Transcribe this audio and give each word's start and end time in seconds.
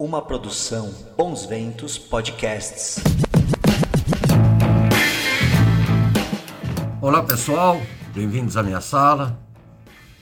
Uma 0.00 0.22
produção 0.22 0.94
Bons 1.16 1.44
Ventos 1.44 1.98
Podcasts. 1.98 3.02
Olá 7.02 7.20
pessoal, 7.24 7.82
bem-vindos 8.14 8.56
à 8.56 8.62
minha 8.62 8.80
sala. 8.80 9.36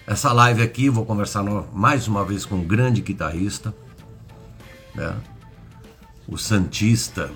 Essa 0.06 0.32
live 0.32 0.62
aqui 0.62 0.88
vou 0.88 1.04
conversar 1.04 1.42
mais 1.74 2.08
uma 2.08 2.24
vez 2.24 2.46
com 2.46 2.54
um 2.54 2.64
grande 2.64 3.02
guitarrista, 3.02 3.74
né? 4.94 5.14
o 6.26 6.38
Santista 6.38 7.30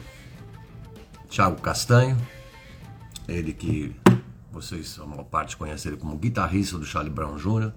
Thiago 1.28 1.60
Castanho, 1.60 2.16
ele 3.28 3.52
que 3.52 3.94
vocês, 4.50 4.98
a 4.98 5.04
maior 5.04 5.24
parte 5.24 5.58
conhece 5.58 5.88
ele 5.88 5.98
como 5.98 6.16
guitarrista 6.16 6.78
do 6.78 6.86
Charlie 6.86 7.12
Brown 7.12 7.36
Jr., 7.36 7.70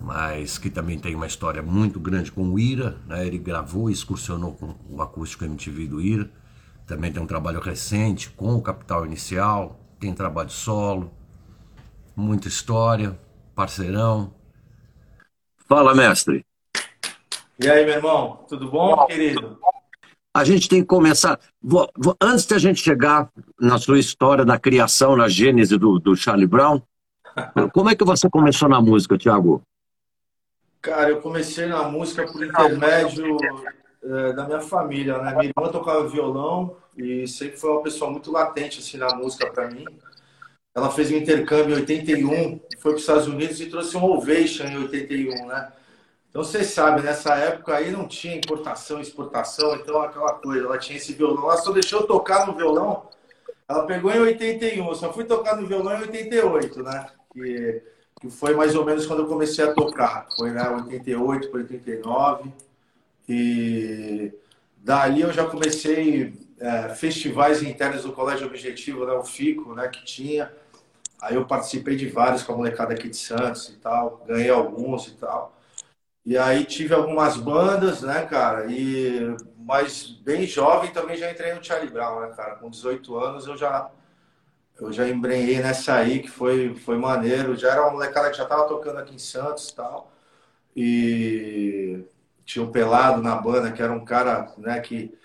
mas 0.00 0.58
que 0.58 0.70
também 0.70 0.98
tem 0.98 1.14
uma 1.14 1.26
história 1.26 1.62
muito 1.62 1.98
grande 1.98 2.30
com 2.32 2.48
o 2.48 2.58
Ira, 2.58 2.96
né? 3.06 3.26
ele 3.26 3.38
gravou 3.38 3.90
e 3.90 3.92
excursionou 3.92 4.52
com 4.54 4.74
o 4.88 5.02
acústico 5.02 5.44
MTV 5.44 5.86
do 5.86 6.00
Ira, 6.00 6.30
também 6.86 7.12
tem 7.12 7.22
um 7.22 7.26
trabalho 7.26 7.60
recente 7.60 8.30
com 8.30 8.54
o 8.54 8.62
Capital 8.62 9.04
Inicial, 9.04 9.78
tem 10.00 10.14
trabalho 10.14 10.50
solo, 10.50 11.10
muita 12.16 12.48
história, 12.48 13.18
parceirão. 13.54 14.32
Fala, 15.68 15.94
mestre. 15.94 16.44
E 17.60 17.68
aí, 17.68 17.84
meu 17.84 17.94
irmão, 17.94 18.44
tudo 18.48 18.70
bom, 18.70 19.04
querido? 19.06 19.58
A 20.32 20.44
gente 20.44 20.68
tem 20.68 20.80
que 20.80 20.86
começar. 20.86 21.38
vou- 21.60 21.90
vou- 21.96 22.16
antes 22.22 22.46
de 22.46 22.54
a 22.54 22.58
gente 22.58 22.80
chegar 22.80 23.28
na 23.60 23.78
sua 23.78 23.98
história 23.98 24.44
da 24.44 24.58
criação, 24.58 25.16
na 25.16 25.28
gênese 25.28 25.76
do, 25.76 25.98
do 25.98 26.14
Charlie 26.14 26.46
Brown, 26.46 26.80
como 27.74 27.90
é 27.90 27.96
que 27.96 28.04
você 28.04 28.30
começou 28.30 28.68
na 28.68 28.80
música, 28.80 29.18
Thiago? 29.18 29.60
Cara, 30.80 31.10
eu 31.10 31.20
comecei 31.20 31.66
na 31.66 31.84
música 31.84 32.24
por 32.26 32.44
intermédio 32.44 33.36
eh, 34.02 34.32
da 34.32 34.46
minha 34.46 34.60
família, 34.60 35.18
né? 35.18 35.32
Minha 35.32 35.52
irmã 35.56 35.70
tocava 35.72 36.08
violão 36.08 36.76
e 36.96 37.26
sempre 37.26 37.56
foi 37.56 37.70
uma 37.70 37.82
pessoa 37.82 38.10
muito 38.10 38.30
latente 38.30 38.78
assim 38.78 38.96
na 38.96 39.14
música 39.14 39.50
para 39.50 39.68
mim. 39.68 39.84
Ela 40.74 40.90
fez 40.90 41.10
um 41.10 41.16
intercâmbio 41.16 41.74
em 41.76 41.80
81, 41.80 42.60
foi 42.78 42.92
para 42.92 42.94
os 42.94 43.00
Estados 43.00 43.26
Unidos 43.26 43.60
e 43.60 43.66
trouxe 43.66 43.96
um 43.96 44.04
Ovation 44.04 44.64
em 44.64 44.78
81, 44.78 45.46
né? 45.46 45.72
Então 46.30 46.44
vocês 46.44 46.68
sabem, 46.68 47.02
nessa 47.02 47.34
época 47.34 47.74
aí 47.74 47.90
não 47.90 48.06
tinha 48.06 48.36
importação 48.36 48.98
e 48.98 49.02
exportação, 49.02 49.74
então 49.74 50.00
aquela 50.00 50.34
coisa, 50.34 50.66
ela 50.66 50.78
tinha 50.78 50.96
esse 50.96 51.12
violão, 51.14 51.44
ela 51.44 51.56
só 51.56 51.72
deixou 51.72 52.06
tocar 52.06 52.46
no 52.46 52.54
violão. 52.54 53.08
Ela 53.68 53.84
pegou 53.86 54.12
em 54.12 54.20
81, 54.20 54.86
eu 54.86 54.94
só 54.94 55.12
fui 55.12 55.24
tocar 55.24 55.56
no 55.56 55.66
violão 55.66 55.98
em 55.98 56.02
88, 56.02 56.82
né? 56.82 57.06
Que, 57.32 57.82
que 58.20 58.30
foi 58.30 58.54
mais 58.54 58.74
ou 58.74 58.84
menos 58.84 59.06
quando 59.06 59.20
eu 59.22 59.28
comecei 59.28 59.64
a 59.64 59.72
tocar. 59.72 60.26
Foi 60.36 60.50
né, 60.50 60.68
88 60.68 61.48
para 61.48 61.60
89. 61.60 62.52
E 63.28 64.32
dali 64.78 65.20
eu 65.20 65.32
já 65.32 65.46
comecei 65.46 66.32
é, 66.58 66.88
festivais 66.90 67.62
internos 67.62 68.02
do 68.02 68.12
Colégio 68.12 68.46
Objetivo, 68.46 69.04
né, 69.06 69.12
o 69.12 69.24
FICO, 69.24 69.74
né, 69.74 69.88
que 69.88 70.04
tinha. 70.04 70.52
Aí 71.20 71.34
eu 71.34 71.46
participei 71.46 71.96
de 71.96 72.08
vários 72.08 72.42
com 72.42 72.52
a 72.52 72.56
molecada 72.56 72.94
aqui 72.94 73.08
de 73.08 73.16
Santos 73.16 73.68
e 73.68 73.76
tal, 73.76 74.24
ganhei 74.26 74.50
alguns 74.50 75.08
e 75.08 75.12
tal. 75.12 75.56
E 76.24 76.36
aí 76.36 76.64
tive 76.64 76.94
algumas 76.94 77.36
bandas, 77.36 78.02
né, 78.02 78.24
cara? 78.26 78.66
E 78.70 79.34
mas 79.58 80.06
bem 80.06 80.46
jovem 80.46 80.90
também 80.92 81.16
já 81.16 81.30
entrei 81.30 81.52
no 81.52 81.62
Charlie 81.62 81.90
Brown, 81.90 82.20
né, 82.20 82.32
cara? 82.36 82.56
Com 82.56 82.70
18 82.70 83.16
anos 83.16 83.46
eu 83.46 83.56
já 83.56 83.90
eu 84.80 84.92
já 84.92 85.08
embrenhei 85.08 85.60
nessa 85.60 85.94
aí 85.94 86.20
que 86.20 86.28
foi 86.28 86.74
foi 86.76 86.96
maneiro. 86.98 87.56
Já 87.56 87.72
era 87.72 87.82
uma 87.82 87.92
molecada 87.92 88.30
que 88.30 88.36
já 88.36 88.46
tava 88.46 88.68
tocando 88.68 88.98
aqui 88.98 89.14
em 89.14 89.18
Santos 89.18 89.68
e 89.70 89.74
tal. 89.74 90.12
E 90.76 92.04
tinha 92.44 92.64
o 92.64 92.70
Pelado 92.70 93.22
na 93.22 93.36
banda, 93.36 93.72
que 93.72 93.82
era 93.82 93.92
um 93.92 94.04
cara, 94.04 94.52
né, 94.58 94.80
que 94.80 95.16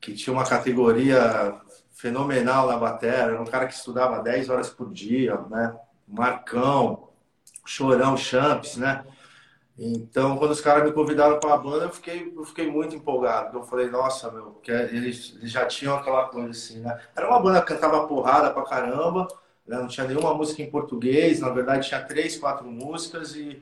que 0.00 0.14
tinha 0.14 0.34
uma 0.34 0.46
categoria 0.46 1.58
fenomenal 1.92 2.66
na 2.68 2.76
bateria, 2.76 3.16
era 3.20 3.40
um 3.42 3.46
cara 3.46 3.66
que 3.66 3.74
estudava 3.74 4.22
10 4.22 4.50
horas 4.50 4.68
por 4.70 4.92
dia, 4.92 5.38
né? 5.50 5.74
Marcão, 6.06 7.08
Chorão, 7.64 8.16
Champs, 8.16 8.76
né? 8.76 9.04
Então, 9.76 10.36
quando 10.36 10.52
os 10.52 10.60
caras 10.60 10.84
me 10.84 10.92
convidaram 10.92 11.40
para 11.40 11.54
a 11.54 11.58
banda, 11.58 11.86
eu 11.86 11.90
fiquei, 11.90 12.32
eu 12.36 12.44
fiquei 12.44 12.70
muito 12.70 12.94
empolgado. 12.94 13.58
Eu 13.58 13.64
falei, 13.64 13.88
nossa, 13.90 14.30
meu, 14.30 14.52
porque 14.52 14.70
eles, 14.70 15.34
eles 15.36 15.50
já 15.50 15.66
tinham 15.66 15.96
aquela 15.96 16.28
coisa 16.28 16.50
assim, 16.50 16.80
né? 16.80 17.00
Era 17.14 17.28
uma 17.28 17.40
banda 17.40 17.60
que 17.60 17.68
cantava 17.68 18.06
porrada 18.06 18.50
pra 18.50 18.62
caramba, 18.64 19.26
né? 19.66 19.76
não 19.78 19.88
tinha 19.88 20.06
nenhuma 20.06 20.32
música 20.34 20.62
em 20.62 20.70
português, 20.70 21.40
na 21.40 21.50
verdade 21.50 21.88
tinha 21.88 22.00
três, 22.02 22.36
quatro 22.36 22.66
músicas 22.66 23.34
e 23.34 23.60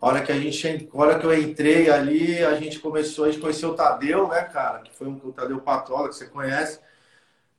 a 0.00 0.06
hora 0.06 0.22
que 0.22 0.32
a 0.32 0.38
gente, 0.38 0.88
a 0.92 0.98
hora 0.98 1.18
que 1.18 1.24
eu 1.24 1.32
entrei 1.32 1.88
ali, 1.90 2.44
a 2.44 2.54
gente 2.56 2.78
começou, 2.78 3.24
a 3.24 3.30
gente 3.30 3.40
conheceu 3.40 3.70
o 3.70 3.74
Tadeu, 3.74 4.28
né, 4.28 4.42
cara? 4.42 4.80
Que 4.80 4.94
foi 4.94 5.06
um, 5.06 5.18
o 5.24 5.32
Tadeu 5.32 5.60
Patola, 5.60 6.10
que 6.10 6.16
você 6.16 6.26
conhece, 6.26 6.78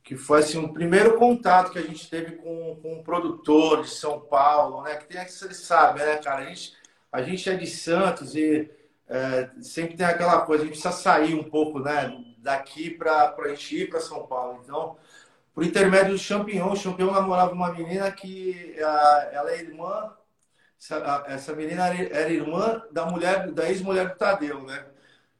que 0.03 0.15
foi 0.15 0.39
assim, 0.41 0.63
o 0.63 0.71
primeiro 0.71 1.17
contato 1.17 1.71
que 1.71 1.79
a 1.79 1.81
gente 1.81 2.07
teve 2.07 2.33
com, 2.33 2.77
com 2.83 2.93
um 2.99 3.03
produtor 3.03 3.81
de 3.81 3.89
São 3.89 4.19
Paulo, 4.19 4.83
né? 4.83 4.95
Que 4.95 5.07
tem 5.07 5.25
que 5.25 5.31
você 5.31 5.51
sabe, 5.55 5.99
né, 5.99 6.17
cara? 6.17 6.43
A 6.43 6.45
gente, 6.45 6.73
a 7.15 7.21
gente 7.21 7.49
é 7.49 7.55
de 7.55 7.65
Santos 7.65 8.35
e 8.35 8.69
é, 9.07 9.49
sempre 9.61 9.95
tem 9.95 10.05
aquela 10.05 10.41
coisa, 10.41 10.63
a 10.63 10.65
gente 10.65 10.79
precisa 10.81 11.01
sair 11.01 11.33
um 11.33 11.43
pouco, 11.43 11.79
né, 11.79 12.13
daqui 12.39 12.89
para 12.89 13.33
ir 13.71 13.89
para 13.89 14.01
São 14.01 14.27
Paulo. 14.27 14.59
Então, 14.61 14.97
por 15.53 15.63
intermédio 15.63 16.11
do 16.11 16.17
Champignon, 16.17 16.73
o 16.73 16.75
Champignon 16.75 17.13
namorava 17.13 17.53
uma 17.53 17.71
menina 17.71 18.11
que 18.11 18.75
a, 18.81 19.29
ela 19.31 19.51
é 19.51 19.61
irmã, 19.61 20.11
essa, 20.77 21.23
essa 21.27 21.55
menina 21.55 21.87
era, 21.87 22.29
irmã 22.29 22.83
da 22.91 23.05
mulher, 23.05 23.49
da 23.49 23.69
ex-mulher 23.69 24.09
do 24.09 24.17
Tadeu, 24.17 24.61
né? 24.63 24.85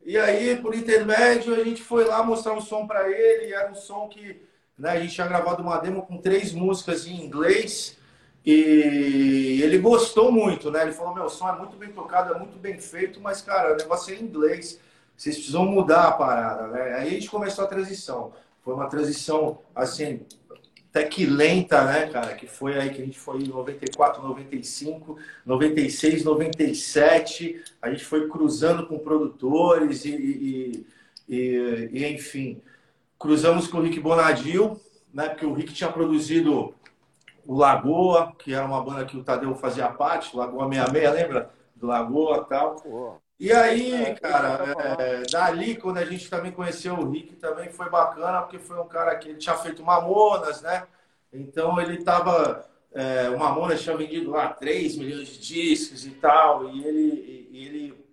E 0.02 0.18
aí, 0.18 0.56
por 0.62 0.74
intermédio, 0.74 1.54
a 1.54 1.64
gente 1.64 1.84
foi 1.84 2.06
lá 2.06 2.24
mostrar 2.24 2.54
um 2.54 2.62
som 2.62 2.88
para 2.88 3.10
ele, 3.12 3.54
era 3.54 3.70
um 3.70 3.76
som 3.76 4.08
que 4.08 4.42
né, 4.78 4.92
a 4.92 5.00
gente 5.02 5.14
tinha 5.14 5.28
gravado 5.28 5.62
uma 5.62 5.78
demo 5.78 6.04
com 6.04 6.22
três 6.22 6.54
músicas 6.54 7.06
em 7.06 7.22
inglês, 7.22 7.98
e 8.46 9.60
ele 9.64 9.80
gostou 9.80 10.32
muito, 10.32 10.70
né? 10.70 10.84
Ele 10.84 10.92
falou: 10.92 11.16
Meu, 11.16 11.26
o 11.26 11.30
som 11.30 11.50
é 11.50 11.58
muito 11.58 11.76
bem 11.78 11.90
tocado, 11.90 12.34
é 12.34 12.38
muito 12.38 12.58
bem 12.60 12.80
feito, 12.80 13.20
mas, 13.20 13.42
cara, 13.42 13.74
o 13.74 13.78
negócio 13.78 14.14
é 14.14 14.18
em 14.18 14.24
inglês, 14.24 14.80
vocês 15.18 15.36
precisam 15.36 15.66
mudar 15.66 16.10
a 16.10 16.12
parada, 16.12 16.68
né? 16.68 16.94
Aí 16.94 17.08
a 17.08 17.10
gente 17.10 17.30
começou 17.30 17.66
a 17.66 17.68
transição. 17.68 18.34
Foi 18.64 18.74
uma 18.76 18.88
transição, 18.88 19.60
assim, 19.74 20.22
até 20.90 21.04
que 21.04 21.26
lenta, 21.26 21.84
né, 21.86 22.08
cara? 22.08 22.36
Que 22.36 22.46
foi 22.46 22.80
aí 22.80 22.90
que 22.92 23.02
a 23.02 23.06
gente 23.06 23.18
foi 23.18 23.42
em 23.42 23.48
94, 23.48 24.22
95, 24.22 25.18
96, 25.46 26.24
97. 26.24 27.64
A 27.82 27.90
gente 27.90 28.06
foi 28.06 28.30
cruzando 28.30 28.86
com 28.86 29.00
produtores 29.00 30.06
e, 30.06 30.10
e, 30.10 30.88
e, 31.28 31.90
e 31.92 32.14
enfim, 32.14 32.62
cruzamos 33.18 33.68
com 33.68 33.80
o 33.80 33.82
Rick 33.82 34.00
Bonadil, 34.00 34.80
né? 35.12 35.30
Porque 35.30 35.46
o 35.46 35.54
Rick 35.54 35.74
tinha 35.74 35.92
produzido 35.92 36.76
o 37.46 37.56
Lagoa, 37.56 38.34
que 38.38 38.54
era 38.54 38.66
uma 38.66 38.84
banda 38.84 39.06
que 39.06 39.18
o 39.18 39.24
Tadeu 39.24 39.56
fazia 39.56 39.88
parte, 39.90 40.36
Lagoa 40.36 40.68
66, 40.68 41.14
lembra? 41.14 41.52
Do 41.76 41.88
Lagoa 41.88 42.46
e 42.46 42.50
tal. 42.50 43.22
E 43.40 43.52
aí, 43.52 44.16
cara, 44.16 44.74
é, 44.98 45.24
dali, 45.30 45.76
quando 45.76 45.98
a 45.98 46.06
gente 46.06 46.30
também 46.30 46.52
conheceu 46.52 46.96
o 46.96 47.10
Rick, 47.12 47.36
também 47.36 47.70
foi 47.70 47.90
bacana, 47.90 48.42
porque 48.42 48.58
foi 48.58 48.80
um 48.80 48.88
cara 48.88 49.16
que 49.18 49.30
ele 49.30 49.38
tinha 49.38 49.56
feito 49.58 49.84
Mamonas, 49.84 50.62
né? 50.62 50.88
Então 51.32 51.80
ele 51.82 52.04
tava. 52.04 52.66
É, 52.94 53.30
o 53.30 53.38
Mamonas 53.38 53.82
tinha 53.82 53.98
vendido 53.98 54.32
lá 54.32 54.48
3 54.54 54.96
milhões 54.96 55.28
de 55.28 55.40
discos 55.40 56.06
e 56.06 56.12
tal, 56.12 56.70
e 56.70 56.88
ele, 56.88 57.50
e 57.52 57.66
ele, 57.66 58.06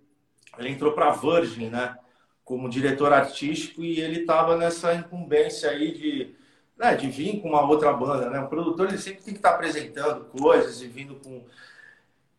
ele 0.59 0.69
entrou 0.69 0.91
pra 0.91 1.11
Virgin, 1.11 1.69
né? 1.69 1.97
Como 2.43 2.69
diretor 2.69 3.13
artístico, 3.13 3.81
e 3.81 4.01
ele 4.01 4.25
tava 4.25 4.57
nessa 4.57 4.93
incumbência 4.93 5.69
aí 5.69 5.93
de, 5.93 6.35
né, 6.83 6.95
de 6.95 7.09
vir 7.09 7.41
com 7.41 7.49
uma 7.49 7.61
outra 7.61 7.93
banda, 7.93 8.29
né? 8.29 8.41
O 8.41 8.49
produtor 8.49 8.89
ele 8.89 8.97
sempre 8.97 9.23
tem 9.23 9.33
que 9.33 9.39
estar 9.39 9.51
apresentando 9.51 10.25
coisas 10.25 10.81
e 10.81 10.87
vindo 10.87 11.15
com. 11.15 11.41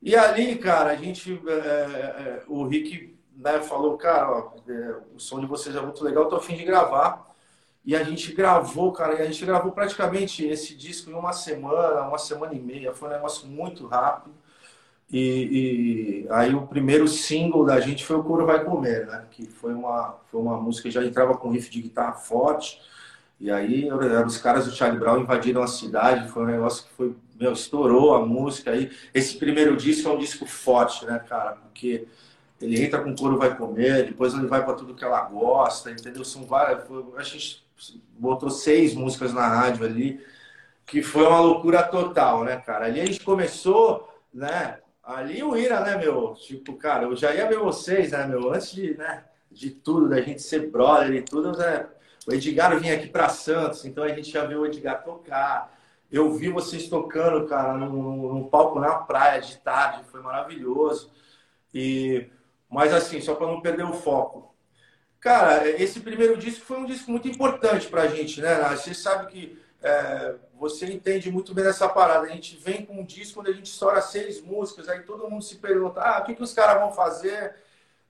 E 0.02 0.14
ali, 0.14 0.56
cara, 0.56 0.90
a 0.90 0.96
gente. 0.96 1.40
é, 1.48 2.42
o 2.46 2.66
Rick 2.66 3.16
né, 3.34 3.60
falou, 3.60 3.96
cara, 3.96 4.30
ó, 4.30 4.52
é, 4.68 4.96
o 5.14 5.18
som 5.18 5.40
de 5.40 5.46
vocês 5.46 5.74
é 5.74 5.80
muito 5.80 6.04
legal, 6.04 6.28
tô 6.28 6.36
a 6.36 6.42
fim 6.42 6.56
de 6.56 6.64
gravar. 6.64 7.32
E 7.86 7.94
a 7.94 8.02
gente 8.02 8.32
gravou, 8.32 8.92
cara, 8.92 9.14
e 9.14 9.22
a 9.22 9.26
gente 9.26 9.44
gravou 9.44 9.72
praticamente 9.72 10.46
esse 10.46 10.74
disco 10.74 11.10
em 11.10 11.14
uma 11.14 11.32
semana, 11.32 12.02
uma 12.02 12.18
semana 12.18 12.54
e 12.54 12.58
meia. 12.58 12.94
Foi 12.94 13.08
um 13.08 13.12
negócio 13.12 13.46
muito 13.46 13.86
rápido. 13.86 14.34
E, 15.10 16.24
e 16.26 16.28
aí 16.30 16.54
o 16.54 16.66
primeiro 16.66 17.06
single 17.06 17.64
da 17.64 17.78
gente 17.80 18.04
foi 18.04 18.16
o 18.16 18.24
Couro 18.24 18.46
Vai 18.46 18.64
Comer, 18.64 19.06
né? 19.06 19.26
Que 19.30 19.46
foi 19.46 19.74
uma, 19.74 20.16
foi 20.30 20.40
uma 20.40 20.58
música 20.58 20.88
que 20.88 20.94
já 20.94 21.04
entrava 21.04 21.36
com 21.36 21.50
riff 21.50 21.70
de 21.70 21.82
guitarra 21.82 22.14
forte. 22.14 22.80
E 23.40 23.50
aí 23.50 23.88
os 23.92 24.38
caras 24.38 24.66
do 24.66 24.74
Charlie 24.74 24.98
Brown 24.98 25.20
invadiram 25.20 25.62
a 25.62 25.66
cidade, 25.66 26.28
foi 26.30 26.44
um 26.44 26.46
negócio 26.46 26.84
que 26.84 26.92
foi, 26.92 27.14
meu, 27.38 27.52
estourou 27.52 28.14
a 28.14 28.24
música 28.24 28.70
aí. 28.70 28.90
Esse 29.12 29.36
primeiro 29.36 29.76
disco 29.76 30.08
é 30.08 30.12
um 30.12 30.18
disco 30.18 30.46
forte, 30.46 31.04
né, 31.04 31.18
cara? 31.28 31.52
Porque 31.52 32.06
ele 32.60 32.82
entra 32.82 33.02
com 33.02 33.14
couro 33.14 33.36
vai 33.36 33.56
comer, 33.56 34.06
depois 34.06 34.32
ele 34.34 34.46
vai 34.46 34.64
para 34.64 34.74
tudo 34.74 34.94
que 34.94 35.04
ela 35.04 35.22
gosta, 35.22 35.90
entendeu? 35.90 36.24
São 36.24 36.44
várias, 36.44 36.86
foi, 36.86 37.04
a 37.16 37.22
gente 37.22 37.64
botou 38.18 38.50
seis 38.50 38.94
músicas 38.94 39.34
na 39.34 39.46
rádio 39.46 39.84
ali, 39.84 40.24
que 40.86 41.02
foi 41.02 41.26
uma 41.26 41.40
loucura 41.40 41.82
total, 41.82 42.44
né, 42.44 42.56
cara? 42.56 42.86
Ali 42.86 43.00
a 43.00 43.06
gente 43.06 43.24
começou, 43.24 44.08
né? 44.32 44.78
Ali 45.02 45.42
o 45.42 45.56
Ira, 45.56 45.80
né, 45.80 45.98
meu? 45.98 46.34
Tipo, 46.34 46.74
cara, 46.74 47.04
eu 47.04 47.16
já 47.16 47.34
ia 47.34 47.48
ver 47.48 47.58
vocês, 47.58 48.12
né, 48.12 48.26
meu? 48.26 48.52
Antes 48.52 48.72
de, 48.72 48.96
né? 48.96 49.24
de 49.54 49.70
tudo, 49.70 50.08
da 50.08 50.20
gente 50.20 50.42
ser 50.42 50.70
brother 50.70 51.14
e 51.14 51.22
tudo, 51.22 51.56
né? 51.56 51.86
O 52.26 52.32
Edgar 52.32 52.78
vinha 52.78 52.94
aqui 52.94 53.08
para 53.08 53.28
Santos, 53.28 53.84
então 53.84 54.04
a 54.04 54.08
gente 54.08 54.30
já 54.30 54.44
viu 54.44 54.60
o 54.60 54.66
Edgar 54.66 55.04
tocar. 55.04 55.76
Eu 56.10 56.32
vi 56.32 56.48
vocês 56.48 56.88
tocando, 56.88 57.46
cara, 57.46 57.74
num, 57.74 58.32
num 58.32 58.48
palco 58.48 58.78
na 58.78 58.94
praia 58.94 59.40
de 59.40 59.56
tarde, 59.58 60.04
foi 60.04 60.20
maravilhoso. 60.22 61.10
E 61.72 62.30
mas 62.70 62.92
assim, 62.92 63.20
só 63.20 63.34
para 63.34 63.46
não 63.46 63.60
perder 63.60 63.84
o 63.84 63.92
foco. 63.92 64.54
Cara, 65.20 65.68
esse 65.80 66.00
primeiro 66.00 66.36
disco 66.36 66.64
foi 66.64 66.76
um 66.76 66.84
disco 66.84 67.10
muito 67.10 67.28
importante 67.28 67.86
para 67.86 68.02
a 68.02 68.08
gente, 68.08 68.40
né? 68.40 68.56
Você 68.76 68.92
sabe 68.92 69.30
que 69.30 69.58
é, 69.82 70.34
você 70.58 70.86
entende 70.86 71.30
muito 71.30 71.54
bem 71.54 71.64
dessa 71.64 71.88
parada. 71.88 72.26
A 72.26 72.30
gente 72.30 72.56
vem 72.56 72.84
com 72.84 73.00
um 73.00 73.04
disco 73.04 73.40
onde 73.40 73.50
a 73.50 73.52
gente 73.54 73.66
estoura 73.66 74.00
seis 74.00 74.40
músicas, 74.40 74.88
aí 74.88 75.02
todo 75.02 75.28
mundo 75.30 75.44
se 75.44 75.56
pergunta: 75.56 76.00
ah, 76.00 76.20
o 76.20 76.24
que, 76.24 76.34
que 76.34 76.42
os 76.42 76.52
caras 76.52 76.80
vão 76.80 76.92
fazer? 76.92 77.54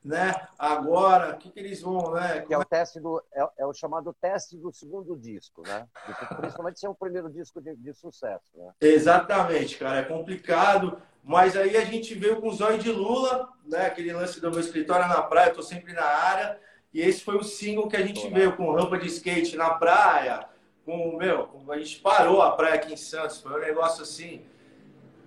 Né? 0.05 0.35
Agora, 0.59 1.35
o 1.35 1.39
que, 1.39 1.51
que 1.51 1.59
eles 1.59 1.81
vão, 1.81 2.13
né? 2.13 2.43
Que 2.43 2.53
é 2.53 2.59
o 2.59 2.63
é 2.63 2.65
teste 2.67 3.01
do 3.01 3.23
é, 3.33 3.49
é, 3.59 3.67
o 3.67 3.73
chamado 3.73 4.15
teste 4.21 4.55
do 4.59 4.71
segundo 4.71 5.17
disco, 5.17 5.63
né? 5.67 5.89
Principalmente 6.37 6.79
se 6.79 6.85
é 6.85 6.91
o 6.91 6.95
primeiro 6.95 7.31
disco 7.31 7.59
de, 7.59 7.75
de, 7.75 7.95
sucesso, 7.95 8.53
né? 8.55 8.71
Exatamente, 8.83 9.79
cara, 9.79 10.01
é 10.01 10.05
complicado. 10.05 11.01
Mas 11.23 11.57
aí 11.57 11.75
a 11.75 11.85
gente 11.87 12.15
veio 12.15 12.39
com 12.39 12.49
o 12.49 12.53
Zóio 12.53 12.79
de 12.79 12.93
Lula, 12.93 13.49
né? 13.65 13.87
Aquele 13.87 14.13
lance 14.13 14.39
do 14.43 14.51
meu 14.51 14.61
escritório 14.61 15.09
na 15.09 15.23
praia, 15.23 15.49
eu 15.49 15.55
tô 15.55 15.63
sempre 15.63 15.95
na 15.95 16.05
área. 16.05 16.61
E 16.93 17.01
esse 17.01 17.25
foi 17.25 17.37
o 17.37 17.43
single 17.43 17.89
que 17.89 17.97
a 17.97 18.07
gente 18.07 18.29
veio 18.29 18.55
com 18.57 18.73
rampa 18.73 18.99
de 18.99 19.07
skate 19.07 19.57
na 19.57 19.71
praia, 19.71 20.47
com, 20.85 21.17
meu, 21.17 21.65
a 21.69 21.79
gente 21.79 21.99
parou 22.01 22.43
a 22.43 22.53
praia 22.53 22.75
aqui 22.75 22.93
em 22.93 22.97
Santos, 22.97 23.41
foi 23.41 23.53
um 23.53 23.65
negócio 23.65 24.03
assim, 24.03 24.45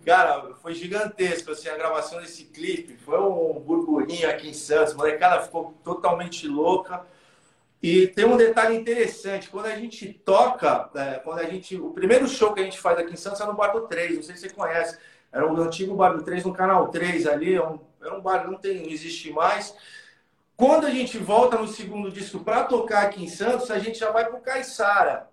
cara, 0.08 0.56
foi 0.62 0.74
gigantesco, 0.74 1.52
assim, 1.52 1.68
a 1.68 1.76
gravação 1.76 2.22
desse 2.22 2.46
clipe, 2.46 2.96
foi 2.96 3.20
um 3.20 3.60
burburinho 3.60 4.30
aqui 4.30 4.48
em 4.48 4.54
Santos, 4.54 4.94
a 4.94 4.96
molecada 4.96 5.44
ficou 5.44 5.74
totalmente 5.84 6.48
louca, 6.48 7.06
e 7.84 8.08
tem 8.08 8.24
um 8.24 8.38
detalhe 8.38 8.78
interessante, 8.78 9.50
quando 9.50 9.66
a 9.66 9.76
gente 9.76 10.14
toca, 10.24 10.90
é, 10.96 11.16
quando 11.16 11.40
a 11.40 11.44
gente, 11.44 11.76
o 11.76 11.90
primeiro 11.90 12.26
show 12.26 12.54
que 12.54 12.62
a 12.62 12.64
gente 12.64 12.80
faz 12.80 12.98
aqui 12.98 13.12
em 13.12 13.18
Santos 13.18 13.42
é 13.42 13.46
no 13.46 13.54
Bar 13.54 13.74
do 13.74 13.82
3, 13.82 14.16
não 14.16 14.24
sei 14.24 14.38
se 14.38 14.44
você 14.44 14.50
conhece, 14.50 14.98
era 15.30 15.46
o 15.46 15.62
antigo 15.62 15.94
Bar 15.94 16.14
do 16.14 16.24
3 16.24 16.46
no 16.46 16.54
Canal 16.54 16.88
3 16.88 17.28
ali, 17.28 17.56
é 17.56 17.68
um, 17.68 17.78
era 18.02 18.16
um 18.16 18.22
bar, 18.22 18.50
não 18.50 18.58
tem, 18.58 18.84
não 18.84 18.90
existe 18.90 19.30
mais, 19.34 19.76
quando 20.56 20.88
a 20.88 20.90
gente 20.90 21.18
volta 21.18 21.58
no 21.58 21.68
segundo 21.68 22.10
disco 22.10 22.40
para 22.40 22.64
tocar 22.64 23.02
aqui 23.02 23.26
em 23.26 23.28
Santos, 23.28 23.70
a 23.70 23.78
gente 23.78 24.00
já 24.00 24.10
vai 24.10 24.24
para 24.24 24.38
o 24.38 24.42
Caissara. 24.42 25.28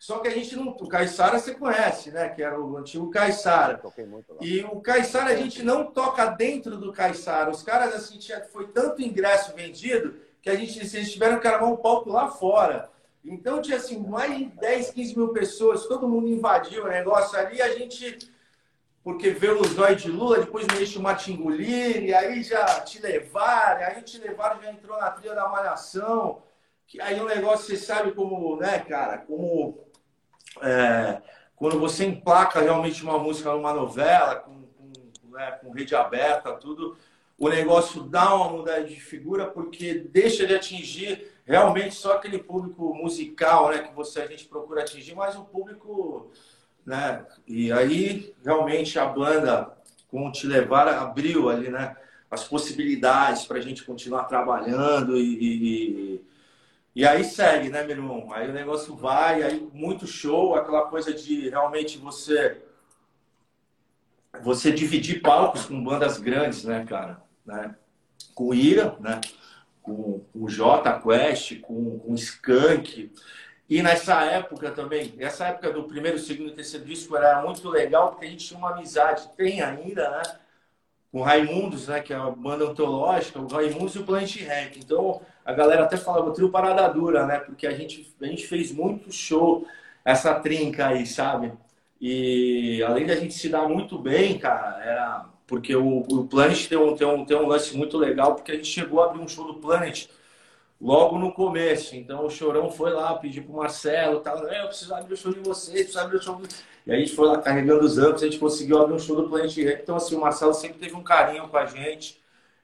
Só 0.00 0.18
que 0.20 0.28
a 0.28 0.30
gente 0.30 0.56
não. 0.56 0.68
O 0.68 0.88
Caissara 0.88 1.38
você 1.38 1.54
conhece, 1.54 2.10
né? 2.10 2.30
Que 2.30 2.42
era 2.42 2.58
o 2.58 2.78
antigo 2.78 3.10
Caissara. 3.10 3.82
E 4.40 4.64
o 4.64 4.80
Caissara 4.80 5.30
a 5.30 5.36
gente 5.36 5.62
não 5.62 5.92
toca 5.92 6.24
dentro 6.24 6.78
do 6.78 6.90
Caissara. 6.90 7.50
Os 7.50 7.62
caras, 7.62 7.94
assim, 7.94 8.16
tinha, 8.16 8.42
foi 8.44 8.68
tanto 8.68 9.02
ingresso 9.02 9.54
vendido 9.54 10.16
que 10.40 10.48
a 10.48 10.56
gente, 10.56 10.78
eles 10.78 11.12
tiveram 11.12 11.38
que 11.38 11.46
armar 11.46 11.70
um 11.70 11.76
palco 11.76 12.08
lá 12.10 12.28
fora. 12.28 12.90
Então 13.22 13.60
tinha 13.60 13.76
assim, 13.76 13.98
mais 13.98 14.38
de 14.38 14.46
10, 14.46 14.90
15 14.92 15.16
mil 15.18 15.28
pessoas, 15.34 15.84
todo 15.84 16.08
mundo 16.08 16.28
invadiu 16.28 16.84
o 16.84 16.88
negócio 16.88 17.38
ali, 17.38 17.60
a 17.60 17.76
gente 17.76 18.32
porque 19.04 19.30
vê 19.30 19.50
o 19.50 19.64
zóio 19.64 19.96
de 19.96 20.10
Lula, 20.10 20.38
depois 20.38 20.66
me 20.66 20.82
enche 20.82 20.98
uma 20.98 21.16
e 21.58 22.14
aí 22.14 22.42
já 22.42 22.80
te 22.80 23.00
levaram, 23.00 23.82
aí 23.82 24.02
te 24.02 24.18
levaram 24.18 24.62
já 24.62 24.70
entrou 24.70 24.98
na 24.98 25.10
trilha 25.10 25.34
da 25.34 25.48
malhação, 25.48 26.42
que 26.86 27.00
aí 27.00 27.20
o 27.20 27.26
negócio, 27.26 27.66
você 27.66 27.76
sabe 27.76 28.12
como, 28.12 28.56
né, 28.56 28.78
cara, 28.80 29.18
como 29.18 29.89
é, 30.62 31.20
quando 31.56 31.78
você 31.78 32.04
emplaca 32.06 32.60
realmente 32.60 33.02
uma 33.02 33.18
música 33.18 33.52
numa 33.52 33.72
novela, 33.72 34.36
com, 34.36 34.62
com, 34.62 35.30
né, 35.30 35.52
com 35.52 35.70
rede 35.70 35.94
aberta, 35.94 36.52
tudo, 36.52 36.96
o 37.38 37.48
negócio 37.48 38.02
dá 38.02 38.34
uma 38.34 38.50
mudança 38.50 38.84
de 38.84 39.00
figura 39.00 39.46
porque 39.46 39.94
deixa 39.94 40.46
de 40.46 40.54
atingir 40.54 41.32
realmente 41.44 41.94
só 41.94 42.14
aquele 42.14 42.38
público 42.38 42.94
musical, 42.94 43.70
né, 43.70 43.78
que 43.78 43.94
você 43.94 44.22
a 44.22 44.26
gente 44.26 44.46
procura 44.46 44.82
atingir, 44.82 45.14
mas 45.14 45.36
o 45.36 45.44
público 45.44 46.30
né? 46.84 47.24
E 47.46 47.70
aí 47.72 48.34
realmente 48.44 48.98
a 48.98 49.06
banda 49.06 49.72
com 50.08 50.30
Te 50.30 50.46
Levar 50.46 50.88
abriu 50.88 51.48
ali, 51.48 51.70
né? 51.70 51.96
As 52.30 52.44
possibilidades 52.44 53.44
para 53.44 53.58
a 53.58 53.60
gente 53.60 53.84
continuar 53.84 54.24
trabalhando 54.24 55.16
e, 55.16 55.38
e, 55.42 56.24
e, 56.94 57.06
aí 57.06 57.24
segue, 57.24 57.68
né, 57.68 57.82
meu 57.84 57.96
irmão? 57.96 58.32
Aí 58.32 58.48
o 58.48 58.52
negócio 58.52 58.94
vai, 58.96 59.42
aí 59.42 59.68
muito 59.72 60.06
show, 60.06 60.54
aquela 60.54 60.86
coisa 60.86 61.12
de 61.14 61.48
realmente 61.48 61.98
você 61.98 62.62
você 64.42 64.70
dividir 64.70 65.20
palcos 65.20 65.66
com 65.66 65.82
bandas 65.82 66.18
grandes, 66.18 66.64
né, 66.64 66.84
cara? 66.88 67.22
Né? 67.44 67.74
Com 68.34 68.48
o 68.48 68.54
Ira, 68.54 68.96
né? 69.00 69.20
Com, 69.82 70.20
com 70.32 70.44
o 70.44 70.48
J 70.48 71.00
Quest, 71.00 71.60
com, 71.60 71.98
com 71.98 72.12
o 72.12 72.14
Skank. 72.14 73.12
E 73.68 73.82
nessa 73.82 74.24
época 74.24 74.70
também, 74.70 75.14
essa 75.18 75.46
época 75.46 75.72
do 75.72 75.84
primeiro, 75.84 76.18
segundo 76.18 76.50
e 76.50 76.54
terceiro 76.54 76.84
disco 76.84 77.16
era 77.16 77.40
muito 77.42 77.68
legal, 77.68 78.10
porque 78.10 78.26
a 78.26 78.28
gente 78.28 78.46
tinha 78.46 78.58
uma 78.58 78.72
amizade, 78.72 79.30
tem 79.36 79.62
ainda, 79.62 80.10
né? 80.10 80.22
Com 81.12 81.20
o 81.20 81.22
Raimundos, 81.22 81.88
né? 81.88 82.00
Que 82.00 82.12
é 82.12 82.16
a 82.16 82.30
banda 82.30 82.64
antológica, 82.64 83.38
o 83.38 83.46
Raimundos 83.46 83.94
e 83.94 83.98
o 83.98 84.04
Planet 84.04 84.42
Rank. 84.42 84.76
Então, 84.76 85.22
a 85.44 85.52
galera 85.52 85.84
até 85.84 85.96
falava 85.96 86.32
trio 86.32 86.50
Parada 86.50 86.88
Dura, 86.88 87.26
né? 87.26 87.38
Porque 87.38 87.66
a 87.66 87.72
gente, 87.72 88.14
a 88.20 88.26
gente 88.26 88.46
fez 88.46 88.72
muito 88.72 89.12
show, 89.12 89.66
essa 90.04 90.34
trinca 90.34 90.88
aí, 90.88 91.06
sabe? 91.06 91.52
E 92.00 92.82
além 92.82 93.06
de 93.06 93.12
a 93.12 93.16
gente 93.16 93.34
se 93.34 93.48
dar 93.48 93.68
muito 93.68 93.98
bem, 93.98 94.38
cara, 94.38 94.82
era... 94.82 95.26
Porque 95.46 95.74
o, 95.74 95.98
o 96.08 96.26
Planet 96.28 96.68
tem 96.68 96.78
um, 96.78 96.94
tem, 96.94 97.06
um, 97.06 97.24
tem 97.24 97.36
um 97.36 97.46
lance 97.46 97.76
muito 97.76 97.98
legal, 97.98 98.36
porque 98.36 98.52
a 98.52 98.54
gente 98.54 98.68
chegou 98.68 99.02
a 99.02 99.06
abrir 99.06 99.20
um 99.20 99.28
show 99.28 99.44
do 99.44 99.54
Planet 99.54 100.06
logo 100.80 101.18
no 101.18 101.32
começo. 101.32 101.94
Então 101.96 102.24
o 102.24 102.30
Chorão 102.30 102.70
foi 102.70 102.92
lá 102.92 103.14
pedir 103.16 103.42
pro 103.42 103.54
Marcelo, 103.54 104.20
tal, 104.20 104.38
eu 104.38 104.68
preciso 104.68 104.94
abrir 104.94 105.14
o 105.14 105.16
show 105.16 105.32
de 105.32 105.40
vocês, 105.40 105.82
preciso 105.82 106.00
abrir 106.00 106.16
o 106.16 106.22
show. 106.22 106.40
E 106.86 106.92
a 106.92 106.96
gente 106.96 107.14
foi 107.14 107.26
lá 107.26 107.38
carregando 107.38 107.84
os 107.84 107.98
amplos, 107.98 108.22
a 108.22 108.26
gente 108.26 108.38
conseguiu 108.38 108.80
abrir 108.80 108.94
um 108.94 108.98
show 108.98 109.16
do 109.16 109.28
Planet 109.28 109.56
Ramp. 109.58 109.80
Então 109.82 109.96
assim, 109.96 110.14
o 110.14 110.20
Marcelo 110.20 110.54
sempre 110.54 110.78
teve 110.78 110.94
um 110.94 111.02
carinho 111.02 111.48
com 111.48 111.56
a 111.56 111.66
gente. 111.66 112.19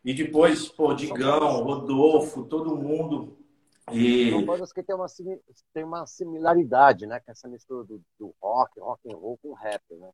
E 0.06 0.14
depois, 0.14 0.69
pô, 0.69 0.94
Digão, 0.94 1.64
Rodolfo, 1.64 2.44
todo 2.44 2.76
mundo. 2.76 3.37
E... 3.91 4.31
São 4.31 4.44
bandas 4.44 4.73
que 4.73 4.81
tem 4.81 4.94
uma, 4.94 5.06
tem 5.75 5.82
uma 5.82 6.06
similaridade, 6.06 7.08
né? 7.08 7.19
Com 7.19 7.32
essa 7.32 7.49
mistura 7.49 7.82
do, 7.82 8.00
do 8.17 8.32
rock, 8.41 8.79
rock 8.79 9.00
and 9.12 9.17
roll 9.17 9.37
com 9.43 9.53
rap, 9.53 9.82
né? 9.91 10.08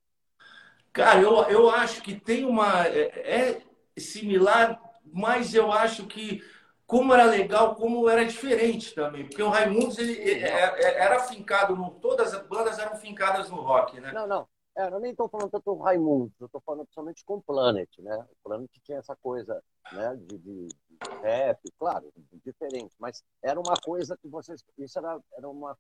Cara, 0.94 1.20
eu, 1.20 1.42
eu 1.42 1.68
acho 1.68 2.00
que 2.00 2.18
tem 2.18 2.46
uma... 2.46 2.86
É, 2.86 3.50
é 3.50 3.62
similar, 4.00 4.80
mas 5.04 5.54
eu 5.54 5.70
acho 5.70 6.06
que 6.06 6.42
como 6.86 7.12
era 7.12 7.24
legal, 7.24 7.74
como 7.74 8.08
era 8.08 8.24
diferente 8.24 8.94
também. 8.94 9.26
Porque 9.26 9.42
o 9.42 9.50
Raimundos 9.50 9.98
ele, 9.98 10.12
ele 10.12 10.42
era 10.42 11.20
fincado 11.20 11.76
no. 11.76 11.90
Todas 11.90 12.32
as 12.32 12.46
bandas 12.46 12.78
eram 12.78 12.96
fincadas 12.96 13.50
no 13.50 13.60
rock, 13.60 14.00
né? 14.00 14.10
Não, 14.12 14.26
não. 14.26 14.48
É, 14.74 14.86
eu 14.86 15.00
nem 15.00 15.10
estou 15.10 15.28
falando 15.28 15.50
tanto 15.50 15.74
do 15.74 15.82
Raimundos, 15.82 16.32
eu 16.40 16.46
estou 16.46 16.60
falando 16.62 16.84
principalmente 16.84 17.24
com 17.24 17.34
o 17.34 17.42
Planet, 17.42 17.90
né? 17.98 18.26
O 18.30 18.36
Planet 18.42 18.70
tinha 18.82 18.98
essa 18.98 19.14
coisa 19.16 19.62
né, 19.92 20.16
de, 20.16 20.38
de, 20.38 20.68
rap, 21.20 21.60
claro, 21.78 22.10
diferente, 22.44 22.94
mas 22.98 23.22
era 23.42 23.60
uma 23.60 23.74
coisa 23.84 24.16
que 24.16 24.28
vocês. 24.28 24.64
Isso 24.78 24.98
era, 24.98 25.20
era 25.36 25.48
uma. 25.48 25.76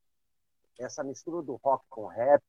Essa 0.78 1.02
mistura 1.02 1.42
do 1.42 1.56
rock 1.56 1.84
com 1.88 2.06
rap 2.06 2.42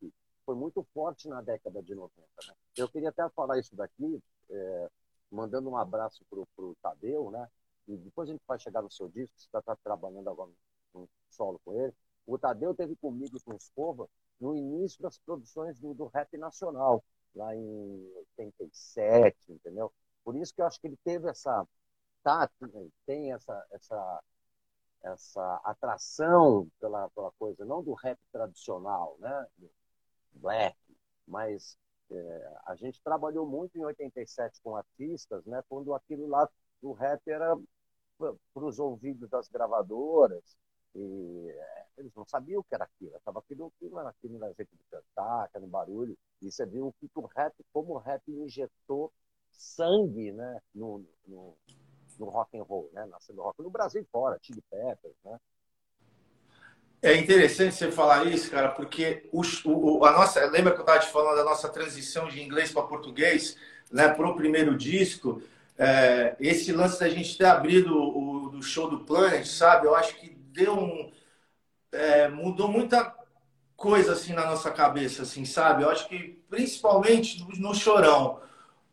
foi 0.45 0.55
muito 0.55 0.85
forte 0.93 1.29
na 1.29 1.41
década 1.41 1.81
de 1.81 1.95
90. 1.95 2.27
Né? 2.47 2.53
Eu 2.75 2.89
queria 2.89 3.09
até 3.09 3.27
falar 3.29 3.59
isso 3.59 3.75
daqui, 3.75 4.21
é, 4.49 4.89
mandando 5.31 5.69
um 5.69 5.77
abraço 5.77 6.25
para 6.29 6.39
o 6.39 6.75
Tadeu, 6.81 7.31
né? 7.31 7.47
e 7.87 7.97
depois 7.97 8.29
a 8.29 8.31
gente 8.33 8.43
vai 8.47 8.59
chegar 8.59 8.81
no 8.81 8.91
seu 8.91 9.07
disco, 9.09 9.33
você 9.37 9.47
está 9.57 9.75
trabalhando 9.77 10.29
agora 10.29 10.51
no 10.93 11.07
solo 11.29 11.59
com 11.63 11.73
ele. 11.73 11.93
O 12.25 12.37
Tadeu 12.37 12.73
teve 12.73 12.95
comigo 12.95 13.37
com 13.43 13.51
o 13.51 13.57
Escova 13.57 14.09
no 14.39 14.55
início 14.55 15.01
das 15.01 15.17
produções 15.19 15.79
do, 15.79 15.93
do 15.93 16.07
rap 16.07 16.37
nacional, 16.37 17.03
lá 17.35 17.55
em 17.55 18.11
87, 18.35 19.53
entendeu? 19.53 19.91
Por 20.23 20.35
isso 20.35 20.53
que 20.53 20.61
eu 20.61 20.65
acho 20.65 20.79
que 20.79 20.87
ele 20.87 20.97
teve 21.03 21.29
essa 21.29 21.67
tá, 22.23 22.49
tem 23.05 23.33
essa 23.33 23.65
essa 23.71 24.23
essa 25.03 25.61
atração 25.65 26.69
pela, 26.79 27.09
pela 27.09 27.31
coisa 27.33 27.65
não 27.65 27.83
do 27.83 27.93
rap 27.93 28.17
tradicional, 28.31 29.17
né, 29.19 29.47
black, 30.31 30.77
mas 31.27 31.77
é, 32.09 32.57
a 32.65 32.75
gente 32.75 33.01
trabalhou 33.03 33.45
muito 33.45 33.77
em 33.77 33.83
87 33.83 34.61
com 34.63 34.75
artistas, 34.77 35.45
né, 35.45 35.61
quando 35.67 35.93
aquilo 35.93 36.27
lá 36.27 36.49
o 36.81 36.93
rap 36.93 37.21
era 37.27 37.57
para 38.17 38.63
os 38.65 38.79
ouvidos 38.79 39.29
das 39.29 39.47
gravadoras. 39.49 40.55
E 40.95 41.49
é, 41.49 41.85
eles 41.97 42.13
não 42.15 42.25
sabiam 42.25 42.61
o 42.61 42.63
que 42.63 42.75
era 42.75 42.83
aquilo. 42.83 43.15
Estava 43.15 43.39
aquilo, 43.39 43.71
aquilo 43.75 43.99
era 43.99 44.09
aquilo 44.09 44.39
na 44.39 44.47
jeito 44.53 44.75
de 44.75 44.83
cantar, 44.89 45.45
aquele 45.45 45.67
barulho. 45.67 46.17
E 46.41 46.51
você 46.51 46.65
viu 46.65 46.87
o 46.87 46.93
que 46.93 47.09
o 47.15 47.25
rap, 47.25 47.53
como 47.71 47.93
o 47.93 47.97
rap 47.97 48.21
injetou 48.27 49.11
sangue 49.51 50.31
né, 50.31 50.59
no, 50.73 51.05
no, 51.27 51.55
no 52.19 52.29
rock 52.29 52.57
and 52.57 52.63
roll, 52.63 52.89
né, 52.93 53.05
na 53.05 53.17
rock 53.41 53.61
no 53.61 53.69
Brasil 53.69 54.01
e 54.01 54.05
fora, 54.05 54.39
Chili 54.41 54.61
Peppers, 54.69 55.15
né? 55.23 55.39
É 57.01 57.17
interessante 57.17 57.75
você 57.75 57.91
falar 57.91 58.25
isso, 58.27 58.49
cara, 58.49 58.69
porque 58.69 59.27
o, 59.29 59.41
o, 59.65 60.05
a 60.05 60.11
nossa, 60.13 60.39
lembra 60.45 60.71
que 60.71 60.79
eu 60.79 60.85
estava 60.85 60.99
te 60.99 61.11
falando 61.11 61.35
da 61.35 61.43
nossa 61.43 61.67
transição 61.67 62.29
de 62.29 62.41
inglês 62.41 62.71
para 62.71 62.83
português, 62.83 63.57
né, 63.91 64.07
para 64.07 64.25
o 64.25 64.35
primeiro 64.35 64.77
disco? 64.77 65.41
É, 65.77 66.35
esse 66.39 66.71
lance 66.71 66.97
da 66.99 67.09
gente 67.09 67.37
ter 67.37 67.45
abrido 67.45 67.93
o, 67.93 68.49
do 68.49 68.63
show 68.63 68.89
do 68.89 69.03
Planet, 69.03 69.45
sabe? 69.45 69.85
Eu 69.85 69.95
acho 69.95 70.15
que 70.15 70.37
deu 70.53 70.77
um. 70.77 71.11
É, 71.91 72.27
mudou 72.27 72.67
muita 72.67 73.13
coisa 73.75 74.13
assim 74.13 74.33
na 74.33 74.45
nossa 74.45 74.71
cabeça, 74.71 75.23
assim, 75.23 75.45
sabe? 75.45 75.83
Eu 75.83 75.89
acho 75.89 76.07
que 76.07 76.41
principalmente 76.49 77.45
no 77.59 77.75
Chorão, 77.75 78.39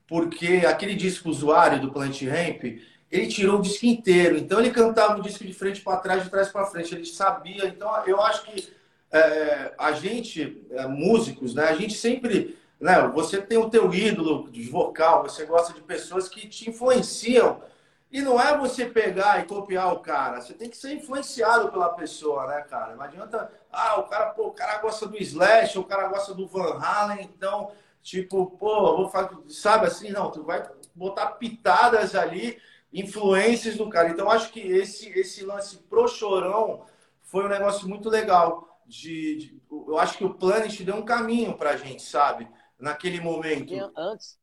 porque 0.06 0.62
aquele 0.66 0.94
disco 0.94 1.28
usuário 1.28 1.80
do 1.80 1.92
Planet 1.92 2.22
Ramp, 2.22 2.64
ele 3.10 3.26
tirou 3.28 3.58
o 3.58 3.62
disco 3.62 3.86
inteiro, 3.86 4.36
então 4.36 4.60
ele 4.60 4.70
cantava 4.70 5.18
o 5.18 5.22
disco 5.22 5.44
de 5.44 5.52
frente 5.52 5.80
para 5.80 5.98
trás, 5.98 6.24
de 6.24 6.30
trás 6.30 6.48
para 6.48 6.66
frente, 6.66 6.94
ele 6.94 7.06
sabia. 7.06 7.66
Então 7.66 7.88
eu 8.06 8.20
acho 8.20 8.44
que 8.44 8.72
é, 9.12 9.74
a 9.78 9.92
gente, 9.92 10.66
é, 10.70 10.86
músicos, 10.86 11.54
né? 11.54 11.64
A 11.64 11.74
gente 11.74 11.94
sempre, 11.94 12.56
né? 12.80 13.00
Você 13.14 13.40
tem 13.40 13.58
o 13.58 13.70
teu 13.70 13.92
ídolo 13.92 14.50
de 14.50 14.62
vocal, 14.64 15.22
você 15.22 15.44
gosta 15.44 15.72
de 15.72 15.80
pessoas 15.80 16.28
que 16.28 16.48
te 16.48 16.68
influenciam 16.68 17.62
e 18.10 18.20
não 18.20 18.40
é 18.40 18.56
você 18.58 18.86
pegar 18.86 19.40
e 19.40 19.46
copiar 19.46 19.92
o 19.92 20.00
cara. 20.00 20.40
Você 20.40 20.52
tem 20.52 20.68
que 20.68 20.76
ser 20.76 20.94
influenciado 20.94 21.70
pela 21.70 21.90
pessoa, 21.90 22.46
né, 22.46 22.62
cara? 22.62 22.96
Não 22.96 23.02
adianta. 23.02 23.52
Ah, 23.70 24.00
o 24.00 24.08
cara, 24.08 24.30
pô, 24.30 24.48
o 24.48 24.52
cara 24.52 24.78
gosta 24.78 25.06
do 25.06 25.16
Slash, 25.16 25.78
o 25.78 25.84
cara 25.84 26.08
gosta 26.08 26.34
do 26.34 26.46
Van 26.46 26.78
Halen, 26.80 27.22
então, 27.22 27.70
tipo, 28.02 28.50
pô, 28.58 28.96
vou 28.96 29.08
fazer. 29.08 29.36
Sabe 29.48 29.86
assim? 29.86 30.10
Não, 30.10 30.30
tu 30.30 30.42
vai 30.42 30.68
botar 30.92 31.32
pitadas 31.32 32.16
ali, 32.16 32.60
influências 32.92 33.76
do 33.76 33.88
cara. 33.88 34.08
Então, 34.08 34.28
acho 34.28 34.50
que 34.50 34.60
esse, 34.60 35.08
esse 35.10 35.44
lance 35.44 35.76
pro 35.78 36.08
chorão 36.08 36.84
foi 37.22 37.44
um 37.44 37.48
negócio 37.48 37.88
muito 37.88 38.08
legal. 38.08 38.66
De, 38.86 39.36
de 39.36 39.62
eu 39.70 39.98
acho 39.98 40.18
que 40.18 40.24
o 40.24 40.34
Planet 40.34 40.82
deu 40.82 40.96
um 40.96 41.04
caminho 41.04 41.56
pra 41.56 41.76
gente, 41.76 42.02
sabe? 42.02 42.48
Naquele 42.76 43.20
momento. 43.20 43.72
Antes, 43.96 44.36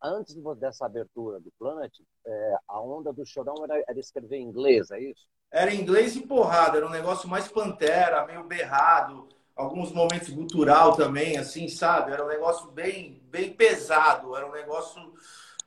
antes 0.00 0.36
dessa 0.58 0.86
abertura 0.86 1.40
do 1.40 1.50
Planet, 1.58 1.92
é, 2.26 2.56
a 2.68 2.80
onda 2.80 3.12
do 3.12 3.24
chorão 3.24 3.54
era, 3.64 3.82
era, 3.88 4.00
escrever 4.00 4.36
em 4.36 4.48
inglês, 4.48 4.90
é 4.90 5.00
isso? 5.00 5.26
Era 5.50 5.74
inglês 5.74 6.16
e 6.16 6.26
porrada, 6.26 6.78
era 6.78 6.86
um 6.86 6.90
negócio 6.90 7.28
mais 7.28 7.46
pantera, 7.48 8.26
meio 8.26 8.44
berrado, 8.44 9.28
alguns 9.54 9.92
momentos 9.92 10.30
gutural 10.30 10.96
também, 10.96 11.36
assim, 11.36 11.68
sabe? 11.68 12.12
Era 12.12 12.24
um 12.24 12.28
negócio 12.28 12.70
bem, 12.72 13.22
bem 13.30 13.52
pesado, 13.52 14.36
era 14.36 14.46
um 14.46 14.52
negócio. 14.52 15.00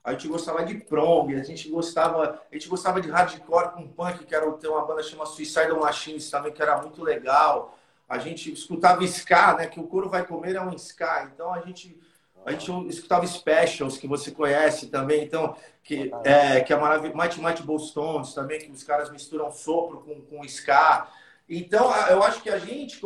A 0.03 0.11
gente 0.11 0.27
gostava 0.27 0.63
de 0.63 0.75
prong, 0.75 1.35
a 1.35 1.43
gente 1.43 1.69
gostava, 1.69 2.41
a 2.49 2.53
gente 2.53 2.67
gostava 2.67 3.01
de 3.01 3.09
hardcore 3.09 3.73
com 3.73 3.87
punk, 3.87 4.25
que 4.25 4.35
era 4.35 4.49
ter 4.53 4.67
uma 4.67 4.85
banda 4.85 5.03
chamada 5.03 5.29
Suicide 5.29 5.73
Machines 5.73 6.29
também, 6.29 6.51
que 6.51 6.61
era 6.61 6.81
muito 6.81 7.03
legal. 7.03 7.77
A 8.07 8.17
gente 8.17 8.51
escutava 8.51 9.03
ska, 9.03 9.55
né? 9.55 9.67
Que 9.67 9.79
o 9.79 9.87
couro 9.87 10.09
vai 10.09 10.25
comer 10.25 10.55
é 10.55 10.61
um 10.61 10.73
ska. 10.73 11.29
Então 11.33 11.53
a 11.53 11.59
gente 11.59 11.99
a 12.47 12.53
gente 12.53 12.71
escutava 12.87 13.27
Specials, 13.27 13.97
que 13.97 14.07
você 14.07 14.31
conhece 14.31 14.87
também, 14.87 15.25
então, 15.25 15.53
que 15.83 16.09
é, 16.23 16.61
que 16.61 16.71
é 16.71 16.77
maravilhoso. 16.77 17.17
Mighty 17.17 17.41
Mighty 17.41 17.63
Boston's 17.63 18.33
também, 18.33 18.57
que 18.57 18.71
os 18.71 18.83
caras 18.83 19.11
misturam 19.11 19.51
sopro 19.51 19.99
com, 19.99 20.21
com 20.21 20.45
ska. 20.45 21.09
Então, 21.49 21.93
eu 22.07 22.23
acho 22.23 22.41
que 22.41 22.49
a 22.49 22.57
gente, 22.57 23.01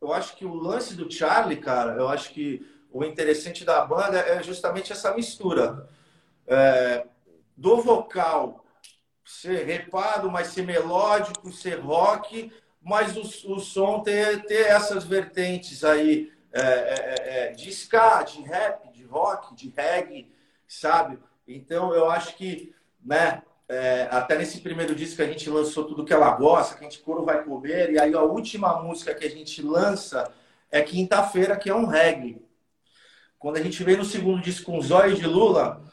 eu 0.00 0.10
acho 0.10 0.36
que 0.36 0.46
o 0.46 0.54
lance 0.54 0.94
do 0.94 1.12
Charlie, 1.12 1.58
cara, 1.58 1.96
eu 1.96 2.08
acho 2.08 2.30
que 2.30 2.66
o 2.90 3.04
interessante 3.04 3.62
da 3.62 3.84
banda 3.84 4.20
é 4.20 4.42
justamente 4.42 4.90
essa 4.90 5.14
mistura 5.14 5.86
é, 6.46 7.04
do 7.54 7.82
vocal 7.82 8.64
ser 9.22 9.66
repado, 9.66 10.30
mas 10.30 10.46
ser 10.46 10.62
melódico, 10.62 11.52
ser 11.52 11.78
rock, 11.78 12.50
mas 12.80 13.18
o, 13.18 13.52
o 13.52 13.60
som 13.60 14.00
ter, 14.00 14.46
ter 14.46 14.68
essas 14.68 15.04
vertentes 15.04 15.84
aí 15.84 16.32
é, 16.56 16.68
é, 16.68 17.48
é, 17.48 17.52
de 17.52 17.68
ska, 17.70 18.22
de 18.22 18.42
rap, 18.42 18.90
de 18.92 19.04
rock, 19.04 19.54
de 19.54 19.72
reggae, 19.76 20.32
sabe? 20.66 21.18
Então 21.46 21.94
eu 21.94 22.10
acho 22.10 22.36
que, 22.36 22.74
né, 23.04 23.42
é, 23.68 24.08
até 24.10 24.38
nesse 24.38 24.60
primeiro 24.60 24.94
disco 24.94 25.20
a 25.22 25.26
gente 25.26 25.50
lançou 25.50 25.84
tudo 25.84 26.04
que 26.04 26.12
ela 26.12 26.30
gosta, 26.30 26.74
que 26.74 26.84
a 26.84 26.88
gente 26.88 27.02
coro 27.02 27.24
vai 27.24 27.44
comer, 27.44 27.92
e 27.92 27.98
aí 27.98 28.14
a 28.14 28.22
última 28.22 28.80
música 28.82 29.14
que 29.14 29.26
a 29.26 29.30
gente 29.30 29.60
lança 29.62 30.32
é 30.70 30.82
Quinta-feira, 30.82 31.56
que 31.56 31.70
é 31.70 31.74
um 31.74 31.86
reggae. 31.86 32.42
Quando 33.38 33.58
a 33.58 33.62
gente 33.62 33.82
veio 33.84 33.98
no 33.98 34.04
segundo 34.04 34.40
disco 34.40 34.72
com 34.72 34.80
Zóio 34.80 35.14
de 35.14 35.26
Lula, 35.26 35.84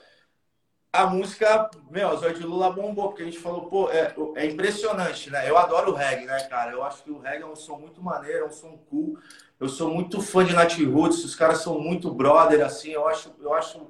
a 0.93 1.07
música, 1.07 1.71
meu, 1.89 2.15
Zóio 2.17 2.35
de 2.35 2.43
Lula 2.43 2.71
bombou, 2.71 3.09
porque 3.09 3.23
a 3.23 3.25
gente 3.25 3.39
falou, 3.39 3.65
pô, 3.65 3.89
é, 3.89 4.13
é, 4.35 4.45
impressionante, 4.45 5.29
né? 5.31 5.49
Eu 5.49 5.57
adoro 5.57 5.91
o 5.91 5.95
reggae, 5.95 6.25
né, 6.25 6.39
cara? 6.43 6.71
Eu 6.71 6.83
acho 6.83 7.03
que 7.03 7.09
o 7.09 7.17
reggae 7.17 7.41
é 7.41 7.45
um 7.47 7.55
som 7.55 7.79
muito 7.79 8.01
maneiro, 8.01 8.45
é 8.45 8.47
um 8.47 8.51
som 8.51 8.77
cool. 8.89 9.17
Eu 9.63 9.69
sou 9.69 9.89
muito 9.89 10.21
fã 10.21 10.43
de 10.43 10.53
Nat 10.53 10.77
Roots, 10.77 11.23
os 11.23 11.35
caras 11.35 11.59
são 11.59 11.79
muito 11.79 12.13
brother, 12.13 12.65
assim, 12.65 12.91
eu 12.91 13.07
acho, 13.07 13.33
eu 13.39 13.53
acho 13.53 13.87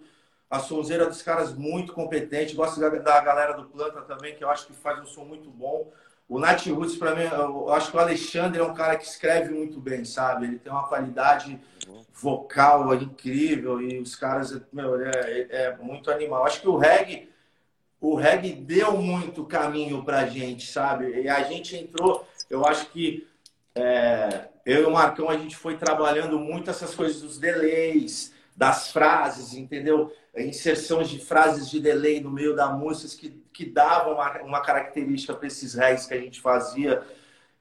a 0.47 0.59
sonzeira 0.59 1.07
dos 1.07 1.23
caras 1.23 1.51
muito 1.51 1.93
competente. 1.93 2.53
Gosto 2.53 2.79
da, 2.79 2.89
da 2.89 3.19
galera 3.21 3.53
do 3.53 3.63
Planta 3.63 4.03
também, 4.03 4.35
que 4.35 4.43
eu 4.43 4.51
acho 4.51 4.67
que 4.67 4.73
faz 4.73 5.01
um 5.01 5.05
som 5.07 5.25
muito 5.25 5.49
bom. 5.49 5.91
O 6.29 6.37
Nat 6.37 6.63
Roots, 6.67 6.95
para 6.95 7.15
mim, 7.15 7.23
eu 7.23 7.73
acho 7.73 7.89
que 7.89 7.97
o 7.97 7.99
Alexandre 7.99 8.61
é 8.61 8.63
um 8.63 8.75
cara 8.75 8.97
que 8.97 9.05
escreve 9.07 9.49
muito 9.49 9.81
bem, 9.81 10.05
sabe? 10.05 10.45
Ele 10.45 10.59
tem 10.59 10.71
uma 10.71 10.87
qualidade 10.87 11.59
vocal 12.13 12.93
incrível 12.93 13.81
e 13.81 13.99
os 13.99 14.15
caras, 14.15 14.61
meu, 14.71 15.01
é, 15.01 15.47
é 15.49 15.77
muito 15.81 16.11
animal. 16.11 16.45
Acho 16.45 16.61
que 16.61 16.69
o 16.69 16.77
reggae, 16.77 17.31
o 17.99 18.13
reggae 18.13 18.53
deu 18.53 18.91
muito 18.91 19.43
caminho 19.43 20.03
pra 20.03 20.27
gente, 20.27 20.71
sabe? 20.71 21.19
E 21.19 21.27
a 21.27 21.41
gente 21.41 21.75
entrou, 21.75 22.27
eu 22.47 22.63
acho 22.63 22.91
que 22.91 23.27
é, 23.73 24.52
eu 24.65 24.83
e 24.83 24.85
o 24.85 24.91
Marcão, 24.91 25.29
a 25.29 25.37
gente 25.37 25.55
foi 25.55 25.77
trabalhando 25.77 26.39
muito 26.39 26.69
essas 26.69 26.95
coisas 26.95 27.21
dos 27.21 27.37
delays, 27.37 28.33
das 28.55 28.91
frases, 28.91 29.53
entendeu? 29.53 30.11
Inserções 30.35 31.09
de 31.09 31.19
frases 31.19 31.69
de 31.69 31.79
delay 31.79 32.21
no 32.21 32.31
meio 32.31 32.55
da 32.55 32.69
música 32.69 33.21
que, 33.21 33.29
que 33.51 33.65
davam 33.65 34.13
uma, 34.13 34.41
uma 34.43 34.61
característica 34.61 35.33
para 35.33 35.47
esses 35.47 35.73
regs 35.73 36.05
que 36.05 36.13
a 36.13 36.19
gente 36.19 36.39
fazia 36.39 37.05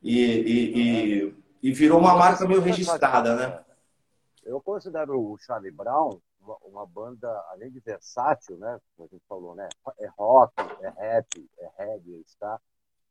e, 0.02 0.20
e, 0.22 0.80
e, 0.80 1.34
e 1.62 1.72
virou 1.72 1.98
uma 1.98 2.14
marca 2.14 2.46
meio 2.46 2.60
registrada, 2.60 3.34
né? 3.34 3.64
Eu 4.44 4.60
considero 4.60 5.18
o 5.18 5.38
Charlie 5.38 5.70
Brown 5.70 6.20
uma, 6.64 6.86
banda, 6.86 7.28
além 7.50 7.70
de 7.70 7.80
versátil, 7.80 8.56
né? 8.58 8.78
Como 8.96 9.08
a 9.08 9.14
gente 9.14 9.24
falou, 9.28 9.54
né? 9.54 9.68
É 9.98 10.06
rock, 10.18 10.52
é 10.80 10.88
rap, 10.88 11.50
é 11.58 11.70
reggae, 11.78 12.22
está 12.26 12.60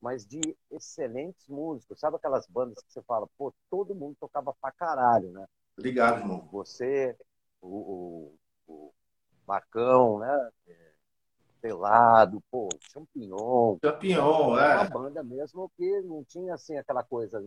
mas 0.01 0.25
de 0.25 0.41
excelentes 0.71 1.47
músicos. 1.47 1.99
Sabe 1.99 2.15
aquelas 2.15 2.47
bandas 2.47 2.83
que 2.83 2.91
você 2.91 3.01
fala, 3.03 3.27
pô, 3.37 3.53
todo 3.69 3.95
mundo 3.95 4.17
tocava 4.19 4.53
pra 4.59 4.71
caralho, 4.71 5.29
né? 5.31 5.45
Obrigado, 5.77 6.19
irmão. 6.19 6.49
Você, 6.51 7.15
o, 7.61 8.33
o, 8.67 8.73
o 8.73 8.93
Marcão, 9.47 10.19
né? 10.19 10.49
É, 10.67 10.91
Pelado, 11.61 12.41
pô, 12.49 12.67
Champignon. 12.91 13.77
Champignon, 13.83 14.57
é. 14.57 14.75
Uma 14.75 14.89
banda 14.89 15.23
mesmo 15.23 15.71
que 15.77 16.01
não 16.01 16.23
tinha, 16.23 16.55
assim, 16.55 16.75
aquela 16.77 17.03
coisa 17.03 17.39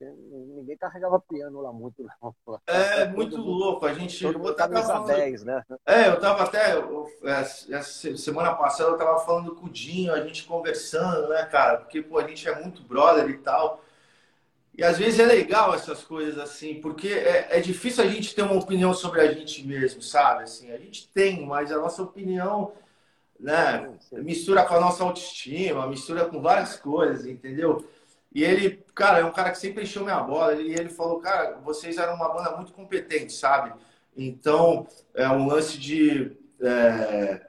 Ninguém 0.00 0.76
carregava 0.76 1.18
piano 1.20 1.60
lá 1.60 1.72
muito, 1.72 2.06
não. 2.22 2.34
É 2.66 3.06
muito 3.06 3.36
louco. 3.36 3.84
A 3.84 3.92
gente. 3.92 4.22
Todo 4.22 4.38
mundo 4.38 4.56
falando... 4.56 5.06
10, 5.06 5.44
né? 5.44 5.62
É, 5.84 6.08
eu 6.08 6.20
tava 6.20 6.44
até. 6.44 6.74
Eu, 6.76 7.10
essa 7.24 8.16
semana 8.16 8.54
passada 8.54 8.90
eu 8.90 8.96
tava 8.96 9.18
falando 9.20 9.56
com 9.56 9.66
o 9.66 9.70
Dinho, 9.70 10.14
a 10.14 10.20
gente 10.20 10.44
conversando, 10.44 11.28
né, 11.28 11.44
cara? 11.46 11.78
Porque, 11.78 12.00
pô, 12.00 12.18
a 12.18 12.26
gente 12.26 12.48
é 12.48 12.60
muito 12.60 12.82
brother 12.82 13.28
e 13.28 13.38
tal. 13.38 13.82
E 14.78 14.84
às 14.84 14.96
vezes 14.96 15.18
é 15.18 15.26
legal 15.26 15.74
essas 15.74 16.04
coisas 16.04 16.38
assim, 16.38 16.80
porque 16.80 17.08
é, 17.08 17.58
é 17.58 17.60
difícil 17.60 18.04
a 18.04 18.06
gente 18.06 18.32
ter 18.32 18.42
uma 18.42 18.54
opinião 18.54 18.94
sobre 18.94 19.20
a 19.20 19.32
gente 19.32 19.66
mesmo, 19.66 20.00
sabe? 20.00 20.44
Assim, 20.44 20.70
a 20.70 20.78
gente 20.78 21.08
tem, 21.08 21.44
mas 21.44 21.72
a 21.72 21.78
nossa 21.78 22.00
opinião, 22.00 22.72
né, 23.40 23.92
mistura 24.12 24.64
com 24.64 24.74
a 24.74 24.80
nossa 24.80 25.02
autoestima, 25.02 25.88
mistura 25.88 26.26
com 26.26 26.40
várias 26.40 26.76
coisas, 26.76 27.26
entendeu? 27.26 27.84
E 28.32 28.44
ele, 28.44 28.84
cara, 28.94 29.20
é 29.20 29.24
um 29.24 29.32
cara 29.32 29.50
que 29.50 29.58
sempre 29.58 29.82
encheu 29.82 30.04
minha 30.04 30.20
bola. 30.20 30.54
E 30.54 30.72
ele 30.72 30.88
falou, 30.88 31.18
cara, 31.18 31.58
vocês 31.64 31.98
eram 31.98 32.14
uma 32.14 32.28
banda 32.28 32.56
muito 32.56 32.72
competente, 32.72 33.32
sabe? 33.32 33.72
Então, 34.16 34.86
é 35.14 35.28
um 35.28 35.46
lance 35.46 35.78
de. 35.78 36.36
É, 36.60 37.46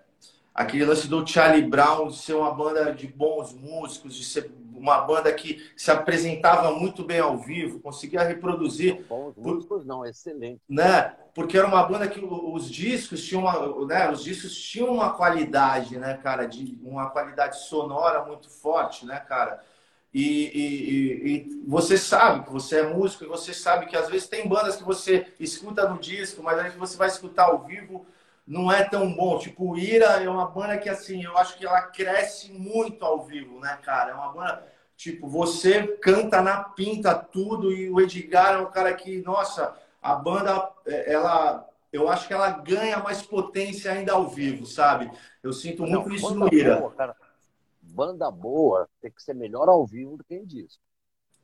aquele 0.54 0.86
lance 0.86 1.08
do 1.08 1.26
Charlie 1.26 1.68
Brown 1.68 2.08
de 2.08 2.18
ser 2.18 2.34
uma 2.34 2.54
banda 2.54 2.94
de 2.94 3.08
bons 3.08 3.54
músicos, 3.54 4.16
de 4.16 4.24
ser 4.24 4.52
uma 4.80 5.02
banda 5.02 5.32
que 5.34 5.72
se 5.76 5.92
apresentava 5.92 6.72
muito 6.72 7.04
bem 7.04 7.20
ao 7.20 7.38
vivo, 7.38 7.80
conseguia 7.80 8.24
reproduzir. 8.24 9.06
Bons 9.08 9.36
músicos 9.36 9.86
não, 9.86 10.06
excelente. 10.06 10.62
Né? 10.70 11.14
Porque 11.34 11.58
era 11.58 11.68
uma 11.68 11.84
banda 11.84 12.08
que 12.08 12.20
os 12.24 12.70
discos 12.70 13.24
tinham 13.26 13.44
uma, 13.44 13.86
né? 13.86 14.10
Os 14.10 14.24
discos 14.24 14.56
tinham 14.56 14.94
uma 14.94 15.14
qualidade, 15.14 15.98
né, 15.98 16.18
cara, 16.22 16.46
de 16.46 16.78
uma 16.82 17.10
qualidade 17.10 17.60
sonora 17.60 18.26
muito 18.26 18.50
forte, 18.50 19.06
né, 19.06 19.20
cara? 19.20 19.62
E, 20.14 20.22
e, 20.22 21.36
e, 21.36 21.64
você 21.68 21.98
sabe 21.98 22.44
que 22.44 22.52
você 22.52 22.80
é 22.80 22.94
músico 22.94 23.24
e 23.24 23.28
você 23.28 23.54
sabe 23.54 23.86
que 23.86 23.96
às 23.96 24.10
vezes 24.10 24.28
tem 24.28 24.48
bandas 24.48 24.76
que 24.76 24.84
você 24.84 25.28
escuta 25.40 25.88
no 25.88 26.00
disco, 26.00 26.42
mas 26.42 26.58
aí 26.58 26.72
você 26.72 26.98
vai 26.98 27.08
escutar 27.08 27.46
ao 27.46 27.64
vivo 27.64 28.06
não 28.46 28.72
é 28.72 28.84
tão 28.84 29.14
bom. 29.14 29.38
Tipo, 29.38 29.72
o 29.72 29.78
Ira 29.78 30.24
é 30.24 30.28
uma 30.28 30.48
banda 30.48 30.76
que 30.80 30.90
assim, 30.90 31.24
eu 31.24 31.38
acho 31.38 31.56
que 31.56 31.66
ela 31.66 31.84
cresce 31.84 32.52
muito 32.52 33.06
ao 33.06 33.24
vivo, 33.24 33.60
né, 33.60 33.78
cara? 33.84 34.10
É 34.10 34.14
uma 34.16 34.34
banda 34.34 34.64
tipo, 34.98 35.28
você 35.28 35.84
canta 36.02 36.42
na 36.42 36.64
pinta 36.64 37.14
tudo 37.14 37.72
e 37.72 37.92
o 37.92 38.02
Edgar 38.02 38.56
é 38.56 38.58
um 38.58 38.72
cara 38.72 38.92
que, 38.96 39.22
nossa, 39.22 39.76
a 40.02 40.16
banda 40.16 40.72
é, 40.88 41.14
ela 41.14 41.66
eu 41.92 42.08
acho 42.08 42.28
que 42.28 42.34
ela 42.34 42.52
ganha 42.52 43.00
mais 43.00 43.22
potência 43.22 43.92
ainda 43.92 44.14
ao 44.14 44.28
vivo, 44.28 44.66
sabe? 44.66 45.10
Eu 45.42 45.54
sinto 45.54 45.84
muito 45.84 46.10
não, 46.10 46.16
isso 46.16 46.36
no 46.36 46.54
Ira. 46.54 46.78
Boa, 46.78 46.92
cara 46.92 47.16
banda 48.00 48.32
boa 48.32 48.90
tem 49.02 49.12
que 49.12 49.22
ser 49.22 49.34
melhor 49.34 49.68
ao 49.68 49.86
vivo 49.86 50.16
do 50.16 50.24
que 50.24 50.34
em 50.34 50.46
disco. 50.46 50.82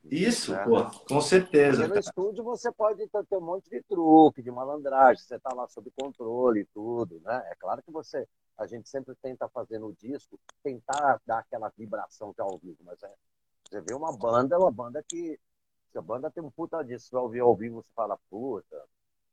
Isso, 0.06 0.54
né? 0.54 0.64
pô, 0.64 0.86
com 1.06 1.20
certeza. 1.20 1.80
Porque 1.80 1.94
no 1.96 2.00
estúdio 2.00 2.44
você 2.46 2.72
pode 2.72 3.06
ter 3.08 3.38
um 3.38 3.42
monte 3.42 3.70
de 3.70 3.82
truque, 3.84 4.42
de 4.42 4.52
malandragem, 4.52 5.22
você 5.22 5.38
tá 5.38 5.54
lá 5.54 5.68
sob 5.68 5.92
controle 6.00 6.62
e 6.62 6.66
tudo, 6.66 7.20
né? 7.26 7.44
É 7.52 7.56
claro 7.56 7.84
que 7.84 7.92
você, 7.92 8.26
a 8.58 8.66
gente 8.68 8.88
sempre 8.88 9.16
tenta 9.22 9.50
fazer 9.50 9.80
no 9.80 9.94
disco, 9.96 10.40
tentar 10.64 11.20
dar 11.26 11.40
aquela 11.40 11.70
vibração 11.76 12.32
de 12.32 12.42
ao 12.42 12.58
vivo, 12.58 12.78
mas 12.86 13.02
é, 13.04 13.14
você 13.68 13.82
vê 13.82 13.94
uma 13.94 14.16
banda, 14.16 14.56
é 14.56 14.58
uma 14.58 14.72
banda 14.72 15.04
que, 15.04 15.38
se 15.92 15.98
a 15.98 16.02
banda 16.02 16.32
tem 16.32 16.44
um 16.44 16.52
puta 16.52 16.82
disco, 16.84 17.10
você 17.10 17.18
ouvir 17.18 17.40
ao 17.42 17.56
vivo, 17.56 17.82
você 17.82 17.90
fala, 17.94 18.18
puta, 18.30 18.82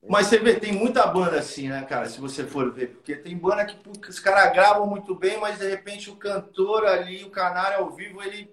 mas 0.09 0.27
você 0.27 0.39
vê, 0.39 0.59
tem 0.59 0.73
muita 0.73 1.07
banda 1.07 1.39
assim, 1.39 1.69
né, 1.69 1.85
cara? 1.85 2.09
Se 2.09 2.21
você 2.21 2.45
for 2.45 2.73
ver, 2.73 2.89
porque 2.89 3.15
tem 3.15 3.37
banda 3.37 3.65
que 3.67 4.11
os 4.11 4.19
caras 4.19 4.53
gravam 4.53 4.87
muito 4.87 5.15
bem, 5.15 5.39
mas 5.39 5.59
de 5.59 5.69
repente 5.69 6.11
o 6.11 6.17
cantor 6.17 6.85
ali, 6.87 7.25
o 7.25 7.31
canário 7.31 7.79
ao 7.79 7.91
vivo, 7.91 8.23
ele 8.23 8.53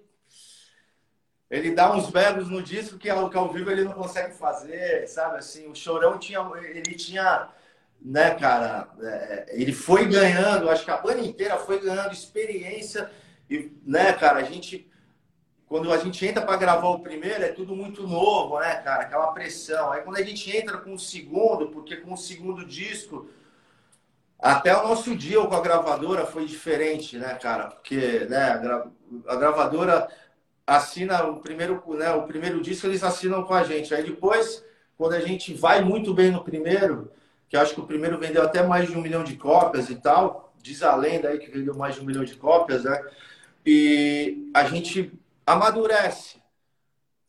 ele 1.50 1.72
dá 1.72 1.92
uns 1.92 2.08
berros 2.08 2.48
no 2.48 2.62
disco 2.62 2.96
que 2.96 3.10
ao, 3.10 3.28
que 3.28 3.36
ao 3.36 3.52
vivo 3.52 3.70
ele 3.70 3.82
não 3.82 3.92
consegue 3.92 4.34
fazer, 4.34 5.06
sabe? 5.08 5.38
Assim, 5.38 5.66
o 5.68 5.74
Chorão 5.74 6.16
tinha, 6.16 6.38
ele 6.62 6.94
tinha, 6.94 7.48
né, 8.00 8.34
cara? 8.36 8.88
É, 9.02 9.46
ele 9.50 9.72
foi 9.72 10.06
ganhando, 10.06 10.70
acho 10.70 10.84
que 10.84 10.90
a 10.92 10.96
banda 10.98 11.20
inteira 11.20 11.56
foi 11.58 11.80
ganhando 11.80 12.12
experiência 12.12 13.10
e, 13.48 13.72
né, 13.84 14.12
cara? 14.12 14.38
A 14.38 14.44
gente 14.44 14.89
quando 15.70 15.92
a 15.92 15.98
gente 15.98 16.26
entra 16.26 16.44
para 16.44 16.56
gravar 16.56 16.88
o 16.88 16.98
primeiro, 16.98 17.44
é 17.44 17.52
tudo 17.52 17.76
muito 17.76 18.04
novo, 18.04 18.58
né, 18.58 18.74
cara? 18.82 19.04
Aquela 19.04 19.28
pressão. 19.28 19.92
Aí 19.92 20.02
quando 20.02 20.16
a 20.16 20.22
gente 20.22 20.54
entra 20.54 20.78
com 20.78 20.94
o 20.94 20.98
segundo, 20.98 21.68
porque 21.68 21.98
com 21.98 22.12
o 22.12 22.16
segundo 22.16 22.66
disco, 22.66 23.30
até 24.36 24.76
o 24.76 24.88
nosso 24.88 25.14
dia 25.14 25.40
com 25.40 25.54
a 25.54 25.60
gravadora 25.60 26.26
foi 26.26 26.44
diferente, 26.44 27.16
né, 27.16 27.34
cara? 27.34 27.68
Porque 27.68 28.26
né, 28.28 28.50
a, 28.50 28.56
gra... 28.56 28.86
a 29.28 29.36
gravadora 29.36 30.08
assina 30.66 31.22
o 31.22 31.36
primeiro, 31.36 31.80
né, 31.90 32.10
o 32.14 32.24
primeiro 32.24 32.60
disco, 32.60 32.88
eles 32.88 33.04
assinam 33.04 33.44
com 33.44 33.54
a 33.54 33.62
gente. 33.62 33.94
Aí 33.94 34.02
depois, 34.02 34.64
quando 34.98 35.12
a 35.12 35.20
gente 35.20 35.54
vai 35.54 35.84
muito 35.84 36.12
bem 36.12 36.32
no 36.32 36.42
primeiro, 36.42 37.12
que 37.48 37.56
acho 37.56 37.74
que 37.74 37.80
o 37.80 37.86
primeiro 37.86 38.18
vendeu 38.18 38.42
até 38.42 38.60
mais 38.60 38.88
de 38.90 38.98
um 38.98 39.00
milhão 39.00 39.22
de 39.22 39.36
cópias 39.36 39.88
e 39.88 39.94
tal, 39.94 40.52
diz 40.60 40.82
a 40.82 40.96
lenda 40.96 41.28
aí 41.28 41.38
que 41.38 41.48
vendeu 41.48 41.76
mais 41.76 41.94
de 41.94 42.00
um 42.00 42.04
milhão 42.04 42.24
de 42.24 42.34
cópias, 42.34 42.82
né? 42.82 43.00
E 43.64 44.50
a 44.52 44.64
gente 44.64 45.19
amadurece. 45.52 46.40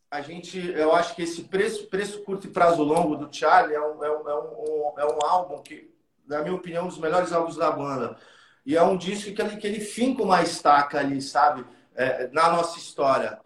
A 0.09 0.21
gente, 0.21 0.59
eu 0.71 0.93
acho 0.93 1.15
que 1.15 1.23
esse 1.23 1.43
preço, 1.43 1.87
preço 1.87 2.21
curto 2.23 2.47
e 2.47 2.49
prazo 2.49 2.83
longo 2.83 3.15
do 3.15 3.33
Charlie 3.33 3.75
é 3.75 3.81
um, 3.81 4.03
é 4.03 4.11
um, 4.11 4.29
é 4.29 4.35
um, 4.35 4.93
é 4.99 5.05
um 5.05 5.19
álbum 5.23 5.61
que, 5.61 5.89
na 6.27 6.41
minha 6.41 6.53
opinião, 6.53 6.83
é 6.83 6.85
um 6.85 6.89
dos 6.89 6.97
melhores 6.97 7.31
álbuns 7.31 7.55
da 7.55 7.71
banda. 7.71 8.17
E 8.65 8.75
é 8.75 8.83
um 8.83 8.97
disco 8.97 9.33
que 9.33 9.41
ele, 9.41 9.57
que 9.57 9.65
ele 9.65 9.79
finca 9.79 10.21
uma 10.21 10.41
estaca 10.43 10.99
ali, 10.99 11.21
sabe? 11.21 11.65
É, 11.95 12.27
na 12.27 12.49
nossa 12.51 12.77
história. 12.77 13.39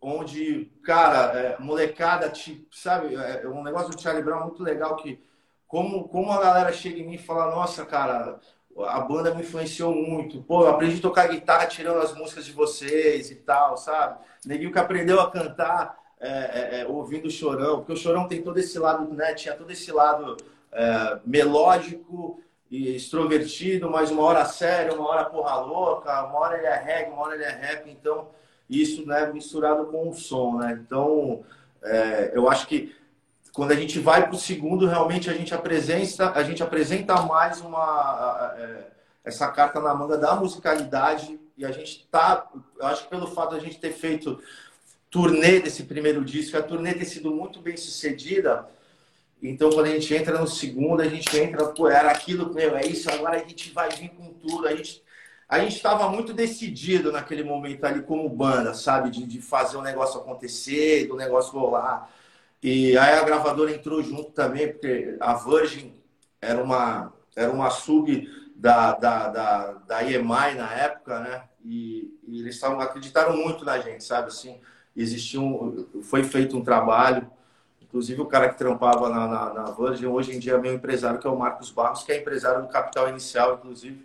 Onde, 0.00 0.72
cara, 0.82 1.38
é, 1.38 1.58
molecada, 1.58 2.30
tipo, 2.30 2.74
sabe? 2.74 3.14
É, 3.14 3.46
um 3.46 3.62
negócio 3.62 3.90
do 3.90 4.00
Charlie 4.00 4.24
Brown 4.24 4.44
muito 4.44 4.62
legal 4.62 4.96
que 4.96 5.22
como, 5.66 6.08
como 6.08 6.32
a 6.32 6.40
galera 6.40 6.72
chega 6.72 7.00
em 7.00 7.06
mim 7.06 7.14
e 7.14 7.18
fala, 7.18 7.54
nossa, 7.54 7.84
cara, 7.84 8.38
a 8.84 9.00
banda 9.00 9.34
me 9.34 9.42
influenciou 9.42 9.94
muito. 9.94 10.42
Pô, 10.42 10.66
aprendi 10.66 10.98
a 10.98 11.02
tocar 11.02 11.28
guitarra 11.28 11.66
tirando 11.66 12.00
as 12.00 12.14
músicas 12.14 12.44
de 12.44 12.52
vocês 12.52 13.30
e 13.30 13.36
tal, 13.36 13.76
sabe? 13.76 14.18
Neguinho 14.44 14.72
que 14.72 14.78
aprendeu 14.78 15.20
a 15.20 15.30
cantar 15.30 15.98
é, 16.20 16.28
é, 16.28 16.80
é, 16.80 16.86
ouvindo 16.86 17.26
o 17.26 17.30
Chorão, 17.30 17.78
porque 17.78 17.92
o 17.92 17.96
Chorão 17.96 18.26
tem 18.26 18.42
todo 18.42 18.58
esse 18.58 18.78
lado, 18.78 19.12
né? 19.14 19.34
Tinha 19.34 19.54
todo 19.54 19.70
esse 19.70 19.90
lado 19.92 20.36
é, 20.72 21.18
melódico 21.24 22.40
e 22.70 22.96
extrovertido, 22.96 23.90
mas 23.90 24.10
uma 24.10 24.22
hora 24.22 24.44
sério, 24.44 24.94
uma 24.94 25.08
hora 25.08 25.24
porra 25.24 25.56
louca, 25.60 26.24
uma 26.24 26.38
hora 26.40 26.58
ele 26.58 26.66
é 26.66 26.76
reggae, 26.76 27.12
uma 27.12 27.22
hora 27.22 27.34
ele 27.34 27.44
é 27.44 27.50
rap, 27.50 27.88
então 27.88 28.28
isso, 28.68 29.06
né, 29.06 29.30
misturado 29.32 29.86
com 29.86 30.08
o 30.08 30.14
som, 30.14 30.58
né? 30.58 30.78
Então, 30.84 31.44
é, 31.82 32.32
eu 32.34 32.48
acho 32.48 32.66
que 32.66 32.94
quando 33.56 33.72
a 33.72 33.74
gente 33.74 33.98
vai 33.98 34.22
para 34.22 34.34
o 34.34 34.38
segundo, 34.38 34.86
realmente 34.86 35.30
a 35.30 35.32
gente 35.32 35.54
apresenta, 35.54 36.30
a 36.32 36.42
gente 36.42 36.62
apresenta 36.62 37.22
mais 37.22 37.58
uma 37.62 38.54
é, 38.58 38.84
essa 39.24 39.48
carta 39.48 39.80
na 39.80 39.94
manga 39.94 40.18
da 40.18 40.36
musicalidade. 40.36 41.40
E 41.56 41.64
a 41.64 41.72
gente 41.72 42.02
está, 42.02 42.46
eu 42.78 42.86
acho 42.86 43.04
que 43.04 43.08
pelo 43.08 43.26
fato 43.26 43.54
de 43.54 43.56
a 43.56 43.64
gente 43.64 43.80
ter 43.80 43.94
feito 43.94 44.38
turnê 45.10 45.58
desse 45.58 45.84
primeiro 45.84 46.22
disco, 46.22 46.54
a 46.58 46.62
turnê 46.62 46.92
ter 46.92 47.06
sido 47.06 47.30
muito 47.30 47.62
bem 47.62 47.78
sucedida, 47.78 48.68
então 49.42 49.70
quando 49.70 49.86
a 49.86 49.90
gente 49.90 50.14
entra 50.14 50.38
no 50.38 50.46
segundo, 50.46 51.00
a 51.00 51.08
gente 51.08 51.34
entra, 51.38 51.64
pô, 51.68 51.88
era 51.88 52.10
aquilo, 52.10 52.52
meu, 52.52 52.76
é 52.76 52.84
isso, 52.84 53.10
agora 53.10 53.36
a 53.36 53.38
gente 53.38 53.70
vai 53.70 53.88
vir 53.88 54.10
com 54.10 54.34
tudo, 54.34 54.68
a 54.68 54.76
gente 54.76 55.02
a 55.48 55.64
estava 55.64 56.10
muito 56.10 56.34
decidido 56.34 57.10
naquele 57.10 57.42
momento 57.42 57.84
ali 57.84 58.02
como 58.02 58.28
banda, 58.28 58.74
sabe, 58.74 59.08
de, 59.08 59.24
de 59.24 59.40
fazer 59.40 59.78
o 59.78 59.82
negócio 59.82 60.20
acontecer, 60.20 61.06
do 61.06 61.16
negócio 61.16 61.52
rolar. 61.52 62.10
E 62.66 62.98
aí 62.98 63.14
a 63.14 63.22
gravadora 63.22 63.70
entrou 63.70 64.02
junto 64.02 64.32
também, 64.32 64.72
porque 64.72 65.16
a 65.20 65.34
Virgin 65.34 65.94
era 66.40 66.60
uma, 66.60 67.12
era 67.36 67.52
uma 67.52 67.70
sub 67.70 68.28
da, 68.56 68.90
da, 68.90 69.28
da, 69.28 69.72
da 69.86 70.02
EMI 70.02 70.56
na 70.56 70.74
época, 70.74 71.20
né? 71.20 71.44
E, 71.64 72.18
e 72.26 72.40
eles 72.40 72.58
tavam, 72.58 72.80
acreditaram 72.80 73.36
muito 73.36 73.64
na 73.64 73.78
gente, 73.78 74.02
sabe? 74.02 74.26
Assim, 74.26 74.60
existiu 74.96 75.44
um, 75.44 76.02
foi 76.02 76.24
feito 76.24 76.58
um 76.58 76.64
trabalho. 76.64 77.30
Inclusive 77.80 78.20
o 78.20 78.26
cara 78.26 78.48
que 78.48 78.58
trampava 78.58 79.10
na, 79.10 79.28
na, 79.28 79.54
na 79.54 79.70
Virgin, 79.70 80.06
hoje 80.06 80.34
em 80.34 80.40
dia 80.40 80.54
é 80.54 80.58
meu 80.58 80.74
empresário, 80.74 81.20
que 81.20 81.26
é 81.28 81.30
o 81.30 81.38
Marcos 81.38 81.70
Barros, 81.70 82.02
que 82.02 82.10
é 82.10 82.18
empresário 82.18 82.62
do 82.62 82.68
Capital 82.68 83.08
Inicial, 83.08 83.54
inclusive. 83.54 84.04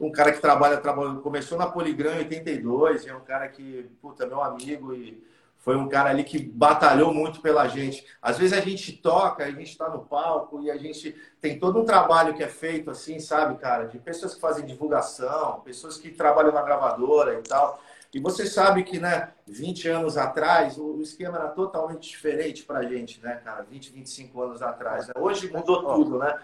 Um 0.00 0.10
cara 0.10 0.32
que 0.32 0.40
trabalha, 0.40 0.78
trabalha 0.78 1.14
começou 1.20 1.56
na 1.56 1.68
Poligram 1.68 2.14
em 2.14 2.24
82, 2.24 3.06
é 3.06 3.14
um 3.14 3.20
cara 3.20 3.46
que, 3.46 3.88
puta, 4.02 4.26
meu 4.26 4.42
amigo 4.42 4.92
e 4.92 5.29
foi 5.60 5.76
um 5.76 5.88
cara 5.88 6.08
ali 6.08 6.24
que 6.24 6.38
batalhou 6.38 7.12
muito 7.12 7.42
pela 7.42 7.68
gente. 7.68 8.04
Às 8.20 8.38
vezes 8.38 8.56
a 8.56 8.62
gente 8.62 8.94
toca, 8.94 9.44
a 9.44 9.50
gente 9.50 9.70
está 9.70 9.90
no 9.90 10.00
palco 10.06 10.62
e 10.62 10.70
a 10.70 10.76
gente 10.78 11.14
tem 11.38 11.58
todo 11.58 11.78
um 11.78 11.84
trabalho 11.84 12.34
que 12.34 12.42
é 12.42 12.48
feito 12.48 12.90
assim, 12.90 13.20
sabe, 13.20 13.58
cara, 13.58 13.84
de 13.84 13.98
pessoas 13.98 14.34
que 14.34 14.40
fazem 14.40 14.64
divulgação, 14.64 15.60
pessoas 15.60 15.98
que 15.98 16.10
trabalham 16.10 16.50
na 16.50 16.62
gravadora 16.62 17.38
e 17.38 17.42
tal. 17.42 17.78
E 18.12 18.18
você 18.18 18.46
sabe 18.46 18.82
que, 18.84 18.98
né, 18.98 19.32
20 19.46 19.86
anos 19.88 20.16
atrás, 20.16 20.78
o 20.78 21.00
esquema 21.02 21.36
era 21.36 21.48
totalmente 21.48 22.08
diferente 22.08 22.64
pra 22.64 22.82
gente, 22.82 23.22
né, 23.22 23.36
cara, 23.44 23.62
20, 23.62 23.92
25 23.92 24.42
anos 24.42 24.62
atrás. 24.62 25.10
Hoje 25.14 25.52
mudou 25.52 25.84
tudo, 25.94 26.18
né? 26.18 26.38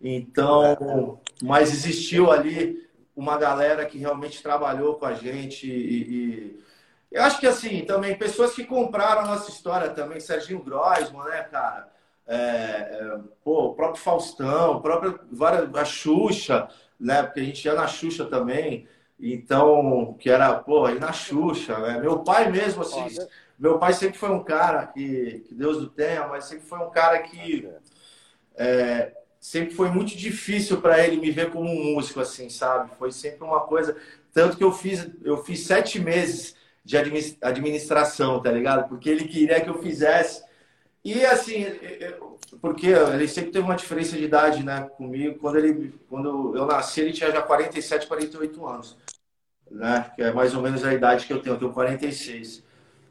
Então, 0.00 1.20
mas 1.40 1.72
existiu 1.72 2.32
ali 2.32 2.84
uma 3.14 3.38
galera 3.38 3.86
que 3.86 3.96
realmente 3.96 4.42
trabalhou 4.42 4.96
com 4.96 5.06
a 5.06 5.14
gente 5.14 5.70
e, 5.70 6.02
e 6.02 6.64
eu 7.10 7.22
acho 7.22 7.38
que 7.38 7.46
assim, 7.46 7.84
também, 7.84 8.16
pessoas 8.16 8.54
que 8.54 8.64
compraram 8.64 9.22
a 9.22 9.26
nossa 9.26 9.50
história 9.50 9.90
também, 9.90 10.20
Serginho 10.20 10.62
Groisman, 10.62 11.24
né, 11.24 11.42
cara? 11.44 11.88
É, 12.26 12.36
é, 12.36 13.18
pô, 13.44 13.66
o 13.66 13.74
próprio 13.74 14.02
Faustão, 14.02 14.76
o 14.76 14.80
próprio, 14.80 15.20
a 15.74 15.84
Xuxa, 15.84 16.68
né? 16.98 17.22
Porque 17.22 17.40
a 17.40 17.44
gente 17.44 17.64
ia 17.64 17.74
na 17.74 17.86
Xuxa 17.86 18.24
também. 18.24 18.88
Então, 19.18 20.14
que 20.18 20.28
era, 20.28 20.52
pô, 20.54 20.88
ir 20.88 21.00
na 21.00 21.12
Xuxa, 21.12 21.78
né? 21.78 22.00
Meu 22.00 22.18
pai 22.20 22.50
mesmo, 22.50 22.82
assim, 22.82 23.06
meu 23.58 23.78
pai 23.78 23.92
sempre 23.92 24.18
foi 24.18 24.30
um 24.30 24.42
cara 24.42 24.86
que, 24.86 25.44
que 25.46 25.54
Deus 25.54 25.78
do 25.78 25.88
tenha, 25.88 26.26
mas 26.26 26.44
sempre 26.44 26.66
foi 26.66 26.78
um 26.80 26.90
cara 26.90 27.20
que 27.20 27.68
é, 28.56 29.12
sempre 29.40 29.74
foi 29.74 29.88
muito 29.90 30.16
difícil 30.16 30.80
para 30.80 31.06
ele 31.06 31.18
me 31.18 31.30
ver 31.30 31.50
como 31.50 31.70
um 31.70 31.94
músico, 31.94 32.20
assim, 32.20 32.50
sabe? 32.50 32.90
Foi 32.98 33.12
sempre 33.12 33.44
uma 33.44 33.60
coisa. 33.60 33.96
Tanto 34.32 34.56
que 34.56 34.64
eu 34.64 34.72
fiz, 34.72 35.08
eu 35.22 35.42
fiz 35.44 35.60
sete 35.60 36.00
meses 36.00 36.56
de 36.86 36.96
administração, 37.42 38.40
tá 38.40 38.52
ligado? 38.52 38.88
Porque 38.88 39.10
ele 39.10 39.24
queria 39.24 39.60
que 39.60 39.68
eu 39.68 39.82
fizesse. 39.82 40.44
E 41.04 41.26
assim, 41.26 41.66
porque 42.60 42.86
ele 42.86 43.26
sempre 43.26 43.50
teve 43.50 43.64
uma 43.64 43.74
diferença 43.74 44.16
de 44.16 44.22
idade, 44.22 44.62
né, 44.62 44.88
comigo. 44.96 45.36
Quando 45.40 45.58
ele, 45.58 45.92
quando 46.08 46.56
eu 46.56 46.64
nasci, 46.64 47.00
ele 47.00 47.12
tinha 47.12 47.32
já 47.32 47.42
47, 47.42 48.06
48 48.06 48.66
anos, 48.66 48.96
né? 49.68 50.12
Que 50.14 50.22
é 50.22 50.32
mais 50.32 50.54
ou 50.54 50.62
menos 50.62 50.84
a 50.84 50.94
idade 50.94 51.26
que 51.26 51.32
eu 51.32 51.42
tenho. 51.42 51.56
Eu 51.56 51.58
tenho 51.58 51.72
46. 51.72 52.62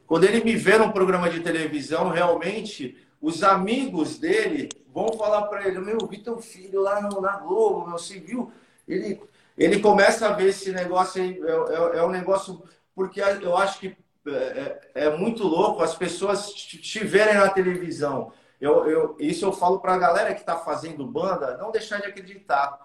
Quando 0.06 0.24
ele 0.24 0.42
me 0.42 0.56
vê 0.56 0.78
num 0.78 0.90
programa 0.90 1.28
de 1.28 1.40
televisão, 1.40 2.08
realmente 2.08 2.96
os 3.20 3.42
amigos 3.42 4.18
dele 4.18 4.70
vão 4.90 5.08
falar 5.18 5.42
para 5.48 5.68
ele: 5.68 5.80
Meu, 5.80 5.98
vi 6.06 6.16
teu 6.16 6.38
filho 6.38 6.80
lá 6.80 7.02
no, 7.02 7.20
na 7.20 7.36
Globo, 7.36 7.86
meu, 7.86 7.98
você 7.98 8.18
viu? 8.18 8.50
Ele, 8.88 9.20
ele 9.58 9.80
começa 9.80 10.28
a 10.28 10.32
ver 10.32 10.48
esse 10.48 10.72
negócio 10.72 11.20
aí, 11.22 11.38
é, 11.42 11.96
é, 11.96 11.98
é 11.98 12.04
um 12.04 12.10
negócio 12.10 12.62
porque 12.96 13.20
eu 13.20 13.54
acho 13.54 13.78
que 13.78 13.94
é, 14.26 14.80
é, 14.94 15.04
é 15.04 15.16
muito 15.16 15.46
louco 15.46 15.82
as 15.82 15.94
pessoas 15.94 16.52
te 16.52 17.04
verem 17.04 17.34
na 17.34 17.50
televisão. 17.50 18.32
Eu, 18.58 18.88
eu, 18.88 19.16
isso 19.20 19.44
eu 19.44 19.52
falo 19.52 19.80
para 19.80 19.92
a 19.92 19.98
galera 19.98 20.32
que 20.32 20.40
está 20.40 20.56
fazendo 20.56 21.06
banda, 21.06 21.58
não 21.58 21.70
deixar 21.70 22.00
de 22.00 22.06
acreditar. 22.06 22.80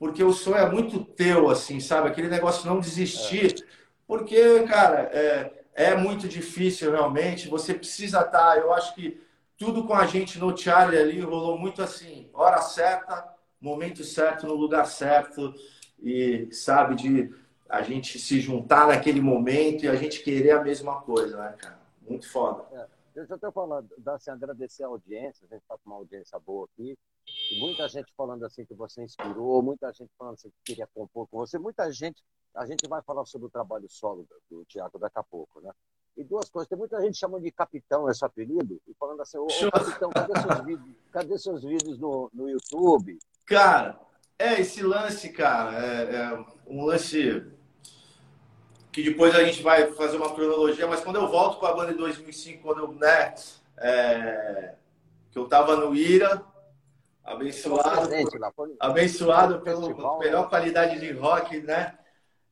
Porque 0.00 0.24
o 0.24 0.32
sonho 0.32 0.56
é 0.56 0.68
muito 0.68 1.04
teu, 1.04 1.48
assim, 1.48 1.78
sabe? 1.78 2.08
Aquele 2.08 2.28
negócio 2.28 2.68
não 2.68 2.80
desistir. 2.80 3.54
É. 3.62 3.66
Porque, 4.04 4.64
cara, 4.64 5.08
é, 5.12 5.64
é 5.74 5.94
muito 5.94 6.26
difícil 6.26 6.90
realmente. 6.90 7.48
Você 7.48 7.72
precisa 7.72 8.18
estar. 8.18 8.54
Tá, 8.54 8.58
eu 8.58 8.74
acho 8.74 8.96
que 8.96 9.22
tudo 9.56 9.86
com 9.86 9.94
a 9.94 10.04
gente 10.06 10.40
no 10.40 10.56
Charlie 10.56 10.98
ali 10.98 11.20
rolou 11.20 11.56
muito 11.56 11.80
assim: 11.80 12.28
hora 12.34 12.60
certa, 12.60 13.32
momento 13.60 14.02
certo, 14.02 14.44
no 14.44 14.54
lugar 14.54 14.86
certo. 14.86 15.54
E, 16.02 16.48
sabe, 16.50 16.96
de 16.96 17.41
a 17.72 17.80
gente 17.80 18.18
se 18.18 18.38
juntar 18.38 18.86
naquele 18.86 19.22
momento 19.22 19.86
e 19.86 19.88
a 19.88 19.96
gente 19.96 20.22
querer 20.22 20.50
a 20.50 20.62
mesma 20.62 21.00
coisa, 21.00 21.38
né, 21.38 21.56
cara? 21.58 21.80
Muito 22.06 22.30
foda. 22.30 22.66
É, 22.70 22.86
deixa 23.14 23.32
eu 23.32 23.36
até 23.36 23.50
falar, 23.50 23.82
assim, 24.08 24.30
agradecer 24.30 24.84
a 24.84 24.88
audiência, 24.88 25.46
a 25.46 25.54
gente 25.54 25.62
está 25.62 25.78
com 25.78 25.88
uma 25.88 25.96
audiência 25.96 26.38
boa 26.38 26.68
aqui. 26.70 26.94
Muita 27.58 27.88
gente 27.88 28.12
falando 28.14 28.44
assim 28.44 28.66
que 28.66 28.74
você 28.74 29.02
inspirou, 29.02 29.62
muita 29.62 29.90
gente 29.90 30.10
falando 30.18 30.34
assim 30.34 30.50
que 30.50 30.74
queria 30.74 30.86
compor 30.94 31.26
com 31.28 31.38
você, 31.38 31.58
muita 31.58 31.90
gente. 31.90 32.22
A 32.54 32.66
gente 32.66 32.86
vai 32.86 33.00
falar 33.00 33.24
sobre 33.24 33.46
o 33.46 33.50
trabalho 33.50 33.88
solo 33.88 34.26
do 34.50 34.66
Tiago 34.66 34.98
daqui 34.98 35.18
a 35.18 35.22
pouco, 35.22 35.62
né? 35.62 35.70
E 36.14 36.22
duas 36.22 36.50
coisas, 36.50 36.68
tem 36.68 36.76
muita 36.76 37.00
gente 37.00 37.16
chamando 37.16 37.42
de 37.42 37.50
capitão 37.50 38.06
esse 38.10 38.22
apelido, 38.22 38.78
e 38.86 38.92
falando 39.00 39.22
assim, 39.22 39.38
ô, 39.38 39.46
ô 39.46 39.70
capitão, 39.70 40.10
cadê 40.10 40.38
seus 40.38 40.66
vídeos, 40.66 40.96
cadê 41.10 41.38
seus 41.38 41.62
vídeos 41.62 41.98
no, 41.98 42.28
no 42.34 42.50
YouTube? 42.50 43.18
Cara, 43.46 43.98
é 44.38 44.60
esse 44.60 44.82
lance, 44.82 45.30
cara, 45.30 45.82
é, 45.82 46.14
é 46.14 46.46
um 46.66 46.84
lance 46.84 47.50
que 48.92 49.02
depois 49.02 49.34
a 49.34 49.42
gente 49.42 49.62
vai 49.62 49.90
fazer 49.92 50.18
uma 50.18 50.34
cronologia, 50.34 50.86
mas 50.86 51.00
quando 51.00 51.16
eu 51.16 51.26
volto 51.26 51.58
para 51.58 51.70
a 51.70 51.74
banda 51.74 51.92
em 51.92 51.96
2005, 51.96 52.62
quando 52.62 52.80
eu, 52.80 52.92
né, 52.92 53.34
é, 53.78 54.74
que 55.30 55.38
eu 55.38 55.46
tava 55.46 55.76
no 55.76 55.96
Ira, 55.96 56.44
abençoado, 57.24 58.10
abençoado 58.78 59.60
pela 59.60 60.18
melhor 60.18 60.48
qualidade 60.50 61.00
de 61.00 61.10
rock, 61.12 61.60
né? 61.60 61.94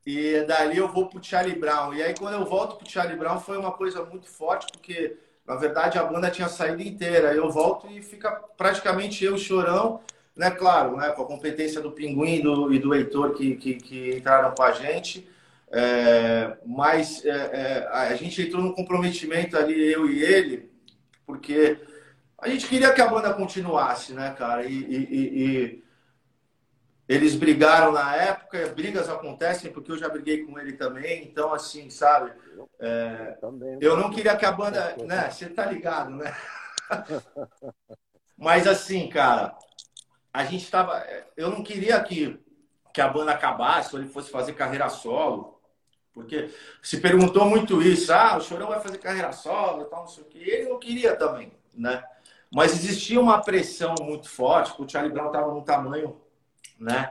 E 0.07 0.43
dali 0.45 0.79
eu 0.79 0.89
vou 0.89 1.09
pro 1.09 1.23
Charlie 1.23 1.59
Brown. 1.59 1.93
E 1.93 2.03
aí 2.03 2.15
quando 2.15 2.35
eu 2.35 2.45
volto 2.47 2.77
pro 2.77 2.91
Charlie 2.91 3.19
Brown 3.19 3.39
foi 3.39 3.59
uma 3.59 3.73
coisa 3.73 4.03
muito 4.05 4.27
forte, 4.27 4.67
porque 4.73 5.19
na 5.47 5.57
verdade 5.57 5.99
a 5.99 6.05
banda 6.05 6.31
tinha 6.31 6.49
saído 6.49 6.81
inteira. 6.81 7.35
Eu 7.35 7.51
volto 7.51 7.87
e 7.89 8.01
fica 8.01 8.31
praticamente 8.57 9.25
eu, 9.25 9.37
Chorão, 9.37 10.01
né? 10.35 10.51
Claro, 10.51 10.97
né? 10.97 11.11
Com 11.11 11.23
a 11.23 11.27
competência 11.27 11.83
do 11.83 11.93
Pinguim 11.93 12.37
e 12.37 12.43
do, 12.43 12.73
e 12.73 12.79
do 12.79 12.95
Heitor 12.95 13.35
que, 13.35 13.57
que, 13.57 13.75
que 13.75 14.17
entraram 14.17 14.55
com 14.55 14.63
a 14.63 14.73
gente. 14.73 15.29
É, 15.73 16.57
mas 16.67 17.25
é, 17.25 17.31
é, 17.31 17.89
a 17.93 18.15
gente 18.17 18.43
entrou 18.43 18.63
num 18.63 18.75
comprometimento 18.75 19.57
ali, 19.57 19.93
eu 19.93 20.11
e 20.11 20.23
ele, 20.23 20.73
porque 21.25 21.79
a 22.37 22.49
gente 22.49 22.67
queria 22.67 22.93
que 22.93 23.01
a 23.01 23.07
banda 23.07 23.33
continuasse, 23.35 24.13
né, 24.13 24.35
cara? 24.37 24.65
E, 24.65 24.75
e, 24.75 25.45
e, 25.45 25.85
eles 27.07 27.35
brigaram 27.35 27.93
na 27.93 28.17
época, 28.17 28.69
brigas 28.69 29.09
acontecem, 29.09 29.73
porque 29.73 29.93
eu 29.93 29.99
já 29.99 30.09
briguei 30.09 30.45
com 30.45 30.59
ele 30.59 30.73
também, 30.73 31.25
então, 31.25 31.53
assim, 31.53 31.89
sabe? 31.91 32.33
É, 32.81 33.37
eu 33.81 33.97
não 33.97 34.11
queria 34.11 34.37
que 34.37 34.47
a 34.47 34.53
banda. 34.53 34.97
Né, 34.97 35.31
você 35.31 35.49
tá 35.49 35.67
ligado, 35.67 36.11
né? 36.11 36.35
Mas, 38.37 38.67
assim, 38.67 39.09
cara, 39.09 39.57
a 40.33 40.45
gente 40.45 40.69
tava. 40.71 41.05
Eu 41.37 41.51
não 41.51 41.63
queria 41.63 42.01
que, 42.03 42.41
que 42.93 43.01
a 43.01 43.09
banda 43.09 43.33
acabasse, 43.33 43.95
ou 43.95 44.01
ele 44.01 44.11
fosse 44.11 44.31
fazer 44.31 44.55
carreira 44.55 44.89
solo. 44.89 45.60
Porque 46.13 46.51
se 46.83 47.01
perguntou 47.01 47.45
muito 47.45 47.81
isso, 47.83 48.13
ah, 48.13 48.37
o 48.37 48.41
Chorão 48.41 48.69
vai 48.69 48.81
fazer 48.81 48.99
carreira 48.99 49.33
solo 49.33 49.85
tal, 49.85 50.01
não 50.01 50.09
sei 50.09 50.25
o 50.25 50.27
quê. 50.27 50.39
Ele 50.39 50.69
não 50.69 50.79
queria 50.79 51.15
também, 51.17 51.53
né? 51.75 52.03
Mas 52.53 52.73
existia 52.73 53.21
uma 53.21 53.41
pressão 53.41 53.95
muito 54.01 54.29
forte, 54.29 54.71
porque 54.71 54.83
o 54.83 54.89
Charlie 54.89 55.13
Brown 55.13 55.29
estava 55.29 55.55
num 55.55 55.63
tamanho, 55.63 56.21
né? 56.79 57.11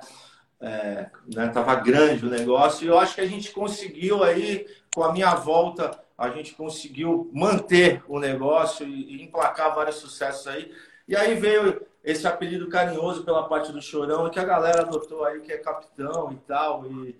É, 0.61 1.09
né, 1.33 1.47
tava 1.47 1.73
grande 1.75 2.25
o 2.25 2.29
negócio 2.29 2.83
e 2.83 2.89
eu 2.89 2.99
acho 2.99 3.15
que 3.15 3.21
a 3.21 3.25
gente 3.25 3.49
conseguiu 3.51 4.21
aí 4.25 4.67
com 4.93 5.01
a 5.01 5.13
minha 5.13 5.33
volta 5.33 6.03
a 6.17 6.29
gente 6.31 6.53
conseguiu 6.53 7.31
manter 7.33 8.03
o 8.09 8.19
negócio 8.19 8.85
e, 8.85 9.15
e 9.15 9.23
emplacar 9.23 9.73
vários 9.73 9.95
sucessos 9.95 10.47
aí 10.47 10.69
e 11.07 11.15
aí 11.15 11.33
veio 11.35 11.81
esse 12.03 12.27
apelido 12.27 12.67
carinhoso 12.67 13.23
pela 13.23 13.47
parte 13.47 13.71
do 13.71 13.81
Chorão 13.81 14.29
que 14.29 14.37
a 14.37 14.43
galera 14.43 14.81
adotou 14.81 15.23
aí 15.23 15.39
que 15.39 15.53
é 15.53 15.57
capitão 15.59 16.29
e 16.33 16.35
tal 16.45 16.85
e 16.85 17.15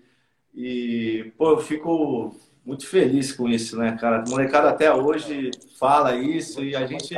e, 0.54 1.32
pô, 1.36 1.50
eu 1.50 1.58
fico 1.58 2.34
muito 2.64 2.86
feliz 2.86 3.32
com 3.32 3.48
isso, 3.48 3.76
né, 3.78 3.96
cara? 3.98 4.22
A 4.22 4.28
molecada 4.28 4.70
até 4.70 4.92
hoje 4.92 5.50
fala 5.78 6.16
isso 6.16 6.62
e 6.62 6.76
a 6.76 6.86
gente, 6.86 7.14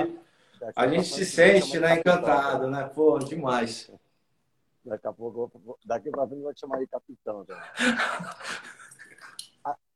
a 0.77 0.87
gente 0.87 1.09
se 1.09 1.25
sente, 1.25 1.79
né, 1.79 1.99
encantado, 1.99 2.69
né? 2.69 2.85
Pô, 2.95 3.19
demais. 3.19 3.91
Daqui 4.85 5.07
a 5.07 5.13
pouco, 5.13 5.79
daqui 5.85 6.11
pra 6.11 6.27
frente, 6.27 6.43
vou 6.43 6.55
te 6.55 6.61
chamar 6.61 6.79
de 6.79 6.87
capitão. 6.87 7.47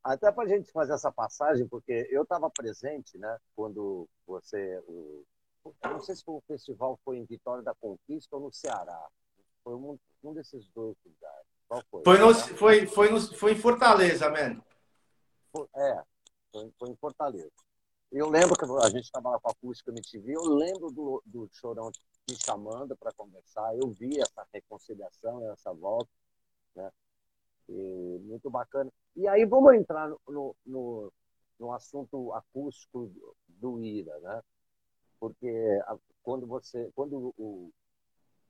Até 0.03 0.31
para 0.31 0.45
a 0.45 0.49
gente 0.49 0.71
fazer 0.71 0.93
essa 0.93 1.11
passagem, 1.11 1.67
porque 1.67 2.07
eu 2.11 2.23
estava 2.23 2.49
presente, 2.49 3.19
né, 3.19 3.37
quando 3.57 4.09
você. 4.27 4.81
O, 4.87 5.25
não 5.83 6.01
sei 6.01 6.15
se 6.15 6.23
o 6.27 6.41
festival 6.47 6.99
foi 7.05 7.17
em 7.17 7.25
Vitória 7.25 7.63
da 7.63 7.75
Conquista 7.75 8.37
ou 8.37 8.43
no 8.43 8.53
Ceará. 8.53 9.05
Foi 9.65 9.75
um, 9.75 9.99
um 10.23 10.33
desses 10.33 10.69
dois 10.69 10.97
lugares. 11.05 11.56
Qual 11.69 11.83
foi? 11.91 12.03
Foi, 12.05 12.19
no, 12.19 12.35
foi, 12.35 12.87
foi, 12.87 13.11
no, 13.11 13.21
foi 13.21 13.53
em 13.53 13.57
Fortaleza, 13.57 14.31
mano. 14.31 14.65
É, 15.75 16.03
foi, 16.53 16.73
foi 16.79 16.91
em 16.91 16.97
Fortaleza. 16.97 17.51
Eu 18.13 18.29
lembro 18.29 18.57
que 18.57 18.65
a 18.65 18.89
gente 18.89 19.05
estava 19.05 19.31
lá 19.31 19.41
com 19.41 19.49
a 19.49 19.53
acústica 19.53 19.91
MTV, 19.91 20.33
eu 20.33 20.45
lembro 20.55 20.91
do, 20.91 21.23
do 21.27 21.49
Chorão 21.53 21.91
me 22.29 22.37
chamando 22.45 22.97
para 22.97 23.13
conversar, 23.13 23.77
eu 23.77 23.89
vi 23.91 24.21
essa 24.21 24.47
reconciliação, 24.53 25.51
essa 25.53 25.73
volta, 25.73 26.11
né? 26.75 26.91
E 27.69 28.19
muito 28.23 28.49
bacana. 28.49 28.93
E 29.17 29.27
aí 29.27 29.45
vamos 29.45 29.75
entrar 29.75 30.09
no, 30.29 30.57
no, 30.65 31.13
no 31.59 31.73
assunto 31.73 32.33
acústico 32.33 33.11
do 33.49 33.83
Ira, 33.83 34.19
né? 34.21 34.41
Porque 35.19 35.49
a, 35.87 35.97
quando 36.23 36.47
você, 36.47 36.91
quando 36.95 37.35
o, 37.37 37.73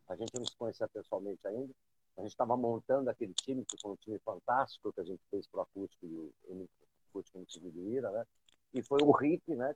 a 0.08 0.16
gente 0.16 0.34
não 0.34 0.44
se 0.44 0.56
conhecia 0.56 0.88
pessoalmente 0.88 1.46
ainda, 1.46 1.72
a 2.16 2.22
gente 2.22 2.30
estava 2.30 2.56
montando 2.56 3.10
aquele 3.10 3.34
time, 3.34 3.64
que 3.64 3.76
foi 3.80 3.92
um 3.92 3.96
time 3.96 4.18
fantástico 4.20 4.92
que 4.92 5.00
a 5.00 5.04
gente 5.04 5.22
fez 5.30 5.46
para 5.46 5.60
o 5.60 5.62
acústico 5.62 6.06
e 6.06 6.14
o 6.14 6.68
acústico 7.10 7.38
no 7.38 7.70
do 7.70 7.88
Ira, 7.90 8.10
né? 8.10 8.24
E 8.72 8.82
foi 8.82 9.00
o 9.02 9.10
Rick, 9.12 9.54
né? 9.54 9.74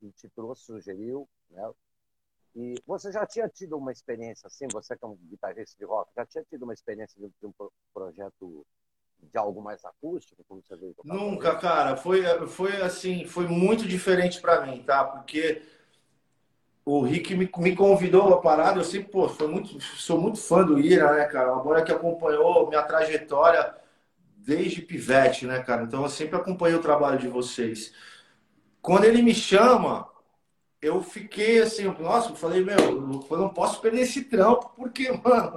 Que 0.00 0.10
te 0.12 0.28
trouxe, 0.30 0.64
sugeriu, 0.64 1.28
né? 1.50 1.70
E 2.54 2.74
você 2.86 3.10
já 3.10 3.26
tinha 3.26 3.48
tido 3.48 3.76
uma 3.78 3.92
experiência 3.92 4.46
assim, 4.46 4.66
você 4.70 4.96
que 4.96 5.04
é 5.04 5.08
um 5.08 5.16
guitarrista 5.16 5.76
de 5.78 5.84
rock, 5.84 6.10
já 6.14 6.26
tinha 6.26 6.44
tido 6.44 6.64
uma 6.64 6.74
experiência 6.74 7.18
de, 7.20 7.28
de 7.28 7.46
um 7.46 7.52
projeto 7.94 8.66
de 9.18 9.38
algo 9.38 9.62
mais 9.62 9.84
acústico, 9.84 10.44
como 10.48 10.62
você 10.62 10.76
veio? 10.76 10.94
Nunca, 11.04 11.56
cara. 11.56 11.96
Foi, 11.96 12.22
foi 12.48 12.82
assim, 12.82 13.24
foi 13.24 13.46
muito 13.46 13.86
diferente 13.86 14.40
para 14.40 14.66
mim, 14.66 14.82
tá? 14.82 15.04
Porque 15.04 15.62
o 16.84 17.02
Rick 17.02 17.34
me, 17.34 17.50
me 17.58 17.76
convidou 17.76 18.34
a 18.34 18.40
parada, 18.40 18.80
eu 18.80 18.84
sempre, 18.84 19.10
pô, 19.10 19.28
sou 19.28 19.48
muito, 19.48 19.80
sou 19.80 20.20
muito 20.20 20.38
fã 20.38 20.64
do 20.64 20.78
Ira, 20.78 21.12
né, 21.12 21.24
cara? 21.26 21.52
Uma 21.52 21.62
banda 21.62 21.82
que 21.82 21.92
acompanhou 21.92 22.68
minha 22.68 22.82
trajetória 22.82 23.74
desde 24.36 24.82
pivete, 24.82 25.46
né, 25.46 25.62
cara? 25.62 25.84
Então 25.84 26.02
eu 26.02 26.08
sempre 26.08 26.36
acompanhei 26.36 26.76
o 26.76 26.82
trabalho 26.82 27.18
de 27.18 27.28
vocês. 27.28 27.92
Quando 28.80 29.04
ele 29.04 29.22
me 29.22 29.34
chama, 29.34 30.08
eu 30.80 31.00
fiquei 31.02 31.62
assim, 31.62 31.84
nossa, 32.00 32.30
eu 32.30 32.36
falei, 32.36 32.64
meu, 32.64 32.76
eu 32.76 33.38
não 33.38 33.48
posso 33.50 33.80
perder 33.80 34.00
esse 34.00 34.24
trampo, 34.24 34.72
porque, 34.76 35.10
mano, 35.24 35.56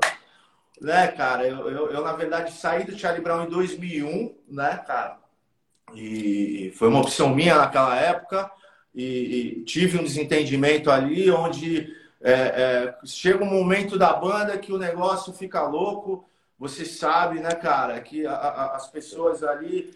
né, 0.80 1.08
cara, 1.08 1.48
eu, 1.48 1.70
eu, 1.70 1.92
eu 1.92 2.04
na 2.04 2.14
verdade 2.14 2.52
saí 2.54 2.84
do 2.84 2.98
Charlie 2.98 3.24
Brown 3.24 3.46
em 3.46 3.50
2001, 3.50 4.36
né, 4.48 4.78
cara? 4.86 5.18
E 5.96 6.72
foi 6.76 6.88
uma 6.90 7.02
opção 7.02 7.34
minha 7.34 7.58
naquela 7.58 7.96
época 7.96 8.52
e, 8.95 9.03
e 9.03 9.63
tive 9.65 9.99
um 9.99 10.03
desentendimento 10.03 10.89
ali 10.89 11.29
onde 11.29 11.93
é, 12.21 12.31
é, 12.31 12.95
chega 13.03 13.43
um 13.43 13.49
momento 13.49 13.99
da 13.99 14.13
banda 14.13 14.58
que 14.58 14.71
o 14.71 14.77
negócio 14.77 15.34
fica 15.34 15.62
louco. 15.67 16.25
Você 16.58 16.86
sabe, 16.86 17.39
né, 17.39 17.51
cara, 17.51 17.99
que 17.99 18.25
a, 18.25 18.34
a, 18.34 18.75
as 18.77 18.89
pessoas 18.89 19.43
ali. 19.43 19.93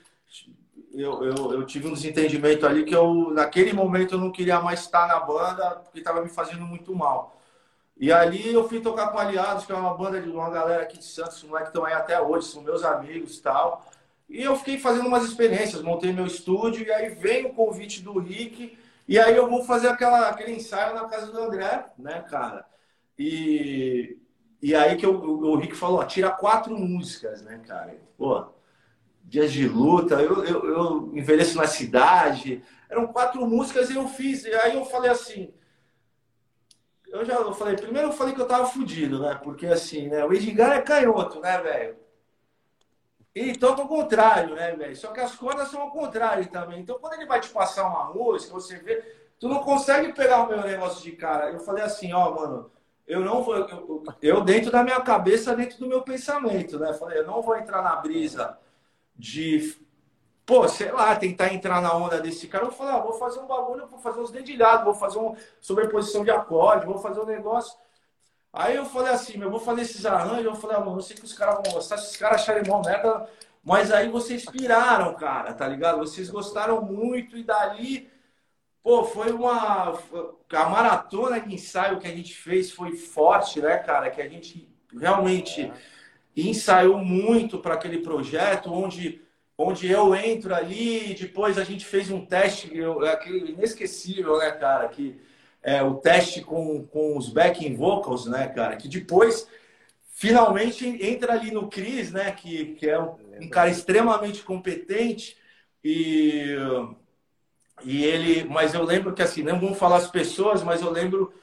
Eu, 0.91 1.23
eu, 1.23 1.53
eu, 1.53 1.65
tive 1.65 1.87
um 1.87 1.93
desentendimento 1.93 2.65
ali 2.65 2.83
que 2.83 2.95
eu, 2.95 3.29
naquele 3.31 3.71
momento, 3.73 4.15
eu 4.15 4.19
não 4.19 4.31
queria 4.31 4.59
mais 4.59 4.81
estar 4.81 5.07
na 5.07 5.19
banda 5.19 5.77
porque 5.83 5.99
estava 5.99 6.21
me 6.21 6.29
fazendo 6.29 6.61
muito 6.61 6.93
mal. 6.95 7.39
E 7.95 8.11
ali 8.11 8.51
eu 8.51 8.67
fui 8.67 8.79
tocar 8.79 9.09
com 9.09 9.19
Aliados, 9.19 9.65
que 9.65 9.71
é 9.71 9.75
uma 9.75 9.93
banda 9.93 10.19
de 10.19 10.29
uma 10.29 10.49
galera 10.49 10.83
aqui 10.83 10.97
de 10.97 11.05
Santos, 11.05 11.43
não 11.43 11.57
é 11.57 11.61
que 11.61 11.67
estão 11.67 11.85
aí 11.85 11.93
até 11.93 12.19
hoje, 12.19 12.47
são 12.47 12.63
meus 12.63 12.83
amigos 12.83 13.37
e 13.37 13.41
tal. 13.41 13.85
E 14.27 14.41
eu 14.41 14.55
fiquei 14.55 14.79
fazendo 14.79 15.07
umas 15.07 15.25
experiências, 15.25 15.81
montei 15.81 16.11
meu 16.11 16.25
estúdio, 16.25 16.85
e 16.85 16.91
aí 16.91 17.09
vem 17.09 17.45
o 17.45 17.53
convite 17.53 18.01
do 18.01 18.17
Rick 18.17 18.77
e 19.09 19.17
aí 19.17 19.35
eu 19.35 19.49
vou 19.49 19.63
fazer 19.63 19.87
aquela, 19.87 20.29
aquele 20.29 20.51
ensaio 20.51 20.93
na 20.93 21.07
casa 21.07 21.31
do 21.31 21.39
André, 21.39 21.83
né, 21.97 22.23
cara? 22.29 22.63
E, 23.17 24.19
e 24.61 24.75
aí 24.75 24.95
que 24.97 25.05
eu, 25.07 25.19
o 25.19 25.55
Rick 25.55 25.75
falou, 25.75 25.97
ó, 25.97 26.05
tira 26.05 26.29
quatro 26.29 26.77
músicas, 26.77 27.41
né, 27.41 27.59
cara? 27.67 27.97
Pô, 28.15 28.53
dias 29.23 29.51
de 29.51 29.67
luta, 29.67 30.21
eu, 30.21 30.45
eu, 30.45 30.65
eu 30.65 31.11
envelheço 31.17 31.57
na 31.57 31.65
cidade. 31.65 32.63
Eram 32.87 33.07
quatro 33.07 33.43
músicas 33.47 33.89
e 33.89 33.95
eu 33.95 34.07
fiz. 34.07 34.45
E 34.45 34.53
aí 34.53 34.75
eu 34.75 34.85
falei 34.85 35.09
assim. 35.09 35.51
Eu 37.07 37.25
já 37.25 37.33
eu 37.33 37.53
falei, 37.55 37.77
primeiro 37.77 38.09
eu 38.09 38.13
falei 38.13 38.35
que 38.35 38.41
eu 38.41 38.47
tava 38.47 38.67
fudido, 38.67 39.19
né? 39.19 39.33
Porque 39.43 39.65
assim, 39.65 40.07
né? 40.07 40.23
O 40.23 40.31
Edgar 40.31 40.73
é 40.73 40.81
canhoto, 40.81 41.39
né, 41.39 41.59
velho? 41.59 41.97
E 43.35 43.55
toca 43.55 43.81
ao 43.81 43.87
contrário, 43.87 44.55
né, 44.55 44.75
velho? 44.75 44.95
Só 44.95 45.11
que 45.11 45.19
as 45.19 45.35
cordas 45.35 45.69
são 45.69 45.81
ao 45.81 45.91
contrário 45.91 46.47
também. 46.47 46.79
Então, 46.81 46.97
quando 46.99 47.13
ele 47.13 47.25
vai 47.25 47.39
te 47.39 47.49
passar 47.49 47.87
uma 47.87 48.13
música, 48.13 48.53
você 48.53 48.77
vê, 48.77 49.01
tu 49.39 49.47
não 49.47 49.59
consegue 49.59 50.13
pegar 50.13 50.43
o 50.43 50.47
meu 50.47 50.61
negócio 50.61 51.03
de 51.03 51.11
cara. 51.11 51.51
Eu 51.51 51.59
falei 51.59 51.83
assim, 51.83 52.11
ó, 52.11 52.31
mano, 52.33 52.71
eu 53.07 53.21
não 53.21 53.43
vou, 53.43 53.55
eu, 53.55 54.03
eu, 54.21 54.41
dentro 54.41 54.71
da 54.71 54.83
minha 54.83 54.99
cabeça, 55.01 55.55
dentro 55.55 55.79
do 55.79 55.87
meu 55.87 56.01
pensamento, 56.01 56.79
né? 56.79 56.93
Falei, 56.93 57.19
eu 57.19 57.27
não 57.27 57.41
vou 57.41 57.55
entrar 57.55 57.81
na 57.81 57.95
brisa 57.95 58.57
de 59.15 59.77
pô, 60.49 60.67
sei 60.67 60.91
lá, 60.91 61.15
tentar 61.15 61.53
entrar 61.53 61.79
na 61.79 61.93
onda 61.95 62.19
desse 62.19 62.47
cara. 62.47 62.65
Eu 62.65 62.71
falei, 62.71 62.95
ah, 62.95 62.97
vou 62.97 63.13
fazer 63.13 63.39
um 63.39 63.45
bagulho, 63.45 63.85
vou 63.85 63.99
fazer 63.99 64.19
uns 64.19 64.31
dedilhados, 64.31 64.83
vou 64.83 64.95
fazer 64.95 65.19
uma 65.19 65.35
sobreposição 65.61 66.23
de 66.23 66.31
acorde, 66.31 66.87
vou 66.87 66.97
fazer 66.97 67.19
um 67.19 67.25
negócio. 67.25 67.77
Aí 68.51 68.75
eu 68.75 68.85
falei 68.85 69.13
assim, 69.13 69.39
eu 69.41 69.49
vou 69.49 69.59
fazer 69.59 69.81
esses 69.81 70.05
arranjos. 70.05 70.45
Eu 70.45 70.55
falei, 70.55 70.77
mano, 70.77 70.97
eu 70.97 71.01
sei 71.01 71.15
que 71.15 71.25
os 71.25 71.33
caras 71.33 71.55
vão 71.55 71.73
gostar, 71.73 71.97
se 71.97 72.11
os 72.11 72.17
caras 72.17 72.41
acharem 72.41 72.67
mal 72.67 72.81
merda, 72.81 73.27
mas 73.63 73.91
aí 73.91 74.09
vocês 74.09 74.45
piraram, 74.45 75.13
cara, 75.15 75.53
tá 75.53 75.67
ligado? 75.67 75.99
Vocês 75.99 76.29
gostaram 76.29 76.81
muito 76.81 77.37
e 77.37 77.43
dali, 77.43 78.09
pô, 78.83 79.03
foi 79.03 79.31
uma. 79.31 79.99
A 80.51 80.69
maratona 80.69 81.39
de 81.39 81.53
ensaio 81.53 81.99
que 81.99 82.07
a 82.07 82.15
gente 82.15 82.33
fez 82.33 82.71
foi 82.71 82.95
forte, 82.95 83.61
né, 83.61 83.77
cara? 83.77 84.09
Que 84.09 84.21
a 84.21 84.27
gente 84.27 84.67
realmente 84.99 85.71
ensaiou 86.35 86.97
muito 86.97 87.59
para 87.59 87.75
aquele 87.75 87.99
projeto, 87.99 88.73
onde 88.73 89.21
onde 89.61 89.91
eu 89.91 90.15
entro 90.15 90.55
ali, 90.55 91.13
depois 91.15 91.57
a 91.57 91.65
gente 91.65 91.83
fez 91.83 92.09
um 92.09 92.25
teste, 92.25 92.73
eu, 92.73 93.05
aquele 93.05 93.51
inesquecível, 93.51 94.37
né, 94.37 94.51
cara, 94.51 94.87
que 94.87 95.19
é 95.61 95.83
o 95.83 95.95
teste 95.95 96.41
com, 96.41 96.85
com 96.85 97.17
os 97.17 97.29
backing 97.29 97.75
vocals, 97.75 98.25
né, 98.25 98.47
cara, 98.47 98.75
que 98.75 98.87
depois 98.87 99.47
finalmente 100.13 100.85
entra 101.05 101.33
ali 101.33 101.51
no 101.51 101.69
Cris, 101.69 102.11
né, 102.11 102.31
que, 102.31 102.75
que 102.75 102.89
é 102.89 102.99
um, 102.99 103.15
um, 103.41 103.49
cara 103.49 103.69
extremamente 103.69 104.43
competente 104.43 105.37
e 105.83 106.55
e 107.83 108.03
ele, 108.03 108.43
mas 108.43 108.73
eu 108.73 108.83
lembro 108.83 109.13
que 109.13 109.21
assim, 109.21 109.41
não 109.41 109.59
vamos 109.59 109.77
falar 109.77 109.97
as 109.97 110.11
pessoas, 110.11 110.61
mas 110.63 110.81
eu 110.81 110.89
lembro 110.89 111.33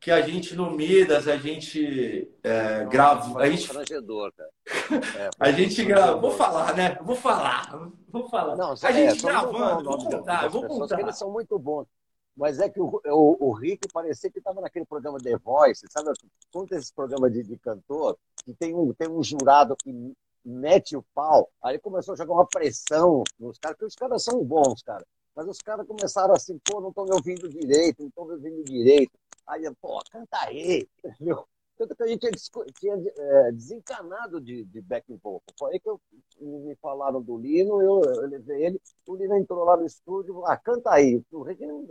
que 0.00 0.10
a 0.10 0.20
gente 0.20 0.54
no 0.54 0.70
Midas, 0.70 1.26
a 1.26 1.36
gente 1.36 2.28
é, 2.42 2.84
grava. 2.84 3.40
A 3.40 3.48
gente, 3.48 3.68
cara. 3.68 3.84
É, 5.16 5.30
a 5.38 5.50
gente 5.50 5.82
grava. 5.82 6.20
Vou 6.20 6.30
falar, 6.30 6.76
né? 6.76 6.98
Vou 7.00 7.16
falar. 7.16 7.90
Vou 8.08 8.28
falar. 8.28 8.54
Não, 8.54 8.72
a 8.72 8.90
é, 8.90 8.92
gente 8.92 9.22
gravando, 9.22 9.84
vou 9.84 10.04
contar, 10.04 10.48
vou 10.48 10.66
contar. 10.66 11.00
Eles 11.00 11.16
são 11.16 11.30
muito 11.30 11.58
bons. 11.58 11.86
Mas 12.36 12.58
é 12.58 12.68
que 12.68 12.80
o, 12.80 13.00
o, 13.04 13.48
o 13.48 13.52
Rick 13.52 13.88
parecia 13.92 14.30
que 14.30 14.38
estava 14.38 14.60
naquele 14.60 14.84
programa 14.84 15.18
The 15.18 15.36
Voice, 15.38 15.86
sabe? 15.88 16.10
Um 16.54 16.64
desses 16.64 16.90
programas 16.90 17.32
de, 17.32 17.42
de 17.42 17.56
cantor, 17.58 18.18
que 18.44 18.52
tem 18.54 18.74
um, 18.74 18.92
tem 18.92 19.08
um 19.08 19.22
jurado 19.22 19.76
que 19.76 20.14
mete 20.44 20.96
o 20.96 21.04
pau, 21.14 21.48
aí 21.62 21.78
começou 21.78 22.14
a 22.14 22.16
jogar 22.16 22.34
uma 22.34 22.46
pressão 22.46 23.24
nos 23.38 23.58
caras, 23.58 23.76
porque 23.76 23.86
os 23.86 23.94
caras 23.94 24.22
são 24.22 24.44
bons, 24.44 24.82
cara. 24.82 25.04
Mas 25.34 25.48
os 25.48 25.58
caras 25.58 25.86
começaram 25.86 26.34
assim, 26.34 26.58
pô, 26.64 26.80
não 26.80 26.90
estão 26.90 27.04
me 27.04 27.12
ouvindo 27.12 27.48
direito, 27.48 28.00
não 28.00 28.08
estão 28.08 28.24
me 28.26 28.32
ouvindo 28.34 28.62
direito. 28.64 29.12
Aí, 29.46 29.62
pô, 29.80 30.00
canta 30.10 30.38
aí, 30.46 30.86
entendeu? 31.04 31.46
Tanto 31.76 31.96
que 31.96 32.02
a 32.04 32.06
gente 32.06 32.30
tinha 32.78 32.94
é, 32.94 33.52
desencanado 33.52 34.40
de, 34.40 34.64
de 34.64 34.80
backing 34.80 35.16
vocal. 35.16 35.42
Foi 35.58 35.72
aí 35.72 35.80
que 35.80 35.88
eu, 35.88 36.00
me 36.40 36.76
falaram 36.76 37.20
do 37.20 37.36
Lino, 37.36 37.82
eu, 37.82 38.00
eu 38.02 38.28
levei 38.28 38.66
ele, 38.66 38.80
o 39.08 39.16
Lino 39.16 39.36
entrou 39.36 39.64
lá 39.64 39.76
no 39.76 39.84
estúdio, 39.84 40.46
ah, 40.46 40.56
canta 40.56 40.92
aí. 40.92 41.20
O 41.32 41.42
Regina 41.42 41.72
nem, 41.72 41.88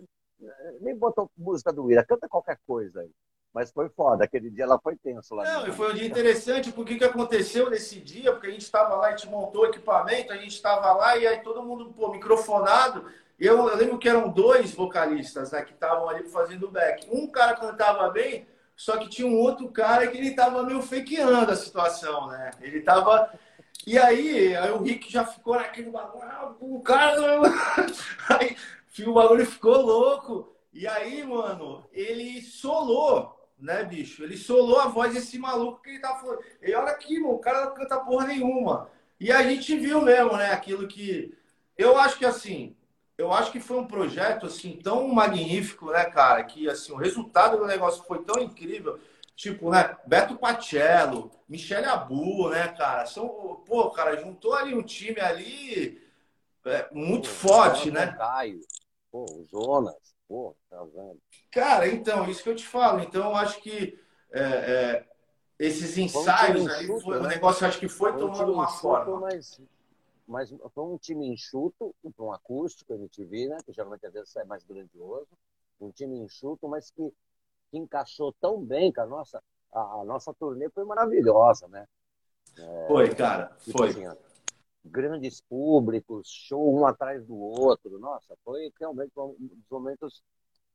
nem 0.81 0.95
botou 0.95 1.29
música 1.37 1.71
do 1.71 1.91
Ira, 1.91 2.05
canta 2.05 2.27
qualquer 2.27 2.57
coisa 2.65 3.01
aí. 3.01 3.11
Mas 3.53 3.71
foi 3.71 3.87
foda, 3.89 4.23
aquele 4.23 4.49
dia 4.49 4.63
ela 4.63 4.79
foi 4.79 4.95
tenso 4.95 5.35
lá. 5.35 5.43
Não, 5.43 5.67
e 5.67 5.71
foi 5.71 5.91
um 5.91 5.95
dia 5.95 6.07
interessante, 6.07 6.71
porque 6.71 6.95
o 6.95 6.97
que 6.97 7.03
aconteceu 7.03 7.69
nesse 7.69 7.99
dia? 7.99 8.31
Porque 8.31 8.47
a 8.47 8.51
gente 8.51 8.63
estava 8.63 8.95
lá, 8.95 9.07
a 9.07 9.11
gente 9.11 9.29
montou 9.29 9.61
o 9.61 9.65
equipamento, 9.67 10.33
a 10.33 10.37
gente 10.37 10.55
estava 10.55 10.91
lá 10.93 11.15
e 11.17 11.27
aí 11.27 11.39
todo 11.41 11.61
mundo, 11.61 11.93
pô, 11.93 12.11
microfonado, 12.11 13.05
eu, 13.39 13.67
eu, 13.67 13.75
lembro 13.75 13.99
que 13.99 14.09
eram 14.09 14.29
dois 14.29 14.73
vocalistas 14.73 15.51
né, 15.51 15.61
que 15.61 15.73
estavam 15.73 16.09
ali 16.09 16.23
fazendo 16.29 16.69
back. 16.71 17.07
Um 17.11 17.27
cara 17.27 17.55
cantava 17.55 18.09
bem, 18.09 18.47
só 18.75 18.97
que 18.97 19.07
tinha 19.07 19.27
um 19.27 19.37
outro 19.37 19.69
cara 19.69 20.07
que 20.07 20.17
ele 20.17 20.29
estava 20.29 20.63
meio 20.63 20.81
fakeando 20.81 21.51
a 21.51 21.55
situação, 21.55 22.27
né? 22.27 22.51
Ele 22.59 22.79
estava. 22.79 23.31
E 23.85 23.99
aí, 23.99 24.55
aí 24.55 24.71
o 24.71 24.81
Rick 24.81 25.11
já 25.11 25.25
ficou 25.25 25.55
naquele 25.55 25.91
bagulho, 25.91 26.23
ah, 26.23 26.55
o 26.59 26.81
cara. 26.81 27.17
aí 28.29 28.55
o 29.05 29.13
bagulho 29.13 29.45
ficou 29.45 29.81
louco. 29.81 30.55
E 30.71 30.87
aí, 30.87 31.25
mano, 31.25 31.85
ele 31.91 32.41
solou, 32.41 33.51
né, 33.57 33.83
bicho? 33.83 34.23
Ele 34.23 34.37
solou 34.37 34.79
a 34.79 34.87
voz 34.87 35.13
desse 35.13 35.37
maluco 35.39 35.81
que 35.81 35.89
ele 35.89 35.99
tava 35.99 36.19
falando. 36.19 36.43
E 36.61 36.73
olha 36.73 36.91
aqui, 36.91 37.19
mano, 37.19 37.35
o 37.35 37.39
cara 37.39 37.65
não 37.65 37.73
canta 37.73 37.99
porra 37.99 38.27
nenhuma. 38.27 38.89
E 39.19 39.31
a 39.31 39.41
gente 39.43 39.75
viu 39.77 40.01
mesmo, 40.01 40.37
né, 40.37 40.51
aquilo 40.51 40.87
que. 40.87 41.35
Eu 41.77 41.97
acho 41.97 42.17
que 42.17 42.25
assim, 42.25 42.75
eu 43.17 43.31
acho 43.31 43.51
que 43.51 43.59
foi 43.59 43.77
um 43.77 43.87
projeto 43.87 44.45
assim 44.45 44.79
tão 44.83 45.07
magnífico, 45.07 45.91
né, 45.91 46.05
cara, 46.05 46.43
que 46.43 46.69
assim 46.69 46.91
o 46.91 46.97
resultado 46.97 47.57
do 47.57 47.65
negócio 47.65 48.03
foi 48.03 48.23
tão 48.23 48.41
incrível. 48.41 48.99
Tipo, 49.35 49.71
né, 49.71 49.97
Beto 50.05 50.35
Pacello, 50.35 51.31
Michele 51.49 51.85
Abu, 51.85 52.49
né, 52.49 52.67
cara, 52.69 53.05
são, 53.05 53.27
pô, 53.65 53.89
cara, 53.91 54.17
juntou 54.17 54.53
ali 54.53 54.75
um 54.75 54.83
time 54.83 55.19
ali 55.19 55.99
é, 56.65 56.87
muito 56.91 57.29
pô, 57.29 57.35
forte, 57.35 57.91
né? 57.91 58.07
Caio, 58.17 58.59
pô, 59.13 59.25
o 59.25 59.45
Jonas, 59.45 60.15
pô, 60.27 60.55
tá 60.67 60.83
vendo? 60.85 61.21
Cara, 61.51 61.87
então, 61.87 62.27
isso 62.27 62.41
que 62.41 62.49
eu 62.49 62.55
te 62.55 62.65
falo. 62.65 62.99
Então, 62.99 63.29
eu 63.29 63.35
acho 63.35 63.61
que 63.61 63.99
é, 64.31 64.41
é, 64.41 65.07
esses 65.59 65.95
ensaios 65.99 66.67
aí, 66.67 66.87
foi, 66.87 67.19
né? 67.19 67.25
o 67.25 67.27
negócio 67.27 67.67
acho 67.67 67.79
que 67.79 67.87
foi, 67.87 68.11
foi 68.11 68.19
tomando 68.19 68.51
uma 68.51 68.67
forma. 68.67 69.19
Mas 69.19 69.61
mas 70.25 70.49
foi 70.73 70.83
um 70.85 70.97
time 70.97 71.27
enxuto, 71.27 71.93
um 72.17 72.31
acústico, 72.31 72.93
MTV, 72.93 73.49
né? 73.49 73.57
Que 73.65 73.73
geralmente 73.73 74.05
às 74.05 74.13
vezes 74.13 74.35
é 74.37 74.45
mais 74.45 74.63
grandioso. 74.63 75.27
Um 75.79 75.91
time 75.91 76.17
enxuto, 76.17 76.67
mas 76.67 76.89
que, 76.89 77.13
que 77.69 77.77
encaixou 77.77 78.33
tão 78.39 78.59
bem 78.59 78.91
com 78.91 79.01
a 79.01 79.05
nossa. 79.05 79.43
A, 79.71 80.01
a 80.01 80.05
nossa 80.05 80.33
turnê 80.33 80.69
foi 80.69 80.85
maravilhosa, 80.85 81.67
né? 81.67 81.85
É, 82.57 82.87
foi, 82.87 83.13
cara, 83.13 83.55
tipo 83.59 83.77
foi. 83.77 83.89
Assim, 83.89 84.07
grandes 84.83 85.41
públicos, 85.41 86.27
show 86.29 86.73
um 86.75 86.85
atrás 86.85 87.25
do 87.25 87.35
outro. 87.35 87.97
Nossa, 87.99 88.35
foi 88.43 88.71
realmente 88.79 89.11
um 89.17 89.35
dos 89.39 89.69
momentos 89.69 90.23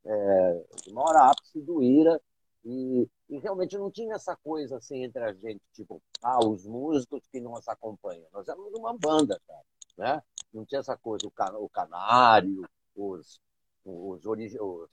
é, 0.05 0.65
de 0.83 0.93
maior 0.93 1.15
ápice 1.15 1.61
do 1.61 1.83
Ira 1.83 2.19
e, 2.65 3.07
e, 3.29 3.37
realmente 3.39 3.77
não 3.77 3.89
tinha 3.89 4.15
essa 4.15 4.35
coisa 4.35 4.77
assim 4.77 5.03
entre 5.03 5.23
a 5.23 5.33
gente, 5.33 5.61
tipo, 5.73 6.01
ah, 6.21 6.45
os 6.45 6.65
músicos 6.65 7.21
que 7.31 7.39
nos 7.39 7.67
acompanham. 7.67 8.27
Nós 8.33 8.47
éramos 8.47 8.73
uma 8.73 8.97
banda, 8.97 9.39
cara, 9.47 9.63
né? 9.97 10.23
Não 10.53 10.65
tinha 10.65 10.79
essa 10.79 10.97
coisa, 10.97 11.25
o, 11.27 11.31
can, 11.31 11.57
o 11.57 11.69
canário, 11.69 12.67
os, 12.95 13.39
os, 13.85 14.25
os, 14.25 14.89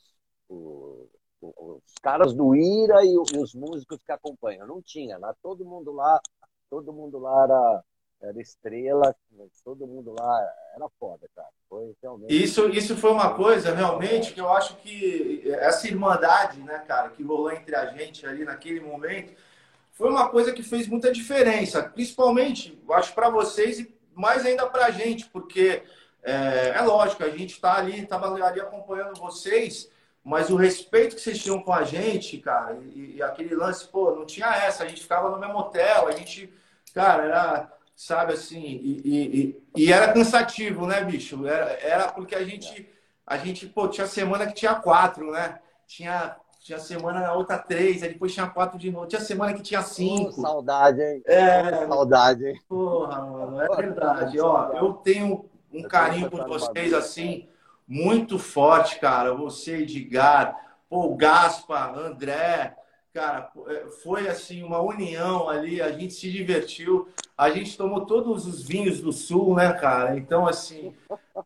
os, 0.49 1.09
os 1.41 1.83
caras 2.01 2.35
do 2.35 2.55
Ira 2.55 3.05
e, 3.05 3.15
e, 3.15 3.39
os 3.39 3.55
músicos 3.55 3.99
que 4.05 4.13
acompanham. 4.13 4.67
Não 4.67 4.81
tinha, 4.81 5.19
né? 5.19 5.33
Todo 5.43 5.65
mundo 5.65 5.93
lá, 5.93 6.21
todo 6.71 6.93
mundo 6.93 7.19
lá 7.19 7.45
era 7.45 7.85
era 8.21 8.41
estrela, 8.41 9.15
todo 9.63 9.87
mundo 9.87 10.15
lá 10.19 10.55
era 10.75 10.89
foda, 10.99 11.29
cara. 11.35 11.49
Foi 11.69 11.95
realmente... 12.03 12.43
Isso, 12.43 12.69
isso 12.71 12.97
foi 12.97 13.11
uma 13.11 13.35
coisa 13.35 13.75
realmente 13.75 14.33
que 14.33 14.41
eu 14.41 14.51
acho 14.51 14.77
que 14.77 15.43
essa 15.59 15.87
irmandade, 15.87 16.61
né, 16.61 16.79
cara, 16.87 17.11
que 17.11 17.23
rolou 17.23 17.53
entre 17.53 17.75
a 17.75 17.87
gente 17.87 18.27
ali 18.27 18.45
naquele 18.45 18.81
momento, 18.81 19.35
foi 19.93 20.11
uma 20.11 20.29
coisa 20.29 20.53
que 20.53 20.63
fez 20.63 20.87
muita 20.87 21.13
diferença, 21.13 21.83
principalmente, 21.83 22.79
eu 22.87 22.95
acho, 22.95 23.15
para 23.15 23.31
vocês 23.31 23.79
e 23.79 23.95
mais 24.15 24.45
ainda 24.47 24.67
para 24.67 24.87
a 24.87 24.91
gente, 24.91 25.27
porque 25.27 25.83
é, 26.23 26.69
é, 26.75 26.81
lógico, 26.81 27.23
a 27.23 27.29
gente 27.29 27.53
está 27.53 27.77
ali, 27.77 28.03
estava 28.03 28.33
ali 28.33 28.61
acompanhando 28.61 29.21
vocês, 29.21 29.91
mas 30.25 30.51
o 30.51 30.57
respeito 30.57 31.15
que 31.15 31.23
vocês 31.23 31.39
tinham 31.39 31.63
com 31.63 31.73
a 31.73 31.85
gente, 31.85 32.39
cara, 32.39 32.77
e, 32.95 33.17
e 33.17 33.23
aquele 33.23 33.55
lance, 33.55 33.87
pô, 33.87 34.15
não 34.15 34.27
tinha 34.27 34.49
essa, 34.49 34.85
a 34.85 34.89
gente 34.89 35.03
ficava 35.03 35.31
no 35.31 35.39
mesmo 35.39 35.57
hotel, 35.57 36.09
a 36.09 36.13
gente, 36.13 36.53
cara, 36.93 37.25
era 37.25 37.76
sabe 37.97 38.35
assim, 38.35 38.63
e, 38.63 39.01
e, 39.05 39.63
e, 39.75 39.93
era 39.93 40.13
cansativo, 40.13 40.87
né, 40.87 41.03
bicho? 41.03 41.47
Era, 41.47 41.73
era 41.81 42.09
porque 42.09 42.35
a 42.35 42.45
gente, 42.45 42.87
a 43.27 43.39
gente, 43.39 43.67
pô, 43.67 43.89
tinha 43.89 44.07
semana 44.07 44.47
que 44.47 44.53
tinha 44.53 44.75
quatro, 44.75 45.33
né? 45.33 45.59
Tinha, 45.87 46.37
tinha 46.61 46.79
semana 46.79 47.21
na 47.21 47.33
outra 47.33 47.57
três, 47.57 48.03
aí 48.03 48.11
depois 48.11 48.35
tinha 48.35 48.47
quatro 48.47 48.79
de 48.79 48.91
novo. 48.91 49.07
Tinha 49.07 49.21
semana 49.21 49.55
que 49.55 49.63
tinha 49.63 49.81
cinco. 49.81 50.29
Oh, 50.37 50.43
saudade, 50.43 51.01
hein? 51.01 51.23
É, 51.25 51.87
saudade, 51.87 52.47
hein? 52.47 52.61
Porra, 52.69 53.23
mano, 53.23 53.63
é 53.63 53.77
verdade. 53.77 54.39
Ó, 54.41 54.73
eu 54.75 54.93
tenho 54.93 55.49
um 55.73 55.83
carinho 55.83 56.31
por 56.31 56.47
vocês, 56.47 56.93
assim, 56.93 57.49
muito 57.89 58.39
forte, 58.39 59.01
cara. 59.01 59.33
Você, 59.33 59.79
Edgar, 59.79 60.55
pô, 60.87 61.17
Gaspa, 61.17 61.93
André, 61.97 62.77
cara, 63.17 63.51
é, 63.69 63.87
foi 64.03 64.29
assim 64.29 64.63
uma 64.63 64.79
união 64.79 65.49
ali, 65.49 65.81
a 65.81 65.91
gente 65.91 66.13
se 66.13 66.31
divertiu, 66.31 67.09
a 67.37 67.49
gente 67.49 67.75
tomou 67.75 68.05
todos 68.05 68.47
os 68.47 68.63
vinhos 68.63 69.01
do 69.01 69.11
sul, 69.11 69.57
né, 69.57 69.73
cara? 69.73 70.19
Então, 70.19 70.47
assim, 70.47 70.95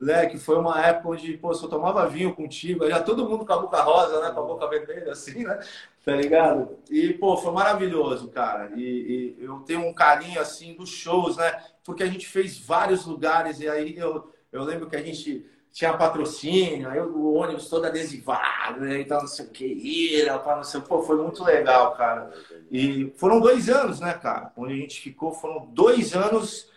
né, 0.01 0.27
que 0.27 0.37
foi 0.37 0.59
uma 0.59 0.85
época 0.85 1.11
onde, 1.11 1.37
pô, 1.37 1.55
só 1.55 1.69
tomava 1.69 2.09
vinho 2.09 2.35
contigo, 2.35 2.89
já 2.89 3.01
todo 3.01 3.29
mundo 3.29 3.47
com 3.47 3.53
a 3.53 3.59
boca 3.59 3.81
rosa, 3.83 4.21
né, 4.21 4.33
com 4.33 4.41
a 4.41 4.47
boca 4.47 4.69
vermelha, 4.69 5.13
assim, 5.13 5.45
né? 5.45 5.61
Tá 6.05 6.17
ligado? 6.17 6.77
E, 6.91 7.13
pô, 7.13 7.37
foi 7.37 7.53
maravilhoso, 7.53 8.29
cara. 8.31 8.73
E, 8.75 9.37
e 9.39 9.45
eu 9.45 9.61
tenho 9.61 9.87
um 9.87 9.95
carinho, 9.95 10.41
assim, 10.41 10.75
dos 10.75 10.89
shows, 10.91 11.37
né? 11.37 11.63
Porque 11.85 12.03
a 12.03 12.07
gente 12.07 12.27
fez 12.27 12.59
vários 12.59 13.07
lugares, 13.07 13.61
e 13.61 13.69
aí 13.69 13.97
eu, 13.97 14.33
eu 14.51 14.65
lembro 14.65 14.89
que 14.89 14.97
a 14.97 15.03
gente 15.03 15.47
tinha 15.73 15.97
patrocínio, 15.97 16.89
aí 16.89 17.01
o 17.01 17.35
ônibus 17.35 17.69
todo 17.69 17.87
adesivado, 17.87 18.81
né? 18.81 19.01
então 19.01 19.21
não 19.21 19.29
sei 19.29 19.47
o 19.47 19.51
que, 19.51 19.65
ira, 19.65 20.39
para 20.39 20.57
não 20.57 20.65
sei 20.65 20.81
Pô, 20.81 21.03
foi 21.03 21.17
muito 21.17 21.45
legal, 21.45 21.95
cara. 21.97 22.33
E 22.71 23.13
foram 23.17 23.41
dois 23.41 23.69
anos, 23.69 24.01
né, 24.01 24.13
cara? 24.15 24.53
Onde 24.57 24.73
a 24.73 24.77
gente 24.77 25.01
ficou, 25.01 25.33
foram 25.33 25.67
dois 25.67 26.15
anos 26.15 26.69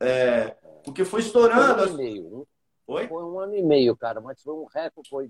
é, 0.00 0.56
Porque 0.84 1.04
foi 1.04 1.20
estourando. 1.20 1.82
Foi 1.82 1.90
um 1.90 1.94
ano 1.94 1.94
e 1.94 1.96
meio. 1.96 2.48
Oi? 2.86 3.08
Foi 3.08 3.24
um 3.24 3.40
ano 3.40 3.54
e 3.56 3.62
meio, 3.62 3.96
cara, 3.96 4.20
mas 4.20 4.40
foi 4.40 4.54
um 4.54 4.64
recorde, 4.64 5.10
foi, 5.10 5.28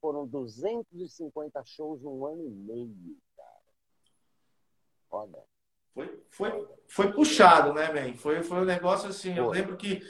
foram 0.00 0.26
250 0.26 1.62
shows 1.64 2.02
num 2.02 2.26
ano 2.26 2.44
e 2.44 2.50
meio, 2.50 3.16
cara. 3.36 3.48
Foda. 5.08 5.38
Foi, 5.94 6.22
foi, 6.28 6.68
foi 6.88 7.12
puxado, 7.12 7.72
né, 7.72 7.92
man? 7.92 8.12
Foi, 8.14 8.42
foi 8.42 8.58
um 8.58 8.64
negócio 8.64 9.08
assim, 9.08 9.34
foi. 9.34 9.38
eu 9.38 9.48
lembro 9.50 9.76
que 9.76 10.02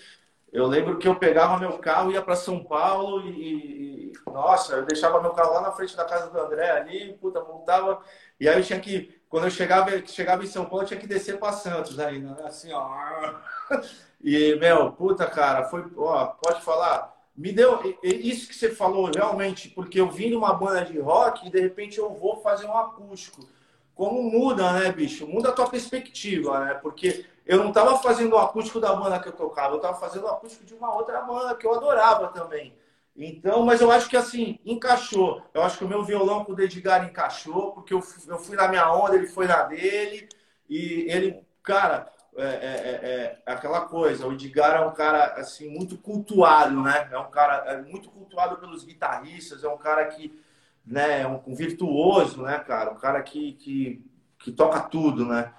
eu 0.52 0.66
lembro 0.66 0.98
que 0.98 1.08
eu 1.08 1.16
pegava 1.16 1.58
meu 1.58 1.78
carro, 1.78 2.12
ia 2.12 2.22
para 2.22 2.36
São 2.36 2.62
Paulo 2.62 3.26
e, 3.28 4.10
e, 4.10 4.12
nossa, 4.26 4.76
eu 4.76 4.86
deixava 4.86 5.20
meu 5.20 5.32
carro 5.32 5.54
lá 5.54 5.60
na 5.60 5.72
frente 5.72 5.96
da 5.96 6.04
casa 6.04 6.30
do 6.30 6.40
André 6.40 6.70
ali, 6.70 7.12
puta, 7.20 7.40
voltava. 7.40 8.00
E 8.38 8.48
aí 8.48 8.58
eu 8.58 8.64
tinha 8.64 8.80
que, 8.80 9.20
quando 9.28 9.44
eu 9.44 9.50
chegava, 9.50 9.90
chegava 10.06 10.44
em 10.44 10.46
São 10.46 10.64
Paulo, 10.64 10.82
eu 10.82 10.88
tinha 10.88 11.00
que 11.00 11.06
descer 11.06 11.38
para 11.38 11.52
Santos 11.52 11.98
ainda, 11.98 12.30
né? 12.30 12.44
Assim, 12.44 12.72
ó. 12.72 13.34
E, 14.18 14.56
meu, 14.56 14.90
puta, 14.92 15.26
cara, 15.26 15.64
foi, 15.64 15.84
ó, 15.96 16.26
pode 16.26 16.62
falar. 16.62 17.14
Me 17.36 17.52
deu 17.52 17.78
isso 18.02 18.48
que 18.48 18.54
você 18.54 18.70
falou 18.70 19.10
realmente, 19.14 19.68
porque 19.68 20.00
eu 20.00 20.10
vim 20.10 20.30
de 20.30 20.34
uma 20.34 20.54
banda 20.54 20.84
de 20.86 20.98
rock 20.98 21.46
e 21.46 21.50
de 21.50 21.60
repente 21.60 21.98
eu 21.98 22.12
vou 22.14 22.40
fazer 22.40 22.66
um 22.66 22.76
acústico. 22.76 23.46
Como 23.94 24.22
muda, 24.22 24.72
né, 24.72 24.90
bicho? 24.90 25.26
Muda 25.26 25.50
a 25.50 25.52
tua 25.52 25.68
perspectiva, 25.68 26.64
né? 26.64 26.74
Porque 26.74 27.26
eu 27.46 27.58
não 27.58 27.68
estava 27.68 27.96
fazendo 27.98 28.34
o 28.34 28.38
acústico 28.38 28.80
da 28.80 28.94
banda 28.94 29.20
que 29.20 29.28
eu 29.28 29.32
tocava, 29.32 29.74
eu 29.74 29.76
estava 29.76 29.98
fazendo 29.98 30.24
o 30.24 30.28
acústico 30.28 30.64
de 30.64 30.74
uma 30.74 30.92
outra 30.94 31.20
banda 31.20 31.54
que 31.54 31.66
eu 31.66 31.74
adorava 31.74 32.28
também. 32.28 32.76
Então, 33.16 33.64
mas 33.64 33.80
eu 33.80 33.90
acho 33.90 34.10
que 34.10 34.16
assim, 34.16 34.58
encaixou. 34.64 35.42
Eu 35.54 35.62
acho 35.62 35.78
que 35.78 35.84
o 35.84 35.88
meu 35.88 36.04
violão 36.04 36.44
com 36.44 36.52
o 36.52 36.60
Edgar 36.60 37.04
encaixou, 37.04 37.72
porque 37.72 37.94
eu, 37.94 38.02
eu 38.26 38.38
fui 38.38 38.56
na 38.56 38.68
minha 38.68 38.92
onda, 38.92 39.14
ele 39.14 39.28
foi 39.28 39.46
na 39.46 39.62
dele, 39.62 40.28
e 40.68 41.06
ele, 41.08 41.40
cara, 41.62 42.12
é, 42.36 42.42
é, 42.44 42.46
é, 42.46 43.42
é 43.46 43.52
aquela 43.52 43.82
coisa, 43.82 44.26
o 44.26 44.32
Edgar 44.32 44.76
é 44.76 44.84
um 44.84 44.92
cara 44.92 45.34
assim, 45.34 45.70
muito 45.70 45.96
cultuado, 45.96 46.82
né? 46.82 47.08
É 47.10 47.18
um 47.18 47.30
cara 47.30 47.64
é 47.72 47.80
muito 47.80 48.10
cultuado 48.10 48.58
pelos 48.58 48.84
guitarristas, 48.84 49.64
é 49.64 49.68
um 49.68 49.78
cara 49.78 50.04
que 50.06 50.38
né, 50.84 51.22
é 51.22 51.26
um, 51.26 51.40
um 51.46 51.54
virtuoso, 51.54 52.42
né, 52.42 52.58
cara? 52.58 52.90
Um 52.92 52.96
cara 52.96 53.22
que, 53.22 53.52
que, 53.54 54.04
que 54.38 54.52
toca 54.52 54.80
tudo, 54.80 55.24
né? 55.24 55.52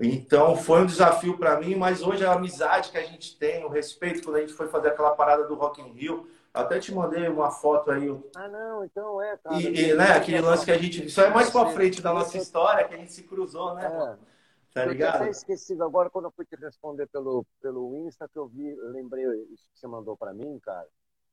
Então 0.00 0.56
foi 0.56 0.82
um 0.82 0.86
desafio 0.86 1.36
para 1.36 1.60
mim, 1.60 1.74
mas 1.74 2.02
hoje 2.02 2.24
a 2.24 2.32
amizade 2.32 2.90
que 2.90 2.96
a 2.96 3.04
gente 3.04 3.36
tem, 3.36 3.64
o 3.64 3.68
respeito 3.68 4.22
quando 4.22 4.36
a 4.36 4.40
gente 4.40 4.54
foi 4.54 4.66
fazer 4.68 4.88
aquela 4.88 5.14
parada 5.14 5.44
do 5.46 5.54
Rock 5.54 5.82
in 5.82 5.92
Rio, 5.92 6.26
até 6.54 6.78
te 6.78 6.92
mandei 6.92 7.28
uma 7.28 7.50
foto 7.50 7.90
aí. 7.90 8.08
Ah, 8.34 8.48
não, 8.48 8.84
então 8.84 9.20
é, 9.20 9.36
cara. 9.36 9.56
E, 9.56 9.90
e 9.90 9.94
né, 9.94 10.12
aquele 10.12 10.40
lance 10.40 10.64
que 10.64 10.70
a 10.70 10.78
gente. 10.78 11.06
Isso 11.06 11.20
é 11.20 11.28
mais 11.30 11.50
para 11.50 11.70
frente 11.70 12.00
da 12.00 12.14
nossa 12.14 12.36
história, 12.38 12.88
que 12.88 12.94
a 12.94 12.96
gente 12.96 13.12
se 13.12 13.24
cruzou, 13.24 13.74
né? 13.74 13.86
É. 13.86 14.30
Tá 14.72 14.84
ligado? 14.86 15.16
Eu 15.16 15.22
até 15.22 15.30
esquecido 15.30 15.84
agora 15.84 16.08
quando 16.08 16.26
eu 16.26 16.30
fui 16.30 16.46
te 16.46 16.56
responder 16.56 17.06
pelo, 17.08 17.44
pelo 17.60 18.06
Insta 18.06 18.28
que 18.28 18.38
eu 18.38 18.46
vi, 18.46 18.74
lembrei 18.92 19.24
isso 19.52 19.68
que 19.72 19.80
você 19.80 19.86
mandou 19.86 20.16
para 20.16 20.32
mim, 20.32 20.58
cara, 20.60 20.86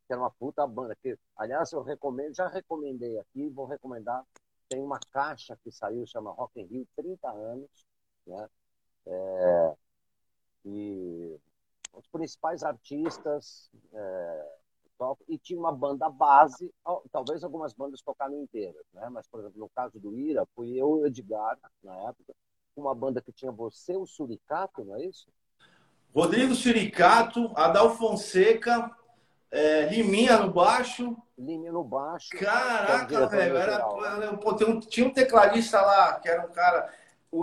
que 0.07 0.13
era 0.13 0.19
uma 0.19 0.31
puta 0.31 0.65
banda. 0.65 0.95
Que, 1.01 1.15
aliás, 1.37 1.71
eu 1.71 1.83
recomendo, 1.83 2.35
já 2.35 2.47
recomendei 2.47 3.17
aqui, 3.19 3.47
vou 3.49 3.65
recomendar. 3.65 4.23
Tem 4.67 4.81
uma 4.81 4.99
caixa 5.11 5.57
que 5.63 5.71
saiu, 5.71 6.05
chama 6.05 6.31
Rock 6.31 6.59
in 6.59 6.65
Rio, 6.65 6.87
30 6.95 7.29
anos 7.29 7.87
né? 8.27 8.49
É, 9.09 9.73
e 10.65 11.39
os 11.93 12.07
principais 12.07 12.63
artistas 12.63 13.71
é, 13.93 14.45
e 15.27 15.37
tinha 15.37 15.59
uma 15.59 15.71
banda 15.71 16.09
base, 16.09 16.73
talvez 17.11 17.43
algumas 17.43 17.73
bandas 17.73 18.01
tocaram 18.01 18.41
inteiras, 18.41 18.83
né? 18.93 19.07
Mas, 19.11 19.27
por 19.27 19.39
exemplo, 19.39 19.59
no 19.59 19.69
caso 19.69 19.99
do 19.99 20.15
Ira, 20.15 20.45
fui 20.55 20.71
eu 20.71 20.97
e 20.97 21.01
o 21.01 21.05
Edgar, 21.05 21.57
na 21.83 21.95
época, 22.09 22.33
uma 22.75 22.93
banda 22.93 23.21
que 23.21 23.31
tinha 23.31 23.51
você, 23.51 23.95
o 23.95 24.05
Suricato, 24.05 24.83
não 24.83 24.95
é 24.95 25.05
isso? 25.05 25.27
Rodrigo 26.13 26.55
Suricato, 26.55 27.51
Adal 27.55 27.95
Fonseca, 27.95 28.91
é, 29.51 29.85
Liminha 29.85 30.39
no 30.39 30.51
baixo. 30.51 31.15
Liminha 31.37 31.71
no 31.71 31.83
baixo. 31.83 32.29
Caraca, 32.31 33.27
velho. 33.27 33.55
Era, 33.55 33.77
né? 34.17 34.37
pô, 34.37 34.51
um, 34.65 34.79
tinha 34.79 35.07
um 35.07 35.13
tecladista 35.13 35.79
lá, 35.79 36.19
que 36.19 36.27
era 36.27 36.45
um 36.45 36.51
cara 36.51 36.91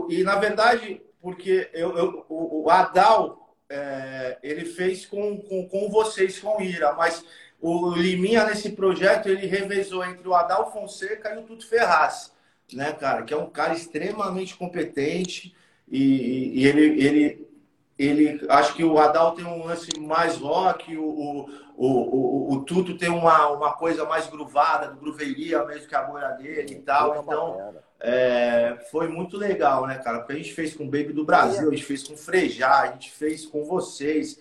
e 0.09 0.25
na 0.25 0.37
verdade, 0.37 1.03
porque 1.25 1.71
eu, 1.73 1.97
eu 1.97 2.27
o, 2.29 2.65
o, 2.65 2.71
Adal 2.71 3.57
é, 3.67 4.37
ele 4.43 4.67
fez 4.67 5.07
com, 5.07 5.39
com, 5.39 5.67
com 5.67 5.89
vocês, 5.89 6.39
com 6.39 6.61
Ira, 6.61 6.93
mas 6.93 7.25
o 7.59 7.95
Liminha 7.95 8.45
nesse 8.45 8.73
projeto 8.73 9.31
ele 9.31 9.47
revezou 9.47 10.05
entre 10.05 10.29
o 10.29 10.35
Adal 10.35 10.71
Fonseca 10.71 11.35
e 11.35 11.39
o 11.39 11.45
Tuto 11.45 11.67
Ferraz, 11.67 12.31
né, 12.75 12.93
cara? 12.93 13.23
Que 13.23 13.33
é 13.33 13.39
um 13.39 13.49
cara 13.49 13.73
extremamente 13.73 14.55
competente 14.55 15.57
e, 15.91 16.61
e 16.61 16.67
ele, 16.67 17.03
ele, 17.03 17.49
ele 17.99 18.47
acho 18.51 18.75
que 18.75 18.85
o 18.85 18.99
Adal 18.99 19.33
tem 19.33 19.47
um 19.47 19.65
lance 19.65 19.99
mais 19.99 20.37
rock, 20.37 20.95
o, 20.95 21.49
o, 21.77 21.87
o, 21.87 22.53
o, 22.53 22.65
Tuto 22.65 22.97
tem 22.97 23.09
uma, 23.09 23.49
uma 23.49 23.73
coisa 23.73 24.05
mais 24.05 24.29
gruvada, 24.29 24.89
do 24.89 25.01
gruveiria 25.01 25.65
mesmo 25.65 25.89
que 25.89 25.95
a 25.95 26.03
bolha 26.03 26.31
dele 26.31 26.75
e 26.75 26.81
tal. 26.81 27.21
Então, 27.21 27.75
é, 28.01 28.77
foi 28.91 29.09
muito 29.09 29.37
legal, 29.37 29.87
né, 29.87 29.99
cara? 29.99 30.19
Porque 30.19 30.35
a 30.35 30.37
gente 30.37 30.53
fez 30.53 30.75
com 30.75 30.85
o 30.85 30.91
Baby 30.91 31.13
do 31.13 31.25
Brasil, 31.25 31.69
a 31.69 31.75
gente 31.75 31.85
fez 31.85 32.07
com 32.07 32.15
o 32.15 32.19
Frejá, 32.19 32.83
a 32.83 32.87
gente 32.93 33.11
fez 33.11 33.45
com 33.45 33.65
vocês. 33.65 34.41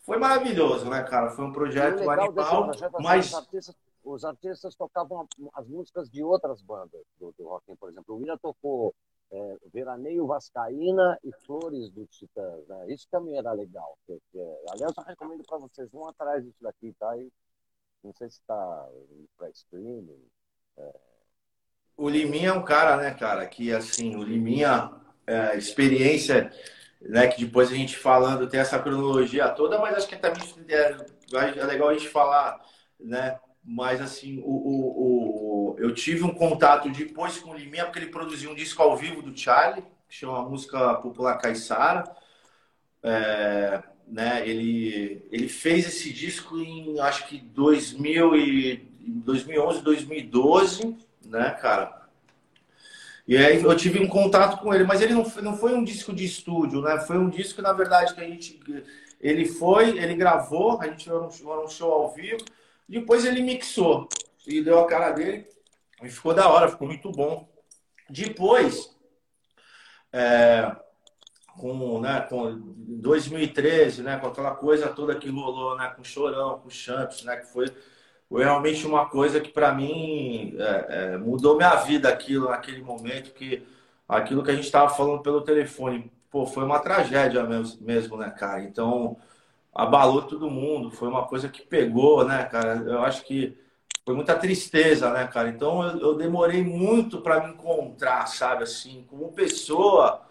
Foi 0.00 0.18
maravilhoso, 0.18 0.90
né, 0.90 1.02
cara? 1.04 1.30
Foi 1.30 1.44
um 1.44 1.52
projeto 1.52 2.08
animal, 2.10 2.64
projeto, 2.64 2.96
assim, 2.96 3.04
mas... 3.04 3.26
Os 3.26 3.34
artistas, 3.34 3.76
os 4.04 4.24
artistas, 4.24 4.74
tocavam 4.74 5.28
as 5.54 5.68
músicas 5.68 6.10
de 6.10 6.24
outras 6.24 6.60
bandas 6.60 7.00
do, 7.20 7.32
do 7.38 7.44
rock, 7.46 7.64
por 7.78 7.90
exemplo. 7.90 8.14
O 8.14 8.18
William 8.18 8.36
tocou 8.38 8.92
é, 9.32 9.56
Veraneio 9.72 10.26
Vascaína 10.26 11.18
e 11.24 11.32
Flores 11.44 11.90
do 11.90 12.06
Titãs, 12.06 12.66
né? 12.68 12.92
Isso 12.92 13.06
também 13.10 13.36
era 13.36 13.52
legal. 13.52 13.96
Porque, 14.06 14.38
aliás, 14.70 14.92
eu 14.96 15.04
recomendo 15.04 15.42
para 15.44 15.58
vocês, 15.58 15.90
vão 15.90 16.08
atrás 16.08 16.44
disso 16.44 16.58
daqui, 16.60 16.94
tá? 16.98 17.16
E, 17.16 17.32
não 18.04 18.12
sei 18.12 18.28
se 18.28 18.40
está 18.40 18.88
para 19.36 19.48
streaming. 19.50 20.22
É, 20.76 20.92
o 21.96 22.08
Liminha 22.08 22.48
é 22.48 22.52
um 22.52 22.64
cara, 22.64 22.96
né, 22.96 23.12
cara, 23.12 23.46
que 23.46 23.72
assim, 23.72 24.16
o 24.16 24.22
Liminha, 24.22 24.90
é, 25.26 25.56
experiência, 25.56 26.50
né, 27.00 27.28
que 27.28 27.44
depois 27.44 27.70
a 27.70 27.74
gente 27.74 27.96
falando 27.96 28.48
tem 28.48 28.60
essa 28.60 28.78
cronologia 28.78 29.48
toda, 29.50 29.78
mas 29.78 29.96
acho 29.96 30.08
que 30.08 30.16
também 30.16 30.42
é, 30.68 31.58
é 31.58 31.64
legal 31.64 31.88
a 31.88 31.94
gente 31.94 32.08
falar, 32.08 32.60
né, 32.98 33.38
mas 33.62 34.00
assim, 34.00 34.38
o, 34.38 34.50
o, 34.50 34.80
o, 34.98 35.51
eu 35.82 35.92
tive 35.92 36.22
um 36.22 36.32
contato 36.32 36.88
depois 36.88 37.38
com 37.38 37.50
o 37.50 37.56
Liminha, 37.56 37.84
porque 37.84 37.98
ele 37.98 38.06
produziu 38.06 38.52
um 38.52 38.54
disco 38.54 38.80
ao 38.80 38.96
vivo 38.96 39.20
do 39.20 39.36
Charlie, 39.36 39.82
que 40.08 40.14
chama 40.14 40.48
Música 40.48 40.94
Popular 40.94 41.36
Caissara, 41.38 42.04
é, 43.02 43.82
né, 44.06 44.48
ele, 44.48 45.26
ele 45.32 45.48
fez 45.48 45.84
esse 45.88 46.12
disco 46.12 46.56
em, 46.56 47.00
acho 47.00 47.26
que 47.26 47.38
2000 47.38 48.36
e, 48.36 48.76
2011, 49.00 49.82
2012, 49.82 50.96
né, 51.24 51.50
cara? 51.60 52.00
E 53.26 53.36
aí 53.36 53.60
eu 53.60 53.76
tive 53.76 53.98
um 53.98 54.06
contato 54.06 54.62
com 54.62 54.72
ele, 54.72 54.84
mas 54.84 55.02
ele 55.02 55.14
não, 55.14 55.24
não 55.42 55.56
foi 55.56 55.74
um 55.74 55.82
disco 55.82 56.12
de 56.12 56.24
estúdio, 56.24 56.80
né? 56.80 57.00
Foi 57.00 57.18
um 57.18 57.28
disco, 57.28 57.60
na 57.60 57.72
verdade, 57.72 58.14
que 58.14 58.20
a 58.20 58.24
gente. 58.24 58.60
Ele 59.20 59.46
foi, 59.46 59.98
ele 59.98 60.14
gravou, 60.14 60.80
a 60.80 60.86
gente 60.86 61.08
era 61.08 61.20
um 61.20 61.68
show 61.68 61.92
ao 61.92 62.14
vivo, 62.14 62.44
depois 62.88 63.24
ele 63.24 63.42
mixou 63.42 64.08
e 64.46 64.62
deu 64.62 64.78
a 64.78 64.86
cara 64.86 65.10
dele 65.10 65.50
e 66.04 66.10
ficou 66.10 66.34
da 66.34 66.48
hora, 66.48 66.68
ficou 66.68 66.86
muito 66.86 67.10
bom. 67.10 67.48
Depois, 68.08 68.94
é, 70.12 70.74
com, 71.56 72.00
né, 72.00 72.20
com 72.28 72.60
2013, 73.00 74.02
né, 74.02 74.18
com 74.18 74.26
aquela 74.26 74.54
coisa 74.54 74.88
toda 74.88 75.14
que 75.14 75.28
rolou, 75.28 75.76
né, 75.76 75.92
com 75.96 76.04
Chorão, 76.04 76.58
com 76.58 76.70
Champs, 76.70 77.24
né, 77.24 77.36
que 77.36 77.46
foi 77.46 77.66
foi 78.32 78.44
realmente 78.44 78.86
uma 78.86 79.04
coisa 79.04 79.38
que 79.42 79.50
para 79.50 79.74
mim 79.74 80.56
é, 80.58 80.86
é, 80.88 81.16
mudou 81.18 81.54
minha 81.54 81.74
vida 81.76 82.08
aquilo 82.08 82.48
naquele 82.48 82.80
momento 82.80 83.34
que 83.34 83.62
aquilo 84.08 84.42
que 84.42 84.50
a 84.50 84.54
gente 84.54 84.64
estava 84.64 84.88
falando 84.88 85.20
pelo 85.20 85.42
telefone. 85.42 86.10
Pô 86.30 86.46
foi 86.46 86.64
uma 86.64 86.78
tragédia 86.78 87.44
mesmo, 87.44 87.84
mesmo 87.84 88.16
né 88.16 88.30
cara? 88.30 88.62
Então 88.62 89.18
abalou 89.74 90.22
todo 90.22 90.50
mundo 90.50 90.90
foi 90.90 91.08
uma 91.08 91.26
coisa 91.26 91.46
que 91.46 91.60
pegou 91.60 92.24
né 92.24 92.44
cara? 92.44 92.76
Eu 92.86 93.02
acho 93.02 93.22
que 93.24 93.58
foi 94.04 94.14
muita 94.14 94.34
tristeza 94.36 95.12
né 95.12 95.26
cara 95.26 95.48
então 95.48 95.82
eu, 95.82 96.00
eu 96.00 96.14
demorei 96.14 96.62
muito 96.62 97.20
para 97.20 97.46
me 97.46 97.52
encontrar 97.52 98.26
sabe 98.26 98.64
assim 98.64 99.04
como 99.08 99.32
pessoa 99.32 100.22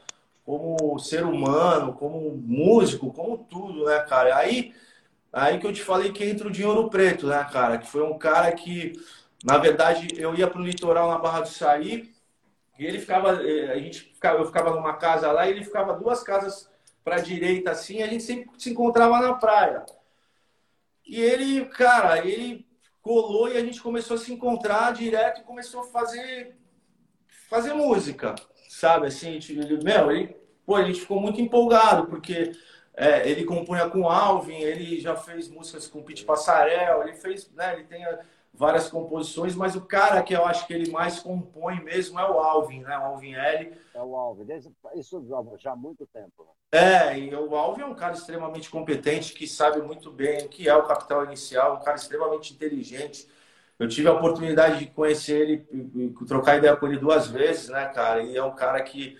como 0.46 1.00
ser 1.00 1.24
humano 1.24 1.94
como 1.94 2.32
músico 2.32 3.12
como 3.14 3.38
tudo 3.38 3.86
né 3.86 4.00
cara 4.02 4.36
aí 4.36 4.74
Aí 5.34 5.60
que 5.60 5.66
eu 5.68 5.74
te 5.74 5.82
falei 5.82 6.12
que 6.12 6.24
entra 6.26 6.48
o 6.48 6.52
Dinheiro 6.52 6.90
Preto, 6.90 7.28
né, 7.28 7.44
cara? 7.52 7.78
Que 7.78 7.88
foi 7.88 8.04
um 8.04 8.18
cara 8.18 8.52
que, 8.52 8.94
na 9.44 9.58
verdade, 9.58 10.10
eu 10.18 10.36
ia 10.36 10.48
pro 10.48 10.62
litoral 10.62 11.10
na 11.10 11.18
Barra 11.18 11.42
do 11.42 11.48
Saí 11.48 12.14
e 12.78 12.86
ele 12.86 13.00
ficava, 13.00 13.42
eh, 13.44 13.72
a 13.72 13.78
gente 13.80 14.02
ficava, 14.14 14.40
eu 14.40 14.46
ficava 14.46 14.72
numa 14.72 14.94
casa 14.98 15.32
lá 15.32 15.48
e 15.48 15.52
ele 15.52 15.64
ficava 15.64 15.94
duas 15.94 16.22
casas 16.24 16.70
para 17.04 17.20
direita 17.22 17.72
assim, 17.72 18.02
a 18.04 18.08
gente 18.08 18.24
sempre 18.24 18.50
se 18.60 18.70
encontrava 18.72 19.20
na 19.22 19.34
praia. 19.36 19.86
E 21.06 21.20
ele, 21.22 21.66
cara, 21.66 22.26
ele 22.26 22.66
colou 23.02 23.50
e 23.50 23.58
a 23.58 23.62
gente 23.66 23.82
começou 23.82 24.16
a 24.16 24.20
se 24.20 24.32
encontrar 24.34 24.94
direto 24.94 25.42
e 25.42 25.44
começou 25.44 25.82
a 25.82 25.86
fazer 25.86 26.58
fazer 27.50 27.74
música, 27.74 28.36
sabe? 28.68 29.08
Assim, 29.08 29.36
ele, 29.50 29.84
meu, 29.84 30.12
ele, 30.12 30.36
pô, 30.66 30.76
a 30.76 30.84
gente 30.84 31.02
ficou 31.02 31.20
muito 31.22 31.42
empolgado 31.42 32.08
porque 32.08 32.52
É, 32.96 33.28
ele 33.30 33.46
compunha 33.46 33.90
com 33.90 34.10
Alvin, 34.10 34.58
ele 34.60 35.00
já 35.00 35.16
fez 35.16 35.50
músicas 35.50 35.88
com 35.88 36.04
Pete 36.04 36.26
Passarel, 36.26 37.04
ele 37.04 37.14
fez, 37.16 37.50
né, 37.54 37.74
ele 37.76 37.86
tem 37.86 38.06
várias 38.54 38.90
composições, 38.90 39.56
mas 39.56 39.76
o 39.76 39.82
cara 39.82 40.22
que 40.22 40.34
eu 40.34 40.46
acho 40.46 40.68
que 40.68 40.74
ele 40.74 40.92
mais 40.92 41.20
compõe 41.20 41.82
mesmo 41.84 42.20
é 42.20 42.30
o 42.30 42.40
Alvin, 42.40 42.82
né? 42.82 42.98
O 42.98 43.04
Alvin 43.04 43.34
L. 43.34 43.74
É 43.94 44.02
o 44.02 44.16
Alvin, 44.16 44.46
isso 44.96 45.26
já 45.58 45.72
há 45.72 45.76
muito 45.76 46.06
tempo. 46.08 46.44
Né? 46.44 46.80
É, 46.80 47.20
e 47.20 47.34
o 47.36 47.56
Alvin 47.56 47.82
é 47.82 47.86
um 47.86 47.96
cara 47.96 48.14
extremamente 48.14 48.70
competente, 48.70 49.34
que 49.34 49.48
sabe 49.48 49.82
muito 49.82 50.12
bem 50.12 50.46
o 50.46 50.50
que 50.50 50.70
é 50.70 50.76
o 50.76 50.84
capital 50.84 51.26
inicial, 51.26 51.76
um 51.76 51.84
cara 51.84 51.98
extremamente 51.98 52.54
inteligente. 52.54 53.28
Eu 53.80 53.88
tive 53.88 54.08
a 54.08 54.14
oportunidade 54.14 54.80
de 54.80 54.86
conhecer 54.86 55.42
ele, 55.42 56.14
trocar 56.28 56.58
ideia 56.58 56.76
com 56.76 56.88
ele 56.88 57.00
duas 57.00 57.28
vezes, 57.28 57.68
né, 57.70 57.86
cara? 57.88 58.22
E 58.22 58.38
é 58.38 58.44
um 58.44 58.54
cara 58.54 58.82
que 58.84 59.18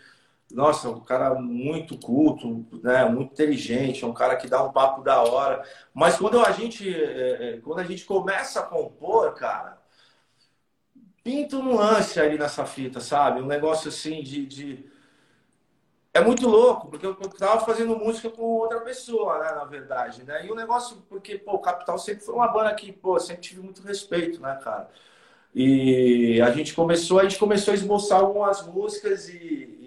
nossa, 0.54 0.90
um 0.90 1.00
cara 1.02 1.36
muito 1.36 1.98
culto, 1.98 2.66
né, 2.84 3.06
muito 3.06 3.34
inteligente, 3.34 4.04
é 4.04 4.08
um 4.08 4.14
cara 4.14 4.36
que 4.36 4.48
dá 4.48 4.64
um 4.64 4.72
papo 4.72 5.02
da 5.02 5.22
hora. 5.22 5.64
Mas 5.94 6.18
quando 6.18 6.40
a 6.40 6.52
gente, 6.52 6.94
é, 6.94 7.56
é, 7.56 7.60
quando 7.62 7.80
a 7.80 7.84
gente 7.84 8.06
começa 8.06 8.60
a 8.60 8.64
compor, 8.64 9.34
cara, 9.36 9.82
pinta 11.24 11.56
um 11.58 11.76
lance 11.76 12.20
ali 12.20 12.38
nessa 12.38 12.66
fita, 12.66 13.00
sabe? 13.00 13.42
Um 13.42 13.46
negócio 13.48 13.90
assim 13.90 14.24
de, 14.24 14.46
de... 14.46 14.86
É 16.14 16.20
muito 16.22 16.48
louco, 16.48 16.90
porque 16.90 17.06
eu 17.06 17.16
tava 17.16 17.66
fazendo 17.66 17.96
música 17.98 18.30
com 18.30 18.44
outra 18.44 18.82
pessoa, 18.82 19.40
né, 19.40 19.52
na 19.52 19.64
verdade, 19.64 20.24
né? 20.24 20.46
E 20.46 20.52
o 20.52 20.56
negócio, 20.56 20.98
porque, 21.08 21.38
pô, 21.38 21.54
o 21.54 21.60
Capital 21.60 21.98
sempre 21.98 22.24
foi 22.26 22.36
uma 22.36 22.50
banda 22.50 22.74
que, 22.76 22.92
pô, 22.92 23.18
sempre 23.20 23.42
tive 23.42 23.62
muito 23.62 23.82
respeito, 23.82 24.42
né, 24.42 24.60
cara? 24.62 24.90
E 25.56 26.42
a 26.42 26.52
gente 26.52 26.74
começou, 26.74 27.20
a 27.20 27.24
gente 27.24 27.38
começou 27.40 27.74
a 27.74 27.76
esboçar 27.76 28.20
algumas 28.20 28.66
músicas 28.66 29.30
e, 29.30 29.81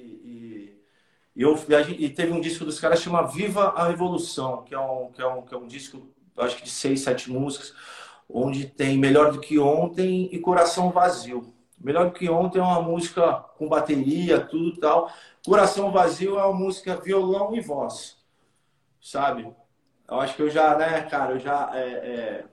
e, 1.37 1.43
eu, 1.43 1.59
e 1.99 2.09
teve 2.11 2.32
um 2.32 2.41
disco 2.41 2.64
dos 2.64 2.78
caras 2.78 3.01
chama 3.01 3.26
Viva 3.26 3.70
a 3.70 3.89
Revolução, 3.89 4.62
que 4.62 4.74
é 4.74 4.78
um, 4.78 5.11
que 5.11 5.20
é 5.20 5.26
um, 5.26 5.43
que 5.43 5.55
é 5.55 5.59
um 5.59 5.66
disco, 5.66 6.09
acho 6.37 6.57
que 6.57 6.62
de 6.62 6.70
seis, 6.70 7.01
sete 7.01 7.30
músicas, 7.30 7.74
onde 8.28 8.66
tem 8.66 8.97
Melhor 8.97 9.32
do 9.32 9.41
que 9.41 9.59
Ontem 9.59 10.28
e 10.32 10.39
Coração 10.39 10.91
Vazio. 10.91 11.53
Melhor 11.78 12.07
do 12.07 12.12
que 12.12 12.30
Ontem 12.30 12.61
é 12.61 12.62
uma 12.62 12.80
música 12.80 13.45
com 13.59 13.68
bateria, 13.68 14.41
tudo 14.41 14.78
tal. 14.78 15.12
Coração 15.45 15.91
Vazio 15.91 16.39
é 16.39 16.45
uma 16.45 16.55
música 16.55 16.97
violão 16.97 17.55
e 17.55 17.61
voz, 17.61 18.16
sabe? 19.03 19.53
Eu 20.09 20.20
acho 20.20 20.37
que 20.37 20.43
eu 20.43 20.51
já, 20.51 20.76
né, 20.76 21.03
cara, 21.03 21.32
eu 21.32 21.39
já. 21.39 21.70
É, 21.74 21.80
é, 21.80 22.45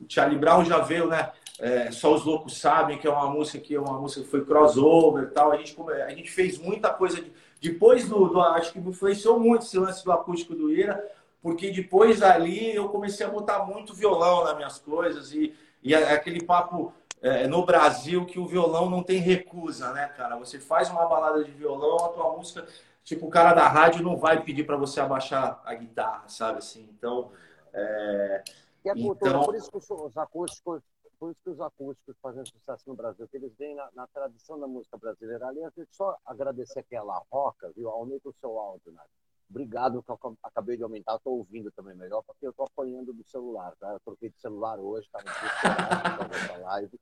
o 0.00 0.06
Charlie 0.08 0.38
Brown 0.38 0.64
já 0.64 0.78
veio, 0.78 1.06
né? 1.08 1.30
É, 1.58 1.90
Só 1.90 2.14
os 2.14 2.24
Loucos 2.24 2.58
Sabem, 2.58 2.96
que 2.96 3.06
é 3.06 3.10
uma 3.10 3.28
música 3.28 3.58
que 3.58 3.74
é 3.74 3.80
uma 3.80 4.00
música 4.00 4.22
que 4.22 4.28
foi 4.28 4.44
crossover 4.44 5.24
e 5.24 5.30
tal. 5.30 5.52
A 5.52 5.56
gente, 5.56 5.76
a 5.80 6.10
gente 6.10 6.30
fez 6.30 6.56
muita 6.58 6.88
coisa 6.90 7.20
de 7.20 7.30
depois 7.60 8.08
do, 8.08 8.28
do, 8.28 8.40
acho 8.40 8.72
que 8.72 8.80
me 8.80 8.90
influenciou 8.90 9.38
muito 9.38 9.64
esse 9.64 9.78
lance 9.78 10.04
do 10.04 10.12
acústico 10.12 10.54
do 10.54 10.72
Ira, 10.72 11.04
porque 11.42 11.70
depois 11.70 12.22
ali 12.22 12.74
eu 12.74 12.88
comecei 12.88 13.24
a 13.24 13.30
botar 13.30 13.64
muito 13.64 13.94
violão 13.94 14.44
nas 14.44 14.56
minhas 14.56 14.78
coisas 14.78 15.32
e, 15.32 15.54
e 15.82 15.94
aquele 15.94 16.42
papo 16.42 16.92
é, 17.20 17.46
no 17.46 17.64
Brasil 17.64 18.24
que 18.24 18.38
o 18.38 18.46
violão 18.46 18.88
não 18.88 19.02
tem 19.02 19.18
recusa, 19.18 19.92
né, 19.92 20.08
cara? 20.16 20.36
Você 20.38 20.58
faz 20.58 20.90
uma 20.90 21.06
balada 21.06 21.44
de 21.44 21.50
violão, 21.50 22.04
a 22.04 22.08
tua 22.08 22.36
música, 22.36 22.66
tipo, 23.04 23.26
o 23.26 23.30
cara 23.30 23.52
da 23.52 23.68
rádio 23.68 24.02
não 24.02 24.16
vai 24.16 24.42
pedir 24.42 24.64
para 24.64 24.76
você 24.76 25.00
abaixar 25.00 25.60
a 25.64 25.74
guitarra, 25.74 26.24
sabe 26.28 26.58
assim? 26.58 26.88
Então, 26.96 27.30
é... 27.74 28.42
E 28.82 28.88
a 28.88 28.94
cultura, 28.94 29.30
então... 29.30 29.44
por 29.44 29.54
isso 29.54 29.70
que 29.70 29.76
os 29.76 30.16
acústicos 30.16 30.82
por 31.20 31.30
isso 31.30 31.40
que 31.44 31.50
os 31.50 31.60
acústicos 31.60 32.16
fazem 32.22 32.44
sucesso 32.46 32.88
no 32.88 32.96
Brasil, 32.96 33.28
que 33.28 33.36
eles 33.36 33.54
vêm 33.58 33.74
na, 33.74 33.90
na 33.92 34.06
tradição 34.06 34.58
da 34.58 34.66
música 34.66 34.96
brasileira. 34.96 35.46
Aliás, 35.46 35.70
eu 35.76 35.86
só 35.90 36.16
agradecer 36.24 36.80
aqui 36.80 36.96
a 36.96 37.02
La 37.02 37.22
Roca, 37.30 37.70
viu? 37.76 37.90
Aumenta 37.90 38.30
o 38.30 38.34
seu 38.40 38.58
áudio, 38.58 38.90
né? 38.90 39.02
Obrigado, 39.50 40.02
que 40.02 40.10
eu 40.10 40.38
acabei 40.42 40.78
de 40.78 40.82
aumentar, 40.82 41.16
estou 41.16 41.36
ouvindo 41.36 41.70
também 41.72 41.94
melhor, 41.94 42.22
porque 42.22 42.46
eu 42.46 42.50
estou 42.50 42.64
apanhando 42.64 43.12
do 43.12 43.22
celular, 43.28 43.74
tá? 43.78 43.92
Eu 43.92 44.00
troquei 44.00 44.30
de 44.30 44.40
celular 44.40 44.78
hoje, 44.78 45.06
estava 45.06 45.28
essa 45.28 46.56
live. 46.56 46.98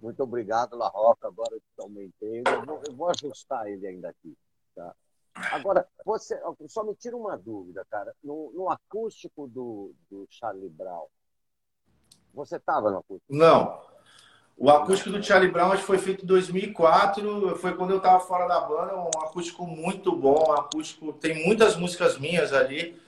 Muito 0.00 0.22
obrigado, 0.22 0.76
La 0.76 0.88
Roca, 0.88 1.26
agora 1.26 1.56
eu 1.56 1.84
aumentei. 1.84 2.42
Eu 2.46 2.64
vou, 2.64 2.82
eu 2.86 2.94
vou 2.94 3.08
ajustar 3.08 3.66
ele 3.66 3.86
ainda 3.86 4.10
aqui, 4.10 4.36
tá? 4.74 4.94
Agora, 5.52 5.88
você 6.04 6.40
só 6.68 6.84
me 6.84 6.94
tira 6.94 7.16
uma 7.16 7.36
dúvida, 7.36 7.84
cara. 7.90 8.14
No, 8.22 8.52
no 8.52 8.70
acústico 8.70 9.48
do, 9.48 9.92
do 10.10 10.26
Charlie 10.30 10.68
Brown, 10.68 11.06
você 12.36 12.56
estava 12.56 12.90
no 12.90 12.98
acústico? 12.98 13.24
Não. 13.30 13.80
O 14.58 14.70
acústico 14.70 15.10
do 15.10 15.22
Charlie 15.22 15.50
Brown 15.50 15.76
foi 15.78 15.98
feito 15.98 16.24
em 16.24 16.26
2004, 16.26 17.56
foi 17.56 17.74
quando 17.74 17.90
eu 17.90 17.98
estava 17.98 18.20
fora 18.20 18.46
da 18.46 18.60
banda, 18.60 18.96
um 18.96 19.22
acústico 19.22 19.66
muito 19.66 20.14
bom, 20.14 20.48
um 20.48 20.52
acústico 20.52 21.12
tem 21.12 21.44
muitas 21.44 21.76
músicas 21.76 22.18
minhas 22.18 22.54
ali, 22.54 22.98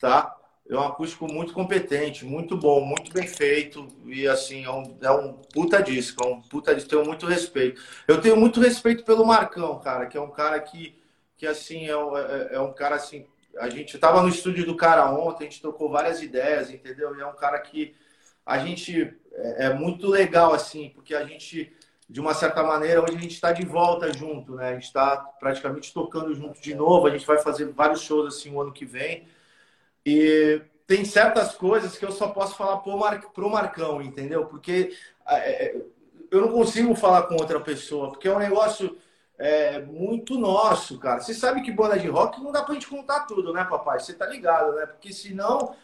tá? 0.00 0.36
É 0.68 0.76
um 0.76 0.86
acústico 0.86 1.26
muito 1.26 1.54
competente, 1.54 2.26
muito 2.26 2.58
bom, 2.58 2.84
muito 2.84 3.10
bem 3.10 3.26
feito 3.26 3.88
e 4.04 4.28
assim 4.28 4.64
é 4.64 4.70
um, 4.70 4.98
é 5.00 5.10
um 5.10 5.32
puta 5.32 5.82
disco, 5.82 6.22
é 6.22 6.26
um 6.26 6.42
puta 6.42 6.74
disco, 6.74 6.90
tenho 6.90 7.06
muito 7.06 7.24
respeito. 7.24 7.80
Eu 8.06 8.20
tenho 8.20 8.36
muito 8.36 8.60
respeito 8.60 9.02
pelo 9.02 9.24
Marcão, 9.24 9.78
cara, 9.78 10.04
que 10.04 10.18
é 10.18 10.20
um 10.20 10.30
cara 10.30 10.60
que, 10.60 10.94
que 11.38 11.46
assim 11.46 11.88
é, 11.88 11.92
é, 11.92 12.56
é 12.56 12.60
um 12.60 12.74
cara 12.74 12.96
assim, 12.96 13.24
a 13.58 13.70
gente 13.70 13.94
estava 13.94 14.20
no 14.20 14.28
estúdio 14.28 14.66
do 14.66 14.76
cara 14.76 15.10
ontem, 15.10 15.46
a 15.46 15.48
gente 15.48 15.62
trocou 15.62 15.90
várias 15.90 16.20
ideias, 16.20 16.70
entendeu? 16.70 17.16
E 17.16 17.20
é 17.22 17.26
um 17.26 17.34
cara 17.34 17.58
que 17.60 17.94
a 18.48 18.56
gente 18.56 19.14
é, 19.34 19.66
é 19.66 19.74
muito 19.74 20.08
legal, 20.08 20.54
assim, 20.54 20.88
porque 20.94 21.14
a 21.14 21.22
gente, 21.22 21.70
de 22.08 22.18
uma 22.18 22.32
certa 22.32 22.62
maneira, 22.62 23.02
hoje 23.02 23.14
a 23.14 23.20
gente 23.20 23.34
está 23.34 23.52
de 23.52 23.64
volta 23.64 24.10
junto, 24.10 24.54
né? 24.54 24.70
A 24.70 24.72
gente 24.72 24.84
está 24.84 25.18
praticamente 25.18 25.92
tocando 25.92 26.34
junto 26.34 26.58
de 26.58 26.74
novo, 26.74 27.06
a 27.06 27.10
gente 27.10 27.26
vai 27.26 27.38
fazer 27.38 27.66
vários 27.66 28.00
shows 28.00 28.34
assim 28.34 28.50
o 28.50 28.60
ano 28.62 28.72
que 28.72 28.86
vem. 28.86 29.28
E 30.04 30.62
tem 30.86 31.04
certas 31.04 31.54
coisas 31.54 31.98
que 31.98 32.06
eu 32.06 32.10
só 32.10 32.28
posso 32.28 32.56
falar 32.56 32.78
pro, 32.78 32.96
Mar... 32.96 33.20
pro 33.34 33.50
Marcão, 33.50 34.00
entendeu? 34.00 34.46
Porque 34.46 34.96
é, 35.26 35.66
é, 35.66 35.82
eu 36.30 36.40
não 36.40 36.48
consigo 36.48 36.94
falar 36.94 37.24
com 37.24 37.34
outra 37.34 37.60
pessoa, 37.60 38.08
porque 38.08 38.28
é 38.28 38.34
um 38.34 38.38
negócio 38.38 38.96
é, 39.36 39.78
muito 39.80 40.38
nosso, 40.38 40.98
cara. 40.98 41.20
Você 41.20 41.34
sabe 41.34 41.60
que 41.60 41.70
banda 41.70 41.98
de 41.98 42.08
rock 42.08 42.42
não 42.42 42.50
dá 42.50 42.62
pra 42.62 42.72
gente 42.72 42.88
contar 42.88 43.26
tudo, 43.26 43.52
né, 43.52 43.62
papai? 43.64 44.00
Você 44.00 44.14
tá 44.14 44.26
ligado, 44.26 44.72
né? 44.74 44.86
Porque 44.86 45.12
senão 45.12 45.76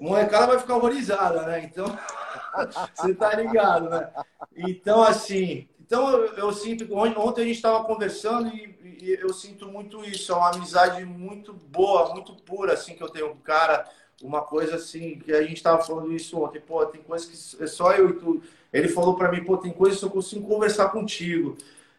molecada 0.00 0.46
vai 0.46 0.58
ficar 0.58 0.76
horrorizada, 0.76 1.42
né? 1.42 1.62
Então, 1.64 1.86
você 2.96 3.14
tá 3.14 3.34
ligado, 3.34 3.90
né? 3.90 4.10
Então, 4.56 5.02
assim, 5.02 5.68
então 5.78 6.08
eu, 6.08 6.34
eu 6.34 6.52
sinto 6.52 6.86
que 6.86 6.92
ontem 6.92 7.42
a 7.42 7.44
gente 7.44 7.56
estava 7.56 7.84
conversando 7.84 8.48
e, 8.48 8.98
e, 9.02 9.18
eu 9.20 9.32
sinto 9.32 9.66
muito 9.66 10.04
isso, 10.04 10.32
é 10.32 10.34
uma 10.34 10.50
amizade 10.50 11.04
muito 11.04 11.52
boa, 11.52 12.14
muito 12.14 12.34
pura, 12.34 12.72
assim, 12.72 12.94
que 12.94 13.02
eu 13.02 13.08
tenho 13.08 13.28
com 13.30 13.34
o 13.34 13.40
cara, 13.40 13.86
uma 14.22 14.40
coisa 14.40 14.76
assim, 14.76 15.18
que 15.18 15.32
a 15.32 15.42
gente 15.42 15.56
estava 15.56 15.82
falando 15.82 16.12
isso 16.12 16.40
ontem, 16.40 16.60
pô, 16.60 16.84
tem 16.86 17.02
coisas 17.02 17.54
que 17.56 17.62
é 17.62 17.66
só 17.66 17.92
eu 17.92 18.10
e 18.10 18.12
tu. 18.14 18.42
Ele 18.72 18.88
falou 18.88 19.16
para 19.16 19.30
mim, 19.30 19.44
pô, 19.44 19.58
tem 19.58 19.72
coisas 19.72 19.98
que 19.98 20.04
eu 20.04 20.10
consigo 20.10 20.46
conversar 20.46 20.90
contigo. 20.90 21.56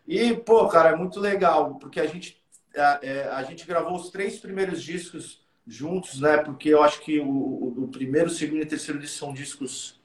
E, 0.08 0.34
pô, 0.36 0.68
cara, 0.68 0.90
é 0.90 0.96
muito 0.96 1.20
legal, 1.20 1.76
porque 1.76 2.00
a 2.00 2.08
gente, 2.08 2.42
a, 2.76 3.00
é, 3.02 3.28
a 3.30 3.44
gente 3.44 3.66
gravou 3.66 3.96
os 3.96 4.10
três 4.10 4.40
primeiros 4.40 4.82
discos 4.82 5.42
juntos, 5.72 6.20
né? 6.20 6.38
Porque 6.38 6.70
eu 6.70 6.84
acho 6.84 7.00
que 7.00 7.20
o, 7.20 7.84
o, 7.84 7.88
primeiro, 7.88 8.30
segundo 8.30 8.62
e 8.62 8.66
terceiro 8.66 9.00
disco 9.00 9.18
são 9.18 9.34
discos 9.34 10.00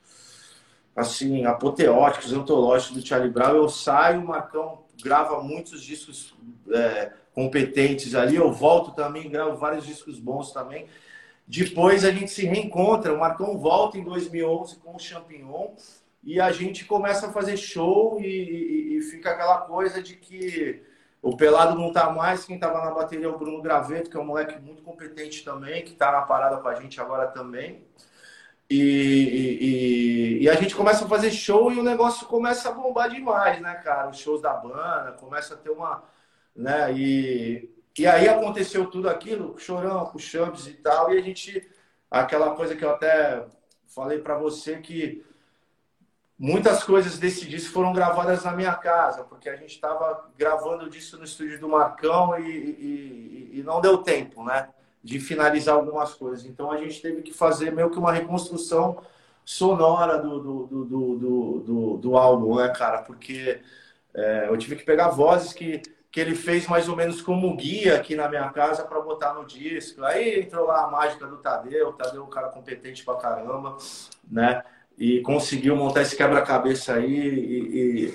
assim, 0.94 1.44
apoteóticos, 1.44 2.32
antológicos 2.32 2.96
do 2.96 3.06
Charlie 3.06 3.30
Brown. 3.30 3.56
Eu 3.56 3.68
saio, 3.68 4.20
o 4.20 4.26
Marcão 4.28 4.84
grava 5.02 5.42
muitos 5.42 5.82
discos 5.82 6.34
é, 6.72 7.12
competentes 7.34 8.14
ali. 8.14 8.36
Eu 8.36 8.52
volto 8.52 8.92
também, 8.92 9.28
gravo 9.28 9.56
vários 9.56 9.84
discos 9.84 10.20
bons 10.20 10.52
também. 10.52 10.86
Depois 11.46 12.04
a 12.04 12.12
gente 12.12 12.30
se 12.30 12.46
reencontra. 12.46 13.12
O 13.12 13.18
Marcão 13.18 13.58
volta 13.58 13.98
em 13.98 14.04
2011 14.04 14.76
com 14.76 14.94
o 14.94 15.00
Champignon 15.00 15.74
e 16.22 16.40
a 16.40 16.52
gente 16.52 16.84
começa 16.84 17.26
a 17.26 17.32
fazer 17.32 17.56
show 17.56 18.20
e, 18.20 18.24
e, 18.24 18.96
e 18.96 19.02
fica 19.02 19.30
aquela 19.30 19.58
coisa 19.62 20.00
de 20.00 20.14
que 20.14 20.82
o 21.26 21.36
Pelado 21.36 21.76
não 21.76 21.92
tá 21.92 22.08
mais, 22.08 22.44
quem 22.44 22.56
tava 22.56 22.84
na 22.84 22.92
bateria 22.92 23.26
é 23.26 23.28
o 23.28 23.36
Bruno 23.36 23.60
Graveto, 23.60 24.08
que 24.08 24.16
é 24.16 24.20
um 24.20 24.24
moleque 24.24 24.60
muito 24.60 24.80
competente 24.80 25.44
também, 25.44 25.84
que 25.84 25.92
tá 25.92 26.12
na 26.12 26.22
parada 26.22 26.58
com 26.58 26.68
a 26.68 26.74
gente 26.76 27.00
agora 27.00 27.26
também. 27.26 27.84
E, 28.70 30.38
e, 30.38 30.42
e, 30.44 30.48
a 30.48 30.54
gente 30.54 30.76
começa 30.76 31.04
a 31.04 31.08
fazer 31.08 31.32
show 31.32 31.72
e 31.72 31.80
o 31.80 31.82
negócio 31.82 32.28
começa 32.28 32.68
a 32.68 32.72
bombar 32.72 33.10
demais, 33.10 33.60
né, 33.60 33.74
cara? 33.74 34.08
Os 34.08 34.18
shows 34.18 34.40
da 34.40 34.52
banda, 34.54 35.16
começa 35.18 35.54
a 35.54 35.56
ter 35.56 35.70
uma. 35.70 36.04
Né? 36.54 36.92
E, 36.92 37.70
e 37.98 38.06
aí 38.06 38.28
aconteceu 38.28 38.86
tudo 38.86 39.08
aquilo, 39.08 39.58
chorão, 39.58 40.06
com 40.06 40.20
Champs 40.20 40.68
e 40.68 40.74
tal, 40.74 41.12
e 41.12 41.18
a 41.18 41.22
gente. 41.22 41.68
Aquela 42.08 42.54
coisa 42.54 42.76
que 42.76 42.84
eu 42.84 42.90
até 42.90 43.44
falei 43.88 44.20
para 44.20 44.38
você 44.38 44.78
que 44.78 45.24
Muitas 46.38 46.84
coisas 46.84 47.18
desse 47.18 47.46
disco 47.46 47.72
foram 47.72 47.94
gravadas 47.94 48.44
na 48.44 48.52
minha 48.52 48.74
casa, 48.74 49.24
porque 49.24 49.48
a 49.48 49.56
gente 49.56 49.74
estava 49.74 50.28
gravando 50.36 50.88
disso 50.90 51.16
no 51.16 51.24
estúdio 51.24 51.58
do 51.58 51.68
Marcão 51.68 52.38
e, 52.38 52.50
e, 52.50 53.50
e, 53.54 53.62
não 53.62 53.80
deu 53.80 53.98
tempo, 53.98 54.44
né? 54.44 54.68
De 55.02 55.18
finalizar 55.18 55.74
algumas 55.74 56.14
coisas. 56.14 56.44
Então 56.44 56.70
a 56.70 56.76
gente 56.76 57.00
teve 57.00 57.22
que 57.22 57.32
fazer 57.32 57.72
meio 57.72 57.90
que 57.90 57.98
uma 57.98 58.12
reconstrução 58.12 59.02
sonora 59.44 60.18
do, 60.18 60.40
do, 60.40 60.66
do, 60.66 60.84
do, 60.84 61.60
do, 61.60 61.96
do 61.96 62.16
álbum, 62.18 62.56
né, 62.56 62.68
cara? 62.68 63.00
Porque 63.00 63.62
é, 64.12 64.48
eu 64.48 64.56
tive 64.58 64.76
que 64.76 64.84
pegar 64.84 65.08
vozes 65.08 65.54
que 65.54 65.80
que 66.16 66.20
ele 66.20 66.34
fez 66.34 66.66
mais 66.66 66.88
ou 66.88 66.96
menos 66.96 67.20
como 67.20 67.54
guia 67.54 67.96
aqui 67.96 68.16
na 68.16 68.26
minha 68.26 68.48
casa 68.48 68.84
para 68.84 68.98
botar 69.02 69.34
no 69.34 69.44
disco. 69.44 70.02
Aí 70.02 70.40
entrou 70.40 70.66
lá 70.66 70.84
a 70.84 70.90
mágica 70.90 71.26
do 71.26 71.36
Tadeu, 71.36 71.88
o 71.88 71.92
Tadeu 71.92 72.22
é 72.22 72.24
um 72.24 72.30
cara 72.30 72.48
competente 72.48 73.04
pra 73.04 73.16
caramba, 73.16 73.76
né? 74.26 74.64
E 74.98 75.20
conseguiu 75.20 75.76
montar 75.76 76.02
esse 76.02 76.16
quebra-cabeça 76.16 76.94
aí 76.94 77.14
e, 77.14 78.14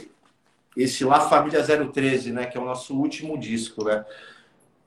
e, 0.76 0.84
esse 0.84 1.04
lá 1.04 1.20
Família 1.20 1.64
013, 1.64 2.32
né? 2.32 2.46
Que 2.46 2.58
é 2.58 2.62
o 2.62 2.66
nosso 2.66 2.98
último 2.98 3.38
disco, 3.38 3.84
né? 3.84 4.06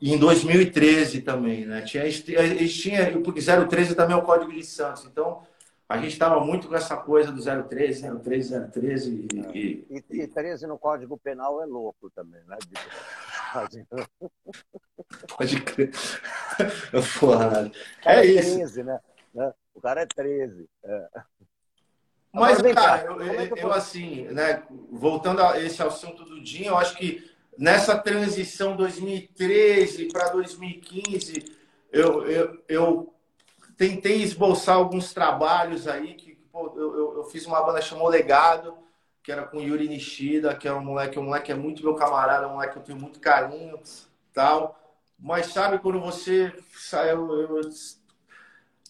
E 0.01 0.13
em 0.13 0.19
2013 0.19 1.23
também, 1.23 1.65
né? 1.65 1.83
Tinha, 1.83 2.05
tinha, 2.11 3.21
porque 3.23 3.41
013 3.41 3.95
também 3.95 4.17
é 4.17 4.19
o 4.19 4.25
Código 4.25 4.53
de 4.53 4.65
Santos, 4.65 5.05
então 5.05 5.43
a 5.89 5.97
gente 5.99 6.13
estava 6.13 6.41
muito 6.41 6.69
com 6.69 6.75
essa 6.75 6.97
coisa 6.97 7.31
do 7.31 7.41
013, 7.41 8.19
013, 8.21 8.69
013. 8.71 9.29
E, 9.55 9.87
e, 9.91 10.23
e 10.23 10.27
13 10.27 10.67
no 10.67 10.79
Código 10.79 11.17
Penal 11.19 11.63
é 11.63 11.67
louco 11.67 12.11
também, 12.11 12.43
né? 12.47 12.57
Pode 15.37 15.61
crer. 15.63 15.93
Porra, 17.21 17.71
é, 18.05 18.17
é 18.17 18.27
isso. 18.27 18.57
13, 18.57 18.83
né? 18.83 19.01
O 19.75 19.81
cara 19.81 20.03
é 20.03 20.07
13. 20.07 20.69
É. 20.85 21.09
Mas, 22.35 22.59
Agora, 22.59 22.75
cara, 22.75 22.99
cá, 22.99 23.05
eu, 23.05 23.23
é 23.23 23.49
eu, 23.49 23.57
eu, 23.57 23.73
assim, 23.73 24.23
né, 24.25 24.65
voltando 24.91 25.41
a 25.41 25.61
esse 25.61 25.81
assunto 25.81 26.25
do 26.25 26.43
Dinho, 26.43 26.71
eu 26.71 26.77
acho 26.77 26.97
que 26.97 27.31
nessa 27.57 27.97
transição 27.97 28.75
2013 28.77 30.07
para 30.07 30.31
2015, 30.31 31.45
eu, 31.93 32.27
eu, 32.27 32.63
eu 32.67 33.15
tentei 33.77 34.21
esboçar 34.21 34.75
alguns 34.75 35.15
trabalhos 35.15 35.87
aí 35.87 36.15
que 36.15 36.35
pô, 36.51 36.73
eu, 36.77 37.19
eu, 37.19 37.25
fiz 37.25 37.47
uma 37.47 37.63
banda 37.63 37.81
chamou 37.81 38.09
Legado, 38.09 38.77
que 39.23 39.31
era 39.31 39.45
com 39.45 39.61
Yuri 39.61 39.89
Nishida, 39.89 40.57
que 40.57 40.67
é 40.67 40.73
um 40.75 40.85
moleque, 40.85 41.17
um 41.21 41.25
moleque 41.25 41.53
é 41.53 41.55
muito 41.55 41.85
meu 41.85 41.95
camarada, 41.95 42.49
um 42.49 42.55
moleque 42.55 42.73
que 42.73 42.79
eu 42.81 42.83
tenho 42.83 42.99
muito 42.99 43.21
carinho, 43.21 43.79
tal. 44.33 44.77
Mas 45.17 45.47
sabe 45.47 45.79
quando 45.79 46.01
você 46.01 46.53
saiu, 46.77 47.61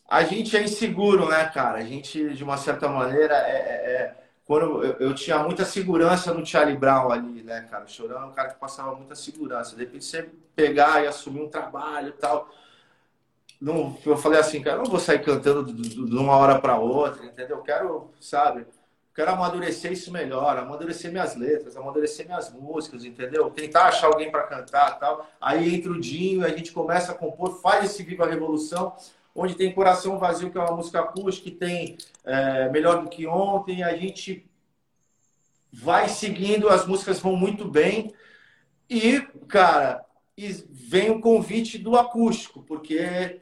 a 0.09 0.23
gente 0.25 0.57
é 0.57 0.63
inseguro, 0.63 1.29
né, 1.29 1.45
cara? 1.47 1.79
A 1.79 1.85
gente, 1.85 2.35
de 2.35 2.45
uma 2.45 2.57
certa 2.57 2.89
maneira, 2.89 3.35
é, 3.35 3.57
é, 3.57 3.93
é 3.93 4.17
quando 4.45 4.85
eu, 4.85 4.97
eu, 4.99 5.15
tinha 5.15 5.39
muita 5.39 5.65
segurança 5.65 6.35
no 6.35 6.45
Charlie 6.45 6.77
Brown 6.77 7.11
ali, 7.11 7.43
né, 7.43 7.67
cara? 7.71 7.87
Chorando, 7.87 8.27
um 8.27 8.33
cara 8.33 8.51
que 8.51 8.61
passava 8.61 8.95
muita 8.95 9.15
segurança. 9.15 9.75
De 9.75 9.85
repente 9.85 10.05
você 10.05 10.29
pegar 10.55 11.03
e 11.03 11.07
assumir 11.07 11.41
um 11.41 11.49
trabalho 11.49 12.09
e 12.09 12.13
tal 12.13 12.49
não, 13.65 13.97
eu 14.05 14.17
falei 14.19 14.39
assim, 14.39 14.61
cara, 14.61 14.77
não 14.77 14.85
vou 14.85 15.01
sair 15.01 15.23
cantando 15.23 15.73
de 15.73 16.17
uma 16.17 16.37
hora 16.37 16.61
para 16.61 16.79
outra, 16.79 17.25
entendeu? 17.25 17.57
Eu 17.57 17.63
quero, 17.63 18.11
sabe? 18.21 18.67
Quero 19.15 19.31
amadurecer 19.31 19.91
isso 19.91 20.13
melhor, 20.13 20.59
amadurecer 20.59 21.11
minhas 21.11 21.35
letras, 21.35 21.75
amadurecer 21.75 22.27
minhas 22.27 22.53
músicas, 22.53 23.07
entendeu? 23.07 23.49
Tentar 23.51 23.85
achar 23.85 24.09
alguém 24.09 24.31
para 24.31 24.43
cantar 24.43 24.99
tal. 24.99 25.27
Aí 25.41 25.75
entra 25.75 25.91
o 25.91 25.99
Dinho, 25.99 26.45
a 26.45 26.51
gente 26.51 26.73
começa 26.73 27.13
a 27.13 27.15
compor, 27.15 27.61
faz 27.63 27.87
esse 27.87 28.03
Viva 28.03 28.25
a 28.25 28.29
Revolução, 28.29 28.95
onde 29.35 29.55
tem 29.55 29.74
Coração 29.74 30.18
Vazio, 30.18 30.51
que 30.51 30.59
é 30.59 30.61
uma 30.61 30.76
música 30.76 31.01
acústica, 31.01 31.51
que 31.51 31.57
tem 31.57 31.99
é, 32.24 32.68
Melhor 32.70 33.03
do 33.03 33.11
que 33.11 33.26
Ontem, 33.26 33.82
a 33.82 33.97
gente 33.97 34.49
vai 35.72 36.09
seguindo, 36.09 36.68
as 36.68 36.87
músicas 36.87 37.18
vão 37.18 37.35
muito 37.35 37.68
bem. 37.68 38.14
E, 38.89 39.20
cara, 39.49 40.05
vem 40.70 41.11
o 41.11 41.20
convite 41.20 41.78
do 41.78 41.97
acústico, 41.97 42.62
porque 42.62 43.41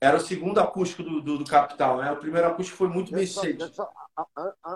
era 0.00 0.16
o 0.16 0.20
segundo 0.20 0.58
acústico 0.58 1.02
do, 1.02 1.20
do, 1.20 1.38
do 1.38 1.44
Capital, 1.44 1.98
né? 1.98 2.10
O 2.10 2.16
primeiro 2.16 2.48
acústico 2.48 2.78
foi 2.78 2.88
muito 2.88 3.12
bem 3.12 3.26
feito. 3.26 3.64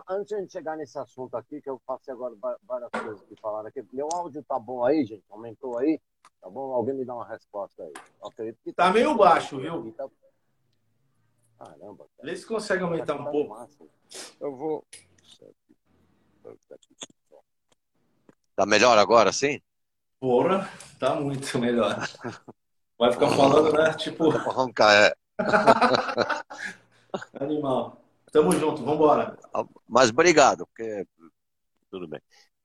Antes 0.08 0.46
de 0.46 0.52
chegar 0.52 0.76
nesse 0.76 0.98
assunto 0.98 1.36
aqui, 1.36 1.60
que 1.60 1.68
eu 1.68 1.80
passei 1.86 2.12
agora 2.12 2.34
várias 2.62 2.90
coisas 2.90 3.22
que 3.22 3.34
falaram 3.40 3.68
aqui. 3.68 3.84
Meu 3.92 4.08
áudio 4.12 4.44
tá 4.44 4.58
bom 4.58 4.84
aí, 4.84 5.04
gente? 5.04 5.24
Aumentou 5.30 5.78
aí? 5.78 6.00
Tá 6.40 6.48
bom? 6.48 6.72
Alguém 6.72 6.94
me 6.94 7.04
dá 7.04 7.14
uma 7.14 7.26
resposta 7.26 7.82
aí. 7.82 7.92
tá, 7.92 8.84
tá 8.84 8.92
meio 8.92 9.16
baixo, 9.16 9.58
viu? 9.58 9.92
Tá... 9.92 10.08
Caramba. 11.58 12.06
Cara. 12.16 12.30
Vê 12.30 12.36
se 12.36 12.46
consegue 12.46 12.82
aumentar 12.82 13.14
um 13.14 13.24
tá 13.24 13.30
pouco. 13.30 13.90
Eu 14.40 14.56
vou. 14.56 14.84
Tá 18.54 18.64
melhor 18.64 18.96
agora, 18.98 19.32
sim? 19.32 19.60
Porra, 20.20 20.70
tá 20.98 21.14
muito 21.14 21.46
melhor. 21.58 21.96
Vai 22.98 23.12
ficar 23.12 23.28
falando, 23.28 23.72
né? 23.72 23.92
Tipo. 23.94 24.30
Roncar, 24.30 24.94
é. 24.94 25.14
Animal. 27.40 28.00
Tamo 28.32 28.52
junto, 28.52 28.82
vambora. 28.82 29.38
Mas 29.86 30.10
obrigado, 30.10 30.66
porque. 30.66 31.06
Tudo 31.90 32.08
bem. 32.08 32.20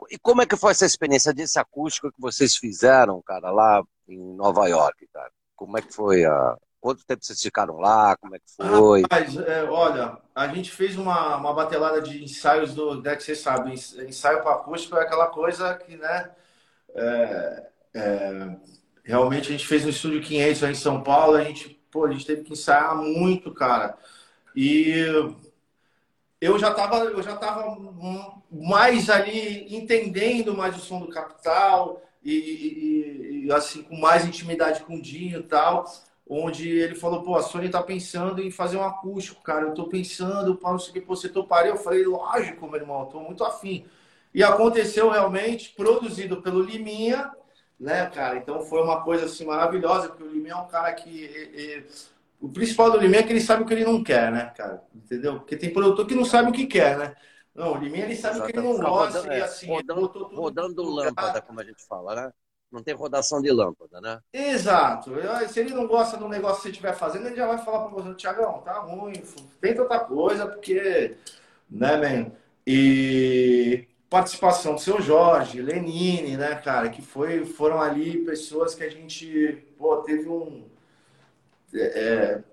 E 0.10 0.18
como 0.18 0.42
é 0.42 0.46
que 0.46 0.58
foi 0.58 0.72
essa 0.72 0.86
experiência 0.86 1.34
desse 1.34 1.60
acústico 1.60 2.12
que 2.12 2.20
vocês 2.20 2.56
fizeram, 2.56 3.22
cara, 3.22 3.52
lá 3.52 3.84
em 4.08 4.36
Nova 4.36 4.68
York, 4.68 5.08
cara? 5.14 5.32
Como 5.56 5.78
é 5.78 5.82
que 5.82 5.94
foi 5.94 6.26
a. 6.26 6.58
Quanto 6.82 7.06
tempo 7.06 7.24
vocês 7.24 7.42
ficaram 7.42 7.78
lá? 7.78 8.18
Como 8.18 8.36
é 8.36 8.40
que 8.40 8.52
foi? 8.58 9.04
Rapaz, 9.04 9.38
é, 9.38 9.64
olha, 9.64 10.18
a 10.36 10.48
gente 10.48 10.72
fez 10.72 10.98
uma, 10.98 11.38
uma 11.38 11.54
batelada 11.54 12.02
de 12.02 12.24
ensaios 12.24 12.74
do. 12.74 13.02
Né, 13.02 13.16
que 13.16 13.24
vocês 13.24 13.40
sabem, 13.40 13.76
ensaio 13.76 14.42
para 14.42 14.56
acústico 14.56 14.98
é 14.98 15.04
aquela 15.04 15.28
coisa 15.28 15.74
que, 15.76 15.96
né? 15.96 16.32
É, 16.94 17.68
é, 17.94 18.56
Realmente 19.04 19.50
a 19.50 19.52
gente 19.52 19.68
fez 19.68 19.84
no 19.84 19.90
Estúdio 19.90 20.22
500 20.22 20.64
aí 20.64 20.72
em 20.72 20.76
São 20.76 21.02
Paulo, 21.02 21.36
a 21.36 21.44
gente, 21.44 21.70
pô, 21.92 22.06
a 22.06 22.12
gente 22.12 22.26
teve 22.26 22.44
que 22.44 22.54
ensaiar 22.54 22.96
muito, 22.96 23.52
cara. 23.52 23.98
E 24.56 24.94
eu 26.40 26.60
já 26.60 26.70
estava 26.70 26.98
eu 26.98 27.22
já 27.22 27.36
tava 27.36 27.78
mais 28.50 29.10
ali 29.10 29.76
entendendo 29.76 30.56
mais 30.56 30.76
o 30.76 30.80
som 30.80 31.00
do 31.00 31.10
Capital 31.10 32.02
e, 32.24 32.34
e, 32.34 33.46
e, 33.46 33.52
assim 33.52 33.84
com 33.84 33.96
mais 33.98 34.26
intimidade 34.26 34.84
com 34.84 34.96
o 34.96 35.02
Dinho 35.02 35.40
e 35.40 35.44
tal, 35.44 35.86
onde 36.34 36.70
ele 36.70 36.96
falou, 36.96 37.22
pô, 37.22 37.36
a 37.36 37.42
Sony 37.42 37.68
tá 37.68 37.84
pensando 37.84 38.42
em 38.42 38.50
fazer 38.50 38.78
um 38.78 38.86
acústico, 38.86 39.44
cara, 39.44 39.66
eu 39.66 39.74
tô 39.74 39.88
pensando, 39.88 40.56
para 40.56 40.72
não 40.72 40.80
sei 40.80 40.92
o 40.92 40.94
que, 40.94 41.02
você 41.02 41.28
toparia? 41.28 41.72
Eu 41.72 41.78
falei, 41.78 42.06
lógico, 42.06 42.70
meu 42.70 42.80
irmão, 42.80 43.06
tô 43.08 43.20
muito 43.20 43.44
afim. 43.44 43.86
E 44.34 44.42
aconteceu 44.42 45.10
realmente, 45.10 45.74
produzido 45.76 46.42
pelo 46.42 46.62
Liminha, 46.62 47.30
né, 47.78 48.06
cara? 48.06 48.38
Então 48.38 48.62
foi 48.62 48.82
uma 48.82 49.04
coisa 49.04 49.26
assim 49.26 49.46
maravilhosa, 49.46 50.08
porque 50.08 50.24
o 50.24 50.32
Liminha 50.32 50.54
é 50.54 50.56
um 50.56 50.68
cara 50.68 50.94
que. 50.94 51.86
O 52.40 52.48
principal 52.48 52.90
do 52.90 52.98
Liminha 52.98 53.20
é 53.20 53.24
que 53.24 53.34
ele 53.34 53.42
sabe 53.42 53.64
o 53.64 53.66
que 53.66 53.74
ele 53.74 53.84
não 53.84 54.02
quer, 54.02 54.32
né, 54.32 54.54
cara? 54.56 54.82
Entendeu? 54.96 55.40
Porque 55.40 55.58
tem 55.58 55.74
produtor 55.74 56.08
que 56.08 56.16
não 56.16 56.24
sabe 56.24 56.50
o 56.50 56.54
que 56.54 56.66
quer, 56.66 56.98
né? 56.98 57.14
Não, 57.54 57.74
o 57.74 57.78
Liminha 57.78 58.06
ele 58.06 58.16
sabe 58.16 58.40
o 58.40 58.46
que 58.46 58.52
ele 58.52 58.62
não 58.62 58.80
gosta 58.80 59.20
rodando, 59.20 59.34
e 59.34 59.42
assim. 59.42 59.68
Rodando, 59.68 60.08
rodando 60.34 60.84
lâmpada, 60.84 61.42
como 61.42 61.60
a 61.60 61.64
gente 61.66 61.86
fala, 61.86 62.16
né? 62.16 62.34
Não 62.72 62.82
tem 62.82 62.94
rodação 62.94 63.42
de 63.42 63.52
lâmpada, 63.52 64.00
né? 64.00 64.20
Exato. 64.32 65.12
Se 65.50 65.60
ele 65.60 65.74
não 65.74 65.88
gosta 65.88 66.16
do 66.16 66.30
negócio 66.30 66.58
que 66.58 66.64
você 66.64 66.70
estiver 66.70 66.94
fazendo, 66.94 67.28
ele 67.28 67.36
já 67.36 67.46
vai 67.46 67.58
falar 67.58 67.88
para 67.88 67.90
você, 67.90 68.14
Tiagão, 68.16 68.62
tá 68.62 68.80
ruim, 68.80 69.22
tenta 69.60 69.82
outra 69.82 70.00
coisa, 70.00 70.48
porque. 70.48 71.18
Né, 71.70 71.98
man? 71.98 72.32
E 72.66 73.88
participação 74.10 74.76
do 74.76 74.82
seu 74.82 75.02
Jorge, 75.02 75.62
Lenine, 75.62 76.36
né, 76.36 76.56
cara, 76.56 76.90
que 76.90 77.02
foi, 77.02 77.46
foram 77.46 77.82
ali 77.82 78.26
pessoas 78.26 78.76
que 78.76 78.84
a 78.84 78.90
gente 78.90 79.66
pô, 79.78 79.98
teve 79.98 80.28
um. 80.28 80.66
É, 81.74 81.80
é, 81.80 82.44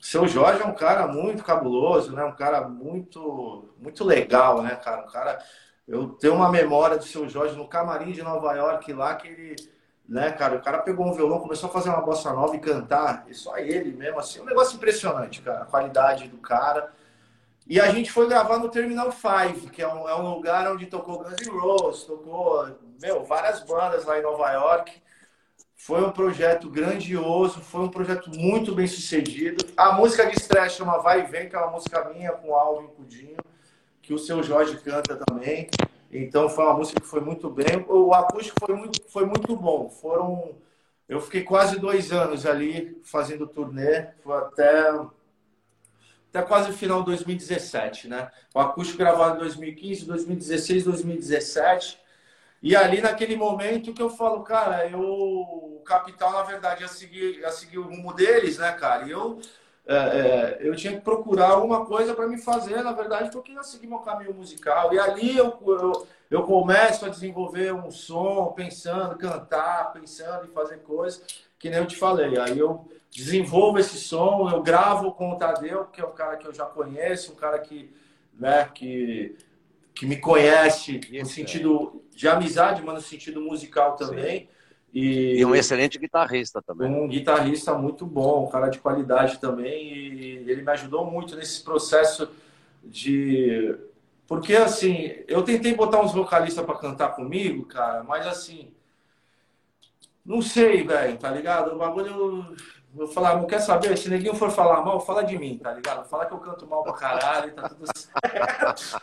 seu 0.00 0.28
Jorge 0.28 0.60
é 0.60 0.66
um 0.66 0.74
cara 0.74 1.06
muito 1.06 1.42
cabuloso, 1.42 2.12
né? 2.12 2.22
Um 2.24 2.36
cara 2.36 2.68
muito, 2.68 3.68
muito 3.78 4.04
legal, 4.04 4.62
né, 4.62 4.76
cara? 4.76 5.02
Um 5.02 5.10
cara. 5.10 5.38
Eu 5.86 6.08
tenho 6.08 6.34
uma 6.34 6.50
memória 6.50 6.96
do 6.96 7.04
seu 7.04 7.28
Jorge 7.28 7.56
no 7.56 7.68
camarim 7.68 8.12
de 8.12 8.22
Nova 8.22 8.54
York 8.54 8.92
lá 8.92 9.14
que 9.16 9.28
ele, 9.28 9.56
né, 10.08 10.32
cara, 10.32 10.56
o 10.56 10.62
cara 10.62 10.78
pegou 10.78 11.06
um 11.06 11.12
violão, 11.12 11.40
começou 11.40 11.68
a 11.68 11.72
fazer 11.72 11.90
uma 11.90 12.00
bossa 12.00 12.32
nova 12.32 12.56
e 12.56 12.60
cantar, 12.60 13.26
e 13.28 13.34
só 13.34 13.58
ele 13.58 13.92
mesmo, 13.92 14.18
assim, 14.18 14.40
um 14.40 14.46
negócio 14.46 14.76
impressionante, 14.76 15.42
cara, 15.42 15.62
a 15.62 15.66
qualidade 15.66 16.28
do 16.28 16.38
cara. 16.38 16.90
E 17.66 17.80
a 17.80 17.90
gente 17.90 18.10
foi 18.10 18.28
gravar 18.28 18.58
no 18.58 18.68
Terminal 18.68 19.10
5, 19.10 19.70
que 19.70 19.82
é 19.82 19.88
um, 19.88 20.08
é 20.08 20.14
um 20.14 20.34
lugar 20.34 20.70
onde 20.70 20.86
tocou 20.86 21.18
Guns 21.18 21.46
N' 21.46 21.58
Roses, 21.58 22.04
tocou 22.04 22.66
meu, 23.00 23.24
várias 23.24 23.60
bandas 23.60 24.04
lá 24.04 24.18
em 24.18 24.22
Nova 24.22 24.50
York. 24.52 25.02
Foi 25.76 26.02
um 26.02 26.10
projeto 26.10 26.70
grandioso, 26.70 27.60
foi 27.60 27.82
um 27.82 27.88
projeto 27.88 28.30
muito 28.30 28.74
bem 28.74 28.86
sucedido. 28.86 29.66
A 29.76 29.92
música 29.92 30.26
de 30.26 30.36
estreia 30.36 30.68
chama 30.68 30.98
Vai 30.98 31.20
e 31.20 31.26
Vem, 31.26 31.48
que 31.48 31.56
é 31.56 31.58
uma 31.58 31.72
música 31.72 32.08
minha 32.10 32.32
com 32.32 32.48
o 32.50 32.54
Alvin 32.54 32.86
Cudinho, 32.88 33.36
que 34.04 34.14
o 34.14 34.18
seu 34.18 34.42
Jorge 34.42 34.76
canta 34.78 35.16
também. 35.16 35.68
Então 36.10 36.48
foi 36.48 36.64
uma 36.64 36.74
música 36.74 37.00
que 37.00 37.06
foi 37.06 37.20
muito 37.20 37.50
bem. 37.50 37.84
O 37.88 38.12
acústico 38.14 38.60
foi 38.64 38.74
muito, 38.76 39.02
foi 39.08 39.26
muito 39.26 39.56
bom. 39.56 39.88
Foram. 39.88 40.56
Eu 41.08 41.20
fiquei 41.20 41.42
quase 41.42 41.78
dois 41.78 42.12
anos 42.12 42.46
ali 42.46 43.00
fazendo 43.02 43.46
turnê. 43.46 44.08
Até 44.26 44.90
até 46.28 46.42
quase 46.42 46.70
o 46.70 46.74
final 46.74 46.98
de 47.00 47.06
2017, 47.06 48.08
né? 48.08 48.28
O 48.52 48.58
acústico 48.58 48.98
gravado 48.98 49.36
em 49.36 49.38
2015, 49.38 50.04
2016, 50.04 50.84
2017. 50.84 52.00
E 52.60 52.74
ali 52.74 53.00
naquele 53.00 53.36
momento 53.36 53.92
que 53.92 54.02
eu 54.02 54.10
falo, 54.10 54.42
cara, 54.42 54.88
eu 54.88 55.00
o 55.00 55.82
Capital, 55.84 56.32
na 56.32 56.42
verdade, 56.42 56.82
ia 56.82 56.88
seguir, 56.88 57.38
ia 57.38 57.52
seguir 57.52 57.78
o 57.78 57.82
rumo 57.82 58.12
deles, 58.12 58.58
né, 58.58 58.72
cara? 58.72 59.06
E 59.06 59.10
eu, 59.12 59.40
é, 59.86 59.96
é, 59.96 60.58
eu 60.60 60.74
tinha 60.74 60.94
que 60.94 61.02
procurar 61.02 61.50
alguma 61.50 61.84
coisa 61.84 62.14
para 62.14 62.26
me 62.26 62.38
fazer, 62.38 62.82
na 62.82 62.92
verdade, 62.92 63.30
porque 63.30 63.52
eu 63.52 63.62
seguir 63.62 63.86
meu 63.86 63.98
caminho 63.98 64.32
musical. 64.32 64.94
E 64.94 64.98
ali 64.98 65.36
eu, 65.36 65.58
eu, 65.66 66.06
eu 66.30 66.42
começo 66.44 67.04
a 67.04 67.10
desenvolver 67.10 67.74
um 67.74 67.90
som, 67.90 68.52
pensando, 68.56 69.16
cantar, 69.16 69.92
pensando 69.92 70.46
em 70.46 70.52
fazer 70.52 70.78
coisas, 70.78 71.22
que 71.58 71.68
nem 71.68 71.80
eu 71.80 71.86
te 71.86 71.96
falei. 71.96 72.38
Aí 72.38 72.58
eu 72.58 72.88
desenvolvo 73.10 73.78
esse 73.78 73.98
som, 73.98 74.50
eu 74.50 74.62
gravo 74.62 75.12
com 75.12 75.32
o 75.32 75.36
Tadeu, 75.36 75.84
que 75.84 76.00
é 76.00 76.06
um 76.06 76.12
cara 76.12 76.36
que 76.38 76.46
eu 76.46 76.54
já 76.54 76.64
conheço, 76.64 77.32
um 77.32 77.36
cara 77.36 77.58
que, 77.58 77.94
né, 78.32 78.64
que, 78.74 79.36
que 79.94 80.06
me 80.06 80.16
conhece 80.16 81.00
no 81.12 81.26
sentido 81.26 82.02
de 82.10 82.26
amizade, 82.26 82.82
mas 82.82 82.94
no 82.94 83.02
sentido 83.02 83.40
musical 83.42 83.96
também. 83.96 84.48
E, 84.94 85.40
e, 85.40 85.44
um 85.44 85.56
excelente 85.56 85.98
guitarrista 85.98 86.62
também. 86.62 86.88
Um 86.88 87.08
guitarrista 87.08 87.74
muito 87.74 88.06
bom, 88.06 88.44
um 88.46 88.48
cara 88.48 88.68
de 88.68 88.78
qualidade 88.78 89.40
também. 89.40 89.92
E 89.92 90.48
ele 90.48 90.62
me 90.62 90.70
ajudou 90.70 91.10
muito 91.10 91.34
nesse 91.34 91.64
processo 91.64 92.28
de. 92.84 93.74
Porque, 94.24 94.54
assim, 94.54 95.12
eu 95.26 95.42
tentei 95.42 95.74
botar 95.74 96.00
uns 96.00 96.12
vocalistas 96.12 96.64
para 96.64 96.78
cantar 96.78 97.08
comigo, 97.16 97.64
cara, 97.64 98.04
mas 98.04 98.24
assim. 98.24 98.72
Não 100.24 100.40
sei, 100.40 100.84
velho, 100.84 101.18
tá 101.18 101.28
ligado? 101.28 101.74
O 101.74 101.78
bagulho 101.78 102.56
Vou 102.94 103.08
falar, 103.08 103.36
não 103.36 103.46
quer 103.46 103.58
saber? 103.58 103.98
Se 103.98 104.08
ninguém 104.08 104.32
for 104.36 104.52
falar 104.52 104.80
mal, 104.84 105.00
fala 105.00 105.24
de 105.24 105.36
mim, 105.36 105.58
tá 105.58 105.72
ligado? 105.72 106.08
Fala 106.08 106.26
que 106.26 106.32
eu 106.32 106.38
canto 106.38 106.64
mal 106.64 106.84
pra 106.84 106.92
caralho 106.92 107.48
e 107.48 107.52
tá 107.52 107.68
tudo 107.68 107.86
certo. 107.92 109.02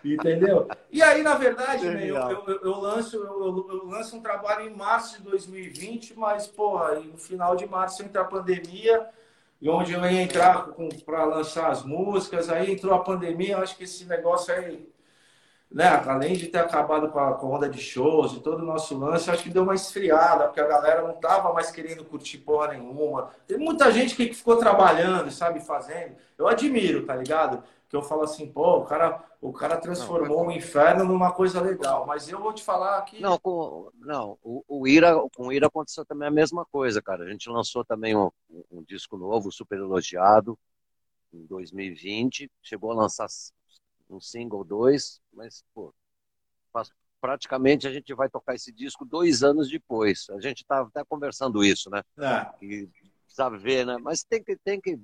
Entendeu? 0.02 0.66
E 0.90 1.02
aí, 1.02 1.22
na 1.22 1.34
verdade, 1.34 1.86
né, 1.86 2.06
eu, 2.06 2.16
eu, 2.16 2.60
eu, 2.62 2.80
lanço, 2.80 3.16
eu, 3.16 3.68
eu, 3.68 3.86
lanço 3.86 4.16
um 4.16 4.22
trabalho 4.22 4.66
em 4.66 4.74
março 4.74 5.18
de 5.18 5.24
2020, 5.24 6.18
mas, 6.18 6.46
porra, 6.46 6.94
no 6.94 7.18
final 7.18 7.54
de 7.54 7.66
março 7.66 8.02
entra 8.02 8.22
a 8.22 8.24
pandemia, 8.24 9.06
e 9.60 9.68
onde 9.68 9.92
eu 9.92 10.00
ia 10.00 10.22
entrar 10.22 10.68
para 11.04 11.24
lançar 11.24 11.70
as 11.70 11.84
músicas, 11.84 12.48
aí 12.48 12.72
entrou 12.72 12.94
a 12.94 13.04
pandemia, 13.04 13.58
acho 13.58 13.76
que 13.76 13.84
esse 13.84 14.06
negócio 14.06 14.54
aí 14.54 14.88
né, 15.70 15.88
além 16.06 16.34
de 16.34 16.46
ter 16.46 16.58
acabado 16.58 17.08
com 17.10 17.18
a, 17.18 17.34
com 17.34 17.46
a 17.48 17.56
onda 17.56 17.68
de 17.68 17.78
shows 17.80 18.32
e 18.32 18.40
todo 18.40 18.60
o 18.60 18.64
nosso 18.64 18.96
lance, 18.96 19.30
acho 19.30 19.42
que 19.42 19.50
deu 19.50 19.62
uma 19.62 19.74
esfriada, 19.74 20.44
porque 20.44 20.60
a 20.60 20.66
galera 20.66 21.02
não 21.02 21.14
tava 21.14 21.52
mais 21.52 21.70
querendo 21.70 22.04
curtir 22.04 22.38
porra 22.38 22.68
nenhuma. 22.68 23.30
Tem 23.46 23.58
muita 23.58 23.90
gente 23.90 24.14
que 24.14 24.32
ficou 24.32 24.56
trabalhando, 24.56 25.30
sabe, 25.30 25.60
fazendo. 25.60 26.16
Eu 26.38 26.46
admiro, 26.46 27.04
tá 27.04 27.16
ligado? 27.16 27.62
Que 27.88 27.96
eu 27.96 28.02
falo 28.02 28.22
assim, 28.22 28.50
pô, 28.50 28.78
o 28.78 28.84
cara, 28.84 29.22
o 29.40 29.52
cara 29.52 29.76
transformou 29.76 30.44
não, 30.44 30.48
o 30.48 30.52
inferno 30.52 31.04
numa 31.04 31.32
coisa 31.32 31.60
legal. 31.60 32.06
Mas 32.06 32.28
eu 32.28 32.40
vou 32.40 32.52
te 32.52 32.62
falar 32.62 33.00
que. 33.02 33.20
Não, 33.20 33.38
com, 33.38 33.90
não 33.98 34.38
o, 34.42 34.64
o 34.66 34.88
Ira, 34.88 35.14
com 35.36 35.48
o 35.48 35.52
Ira 35.52 35.66
aconteceu 35.66 36.04
também 36.04 36.28
a 36.28 36.32
mesma 36.32 36.64
coisa, 36.64 37.02
cara. 37.02 37.24
A 37.24 37.30
gente 37.30 37.48
lançou 37.48 37.84
também 37.84 38.16
um, 38.16 38.30
um 38.70 38.82
disco 38.82 39.16
novo, 39.16 39.52
super 39.52 39.78
elogiado, 39.78 40.58
em 41.32 41.44
2020. 41.46 42.50
Chegou 42.62 42.90
a 42.92 42.94
lançar 42.94 43.28
um 44.08 44.20
single, 44.20 44.64
dois, 44.64 45.20
mas, 45.32 45.64
pô, 45.74 45.94
praticamente 47.20 47.88
a 47.88 47.92
gente 47.92 48.14
vai 48.14 48.28
tocar 48.28 48.54
esse 48.54 48.72
disco 48.72 49.04
dois 49.04 49.42
anos 49.42 49.68
depois. 49.68 50.28
A 50.30 50.40
gente 50.40 50.64
tá 50.64 50.82
até 50.82 51.04
conversando 51.04 51.64
isso, 51.64 51.90
né? 51.90 52.02
É. 52.18 52.64
E, 52.64 52.88
sabe 53.26 53.58
ver, 53.58 53.84
né? 53.84 53.96
Mas 53.98 54.22
tem 54.22 54.42
que, 54.42 54.56
tem 54.56 54.80
que, 54.80 54.98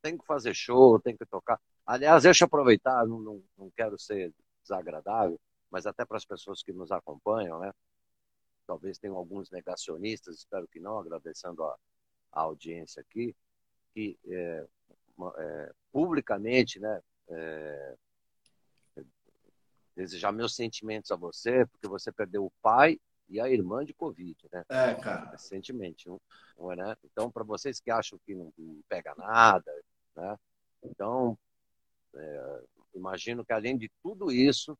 tem 0.00 0.16
que 0.16 0.24
fazer 0.24 0.54
show, 0.54 1.00
tem 1.00 1.16
que 1.16 1.26
tocar. 1.26 1.60
Aliás, 1.84 2.22
deixa 2.22 2.44
eu 2.44 2.46
aproveitar, 2.46 3.06
não, 3.06 3.18
não, 3.18 3.42
não 3.58 3.70
quero 3.70 3.98
ser 3.98 4.32
desagradável, 4.62 5.40
mas 5.70 5.86
até 5.86 6.04
para 6.04 6.16
as 6.16 6.24
pessoas 6.24 6.62
que 6.62 6.72
nos 6.72 6.92
acompanham, 6.92 7.58
né? 7.58 7.72
Talvez 8.66 8.98
tenham 8.98 9.16
alguns 9.16 9.50
negacionistas, 9.50 10.36
espero 10.36 10.68
que 10.68 10.78
não, 10.78 10.98
agradecendo 10.98 11.64
a, 11.64 11.76
a 12.32 12.40
audiência 12.42 13.00
aqui, 13.00 13.34
que 13.92 14.16
é, 14.28 14.66
é, 15.38 15.72
publicamente, 15.90 16.78
né? 16.78 17.00
É, 17.28 17.96
desejar 19.96 20.32
meus 20.32 20.54
sentimentos 20.54 21.10
a 21.10 21.16
você, 21.16 21.66
porque 21.66 21.88
você 21.88 22.10
perdeu 22.12 22.44
o 22.44 22.52
pai 22.62 22.98
e 23.28 23.40
a 23.40 23.48
irmã 23.48 23.84
de 23.84 23.94
Covid, 23.94 24.36
né? 24.52 24.64
É, 24.68 24.94
cara. 24.94 25.30
Recentemente, 25.30 26.08
não, 26.08 26.72
é, 26.72 26.76
né? 26.76 26.96
Então, 27.04 27.30
para 27.30 27.44
vocês 27.44 27.80
que 27.80 27.90
acham 27.90 28.18
que 28.26 28.34
não, 28.34 28.52
não, 28.58 28.80
pega 28.88 29.14
nada, 29.16 29.72
né? 30.16 30.36
Então, 30.82 31.38
é, 32.14 32.62
imagino 32.94 33.44
que 33.44 33.52
além 33.52 33.78
de 33.78 33.90
tudo 34.02 34.32
isso, 34.32 34.76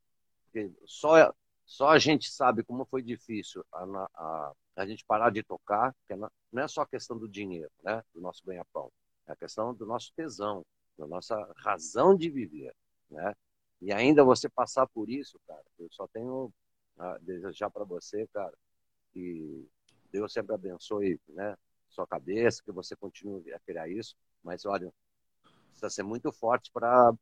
só, 0.85 1.33
só 1.65 1.91
a 1.91 1.99
gente 1.99 2.29
sabe 2.31 2.65
como 2.65 2.85
foi 2.85 3.03
difícil 3.03 3.65
a, 3.73 3.85
a, 4.15 4.53
a 4.77 4.87
gente 4.87 5.05
parar 5.05 5.31
de 5.31 5.43
tocar, 5.45 5.95
que 6.07 6.17
não 6.17 6.29
é 6.57 6.67
só 6.67 6.83
a 6.83 6.89
questão 6.89 7.17
do 7.17 7.29
dinheiro, 7.29 7.71
né? 7.85 8.03
Do 8.13 8.21
nosso 8.21 8.43
ganha-pão. 8.45 8.91
É 9.29 9.33
a 9.33 9.37
questão 9.37 9.73
do 9.73 9.87
nosso 9.87 10.13
tesão, 10.15 10.65
da 10.99 11.07
nossa 11.07 11.37
razão 11.57 12.17
de 12.17 12.29
viver, 12.29 12.75
né? 13.09 13.33
E 13.81 13.93
ainda 13.93 14.25
você 14.25 14.49
passar 14.49 14.87
por 14.87 15.09
isso, 15.09 15.39
cara, 15.47 15.65
eu 15.79 15.89
só 15.91 16.07
tenho 16.09 16.53
a 16.99 17.19
desejar 17.19 17.71
para 17.71 17.85
você, 17.85 18.27
cara, 18.33 18.53
que 19.13 19.67
Deus 20.13 20.33
sempre 20.33 20.55
abençoe, 20.55 21.19
né, 21.29 21.57
sua 21.89 22.07
cabeça, 22.07 22.63
que 22.63 22.73
você 22.73 22.95
continue 22.97 23.53
a 23.53 23.61
criar 23.61 23.89
isso, 23.89 24.15
mas 24.43 24.65
olha, 24.67 24.93
precisa 25.71 25.91
ser 25.91 26.03
muito 26.03 26.33
forte 26.33 26.71
para 26.73 27.13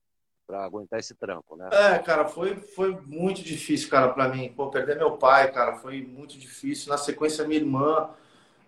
para 0.47 0.65
aguentar 0.65 0.99
esse 0.99 1.15
tranco, 1.15 1.57
né? 1.57 1.69
É, 1.71 1.99
cara, 1.99 2.27
foi, 2.27 2.57
foi 2.57 2.99
muito 3.03 3.43
difícil, 3.43 3.91
cara, 3.91 4.09
para 4.09 4.31
mim. 4.31 4.51
Pô, 4.57 4.71
perder 4.71 4.97
meu 4.97 5.19
pai, 5.19 5.53
cara, 5.53 5.77
foi 5.77 6.01
muito 6.01 6.39
difícil. 6.39 6.89
Na 6.91 6.97
sequência, 6.97 7.47
minha 7.47 7.61
irmã. 7.61 8.09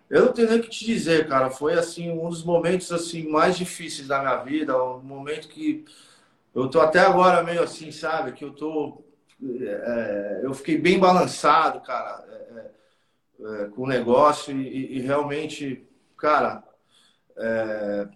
Eu 0.09 0.25
não 0.25 0.33
tenho 0.33 0.49
nem 0.49 0.59
o 0.59 0.63
que 0.63 0.69
te 0.69 0.85
dizer, 0.85 1.27
cara. 1.27 1.49
Foi, 1.49 1.73
assim, 1.73 2.11
um 2.11 2.29
dos 2.29 2.43
momentos, 2.43 2.91
assim, 2.91 3.27
mais 3.27 3.57
difíceis 3.57 4.07
da 4.07 4.19
minha 4.19 4.37
vida. 4.37 4.83
Um 4.83 5.01
momento 5.01 5.47
que 5.47 5.85
eu 6.53 6.69
tô 6.69 6.79
até 6.79 6.99
agora 6.99 7.43
meio 7.43 7.63
assim, 7.63 7.91
sabe? 7.91 8.33
Que 8.33 8.43
eu 8.43 8.51
tô. 8.51 9.03
É, 9.43 10.41
eu 10.43 10.53
fiquei 10.53 10.77
bem 10.77 10.99
balançado, 10.99 11.81
cara, 11.81 12.23
é, 12.29 12.59
é, 12.59 13.63
é 13.63 13.65
com 13.69 13.83
o 13.83 13.87
negócio 13.87 14.55
e, 14.55 14.97
e 14.97 14.99
realmente, 14.99 15.83
cara, 16.15 16.63
é, 17.35 18.07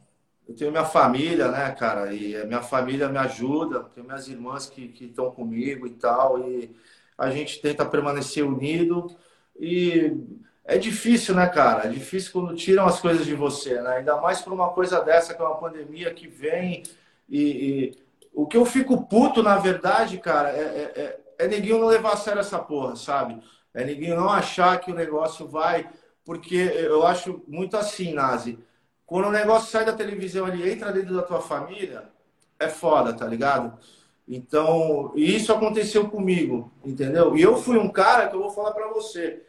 eu 0.47 0.55
tenho 0.55 0.71
minha 0.71 0.85
família, 0.85 1.47
né, 1.49 1.71
cara? 1.71 2.13
E 2.13 2.35
a 2.35 2.45
minha 2.45 2.61
família 2.61 3.09
me 3.09 3.17
ajuda, 3.17 3.83
tenho 3.95 4.05
minhas 4.05 4.27
irmãs 4.27 4.69
que 4.69 4.93
estão 5.01 5.31
comigo 5.31 5.87
e 5.87 5.91
tal, 5.91 6.47
e 6.47 6.75
a 7.17 7.31
gente 7.31 7.61
tenta 7.61 7.85
permanecer 7.85 8.45
unido. 8.45 9.15
E 9.59 10.15
é 10.63 10.77
difícil, 10.77 11.33
né, 11.33 11.47
cara? 11.47 11.85
É 11.85 11.89
difícil 11.89 12.31
quando 12.31 12.55
tiram 12.55 12.85
as 12.85 12.99
coisas 12.99 13.25
de 13.25 13.33
você, 13.33 13.81
né? 13.81 13.97
Ainda 13.97 14.17
mais 14.17 14.41
por 14.41 14.53
uma 14.53 14.69
coisa 14.69 15.01
dessa, 15.01 15.33
que 15.33 15.41
é 15.41 15.45
uma 15.45 15.57
pandemia 15.57 16.13
que 16.13 16.27
vem 16.27 16.83
e, 17.27 17.41
e 17.41 18.05
o 18.35 18.45
que 18.45 18.57
eu 18.57 18.65
fico 18.65 19.07
puto, 19.07 19.41
na 19.41 19.57
verdade, 19.57 20.17
cara, 20.17 20.49
é, 20.49 20.61
é, 20.61 21.01
é, 21.01 21.19
é 21.45 21.47
neguinho 21.47 21.79
não 21.79 21.87
levar 21.87 22.13
a 22.13 22.17
sério 22.17 22.41
essa 22.41 22.59
porra, 22.59 22.95
sabe? 22.95 23.41
É 23.73 23.83
neguinho 23.83 24.17
não 24.17 24.29
achar 24.29 24.79
que 24.79 24.91
o 24.91 24.95
negócio 24.95 25.47
vai. 25.47 25.89
Porque 26.23 26.55
eu 26.55 27.05
acho 27.05 27.43
muito 27.47 27.77
assim, 27.77 28.13
Nazi. 28.13 28.59
Quando 29.05 29.27
o 29.27 29.31
negócio 29.31 29.69
sai 29.69 29.85
da 29.85 29.93
televisão 29.93 30.45
ali 30.45 30.69
entra 30.69 30.91
dentro 30.91 31.15
da 31.15 31.21
tua 31.21 31.39
família, 31.39 32.09
é 32.59 32.67
foda, 32.67 33.13
tá 33.13 33.25
ligado? 33.25 33.77
Então, 34.27 35.13
isso 35.15 35.53
aconteceu 35.53 36.09
comigo, 36.09 36.71
entendeu? 36.83 37.37
E 37.37 37.41
eu 37.41 37.55
fui 37.57 37.77
um 37.77 37.89
cara 37.89 38.27
que 38.27 38.35
eu 38.35 38.41
vou 38.41 38.49
falar 38.49 38.71
para 38.71 38.87
você. 38.87 39.43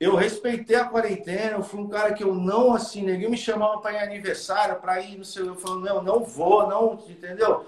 Eu 0.00 0.16
respeitei 0.16 0.76
a 0.76 0.84
quarentena, 0.84 1.56
eu 1.56 1.62
fui 1.62 1.80
um 1.80 1.88
cara 1.88 2.12
que 2.12 2.24
eu 2.24 2.34
não, 2.34 2.74
assim, 2.74 3.02
ninguém 3.02 3.30
me 3.30 3.36
chamava 3.36 3.80
para 3.80 3.92
ir 3.92 3.98
aniversário, 3.98 4.80
para 4.80 5.00
ir, 5.00 5.16
não 5.16 5.24
sei, 5.24 5.48
eu 5.48 5.54
falando, 5.54 5.84
não, 5.84 6.02
não 6.02 6.24
vou, 6.24 6.68
não, 6.68 6.98
entendeu? 7.08 7.64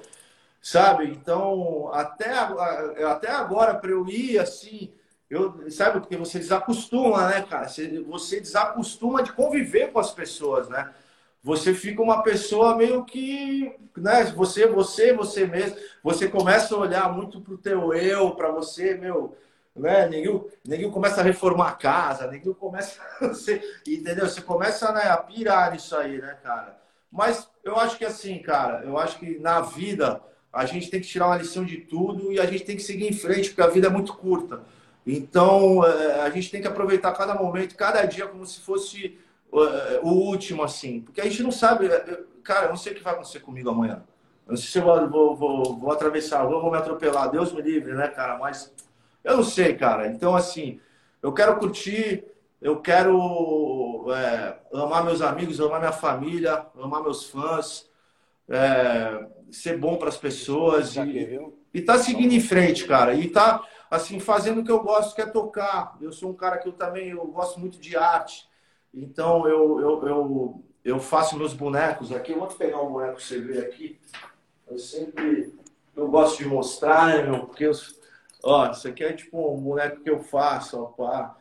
Sabe? 0.60 1.08
Então, 1.10 1.90
até, 1.92 2.30
até 3.04 3.30
agora, 3.30 3.74
para 3.74 3.90
eu 3.90 4.06
ir 4.08 4.38
assim, 4.38 4.92
eu, 5.28 5.70
sabe? 5.70 6.00
Porque 6.00 6.16
você 6.16 6.38
desacostuma, 6.38 7.28
né, 7.28 7.42
cara? 7.42 7.68
Você, 7.68 8.00
você 8.02 8.40
desacostuma 8.40 9.22
de 9.22 9.32
conviver 9.32 9.92
com 9.92 10.00
as 10.00 10.10
pessoas, 10.12 10.68
né? 10.68 10.92
Você 11.42 11.72
fica 11.72 12.02
uma 12.02 12.22
pessoa 12.22 12.76
meio 12.76 13.04
que, 13.04 13.74
né? 13.96 14.24
Você, 14.36 14.66
você, 14.66 15.12
você 15.14 15.46
mesmo. 15.46 15.76
Você 16.02 16.28
começa 16.28 16.74
a 16.74 16.78
olhar 16.78 17.12
muito 17.12 17.40
pro 17.40 17.56
teu 17.56 17.94
eu, 17.94 18.32
para 18.32 18.50
você, 18.50 18.94
meu, 18.94 19.36
né? 19.74 20.08
Ninguém, 20.08 20.44
ninguém 20.66 20.90
começa 20.90 21.20
a 21.20 21.24
reformar 21.24 21.68
a 21.70 21.76
casa, 21.76 22.26
ninguém 22.26 22.52
começa, 22.52 23.00
você, 23.20 23.62
entendeu? 23.86 24.28
Você 24.28 24.42
começa 24.42 24.92
né, 24.92 25.04
a 25.04 25.16
pirar 25.16 25.72
nisso 25.72 25.96
aí, 25.96 26.20
né, 26.20 26.36
cara? 26.42 26.78
Mas 27.10 27.48
eu 27.64 27.76
acho 27.78 27.96
que 27.96 28.04
assim, 28.04 28.38
cara, 28.40 28.84
eu 28.84 28.98
acho 28.98 29.18
que 29.18 29.38
na 29.38 29.60
vida 29.60 30.20
a 30.52 30.64
gente 30.66 30.90
tem 30.90 31.00
que 31.00 31.06
tirar 31.06 31.26
uma 31.26 31.36
lição 31.36 31.64
de 31.64 31.76
tudo 31.78 32.32
e 32.32 32.40
a 32.40 32.46
gente 32.46 32.64
tem 32.64 32.76
que 32.76 32.82
seguir 32.82 33.08
em 33.08 33.12
frente, 33.12 33.50
porque 33.50 33.62
a 33.62 33.68
vida 33.68 33.86
é 33.86 33.90
muito 33.90 34.14
curta. 34.14 34.62
Então, 35.06 35.84
é, 35.86 36.20
a 36.22 36.30
gente 36.30 36.50
tem 36.50 36.60
que 36.60 36.66
aproveitar 36.66 37.12
cada 37.12 37.34
momento, 37.34 37.76
cada 37.76 38.04
dia, 38.04 38.26
como 38.26 38.44
se 38.44 38.60
fosse 38.60 39.18
é, 39.52 40.00
o 40.02 40.08
último, 40.08 40.62
assim. 40.62 41.00
Porque 41.00 41.20
a 41.20 41.24
gente 41.24 41.42
não 41.42 41.52
sabe, 41.52 41.86
é, 41.86 42.20
cara, 42.42 42.66
eu 42.66 42.70
não 42.70 42.76
sei 42.76 42.92
o 42.92 42.96
que 42.96 43.02
vai 43.02 43.14
acontecer 43.14 43.40
comigo 43.40 43.70
amanhã. 43.70 44.02
Eu 44.46 44.50
não 44.50 44.56
sei 44.56 44.68
se 44.68 44.78
eu 44.78 44.82
vou, 44.82 45.08
vou, 45.08 45.36
vou, 45.36 45.78
vou 45.78 45.92
atravessar 45.92 46.40
a 46.40 46.42
rua, 46.42 46.60
vou 46.60 46.70
me 46.70 46.76
atropelar. 46.76 47.30
Deus 47.30 47.52
me 47.52 47.62
livre, 47.62 47.94
né, 47.94 48.08
cara? 48.08 48.36
Mas 48.36 48.72
eu 49.22 49.36
não 49.36 49.44
sei, 49.44 49.74
cara. 49.74 50.08
Então, 50.08 50.34
assim, 50.34 50.80
eu 51.22 51.32
quero 51.32 51.56
curtir, 51.58 52.24
eu 52.60 52.80
quero 52.80 54.06
é, 54.12 54.56
amar 54.74 55.04
meus 55.04 55.22
amigos, 55.22 55.60
amar 55.60 55.78
minha 55.78 55.92
família, 55.92 56.66
amar 56.76 57.02
meus 57.02 57.26
fãs 57.26 57.89
é, 58.50 59.26
ser 59.50 59.78
bom 59.78 59.96
para 59.96 60.08
as 60.08 60.16
pessoas 60.16 60.96
e, 60.96 61.40
e 61.72 61.80
tá 61.80 61.96
seguindo 61.98 62.32
em 62.32 62.40
frente, 62.40 62.86
cara. 62.86 63.14
E 63.14 63.30
tá 63.30 63.64
assim, 63.90 64.18
fazendo 64.20 64.60
o 64.60 64.64
que 64.64 64.70
eu 64.70 64.82
gosto, 64.82 65.14
que 65.14 65.22
é 65.22 65.26
tocar. 65.26 65.96
Eu 66.00 66.12
sou 66.12 66.30
um 66.30 66.34
cara 66.34 66.58
que 66.58 66.68
eu 66.68 66.72
também 66.72 67.10
eu 67.10 67.24
gosto 67.26 67.58
muito 67.58 67.78
de 67.78 67.96
arte. 67.96 68.48
Então, 68.92 69.46
eu, 69.46 69.80
eu, 69.80 70.06
eu, 70.06 70.64
eu 70.84 70.98
faço 70.98 71.38
meus 71.38 71.54
bonecos 71.54 72.12
aqui. 72.12 72.32
Eu 72.32 72.40
vou 72.40 72.48
te 72.48 72.56
pegar 72.56 72.82
um 72.82 72.92
boneco 72.92 73.16
que 73.16 73.24
você 73.24 73.40
vê 73.40 73.60
aqui. 73.60 73.98
Eu 74.68 74.78
sempre 74.78 75.52
eu 75.96 76.08
gosto 76.08 76.38
de 76.38 76.48
mostrar, 76.48 77.26
meu, 77.26 77.46
porque 77.46 77.64
eu, 77.64 77.72
ó, 78.42 78.70
isso 78.70 78.88
aqui 78.88 79.04
é 79.04 79.12
tipo 79.12 79.52
um 79.52 79.60
boneco 79.60 80.00
que 80.00 80.10
eu 80.10 80.20
faço, 80.20 80.80
ó, 80.80 80.86
pá. 80.86 81.36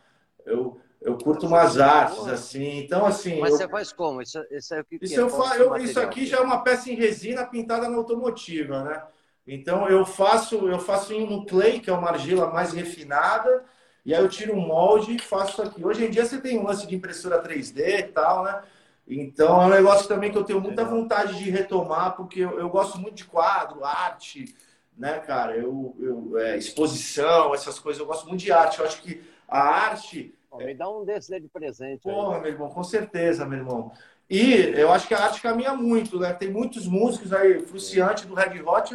Eu, 0.46 0.80
eu 1.02 1.18
curto 1.18 1.48
umas 1.48 1.80
artes, 1.80 2.28
assim. 2.28 2.80
Então, 2.80 3.06
assim. 3.06 3.40
Mas 3.40 3.52
eu... 3.52 3.58
você 3.58 3.68
faz 3.68 3.94
como? 3.94 4.22
Isso, 4.22 4.44
isso 4.52 4.74
é 4.74 4.82
o 4.82 4.86
que, 4.86 4.98
isso, 5.02 5.14
que 5.14 5.20
é? 5.20 5.24
eu 5.24 5.30
fa... 5.30 5.58
eu, 5.58 5.76
isso 5.78 6.00
aqui 6.00 6.26
já 6.26 6.38
é 6.38 6.42
uma 6.42 6.62
peça 6.62 6.92
em 6.92 6.96
resina 6.96 7.46
pintada 7.46 7.88
na 7.88 7.98
automotiva, 7.98 8.84
né? 8.84 9.04
Então 9.48 9.88
eu 9.90 10.06
faço, 10.06 10.68
eu 10.68 10.78
faço 10.80 11.18
no 11.22 11.46
clay, 11.46 11.80
que 11.80 11.90
é 11.90 11.94
uma 11.94 12.10
argila 12.10 12.52
mais 12.52 12.74
refinada, 12.74 13.64
e 14.06 14.14
aí 14.14 14.22
eu 14.22 14.30
tiro 14.30 14.54
um 14.54 14.60
molde 14.60 15.16
e 15.16 15.20
faço 15.20 15.54
isso 15.54 15.62
aqui. 15.64 15.84
Hoje 15.84 16.06
em 16.06 16.10
dia 16.10 16.26
você 16.26 16.40
tem 16.40 16.60
um 16.60 16.66
lance 16.66 16.86
de 16.86 16.96
impressora 16.96 17.42
3D 17.42 18.00
e 18.00 18.04
tal, 18.04 18.44
né? 18.44 18.62
Então 19.08 19.60
é 19.62 19.66
um 19.66 19.70
negócio 19.70 20.08
também 20.08 20.32
que 20.32 20.38
eu 20.38 20.44
tenho 20.44 20.62
muita 20.62 20.84
vontade 20.86 21.38
de 21.38 21.50
retomar, 21.50 22.16
porque 22.16 22.42
eu, 22.42 22.60
eu 22.60 22.70
gosto 22.70 23.00
muito 23.00 23.16
de 23.16 23.26
quadro, 23.26 23.84
arte, 23.84 24.56
né, 24.96 25.18
cara? 25.20 25.58
Eu, 25.58 25.96
eu 26.00 26.38
é, 26.38 26.58
exposição, 26.58 27.56
essas 27.56 27.80
coisas, 27.80 28.00
eu 28.00 28.06
gosto 28.06 28.28
muito 28.28 28.42
de 28.42 28.52
arte. 28.52 28.80
Eu 28.80 28.86
acho 28.86 29.02
que 29.02 29.24
a 29.48 29.60
arte 29.62 30.38
me 30.58 30.74
dá 30.74 30.90
um 30.90 31.06
desses 31.06 31.32
aí 31.32 31.40
de 31.40 31.48
presente. 31.48 32.04
Porra, 32.04 32.38
aí. 32.38 32.42
meu 32.42 32.52
irmão, 32.52 32.70
com 32.70 32.84
certeza, 32.84 33.46
meu 33.46 33.60
irmão. 33.60 33.92
E 34.30 34.54
eu 34.76 34.92
acho 34.92 35.08
que 35.08 35.14
a 35.14 35.24
arte 35.24 35.42
caminha 35.42 35.74
muito, 35.74 36.20
né? 36.20 36.34
Tem 36.34 36.52
muitos 36.52 36.88
músicos 36.88 37.34
aí, 37.34 37.62
Fruciante 37.62 38.28
do 38.28 38.36
Red 38.36 38.62
Hot, 38.62 38.94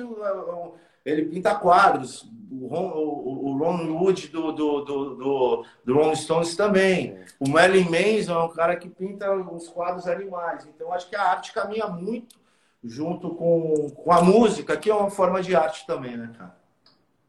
ele 1.05 1.27
pinta 1.27 1.55
quadros. 1.55 2.31
O 2.51 2.69
Ron, 2.69 2.91
o, 2.91 3.47
o 3.49 3.59
Ron 3.59 3.99
Wood 3.99 4.29
do, 4.29 4.53
do, 4.53 4.81
do, 4.83 5.15
do, 5.17 5.65
do 5.85 5.95
Rolling 5.95 6.15
Stones 6.15 6.55
também. 6.55 7.19
O 7.41 7.49
Merlin 7.49 7.85
Manson 7.85 8.33
é 8.33 8.45
um 8.45 8.49
cara 8.49 8.77
que 8.77 8.89
pinta 8.89 9.31
uns 9.33 9.69
quadros 9.69 10.07
animais. 10.07 10.67
Então, 10.67 10.93
acho 10.93 11.09
que 11.09 11.17
a 11.17 11.23
arte 11.23 11.53
caminha 11.53 11.89
muito 11.89 12.37
junto 12.83 13.35
com, 13.35 13.91
com 13.91 14.13
a 14.13 14.23
música, 14.23 14.77
que 14.77 14.91
é 14.91 14.95
uma 14.95 15.11
forma 15.11 15.43
de 15.43 15.57
arte 15.57 15.87
também, 15.87 16.17
né, 16.17 16.33
cara? 16.37 16.57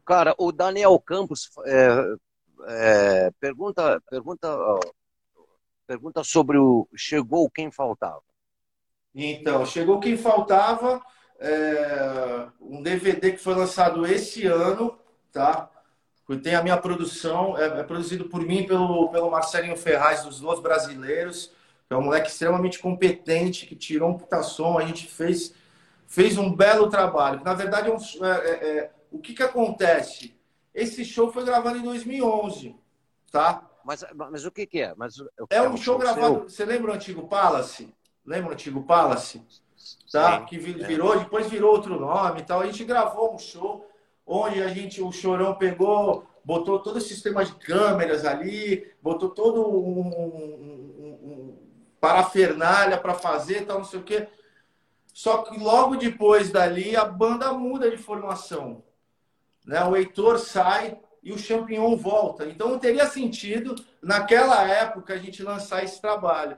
Cara, 0.04 0.34
o 0.38 0.52
Daniel 0.52 0.96
Campos 1.00 1.50
é, 1.64 2.14
é, 2.66 3.30
pergunta, 3.40 4.00
pergunta, 4.10 4.48
pergunta 5.86 6.24
sobre 6.24 6.58
o 6.58 6.88
chegou 6.96 7.50
quem 7.50 7.70
faltava. 7.70 8.22
Então, 9.14 9.64
chegou 9.64 9.98
quem 9.98 10.16
faltava, 10.16 11.02
é, 11.40 12.48
um 12.60 12.82
DVD 12.82 13.32
que 13.32 13.38
foi 13.38 13.54
lançado 13.54 14.06
esse 14.06 14.46
ano, 14.46 14.98
tá? 15.32 15.70
Tem 16.42 16.54
a 16.54 16.62
minha 16.62 16.76
produção, 16.76 17.56
é, 17.56 17.80
é, 17.80 17.82
produzido 17.84 18.28
por 18.28 18.42
mim 18.42 18.66
pelo, 18.66 19.08
pelo 19.10 19.30
Marcelinho 19.30 19.76
Ferraz 19.76 20.24
dos 20.24 20.40
Los 20.40 20.60
Brasileiros, 20.60 21.52
que 21.86 21.94
é 21.94 21.96
um 21.96 22.02
moleque 22.02 22.28
extremamente 22.28 22.80
competente, 22.80 23.64
que 23.64 23.76
tirou 23.76 24.10
um 24.10 24.18
puta 24.18 24.42
som, 24.42 24.76
a 24.76 24.84
gente 24.84 25.06
fez, 25.06 25.54
fez 26.06 26.36
um 26.36 26.54
belo 26.54 26.90
trabalho. 26.90 27.42
Na 27.44 27.54
verdade, 27.54 27.88
é 27.88 27.94
um, 27.94 28.26
é, 28.26 28.50
é, 28.50 28.90
o 29.10 29.18
que 29.20 29.34
que 29.34 29.42
acontece? 29.42 30.35
Esse 30.76 31.06
show 31.06 31.32
foi 31.32 31.42
gravado 31.42 31.78
em 31.78 31.82
2011, 31.82 32.76
tá? 33.32 33.66
Mas, 33.82 34.04
mas 34.14 34.44
o 34.44 34.50
que, 34.50 34.66
que 34.66 34.82
é? 34.82 34.94
Mas, 34.94 35.16
é 35.48 35.62
um 35.62 35.68
show, 35.70 35.78
show 35.78 35.98
gravado. 35.98 36.40
Seu? 36.40 36.48
Você 36.50 36.64
lembra 36.66 36.90
o 36.90 36.94
antigo 36.94 37.26
Palace? 37.26 37.94
Lembra 38.22 38.50
o 38.50 38.52
antigo 38.52 38.82
Palace? 38.82 39.42
Tá? 40.12 40.40
Sim, 40.40 40.44
que 40.44 40.58
virou, 40.58 41.14
é. 41.14 41.20
depois 41.20 41.48
virou 41.48 41.72
outro 41.72 41.98
nome 41.98 42.40
e 42.40 42.44
tal. 42.44 42.60
A 42.60 42.66
gente 42.66 42.84
gravou 42.84 43.34
um 43.34 43.38
show 43.38 43.88
onde 44.26 44.62
a 44.62 44.68
gente, 44.68 45.00
o 45.00 45.10
Chorão 45.10 45.54
pegou, 45.54 46.26
botou 46.44 46.78
todo 46.78 46.96
o 46.96 47.00
sistema 47.00 47.42
de 47.42 47.54
câmeras 47.54 48.26
ali, 48.26 48.86
botou 49.00 49.30
todo 49.30 49.66
um, 49.66 50.00
um, 50.00 51.18
um 51.22 51.58
parafernália 51.98 52.98
para 52.98 53.14
fazer, 53.14 53.64
tal, 53.64 53.78
não 53.78 53.84
sei 53.84 54.00
o 54.00 54.04
quê. 54.04 54.28
Só 55.14 55.38
que 55.38 55.58
logo 55.58 55.96
depois 55.96 56.50
dali 56.50 56.94
a 56.94 57.04
banda 57.06 57.50
muda 57.54 57.90
de 57.90 57.96
formação 57.96 58.84
né? 59.66 59.84
o 59.84 59.96
Heitor 59.96 60.38
sai 60.38 60.98
e 61.22 61.32
o 61.32 61.38
Champignon 61.38 61.96
volta. 61.96 62.46
Então 62.46 62.68
não 62.68 62.78
teria 62.78 63.06
sentido, 63.06 63.74
naquela 64.00 64.62
época, 64.66 65.14
a 65.14 65.18
gente 65.18 65.42
lançar 65.42 65.82
esse 65.82 66.00
trabalho. 66.00 66.56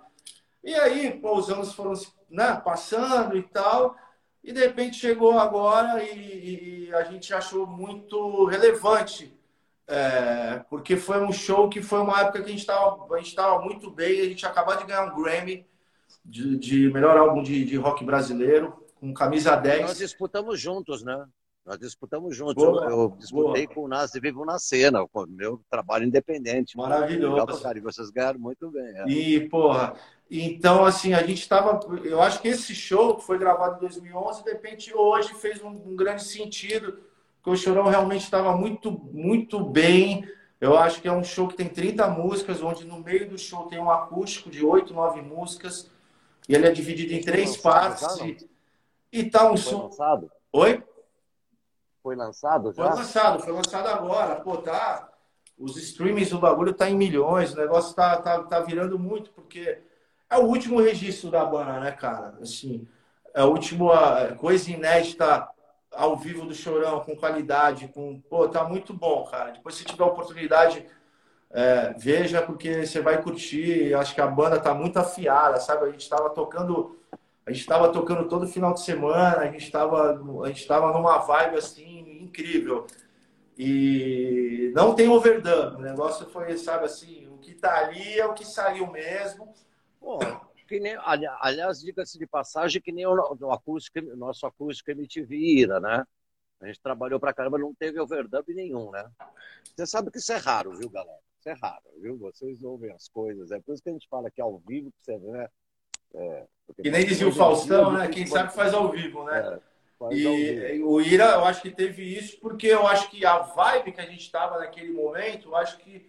E 0.62 0.74
aí, 0.74 1.10
pô, 1.10 1.38
os 1.38 1.48
anos 1.48 1.72
foram 1.72 1.94
né, 2.28 2.60
passando 2.62 3.36
e 3.36 3.42
tal, 3.42 3.96
e 4.44 4.52
de 4.52 4.60
repente 4.60 4.96
chegou 4.96 5.38
agora 5.38 6.02
e, 6.02 6.88
e 6.88 6.94
a 6.94 7.04
gente 7.04 7.32
achou 7.32 7.66
muito 7.66 8.44
relevante, 8.44 9.34
é, 9.86 10.62
porque 10.68 10.96
foi 10.96 11.24
um 11.24 11.32
show 11.32 11.70
que 11.70 11.80
foi 11.80 12.00
uma 12.00 12.20
época 12.20 12.40
que 12.40 12.48
a 12.48 12.50
gente 12.50 12.60
estava 12.60 13.58
muito 13.62 13.90
bem, 13.90 14.20
a 14.20 14.24
gente 14.24 14.44
acabou 14.44 14.76
de 14.76 14.84
ganhar 14.84 15.04
um 15.04 15.22
Grammy 15.22 15.66
de, 16.24 16.58
de 16.58 16.92
melhor 16.92 17.16
álbum 17.16 17.42
de, 17.42 17.64
de 17.64 17.76
rock 17.76 18.04
brasileiro, 18.04 18.84
com 19.00 19.14
camisa 19.14 19.56
10. 19.56 19.82
Nós 19.82 19.98
disputamos 19.98 20.60
juntos, 20.60 21.02
né? 21.02 21.26
Nós 21.68 21.78
disputamos 21.78 22.34
juntos. 22.34 22.64
Boa, 22.64 22.84
eu, 22.84 22.90
eu, 22.90 23.16
disputei 23.18 23.66
boa. 23.66 23.74
com 23.74 23.82
o 23.82 23.88
Nas 23.88 24.14
e 24.14 24.20
Vivo 24.20 24.42
na 24.42 24.58
Cena, 24.58 25.06
com 25.06 25.24
o 25.24 25.26
meu 25.26 25.60
trabalho 25.70 26.06
independente. 26.06 26.74
Maravilhoso. 26.74 27.62
Cara, 27.62 27.76
e 27.76 27.82
vocês 27.82 28.08
ganharam 28.08 28.40
muito 28.40 28.70
bem. 28.70 28.86
É. 28.96 29.06
E, 29.06 29.48
porra, 29.50 29.92
então, 30.30 30.86
assim, 30.86 31.12
a 31.12 31.22
gente 31.22 31.42
estava. 31.42 31.78
Eu 32.02 32.22
acho 32.22 32.40
que 32.40 32.48
esse 32.48 32.74
show, 32.74 33.16
que 33.16 33.22
foi 33.22 33.38
gravado 33.38 33.76
em 33.76 33.80
2011, 33.80 34.44
de 34.44 34.50
repente 34.50 34.94
hoje 34.94 35.34
fez 35.34 35.62
um, 35.62 35.68
um 35.68 35.94
grande 35.94 36.24
sentido, 36.24 37.00
porque 37.36 37.50
o 37.50 37.56
Chorão 37.56 37.84
realmente 37.84 38.24
estava 38.24 38.56
muito, 38.56 38.90
muito 38.90 39.60
bem. 39.60 40.26
Eu 40.58 40.74
acho 40.74 41.02
que 41.02 41.06
é 41.06 41.12
um 41.12 41.22
show 41.22 41.48
que 41.48 41.56
tem 41.56 41.68
30 41.68 42.08
músicas, 42.08 42.62
onde 42.62 42.86
no 42.86 42.98
meio 43.00 43.28
do 43.28 43.36
show 43.36 43.66
tem 43.66 43.78
um 43.78 43.90
acústico 43.90 44.48
de 44.48 44.64
8, 44.64 44.94
9 44.94 45.20
músicas, 45.20 45.90
e 46.48 46.54
ele 46.54 46.66
é 46.66 46.70
dividido 46.70 47.12
em 47.12 47.20
três 47.20 47.58
partes. 47.58 48.06
E, 48.22 48.48
e 49.12 49.24
tá 49.24 49.52
um 49.52 49.56
som. 49.56 49.90
Oi? 50.50 50.82
Foi 52.02 52.16
lançado 52.16 52.72
já? 52.72 52.84
Foi 52.84 52.96
lançado, 52.96 53.42
foi 53.42 53.52
lançado 53.52 53.86
agora. 53.88 54.36
Pô, 54.36 54.58
tá. 54.58 55.08
Os 55.58 55.76
streamings 55.76 56.30
do 56.30 56.38
bagulho 56.38 56.72
tá 56.72 56.88
em 56.88 56.96
milhões, 56.96 57.52
o 57.52 57.56
negócio 57.56 57.94
tá, 57.94 58.16
tá, 58.16 58.42
tá 58.44 58.60
virando 58.60 58.98
muito, 58.98 59.30
porque 59.32 59.82
é 60.30 60.36
o 60.36 60.44
último 60.44 60.80
registro 60.80 61.30
da 61.30 61.44
banda, 61.44 61.80
né, 61.80 61.90
cara? 61.90 62.38
Assim, 62.40 62.86
é 63.34 63.40
a 63.40 63.46
última 63.46 64.34
coisa 64.36 64.70
inédita 64.70 65.48
ao 65.90 66.16
vivo 66.16 66.46
do 66.46 66.54
Chorão, 66.54 67.00
com 67.00 67.16
qualidade, 67.16 67.88
com. 67.88 68.20
Pô, 68.20 68.48
tá 68.48 68.64
muito 68.64 68.92
bom, 68.92 69.24
cara. 69.24 69.52
Depois, 69.52 69.74
se 69.74 69.84
tiver 69.84 70.04
oportunidade, 70.04 70.86
é, 71.50 71.94
veja, 71.96 72.42
porque 72.42 72.86
você 72.86 73.00
vai 73.00 73.22
curtir. 73.22 73.94
Acho 73.94 74.14
que 74.14 74.20
a 74.20 74.26
banda 74.26 74.60
tá 74.60 74.74
muito 74.74 74.98
afiada, 74.98 75.58
sabe? 75.60 75.86
A 75.86 75.90
gente 75.90 76.08
tava 76.08 76.30
tocando 76.30 76.97
a 77.48 77.50
gente 77.50 77.60
estava 77.60 77.90
tocando 77.90 78.28
todo 78.28 78.46
final 78.46 78.74
de 78.74 78.82
semana, 78.82 79.38
a 79.38 79.46
gente 79.46 79.64
estava 79.64 80.12
a 80.44 80.48
gente 80.48 80.68
numa 80.68 81.16
vibe 81.16 81.56
assim 81.56 82.06
incrível. 82.20 82.86
E 83.56 84.70
não 84.74 84.94
tem 84.94 85.08
overdub, 85.08 85.76
o 85.76 85.80
negócio 85.80 86.28
foi, 86.28 86.58
sabe 86.58 86.84
assim, 86.84 87.26
o 87.26 87.38
que 87.38 87.54
tá 87.54 87.78
ali 87.78 88.18
é 88.18 88.26
o 88.26 88.34
que 88.34 88.44
saiu 88.44 88.86
mesmo. 88.92 89.52
Pô, 89.98 90.18
que 90.68 90.78
nem, 90.78 90.94
aliás, 91.00 91.80
diga-se 91.80 92.18
de 92.18 92.26
passagem, 92.26 92.82
que 92.82 92.92
nem 92.92 93.06
o, 93.06 93.14
o 93.40 93.50
acústico, 93.50 94.02
nosso 94.14 94.46
acústico 94.46 94.90
MTV 94.90 95.34
ira, 95.34 95.80
né? 95.80 96.04
A 96.60 96.66
gente 96.66 96.82
trabalhou 96.82 97.18
pra 97.18 97.32
caramba, 97.32 97.56
não 97.56 97.74
teve 97.74 97.98
overdub 97.98 98.52
nenhum, 98.52 98.90
né? 98.90 99.10
Você 99.74 99.86
sabe 99.86 100.10
que 100.10 100.18
isso 100.18 100.32
é 100.32 100.36
raro, 100.36 100.76
viu, 100.76 100.90
galera? 100.90 101.18
Isso 101.40 101.48
é 101.48 101.54
raro, 101.54 101.84
viu? 101.98 102.18
Vocês 102.18 102.62
ouvem 102.62 102.92
as 102.92 103.08
coisas. 103.08 103.50
É 103.50 103.58
por 103.58 103.72
isso 103.72 103.82
que 103.82 103.88
a 103.88 103.92
gente 103.92 104.06
fala 104.08 104.30
que 104.30 104.40
ao 104.42 104.58
vivo, 104.58 104.92
você 104.98 105.16
vê, 105.18 105.30
né? 105.30 105.48
É, 106.14 106.44
que 106.82 106.90
nem 106.90 107.04
dizia 107.04 107.28
o 107.28 107.32
Faustão, 107.32 107.92
né? 107.92 108.08
Quem 108.08 108.26
sabe 108.26 108.52
faz 108.52 108.74
ao 108.74 108.90
vivo, 108.90 109.24
né? 109.24 109.58
É, 110.12 110.76
e 110.76 110.82
o 110.82 111.00
Ira, 111.00 111.24
eu 111.24 111.44
acho 111.44 111.60
que 111.60 111.70
teve 111.70 112.02
isso 112.02 112.38
porque 112.40 112.68
eu 112.68 112.86
acho 112.86 113.10
que 113.10 113.26
a 113.26 113.38
vibe 113.38 113.92
que 113.92 114.00
a 114.00 114.06
gente 114.06 114.20
estava 114.20 114.58
naquele 114.58 114.92
momento, 114.92 115.48
eu 115.48 115.56
acho 115.56 115.76
que 115.78 116.08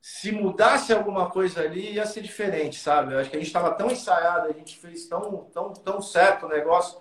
se 0.00 0.32
mudasse 0.32 0.92
alguma 0.92 1.28
coisa 1.28 1.60
ali 1.60 1.92
ia 1.92 2.06
ser 2.06 2.22
diferente, 2.22 2.78
sabe? 2.78 3.12
Eu 3.12 3.18
acho 3.18 3.28
que 3.28 3.36
a 3.36 3.38
gente 3.38 3.48
estava 3.48 3.72
tão 3.72 3.90
ensaiado, 3.90 4.48
a 4.48 4.52
gente 4.52 4.78
fez 4.78 5.06
tão, 5.06 5.44
tão, 5.52 5.72
tão 5.74 6.00
certo 6.00 6.46
o 6.46 6.48
negócio 6.48 6.98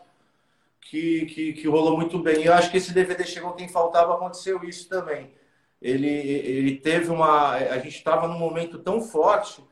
que, 0.81 1.25
que, 1.27 1.53
que 1.53 1.67
rolou 1.67 1.95
muito 1.95 2.19
bem. 2.19 2.41
E 2.41 2.47
eu 2.47 2.53
acho 2.53 2.69
que 2.69 2.77
esse 2.77 2.93
DVD 2.93 3.23
chegou 3.23 3.53
quem 3.53 3.69
faltava, 3.69 4.13
aconteceu 4.13 4.63
isso 4.63 4.89
também. 4.89 5.33
Ele, 5.81 6.07
ele 6.09 6.77
teve 6.77 7.09
uma. 7.09 7.51
A 7.51 7.77
gente 7.77 7.97
estava 7.97 8.27
num 8.27 8.39
momento 8.39 8.79
tão 8.79 8.99
forte 8.99 9.63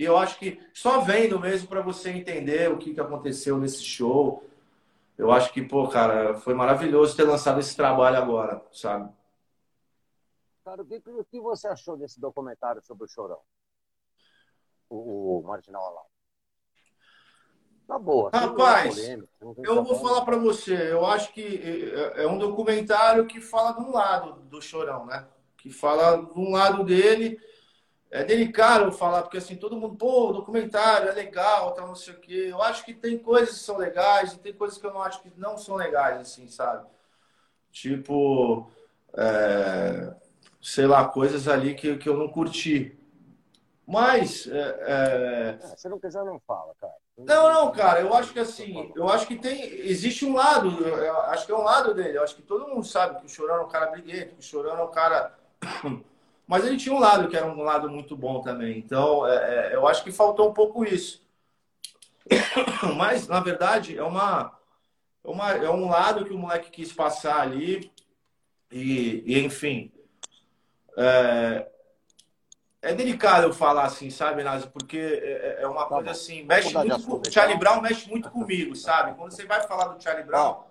e 0.00 0.04
eu 0.06 0.16
acho 0.16 0.38
que 0.38 0.58
só 0.72 1.02
vendo 1.02 1.38
mesmo 1.38 1.68
para 1.68 1.82
você 1.82 2.08
entender 2.08 2.72
o 2.72 2.78
que, 2.78 2.94
que 2.94 3.00
aconteceu 3.02 3.58
nesse 3.58 3.84
show. 3.84 4.42
Eu 5.18 5.30
acho 5.30 5.52
que, 5.52 5.60
pô, 5.60 5.86
cara, 5.88 6.32
foi 6.36 6.54
maravilhoso 6.54 7.14
ter 7.14 7.24
lançado 7.24 7.60
esse 7.60 7.76
trabalho 7.76 8.16
agora, 8.16 8.64
sabe? 8.72 9.12
Cara, 10.64 10.80
o 10.80 10.86
que, 10.86 11.02
o 11.06 11.24
que 11.26 11.38
você 11.38 11.68
achou 11.68 11.98
desse 11.98 12.18
documentário 12.18 12.80
sobre 12.82 13.04
o 13.04 13.08
Chorão? 13.08 13.40
O, 14.88 15.40
o 15.40 15.42
Marginal 15.42 15.84
Alau. 15.84 16.10
Tá 17.86 17.98
boa. 17.98 18.30
Rapaz, 18.32 18.96
eu 19.58 19.84
vou 19.84 19.96
falar 19.96 20.24
para 20.24 20.38
você. 20.38 20.92
Eu 20.92 21.04
acho 21.04 21.30
que 21.34 21.92
é, 21.94 22.22
é 22.22 22.26
um 22.26 22.38
documentário 22.38 23.26
que 23.26 23.38
fala 23.38 23.72
de 23.72 23.82
um 23.82 23.92
lado 23.92 24.40
do 24.44 24.62
Chorão, 24.62 25.04
né? 25.04 25.28
Que 25.58 25.70
fala 25.70 26.22
de 26.22 26.40
um 26.40 26.52
lado 26.52 26.84
dele. 26.84 27.38
É 28.10 28.24
delicado 28.24 28.90
falar, 28.90 29.22
porque 29.22 29.38
assim, 29.38 29.54
todo 29.54 29.76
mundo, 29.76 29.94
pô, 29.94 30.32
documentário 30.32 31.08
é 31.08 31.12
legal, 31.12 31.72
tal, 31.72 31.86
não 31.86 31.94
sei 31.94 32.14
o 32.14 32.18
quê. 32.18 32.48
Eu 32.50 32.60
acho 32.60 32.84
que 32.84 32.92
tem 32.92 33.16
coisas 33.16 33.50
que 33.50 33.64
são 33.64 33.76
legais 33.76 34.32
e 34.32 34.38
tem 34.38 34.52
coisas 34.52 34.76
que 34.78 34.84
eu 34.84 34.92
não 34.92 35.00
acho 35.00 35.22
que 35.22 35.32
não 35.36 35.56
são 35.56 35.76
legais, 35.76 36.20
assim, 36.20 36.48
sabe? 36.48 36.88
Tipo, 37.70 38.68
é, 39.14 40.12
sei 40.60 40.86
lá, 40.86 41.08
coisas 41.08 41.46
ali 41.46 41.74
que, 41.74 41.96
que 41.98 42.08
eu 42.08 42.16
não 42.16 42.28
curti. 42.28 42.98
Mas. 43.86 44.46
É, 44.48 44.58
é... 44.80 45.58
é 45.60 45.76
se 45.76 45.88
não 45.88 45.98
quiser, 45.98 46.24
não 46.24 46.40
fala, 46.40 46.74
cara. 46.80 46.94
Não, 47.16 47.52
não, 47.52 47.72
cara, 47.72 48.00
eu 48.00 48.14
acho 48.14 48.32
que 48.32 48.38
assim, 48.38 48.92
eu 48.96 49.08
acho 49.08 49.26
que 49.26 49.36
tem. 49.36 49.62
Existe 49.62 50.24
um 50.24 50.34
lado, 50.34 50.70
acho 51.26 51.44
que 51.44 51.52
é 51.52 51.56
um 51.56 51.62
lado 51.62 51.92
dele. 51.92 52.16
Eu 52.16 52.22
acho 52.22 52.34
que 52.34 52.42
todo 52.42 52.68
mundo 52.68 52.84
sabe 52.84 53.20
que 53.20 53.26
o 53.26 53.28
Chorão 53.28 53.56
é 53.56 53.60
um 53.62 53.68
cara 53.68 53.86
briguento, 53.86 54.34
que 54.34 54.40
o 54.40 54.42
Chorão 54.42 54.78
é 54.78 54.82
um 54.82 54.90
cara. 54.90 55.38
Mas 56.50 56.66
ele 56.66 56.76
tinha 56.76 56.92
um 56.92 56.98
lado 56.98 57.28
que 57.28 57.36
era 57.36 57.46
um 57.46 57.62
lado 57.62 57.88
muito 57.88 58.16
bom 58.16 58.40
também. 58.40 58.76
Então, 58.76 59.24
é, 59.24 59.68
é, 59.70 59.74
eu 59.76 59.86
acho 59.86 60.02
que 60.02 60.10
faltou 60.10 60.50
um 60.50 60.52
pouco 60.52 60.84
isso. 60.84 61.24
Mas, 62.96 63.28
na 63.28 63.38
verdade, 63.38 63.96
é 63.96 64.02
uma, 64.02 64.58
é 65.22 65.30
uma, 65.30 65.50
é 65.52 65.70
um 65.70 65.88
lado 65.88 66.24
que 66.24 66.32
o 66.32 66.38
moleque 66.38 66.72
quis 66.72 66.92
passar 66.92 67.40
ali. 67.40 67.92
E, 68.68 69.22
e 69.24 69.38
enfim. 69.38 69.92
É, 70.98 71.68
é 72.82 72.94
delicado 72.94 73.46
eu 73.46 73.52
falar 73.52 73.84
assim, 73.84 74.10
sabe, 74.10 74.42
Nazi? 74.42 74.66
Porque 74.66 74.98
é, 74.98 75.58
é, 75.60 75.62
é 75.62 75.68
uma 75.68 75.84
tá 75.84 75.86
coisa 75.86 76.10
assim, 76.10 76.42
mexe 76.42 76.74
muito 76.74 77.06
com, 77.06 77.28
o 77.28 77.32
Charlie 77.32 77.58
Brown 77.58 77.80
mexe 77.80 78.10
muito 78.10 78.28
comigo, 78.28 78.74
sabe? 78.74 79.14
Quando 79.14 79.30
você 79.30 79.46
vai 79.46 79.62
falar 79.68 79.84
do 79.84 80.02
Charlie 80.02 80.26
Brown, 80.26 80.64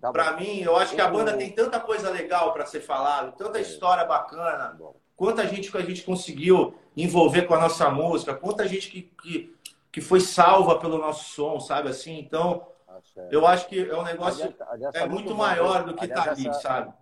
tá 0.00 0.12
para 0.12 0.36
mim, 0.36 0.60
eu 0.60 0.76
acho 0.76 0.94
que 0.94 1.00
a 1.00 1.08
banda 1.08 1.36
tem 1.36 1.50
tanta 1.50 1.80
coisa 1.80 2.10
legal 2.10 2.52
para 2.52 2.64
ser 2.64 2.80
falado, 2.80 3.36
tanta 3.36 3.58
história 3.58 4.04
bacana, 4.04 4.78
quanta 5.20 5.46
gente 5.46 5.70
que 5.70 5.76
a 5.76 5.82
gente 5.82 6.02
conseguiu 6.02 6.74
envolver 6.96 7.42
com 7.42 7.52
a 7.52 7.60
nossa 7.60 7.90
música, 7.90 8.34
quanta 8.34 8.66
gente 8.66 8.90
que, 8.90 9.02
que, 9.02 9.54
que 9.92 10.00
foi 10.00 10.18
salva 10.18 10.78
pelo 10.78 10.96
nosso 10.96 11.34
som, 11.34 11.60
sabe 11.60 11.90
assim? 11.90 12.18
Então, 12.18 12.66
eu 13.30 13.46
acho 13.46 13.68
que 13.68 13.78
é 13.78 13.94
um 13.94 14.02
negócio 14.02 14.56
é 14.94 15.06
muito 15.06 15.34
maior 15.34 15.84
do 15.84 15.94
que 15.94 16.08
tá 16.08 16.30
ali, 16.30 16.54
sabe? 16.54 16.94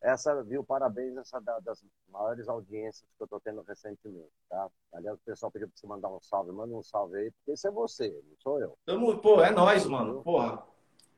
Essa, 0.00 0.42
viu, 0.42 0.64
parabéns, 0.64 1.18
essa 1.18 1.38
das 1.62 1.84
maiores 2.08 2.48
audiências 2.48 3.04
que 3.14 3.22
eu 3.22 3.26
estou 3.26 3.40
tendo 3.40 3.60
recentemente, 3.60 4.32
tá? 4.48 4.66
Aliás, 4.94 5.14
o 5.18 5.22
pessoal 5.22 5.52
pediu 5.52 5.68
para 5.68 5.76
você 5.76 5.86
mandar 5.86 6.08
um 6.08 6.20
salve, 6.22 6.50
manda 6.50 6.74
um 6.74 6.82
salve 6.82 7.18
aí, 7.18 7.30
porque 7.30 7.52
esse 7.52 7.68
é 7.68 7.70
você, 7.70 8.08
não 8.26 8.36
sou 8.38 8.58
eu. 8.58 8.78
Tamo, 8.86 9.18
pô, 9.18 9.42
é 9.42 9.50
nós, 9.50 9.84
mano, 9.84 10.22
porra. 10.22 10.62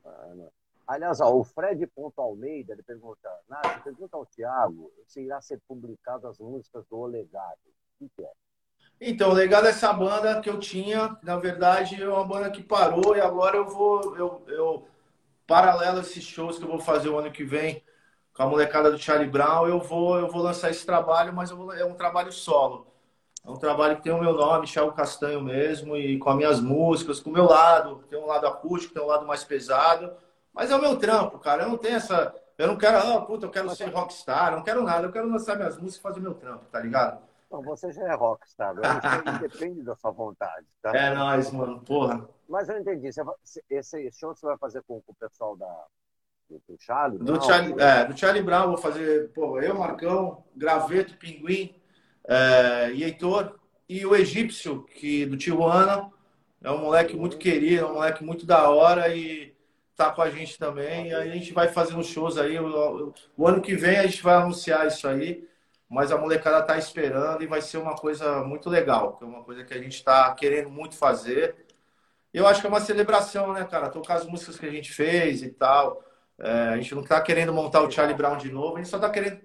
É, 0.05 0.49
Aliás, 0.87 1.19
ó, 1.19 1.35
o 1.35 1.43
Fred 1.43 1.85
Ponto 1.87 2.21
Almeida, 2.21 2.71
ele 2.71 2.81
pergunta, 2.81 3.29
Nath, 3.49 3.83
pergunta 3.83 4.15
ao 4.15 4.25
Thiago 4.25 4.91
se 5.05 5.21
irá 5.21 5.41
ser 5.41 5.59
publicado 5.67 6.27
as 6.27 6.39
músicas 6.39 6.85
do 6.89 6.97
O 6.97 7.05
Legado. 7.05 7.57
O 7.99 8.07
que 8.07 8.23
é? 8.23 8.31
Então, 8.99 9.31
o 9.31 9.33
Legado 9.33 9.67
é 9.67 9.71
essa 9.71 9.91
banda 9.91 10.39
que 10.39 10.49
eu 10.49 10.59
tinha, 10.59 11.17
na 11.21 11.37
verdade, 11.37 12.01
é 12.01 12.07
uma 12.07 12.25
banda 12.25 12.49
que 12.49 12.63
parou 12.63 13.15
e 13.15 13.21
agora 13.21 13.57
eu 13.57 13.67
vou, 13.67 14.15
eu, 14.15 14.43
eu 14.47 14.87
paralelo 15.45 15.97
a 15.97 16.01
esses 16.01 16.23
shows 16.23 16.57
que 16.57 16.63
eu 16.63 16.69
vou 16.69 16.79
fazer 16.79 17.09
o 17.09 17.19
ano 17.19 17.31
que 17.31 17.43
vem, 17.43 17.83
com 18.33 18.43
a 18.43 18.47
molecada 18.47 18.89
do 18.89 18.97
Charlie 18.97 19.29
Brown, 19.29 19.67
eu 19.67 19.79
vou, 19.79 20.17
eu 20.17 20.29
vou 20.29 20.41
lançar 20.41 20.69
esse 20.69 20.85
trabalho, 20.85 21.33
mas 21.33 21.51
vou, 21.51 21.73
é 21.73 21.83
um 21.83 21.95
trabalho 21.95 22.31
solo. 22.31 22.87
É 23.45 23.49
um 23.49 23.57
trabalho 23.57 23.97
que 23.97 24.03
tem 24.03 24.11
o 24.11 24.19
meu 24.19 24.33
nome, 24.33 24.67
Thiago 24.67 24.93
Castanho 24.93 25.41
mesmo, 25.41 25.95
e 25.95 26.17
com 26.17 26.29
as 26.29 26.35
minhas 26.35 26.59
músicas, 26.61 27.19
com 27.19 27.29
o 27.29 27.33
meu 27.33 27.45
lado. 27.45 28.03
Tem 28.09 28.19
um 28.19 28.25
lado 28.25 28.45
acústico, 28.45 28.93
tem 28.93 29.01
um 29.01 29.07
lado 29.07 29.25
mais 29.25 29.43
pesado. 29.43 30.13
Mas 30.57 30.71
é 30.71 30.75
o 30.75 30.81
meu 30.81 30.97
trampo, 30.97 31.37
cara. 31.37 31.63
Eu 31.63 31.69
não 31.69 31.77
tenho 31.77 31.97
essa. 31.97 32.33
Eu 32.57 32.67
não 32.67 32.75
quero, 32.75 32.97
ah, 32.97 33.21
puta, 33.21 33.45
eu 33.45 33.51
quero 33.51 33.69
ser 33.75 33.89
rockstar, 33.89 34.51
não 34.51 34.63
quero 34.63 34.81
nada. 34.81 35.05
Eu 35.05 35.11
quero 35.11 35.29
lançar 35.29 35.55
minhas 35.55 35.77
músicas 35.77 35.99
e 35.99 36.01
fazer 36.01 36.19
meu 36.19 36.33
trampo, 36.33 36.65
tá 36.71 36.79
ligado? 36.79 37.21
Não, 37.51 37.61
você 37.61 37.91
já 37.91 38.07
é 38.07 38.15
rockstar, 38.15 38.73
depende 39.39 39.83
da 39.83 39.95
sua 39.95 40.09
vontade. 40.09 40.65
Tá? 40.81 40.91
É 40.97 41.13
nóis, 41.13 41.51
mano, 41.51 41.79
porra. 41.81 42.27
Mas 42.49 42.67
eu 42.69 42.79
entendi. 42.79 43.09
Esse 43.69 44.11
show 44.11 44.35
você 44.35 44.47
vai 44.47 44.57
fazer 44.57 44.81
com, 44.87 44.99
com 44.99 45.11
o 45.11 45.15
pessoal 45.15 45.55
da, 45.55 45.85
do 46.49 46.75
Charlie 46.79 47.19
do 47.19 47.43
Charlie, 47.43 47.75
é, 47.77 48.05
do 48.05 48.17
Charlie 48.17 48.43
Brown, 48.43 48.69
vou 48.69 48.77
fazer, 48.77 49.31
pô, 49.33 49.61
eu, 49.61 49.77
Marcão, 49.77 50.43
Graveto, 50.55 51.15
Pinguim 51.17 51.79
é, 52.27 52.91
e 52.93 53.03
Heitor. 53.03 53.59
E 53.87 54.03
o 54.05 54.15
egípcio, 54.15 54.83
que 54.83 55.25
do 55.27 55.37
Tijuana, 55.37 56.11
é 56.63 56.71
um 56.71 56.79
moleque 56.79 57.15
muito 57.15 57.37
querido, 57.37 57.85
é 57.85 57.87
um 57.87 57.93
moleque 57.93 58.23
muito 58.23 58.45
da 58.45 58.69
hora 58.69 59.15
e 59.15 59.55
tá 59.97 60.11
com 60.11 60.21
a 60.21 60.29
gente 60.29 60.57
também. 60.57 61.13
A 61.13 61.25
gente 61.27 61.51
vai 61.53 61.67
fazendo 61.67 62.03
shows 62.03 62.37
aí. 62.37 62.57
O, 62.59 63.47
ano 63.47 63.61
que 63.61 63.75
vem 63.75 63.97
a 63.97 64.03
gente 64.03 64.21
vai 64.23 64.35
anunciar 64.35 64.87
isso 64.87 65.07
aí. 65.07 65.45
Mas 65.89 66.11
a 66.11 66.17
molecada 66.17 66.61
tá 66.63 66.77
esperando 66.77 67.43
e 67.43 67.47
vai 67.47 67.61
ser 67.61 67.77
uma 67.77 67.95
coisa 67.95 68.43
muito 68.43 68.69
legal, 68.69 69.15
que 69.17 69.23
é 69.23 69.27
uma 69.27 69.43
coisa 69.43 69.63
que 69.63 69.73
a 69.73 69.81
gente 69.81 70.03
tá 70.03 70.33
querendo 70.35 70.69
muito 70.69 70.95
fazer. 70.95 71.65
Eu 72.33 72.45
acho 72.45 72.61
que 72.61 72.67
é 72.67 72.69
uma 72.69 72.81
celebração, 72.81 73.53
né, 73.53 73.63
cara? 73.65 73.89
Tocar 73.89 74.15
as 74.15 74.25
músicas 74.25 74.59
que 74.59 74.65
a 74.65 74.71
gente 74.71 74.91
fez 74.93 75.41
e 75.41 75.49
tal. 75.49 76.03
É, 76.39 76.51
a 76.69 76.77
gente 76.77 76.93
não 76.93 77.01
está 77.01 77.19
querendo 77.21 77.53
montar 77.53 77.81
o 77.81 77.89
Charlie 77.89 78.15
Brown 78.15 78.37
de 78.37 78.51
novo, 78.51 78.75
a 78.75 78.77
gente 78.79 78.89
só 78.89 78.97
está 78.97 79.09
querendo 79.09 79.41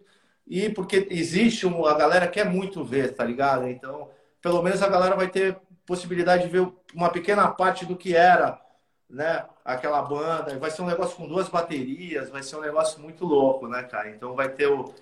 ir 0.46 0.74
porque 0.74 1.06
existe 1.10 1.66
um, 1.66 1.86
a 1.86 1.94
galera 1.96 2.28
quer 2.28 2.44
muito 2.44 2.84
ver, 2.84 3.14
tá 3.14 3.24
ligado? 3.24 3.68
Então, 3.68 4.10
pelo 4.42 4.62
menos 4.62 4.82
a 4.82 4.88
galera 4.88 5.16
vai 5.16 5.28
ter 5.28 5.56
possibilidade 5.86 6.44
de 6.44 6.50
ver 6.50 6.70
uma 6.94 7.10
pequena 7.10 7.48
parte 7.48 7.86
do 7.86 7.96
que 7.96 8.14
era, 8.14 8.60
né? 9.08 9.46
Aquela 9.64 10.02
banda. 10.02 10.58
Vai 10.58 10.70
ser 10.70 10.82
um 10.82 10.86
negócio 10.86 11.16
com 11.16 11.26
duas 11.26 11.48
baterias, 11.48 12.30
vai 12.30 12.42
ser 12.42 12.56
um 12.56 12.60
negócio 12.60 13.00
muito 13.00 13.24
louco, 13.24 13.68
né, 13.68 13.82
cara? 13.82 14.10
Então 14.10 14.34
vai 14.34 14.48
ter 14.48 14.66
o 14.66 14.92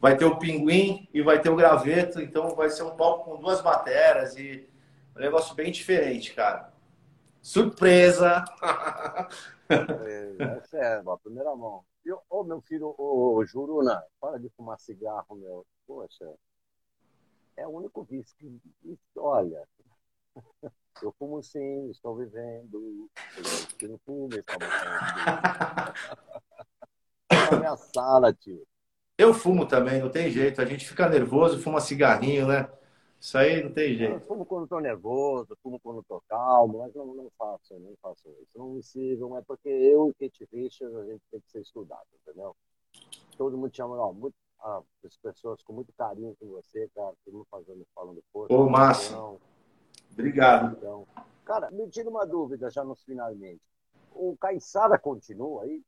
vai 0.00 0.16
ter 0.16 0.26
o 0.26 0.38
Pinguim 0.38 1.08
e 1.14 1.22
vai 1.22 1.40
ter 1.40 1.48
o 1.48 1.56
Graveto, 1.56 2.20
então 2.20 2.54
vai 2.54 2.68
ser 2.68 2.82
um 2.82 2.94
palco 2.94 3.24
com 3.24 3.40
duas 3.40 3.62
bateras 3.62 4.36
e 4.36 4.68
um 5.16 5.20
negócio 5.20 5.54
bem 5.54 5.72
diferente, 5.72 6.34
cara. 6.34 6.72
Surpresa! 7.40 8.44
É, 9.66 10.58
essa 10.58 10.76
é 10.76 10.96
a 10.98 11.16
primeira 11.16 11.56
mão. 11.56 11.82
Ô, 12.06 12.20
oh, 12.28 12.44
meu 12.44 12.60
filho, 12.60 12.94
ô, 12.98 13.36
oh, 13.36 13.46
Juruna, 13.46 14.04
para 14.20 14.38
de 14.38 14.50
fumar 14.50 14.78
cigarro, 14.78 15.34
meu. 15.36 15.66
Poxa, 15.86 16.34
é 17.56 17.66
o 17.66 17.70
único 17.70 18.02
vício 18.02 18.36
que. 18.36 18.60
Olha, 19.16 19.66
eu 21.02 21.12
fumo 21.18 21.42
sim, 21.42 21.90
estou 21.90 22.16
vivendo. 22.16 23.08
Eu 23.80 23.88
não 23.88 23.98
fumo, 23.98 24.28
está 24.34 24.54
morrendo. 24.54 25.94
minha 27.58 27.76
sala, 27.76 28.32
tio. 28.32 28.66
Eu 29.16 29.32
fumo 29.32 29.66
também, 29.66 30.00
não 30.00 30.10
tem 30.10 30.30
jeito. 30.30 30.60
A 30.60 30.64
gente 30.64 30.88
fica 30.88 31.08
nervoso, 31.08 31.60
fuma 31.60 31.80
cigarrinho, 31.80 32.48
né? 32.48 32.68
Isso 33.20 33.38
aí 33.38 33.62
não 33.62 33.72
tem 33.72 33.96
jeito. 33.96 34.12
Eu 34.12 34.20
fumo 34.20 34.44
quando 34.44 34.64
estou 34.64 34.80
nervoso, 34.80 35.56
fumo 35.62 35.80
quando 35.80 36.00
estou 36.00 36.22
calmo, 36.28 36.80
mas 36.80 36.94
não, 36.94 37.06
não 37.14 37.30
faço, 37.38 37.78
não 37.78 37.94
faço 38.02 38.28
isso. 38.42 38.58
Não 38.58 38.70
me 38.70 38.82
sigam, 38.82 39.38
é 39.38 39.42
porque 39.42 39.68
eu 39.68 40.10
e 40.10 40.28
Kate 40.28 40.46
Richards, 40.52 40.94
a 40.94 41.04
gente 41.06 41.22
tem 41.30 41.40
que 41.40 41.50
ser 41.50 41.62
estudado, 41.62 42.06
entendeu? 42.20 42.54
Todo 43.38 43.56
mundo 43.56 43.74
chama, 43.74 43.96
ó, 43.96 44.12
muito, 44.12 44.34
ah, 44.60 44.82
as 45.04 45.16
pessoas 45.16 45.62
com 45.62 45.72
muito 45.72 45.92
carinho 45.96 46.36
com 46.38 46.48
você, 46.48 46.88
cara, 46.94 47.14
todo 47.24 47.34
mundo 47.34 47.46
fazendo, 47.50 47.86
falando 47.94 48.22
força. 48.32 48.52
Ô, 48.52 48.68
massa. 48.68 49.12
Então, 49.12 49.40
Obrigado. 50.14 50.76
Então, 50.78 51.06
cara, 51.44 51.70
me 51.70 51.88
tira 51.88 52.08
uma 52.08 52.26
dúvida 52.26 52.70
já 52.70 52.82
nos 52.82 53.02
finalmente. 53.04 53.60
O 54.12 54.36
Caissara 54.36 54.96
continua 54.98 55.64
aí? 55.64 55.82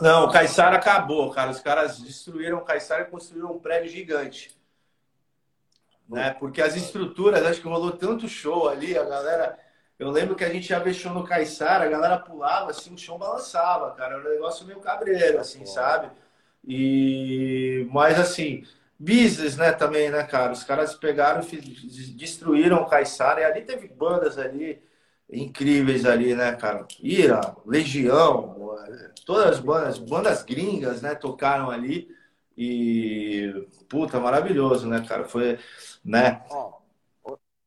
Não, 0.00 0.26
o 0.26 0.32
Caissara 0.32 0.76
acabou, 0.76 1.30
cara. 1.30 1.50
Os 1.50 1.60
caras 1.60 1.98
destruíram 1.98 2.58
o 2.58 2.64
Caissara 2.64 3.02
e 3.02 3.10
construíram 3.10 3.52
um 3.52 3.58
prédio 3.58 3.90
gigante 3.90 4.54
né? 6.08 6.34
Porque 6.38 6.60
as 6.60 6.76
estruturas, 6.76 7.44
acho 7.44 7.60
que 7.60 7.68
rolou 7.68 7.92
tanto 7.92 8.28
show 8.28 8.68
ali, 8.68 8.96
a 8.96 9.04
galera. 9.04 9.58
Eu 9.98 10.10
lembro 10.10 10.34
que 10.34 10.44
a 10.44 10.52
gente 10.52 10.68
já 10.68 10.92
show 10.92 11.12
no 11.12 11.24
Caiçara, 11.24 11.84
a 11.84 11.88
galera 11.88 12.18
pulava, 12.18 12.70
assim, 12.70 12.92
o 12.92 12.98
chão 12.98 13.16
balançava, 13.16 13.92
cara. 13.92 14.14
Era 14.14 14.28
um 14.28 14.32
negócio 14.32 14.66
meio 14.66 14.80
cabreiro, 14.80 15.38
assim, 15.38 15.64
sabe? 15.66 16.10
E. 16.66 17.88
Mas 17.92 18.18
assim, 18.18 18.64
business, 18.98 19.56
né, 19.56 19.72
também, 19.72 20.10
né, 20.10 20.22
cara? 20.24 20.52
Os 20.52 20.64
caras 20.64 20.94
pegaram 20.94 21.46
destruíram 22.16 22.82
o 22.82 22.86
Caiçara 22.86 23.40
e 23.40 23.44
ali 23.44 23.62
teve 23.62 23.88
bandas 23.88 24.38
ali 24.38 24.82
incríveis 25.30 26.04
ali, 26.04 26.34
né, 26.34 26.54
cara? 26.54 26.86
Ira, 27.00 27.56
Legião, 27.66 28.76
todas 29.26 29.46
as 29.46 29.60
bandas, 29.60 29.98
bandas 29.98 30.42
gringas, 30.42 31.02
né, 31.02 31.14
tocaram 31.14 31.70
ali. 31.70 32.08
E, 32.56 33.66
puta, 33.88 34.20
maravilhoso, 34.20 34.88
né, 34.88 35.04
cara? 35.06 35.24
Foi, 35.24 35.58
né? 36.04 36.44
Ó, 36.50 36.78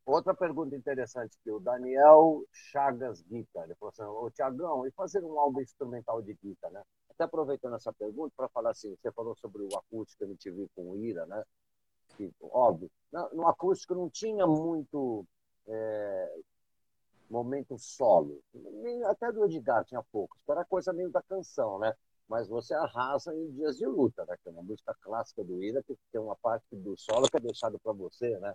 outra 0.05 0.33
pergunta 0.33 0.75
interessante 0.75 1.37
que 1.43 1.51
o 1.51 1.59
Daniel 1.59 2.41
Chagas 2.53 3.21
Guita, 3.21 3.63
ele 3.65 3.75
falou 3.75 3.91
assim, 3.91 4.03
ô 4.03 4.31
Tiagão, 4.31 4.87
e 4.87 4.91
fazer 4.91 5.21
um 5.23 5.37
álbum 5.37 5.59
instrumental 5.59 6.21
de 6.21 6.33
guitarra, 6.41 6.73
né? 6.73 6.81
Até 7.17 7.23
aproveitando 7.23 7.75
essa 7.75 7.91
pergunta 7.91 8.31
para 8.37 8.47
falar 8.49 8.69
assim, 8.69 8.95
você 8.95 9.11
falou 9.11 9.35
sobre 9.35 9.63
o 9.63 9.75
acústico 9.75 10.23
MTV 10.23 10.69
com 10.75 10.91
o 10.91 10.97
Ira, 10.97 11.25
né? 11.25 11.43
Que, 12.15 12.31
óbvio, 12.39 12.91
no 13.33 13.47
acústico 13.47 13.95
não 13.95 14.07
tinha 14.07 14.45
muito 14.45 15.25
é, 15.67 16.39
momento 17.27 17.75
solo. 17.79 18.39
Até 19.07 19.31
do 19.31 19.45
Edgar 19.45 19.83
tinha 19.83 20.03
poucos, 20.11 20.39
era 20.47 20.63
coisa 20.63 20.93
meio 20.93 21.09
da 21.09 21.23
canção, 21.23 21.79
né? 21.79 21.91
Mas 22.29 22.47
você 22.47 22.75
arrasa 22.75 23.33
em 23.33 23.49
dias 23.51 23.77
de 23.77 23.87
luta, 23.87 24.23
né? 24.27 24.35
Que 24.43 24.49
é 24.49 24.51
uma 24.51 24.61
música 24.61 24.95
clássica 25.01 25.43
do 25.43 25.63
Ira, 25.63 25.81
que 25.81 25.97
tem 26.11 26.21
uma 26.21 26.35
parte 26.35 26.67
do 26.71 26.95
solo 26.97 27.27
que 27.27 27.37
é 27.37 27.39
deixado 27.39 27.79
para 27.79 27.93
você, 27.93 28.37
né? 28.37 28.53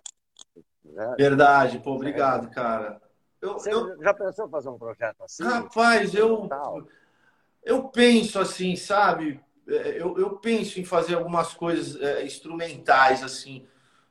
né? 0.85 1.15
Verdade, 1.17 1.79
pô, 1.79 1.95
obrigado, 1.95 2.49
cara. 2.49 3.01
Eu, 3.41 3.53
você 3.53 3.73
eu... 3.73 4.01
já 4.01 4.13
pensou 4.13 4.47
em 4.47 4.49
fazer 4.49 4.69
um 4.69 4.77
projeto 4.77 5.21
assim? 5.21 5.43
Rapaz, 5.43 6.13
eu, 6.15 6.47
eu 7.65 7.83
penso 7.85 8.39
assim, 8.39 8.75
sabe? 8.75 9.39
É, 9.67 10.01
eu, 10.01 10.17
eu 10.17 10.31
penso 10.37 10.79
em 10.79 10.85
fazer 10.85 11.15
algumas 11.15 11.53
coisas 11.53 11.99
é, 12.01 12.25
instrumentais, 12.25 13.23
assim, 13.23 13.65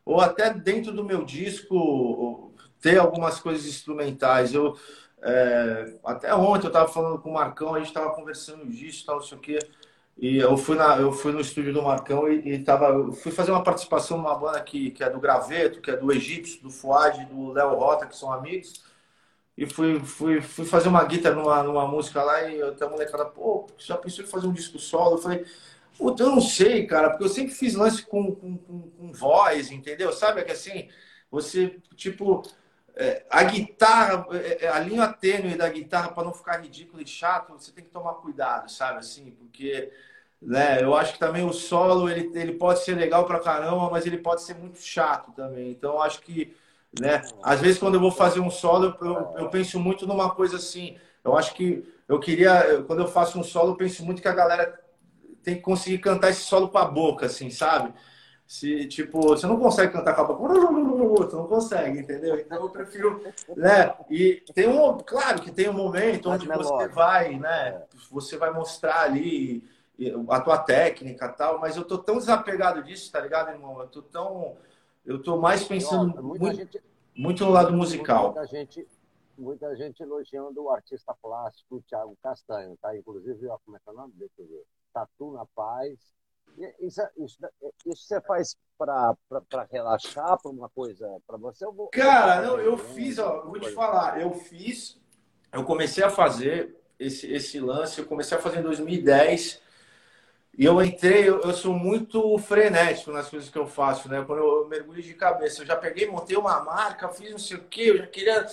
ou 0.04 0.20
até 0.20 0.52
dentro 0.52 0.92
do 0.92 1.04
meu 1.04 1.24
disco 1.24 2.52
ter 2.80 2.98
algumas 2.98 3.38
coisas 3.38 3.66
instrumentais. 3.66 4.54
Eu 4.54 4.76
é, 5.22 5.94
até 6.04 6.34
ontem 6.34 6.66
eu 6.66 6.68
estava 6.68 6.88
falando 6.88 7.20
com 7.20 7.30
o 7.30 7.34
Marcão, 7.34 7.74
a 7.74 7.78
gente 7.78 7.88
estava 7.88 8.10
conversando 8.12 8.66
disso, 8.66 9.06
tal, 9.06 9.16
não 9.16 9.22
sei 9.22 9.38
o 9.38 9.40
quê. 9.40 9.58
E 10.18 10.36
eu 10.38 10.56
fui, 10.56 10.76
na, 10.76 10.96
eu 10.98 11.12
fui 11.12 11.32
no 11.32 11.40
estúdio 11.40 11.72
do 11.72 11.82
Marcão 11.82 12.28
e, 12.30 12.54
e 12.54 12.58
tava, 12.62 13.12
fui 13.12 13.32
fazer 13.32 13.50
uma 13.50 13.62
participação 13.62 14.18
numa 14.18 14.34
banda 14.34 14.60
que, 14.60 14.90
que 14.90 15.02
é 15.02 15.08
do 15.08 15.20
Graveto, 15.20 15.80
que 15.80 15.90
é 15.90 15.96
do 15.96 16.12
Egípcio, 16.12 16.62
do 16.62 16.70
Fuad, 16.70 17.24
do 17.26 17.52
Léo 17.52 17.74
Rota, 17.74 18.06
que 18.06 18.16
são 18.16 18.32
amigos. 18.32 18.82
E 19.56 19.66
fui, 19.66 20.00
fui, 20.00 20.40
fui 20.40 20.64
fazer 20.64 20.88
uma 20.88 21.04
guitarra 21.04 21.36
numa, 21.36 21.62
numa 21.62 21.86
música 21.86 22.22
lá 22.22 22.42
e 22.48 22.62
até 22.62 22.84
a 22.84 22.88
molecada, 22.88 23.26
pô, 23.26 23.66
já 23.78 23.96
pensou 23.96 24.24
em 24.24 24.28
fazer 24.28 24.46
um 24.46 24.52
disco 24.52 24.78
solo? 24.78 25.16
Eu 25.16 25.22
falei, 25.22 25.44
puta, 25.98 26.22
eu 26.22 26.30
não 26.30 26.40
sei, 26.40 26.86
cara, 26.86 27.10
porque 27.10 27.24
eu 27.24 27.28
sempre 27.28 27.52
fiz 27.54 27.74
lance 27.74 28.02
com, 28.06 28.34
com, 28.34 28.56
com, 28.56 28.90
com 28.90 29.12
voz, 29.12 29.70
entendeu? 29.70 30.12
Sabe 30.12 30.40
é 30.40 30.44
que 30.44 30.52
assim, 30.52 30.88
você, 31.30 31.78
tipo, 31.94 32.42
é, 32.94 33.24
a 33.30 33.42
guitarra, 33.44 34.26
é, 34.32 34.64
é, 34.66 34.68
a 34.68 34.78
linha 34.78 35.08
tênue 35.12 35.56
da 35.56 35.68
guitarra, 35.68 36.10
para 36.12 36.24
não 36.24 36.32
ficar 36.34 36.60
ridículo 36.60 37.02
e 37.02 37.06
chato, 37.06 37.52
você 37.52 37.72
tem 37.72 37.84
que 37.84 37.90
tomar 37.90 38.14
cuidado, 38.14 38.70
sabe? 38.70 38.98
Assim, 38.98 39.30
porque 39.32 39.90
né, 40.40 40.82
eu 40.82 40.94
acho 40.94 41.14
que 41.14 41.18
também 41.18 41.44
o 41.44 41.52
solo 41.52 42.08
ele, 42.10 42.30
ele 42.38 42.54
pode 42.54 42.80
ser 42.84 42.94
legal 42.96 43.24
para 43.26 43.40
caramba, 43.40 43.88
mas 43.90 44.06
ele 44.06 44.18
pode 44.18 44.42
ser 44.42 44.54
muito 44.54 44.78
chato 44.78 45.32
também. 45.32 45.70
Então, 45.70 45.94
eu 45.94 46.02
acho 46.02 46.20
que, 46.20 46.54
né, 47.00 47.22
às 47.42 47.60
vezes, 47.60 47.78
quando 47.78 47.94
eu 47.94 48.00
vou 48.00 48.10
fazer 48.10 48.40
um 48.40 48.50
solo, 48.50 48.96
eu, 49.00 49.34
eu 49.38 49.48
penso 49.48 49.78
muito 49.80 50.06
numa 50.06 50.34
coisa 50.34 50.56
assim. 50.56 50.96
Eu 51.24 51.36
acho 51.36 51.54
que 51.54 51.86
eu 52.08 52.18
queria, 52.20 52.82
quando 52.86 53.00
eu 53.00 53.08
faço 53.08 53.38
um 53.38 53.44
solo, 53.44 53.72
eu 53.72 53.76
penso 53.76 54.04
muito 54.04 54.20
que 54.20 54.28
a 54.28 54.34
galera 54.34 54.78
tem 55.42 55.56
que 55.56 55.62
conseguir 55.62 55.98
cantar 55.98 56.30
esse 56.30 56.42
solo 56.42 56.68
com 56.68 56.78
a 56.78 56.84
boca, 56.84 57.26
assim, 57.26 57.50
sabe? 57.50 57.92
Se, 58.46 58.86
tipo, 58.86 59.20
você 59.20 59.46
não 59.46 59.58
consegue 59.58 59.92
cantar 59.92 60.14
com 60.14 60.22
a 60.22 60.24
boca, 60.24 60.54
você 60.54 61.36
não 61.36 61.46
consegue, 61.46 62.00
entendeu? 62.00 62.38
Então 62.38 62.60
eu 62.62 62.68
prefiro, 62.68 63.22
né? 63.56 63.94
E 64.10 64.42
tem 64.54 64.68
um, 64.68 64.98
claro 64.98 65.40
que 65.40 65.50
tem 65.50 65.68
um 65.68 65.72
momento 65.72 66.28
onde 66.28 66.46
você 66.46 66.88
vai, 66.88 67.38
né? 67.38 67.82
Você 68.10 68.36
vai 68.36 68.52
mostrar 68.52 69.00
ali 69.02 69.64
a 70.28 70.40
tua 70.40 70.58
técnica 70.58 71.28
tal, 71.28 71.60
mas 71.60 71.76
eu 71.76 71.84
tô 71.84 71.96
tão 71.96 72.18
desapegado 72.18 72.82
disso, 72.82 73.10
tá 73.10 73.20
ligado, 73.20 73.50
irmão? 73.50 73.80
Eu 73.80 73.86
tô 73.86 74.02
tão, 74.02 74.56
eu 75.04 75.22
tô 75.22 75.38
mais 75.38 75.64
pensando 75.64 76.22
muito, 76.22 76.52
gente, 76.52 76.82
muito 77.16 77.44
no 77.44 77.50
lado 77.50 77.72
musical. 77.72 78.32
Muita 78.32 78.46
gente, 78.46 78.88
muita 79.36 79.76
gente 79.76 80.02
elogiando 80.02 80.62
o 80.62 80.70
artista 80.70 81.14
plástico 81.20 81.82
Thiago 81.88 82.16
Castanho, 82.22 82.76
tá? 82.80 82.96
Inclusive, 82.96 83.46
ó, 83.48 83.58
como 83.64 83.76
é 83.76 83.80
que 83.80 83.88
é 83.88 83.92
o 83.92 83.96
nome? 83.96 84.12
Deixa 84.16 84.34
eu 84.38 84.46
ver. 84.46 84.64
Tatu 84.92 85.32
na 85.32 85.46
Paz 85.54 85.98
isso, 86.80 87.00
isso, 87.16 87.38
isso 87.86 88.02
você 88.04 88.20
faz 88.20 88.56
para 88.76 89.16
relaxar, 89.70 90.38
para 90.40 90.50
uma 90.50 90.68
coisa 90.68 91.08
para 91.26 91.36
você? 91.36 91.64
Eu 91.64 91.72
vou, 91.72 91.88
Cara, 91.88 92.42
não, 92.42 92.58
eu 92.58 92.76
fiz, 92.76 93.18
ó, 93.18 93.42
vou 93.42 93.58
te 93.58 93.70
falar, 93.70 94.20
eu 94.20 94.32
fiz, 94.32 95.00
eu 95.52 95.64
comecei 95.64 96.04
a 96.04 96.10
fazer 96.10 96.76
esse, 96.98 97.30
esse 97.32 97.58
lance, 97.58 98.00
eu 98.00 98.06
comecei 98.06 98.36
a 98.36 98.40
fazer 98.40 98.58
em 98.58 98.62
2010 98.62 99.61
e 100.56 100.66
eu 100.66 100.82
entrei, 100.82 101.28
eu, 101.28 101.40
eu 101.40 101.52
sou 101.54 101.72
muito 101.72 102.36
frenético 102.38 103.10
nas 103.10 103.28
coisas 103.28 103.48
que 103.48 103.58
eu 103.58 103.66
faço, 103.66 104.08
né? 104.08 104.22
Quando 104.26 104.40
eu 104.40 104.68
mergulho 104.68 105.02
de 105.02 105.14
cabeça, 105.14 105.62
eu 105.62 105.66
já 105.66 105.76
peguei, 105.76 106.06
montei 106.06 106.36
uma 106.36 106.60
marca, 106.62 107.08
fiz 107.08 107.30
não 107.30 107.38
sei 107.38 107.56
o 107.56 107.64
quê, 107.64 107.84
eu 107.90 107.98
já 107.98 108.06
queria. 108.06 108.46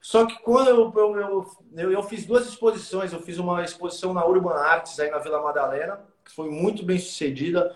Só 0.00 0.24
que 0.24 0.38
quando 0.40 0.68
eu, 0.68 0.92
eu, 0.96 1.46
eu, 1.76 1.92
eu 1.92 2.02
fiz 2.04 2.24
duas 2.24 2.46
exposições, 2.46 3.12
eu 3.12 3.20
fiz 3.20 3.38
uma 3.38 3.62
exposição 3.62 4.14
na 4.14 4.24
Urban 4.24 4.54
Arts, 4.54 4.98
aí 4.98 5.10
na 5.10 5.18
Vila 5.18 5.42
Madalena, 5.42 6.00
que 6.24 6.34
foi 6.34 6.48
muito 6.48 6.84
bem 6.84 6.98
sucedida. 6.98 7.74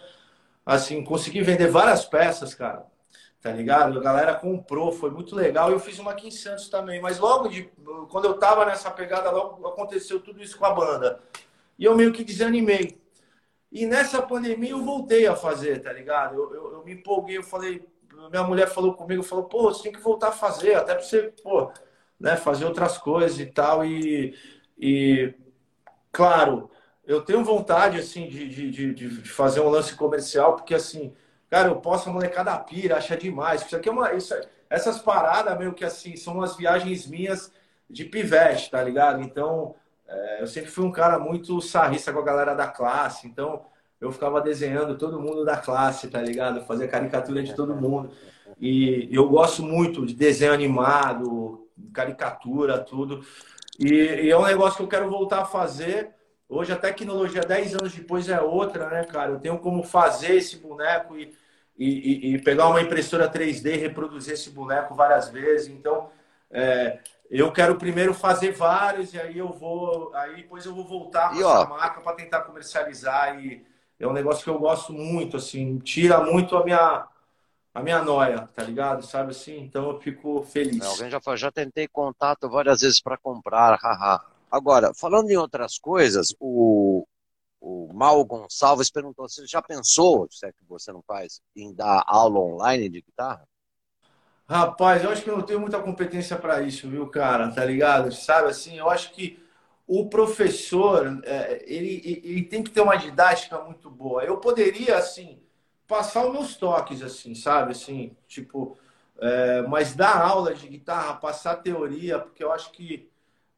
Assim, 0.65 1.05
consegui 1.05 1.43
vender 1.43 1.69
várias 1.71 2.05
peças, 2.05 2.55
cara. 2.55 2.87
Tá 3.43 3.53
ligado? 3.53 3.99
A 3.99 4.03
galera 4.03 4.35
comprou, 4.35 4.91
foi 4.91 5.11
muito 5.11 5.37
legal. 5.37 5.71
Eu 5.71 5.79
fiz 5.79 5.99
uma 5.99 6.13
aqui 6.13 6.27
em 6.27 6.33
Santos 6.33 6.69
também. 6.69 7.01
Mas 7.01 7.19
logo 7.19 7.47
de. 7.47 7.71
Quando 8.11 8.25
eu 8.25 8.35
tava 8.35 8.65
nessa 8.65 8.91
pegada, 8.91 9.31
logo 9.31 9.69
aconteceu 9.69 10.19
tudo 10.19 10.43
isso 10.43 10.59
com 10.59 10.65
a 10.65 10.75
banda. 10.75 11.21
E 11.79 11.85
eu 11.85 11.95
meio 11.95 12.13
que 12.13 12.25
desanimei. 12.25 13.06
E 13.77 13.85
nessa 13.85 14.23
pandemia 14.23 14.71
eu 14.71 14.83
voltei 14.83 15.27
a 15.27 15.37
fazer, 15.37 15.83
tá 15.83 15.93
ligado? 15.93 16.35
Eu, 16.35 16.55
eu, 16.55 16.73
eu 16.73 16.83
me 16.83 16.95
empolguei, 16.95 17.37
eu 17.37 17.43
falei. 17.43 17.87
Minha 18.31 18.43
mulher 18.43 18.69
falou 18.69 18.95
comigo, 18.95 19.23
falou, 19.23 19.45
pô, 19.45 19.65
você 19.65 19.83
tem 19.83 19.93
que 19.93 20.01
voltar 20.01 20.29
a 20.29 20.33
fazer, 20.33 20.77
até 20.77 20.95
pra 20.95 21.05
você, 21.05 21.25
pô, 21.43 21.71
né, 22.19 22.37
fazer 22.37 22.65
outras 22.65 22.97
coisas 22.97 23.39
e 23.39 23.45
tal. 23.45 23.85
E, 23.85 24.35
e 24.79 25.35
claro, 26.11 26.71
eu 27.05 27.21
tenho 27.21 27.45
vontade, 27.45 27.99
assim, 27.99 28.27
de, 28.29 28.49
de, 28.49 28.95
de, 28.95 29.11
fazer 29.29 29.61
um 29.61 29.69
lance 29.69 29.95
comercial, 29.95 30.57
porque, 30.57 30.75
assim, 30.75 31.15
cara, 31.51 31.69
eu 31.69 31.77
posso 31.77 32.09
a 32.09 32.13
molecada 32.15 32.59
pira, 32.61 32.97
acha 32.97 33.15
demais. 33.15 33.61
Isso 33.61 33.77
aqui 33.77 33.91
é 33.91 33.93
uma. 33.93 34.15
Isso, 34.15 34.35
essas 34.71 35.01
paradas, 35.01 35.59
meio 35.59 35.75
que 35.75 35.85
assim, 35.85 36.17
são 36.17 36.33
umas 36.33 36.57
viagens 36.57 37.07
minhas 37.07 37.53
de 37.91 38.07
pivete, 38.07 38.71
tá 38.71 38.83
ligado? 38.83 39.21
Então, 39.21 39.75
é, 40.09 40.43
eu 40.43 40.47
sempre 40.47 40.71
fui 40.71 40.85
um 40.85 40.93
cara 40.93 41.19
muito 41.19 41.61
sarrista 41.61 42.13
com 42.13 42.19
a 42.19 42.25
galera 42.25 42.55
da 42.55 42.67
classe, 42.67 43.27
então 43.27 43.67
eu 44.01 44.13
ficava 44.13 44.41
desenhando 44.41 44.99
todo 44.99 45.21
mundo 45.21 45.45
da 45.45 45.57
classe, 45.57 46.09
tá 46.09 46.21
ligado? 46.21 46.65
Fazia 46.67 46.89
caricatura 46.89 47.43
de 47.43 47.55
todo 47.55 47.75
mundo. 47.75 48.11
E 48.61 49.09
eu 49.11 49.29
gosto 49.29 49.63
muito 49.63 50.05
de 50.07 50.15
desenho 50.15 50.53
animado, 50.53 51.67
caricatura, 51.93 52.79
tudo. 52.79 53.25
E, 53.79 53.93
e 53.93 54.31
é 54.31 54.37
um 54.37 54.45
negócio 54.45 54.77
que 54.77 54.83
eu 54.83 54.89
quero 54.89 55.09
voltar 55.09 55.43
a 55.43 55.47
fazer 55.47 56.15
Hoje 56.49 56.73
a 56.73 56.77
tecnologia, 56.77 57.41
10 57.41 57.75
anos 57.75 57.93
depois, 57.93 58.29
é 58.29 58.41
outra, 58.41 58.89
né, 58.89 59.05
cara? 59.05 59.33
Eu 59.33 59.41
tenho 59.41 59.59
como 59.59 59.83
fazer 59.83 60.37
esse 60.37 60.57
boneco 60.57 61.19
e, 61.19 61.35
e, 61.77 62.35
e 62.35 62.43
pegar 62.43 62.69
uma 62.69 62.81
impressora 62.81 63.29
3D 63.29 63.75
e 63.75 63.77
reproduzir 63.77 64.35
esse 64.35 64.51
boneco 64.51 64.95
várias 64.95 65.29
vezes. 65.29 65.69
Então, 65.69 66.09
é, 66.49 67.01
eu 67.31 67.53
quero 67.53 67.77
primeiro 67.77 68.15
fazer 68.15 68.53
vários 68.53 69.13
e 69.13 69.21
aí 69.21 69.39
eu 69.39 69.53
vou. 69.53 70.15
Aí 70.15 70.37
depois 70.37 70.65
eu 70.65 70.75
vou 70.75 70.85
voltar 70.85 71.31
para 71.31 71.39
essa 71.39 71.67
marca 71.67 72.01
para 72.01 72.17
tentar 72.17 72.43
comercializar. 72.43 73.39
E 73.43 73.65
é 73.99 74.07
um 74.07 74.13
negócio 74.13 74.45
que 74.45 74.51
eu 74.51 74.59
gosto 74.59 74.93
muito, 74.93 75.37
assim, 75.37 75.79
tira 75.79 76.21
muito 76.23 76.57
a 76.57 76.65
minha. 76.65 77.09
A 77.75 77.83
minha 77.83 78.03
noia, 78.03 78.49
tá 78.55 78.63
ligado? 78.63 79.05
Sabe 79.05 79.33
assim? 79.33 79.59
Então 79.59 79.91
eu 79.91 80.01
fico 80.01 80.43
feliz. 80.45 80.83
alguém 80.83 81.11
já 81.11 81.21
falou, 81.21 81.37
já 81.37 81.53
tentei 81.53 81.87
contato 81.87 82.49
várias 82.49 82.81
vezes 82.81 83.03
para 83.03 83.19
comprar, 83.19 83.77
haha. 83.77 84.25
Agora, 84.51 84.95
falando 84.95 85.31
em 85.31 85.37
outras 85.37 85.79
coisas, 85.79 86.35
o, 86.41 87.07
o 87.61 87.93
Mal 87.93 88.25
Gonçalves 88.25 88.91
perguntou 88.91 89.29
se 89.29 89.47
já 89.47 89.61
pensou, 89.61 90.27
se 90.31 90.47
é 90.47 90.53
que 90.53 90.65
você 90.67 90.91
não 90.91 91.03
faz, 91.03 91.43
em 91.55 91.75
dar 91.75 92.03
aula 92.07 92.39
online 92.39 92.89
de 92.89 93.03
guitarra? 93.03 93.47
Rapaz, 94.49 95.03
eu 95.03 95.11
acho 95.11 95.23
que 95.25 95.31
eu 95.31 95.37
não 95.37 95.45
tenho 95.45 95.61
muita 95.61 95.81
competência 95.81 96.37
para 96.37 96.63
isso, 96.63 96.89
viu, 96.89 97.09
cara? 97.09 97.51
Tá 97.53 97.65
ligado? 97.65 98.13
Sabe 98.13 98.49
assim, 98.49 98.79
eu 98.79 98.89
acho 98.89 99.11
que 99.13 99.43
o 99.87 100.09
professor, 100.09 101.21
é, 101.25 101.65
ele, 101.67 102.21
ele 102.25 102.43
tem 102.45 102.63
que 102.63 102.71
ter 102.71 102.81
uma 102.81 102.97
didática 102.97 103.59
muito 103.61 103.91
boa. 103.91 104.23
Eu 104.25 104.39
poderia, 104.39 104.97
assim, 104.99 105.41
passar 105.89 106.27
os 106.27 106.33
meus 106.33 106.57
toques, 106.57 107.03
assim, 107.03 107.35
sabe? 107.35 107.73
Assim, 107.73 108.17
tipo, 108.29 108.77
é, 109.21 109.63
mas 109.63 109.95
dar 109.97 110.21
aula 110.23 110.55
de 110.55 110.69
guitarra, 110.69 111.15
passar 111.15 111.57
teoria, 111.57 112.19
porque 112.21 112.45
eu 112.45 112.53
acho 112.53 112.71
que 112.73 113.09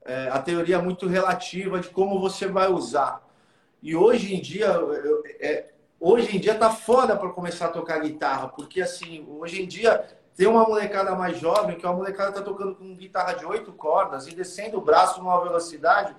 é, 0.05 0.29
a 0.29 0.41
teoria 0.41 0.77
é 0.77 0.83
muito 0.83 1.07
relativa 1.07 1.81
de 1.81 1.89
como 1.91 2.21
você 2.21 2.47
vai 2.47 2.69
usar. 2.71 3.23
E 3.83 3.95
hoje 3.95 4.35
em 4.35 4.41
dia, 4.41 4.67
eu, 4.67 5.23
é, 5.41 5.71
hoje 6.01 6.37
em 6.37 6.41
dia 6.41 6.55
tá 6.55 6.71
foda 6.71 7.17
para 7.17 7.31
começar 7.31 7.67
a 7.67 7.71
tocar 7.71 8.01
guitarra, 8.01 8.49
porque 8.49 8.81
assim, 8.81 9.25
hoje 9.29 9.63
em 9.63 9.67
dia 9.69 10.05
tem 10.39 10.47
uma 10.47 10.65
molecada 10.65 11.17
mais 11.17 11.37
jovem 11.37 11.77
que 11.77 11.85
é 11.85 11.89
uma 11.89 11.97
molecada 11.97 12.31
tá 12.31 12.43
tocando 12.43 12.77
com 12.77 12.95
guitarra 12.95 13.33
de 13.33 13.45
oito 13.45 13.73
cordas 13.73 14.29
e 14.29 14.35
descendo 14.37 14.79
o 14.79 14.81
braço 14.81 15.19
numa 15.19 15.43
velocidade 15.43 16.15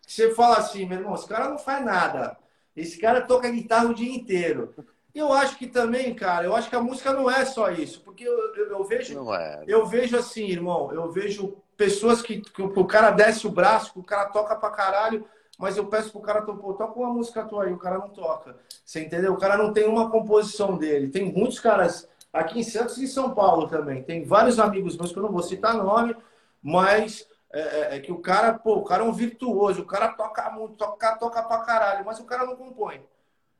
que 0.00 0.10
você 0.10 0.34
fala 0.34 0.56
assim, 0.56 0.86
meu 0.86 0.98
irmão, 0.98 1.14
esse 1.14 1.28
cara 1.28 1.46
não 1.46 1.58
faz 1.58 1.84
nada. 1.84 2.38
Esse 2.74 2.98
cara 2.98 3.20
toca 3.20 3.50
guitarra 3.50 3.90
o 3.90 3.94
dia 3.94 4.10
inteiro. 4.10 4.74
Eu 5.14 5.30
acho 5.30 5.58
que 5.58 5.66
também, 5.66 6.14
cara, 6.14 6.46
eu 6.46 6.56
acho 6.56 6.70
que 6.70 6.74
a 6.74 6.80
música 6.80 7.12
não 7.12 7.30
é 7.30 7.44
só 7.44 7.70
isso, 7.70 8.00
porque 8.00 8.26
eu, 8.26 8.32
eu, 8.54 8.70
eu 8.78 8.84
vejo, 8.84 9.30
é. 9.34 9.62
eu 9.66 9.84
vejo 9.84 10.16
assim, 10.16 10.46
irmão, 10.46 10.90
eu 10.90 11.12
vejo 11.12 11.54
pessoas 11.76 12.22
que, 12.22 12.40
que, 12.40 12.62
o 12.62 12.84
cara 12.86 13.10
desce 13.10 13.46
o 13.46 13.50
braço, 13.50 13.92
que 13.92 13.98
o 13.98 14.04
cara 14.04 14.30
toca 14.30 14.56
pra 14.56 14.70
caralho, 14.70 15.26
mas 15.58 15.76
eu 15.76 15.84
peço 15.84 16.12
pro 16.12 16.22
cara, 16.22 16.40
pô, 16.40 16.72
toca 16.72 16.98
uma 16.98 17.12
música 17.12 17.44
tua 17.44 17.64
aí, 17.64 17.72
o 17.74 17.78
cara 17.78 17.98
não 17.98 18.08
toca. 18.08 18.56
Você 18.82 19.00
entendeu? 19.00 19.34
O 19.34 19.38
cara 19.38 19.58
não 19.58 19.70
tem 19.70 19.86
uma 19.86 20.10
composição 20.10 20.78
dele. 20.78 21.10
Tem 21.10 21.30
muitos 21.30 21.60
caras 21.60 22.08
aqui 22.32 22.60
em 22.60 22.62
Santos 22.62 22.98
e 22.98 23.04
em 23.04 23.06
São 23.06 23.34
Paulo 23.34 23.68
também. 23.68 24.02
Tem 24.02 24.24
vários 24.24 24.58
amigos 24.58 24.96
meus 24.96 25.12
que 25.12 25.18
eu 25.18 25.22
não 25.22 25.32
vou 25.32 25.42
citar 25.42 25.74
nome, 25.74 26.16
mas 26.62 27.26
é, 27.52 27.60
é, 27.60 27.96
é, 27.96 28.00
que 28.00 28.12
o 28.12 28.18
cara, 28.20 28.58
pô, 28.58 28.76
o 28.76 28.84
cara 28.84 29.02
é 29.02 29.06
um 29.06 29.12
virtuoso, 29.12 29.82
o 29.82 29.86
cara 29.86 30.12
toca 30.12 30.50
muito, 30.50 30.74
toca, 30.74 31.16
toca 31.16 31.42
pra 31.42 31.60
caralho, 31.60 32.04
mas 32.04 32.20
o 32.20 32.24
cara 32.24 32.46
não 32.46 32.56
compõe. 32.56 33.02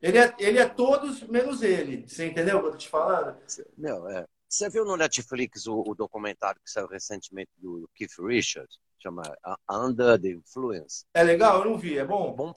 Ele 0.00 0.18
é, 0.18 0.34
ele 0.38 0.58
é 0.58 0.66
todos 0.66 1.22
menos 1.24 1.62
ele. 1.62 2.08
Você 2.08 2.26
entendeu 2.26 2.58
o 2.58 2.60
que 2.60 2.66
eu 2.68 2.72
tô 2.72 2.78
te 2.78 2.88
falando? 2.88 3.36
Não, 3.76 4.08
é. 4.08 4.24
Você 4.48 4.68
viu 4.68 4.84
no 4.84 4.96
Netflix 4.96 5.66
o, 5.66 5.84
o 5.86 5.94
documentário 5.94 6.60
que 6.64 6.70
saiu 6.70 6.88
recentemente 6.88 7.50
do 7.58 7.88
Keith 7.94 8.18
Richards? 8.18 8.78
Chama 8.98 9.22
Under 9.70 10.20
the 10.20 10.30
Influence. 10.30 11.04
É 11.14 11.22
legal? 11.22 11.58
Eu 11.58 11.70
não 11.70 11.78
vi. 11.78 11.98
É 11.98 12.04
bom? 12.04 12.32
Bom, 12.32 12.54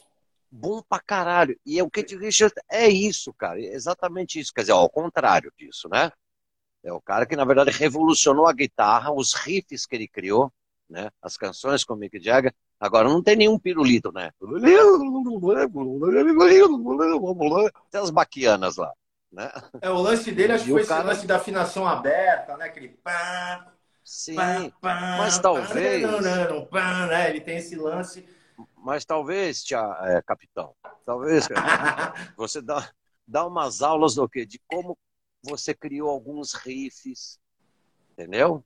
bom 0.53 0.83
pra 0.87 0.99
caralho. 0.99 1.59
E 1.65 1.81
o 1.81 1.89
Keith 1.89 2.11
Richards 2.11 2.63
é 2.69 2.87
isso, 2.87 3.33
cara. 3.33 3.59
É 3.59 3.73
exatamente 3.73 4.39
isso. 4.39 4.53
Quer 4.53 4.61
dizer, 4.61 4.73
ao 4.73 4.89
contrário 4.89 5.51
disso, 5.57 5.89
né? 5.89 6.11
É 6.83 6.93
o 6.93 7.01
cara 7.01 7.25
que, 7.25 7.35
na 7.35 7.43
verdade, 7.43 7.71
revolucionou 7.71 8.45
a 8.45 8.53
guitarra, 8.53 9.11
os 9.11 9.33
riffs 9.33 9.85
que 9.87 9.95
ele 9.95 10.07
criou, 10.07 10.53
né? 10.87 11.09
As 11.21 11.37
canções 11.37 11.83
com 11.83 11.95
o 11.95 11.97
Mick 11.97 12.21
Jagger. 12.21 12.53
Agora, 12.79 13.09
não 13.09 13.23
tem 13.23 13.35
nenhum 13.35 13.57
pirulito, 13.57 14.11
né? 14.11 14.31
Tem 17.89 18.01
as 18.01 18.09
baquianas 18.11 18.77
lá. 18.77 18.93
Né? 19.31 19.51
É, 19.81 19.89
o 19.89 19.97
lance 19.97 20.31
dele, 20.31 20.53
acho 20.53 20.65
que 20.65 20.71
foi 20.71 20.85
cara... 20.85 21.01
esse 21.01 21.09
lance 21.09 21.27
da 21.27 21.37
afinação 21.37 21.87
aberta, 21.87 22.55
né? 22.57 22.65
Aquele 22.65 22.89
pá, 22.89 23.73
Sim, 24.03 24.35
pá, 24.35 24.71
pá, 24.79 25.15
mas 25.17 25.39
talvez... 25.39 26.05
Pá, 26.69 27.07
né? 27.07 27.29
Ele 27.31 27.41
tem 27.41 27.57
esse 27.57 27.75
lance... 27.75 28.23
Mas 28.83 29.05
talvez, 29.05 29.63
tia, 29.63 29.79
é, 30.01 30.21
capitão, 30.21 30.75
talvez 31.05 31.47
você 32.35 32.61
dá, 32.61 32.89
dá 33.25 33.47
umas 33.47 33.81
aulas 33.81 34.15
do 34.15 34.27
quê? 34.27 34.45
De 34.45 34.59
como 34.67 34.97
você 35.41 35.73
criou 35.73 36.09
alguns 36.09 36.53
riffs, 36.53 37.39
entendeu? 38.11 38.63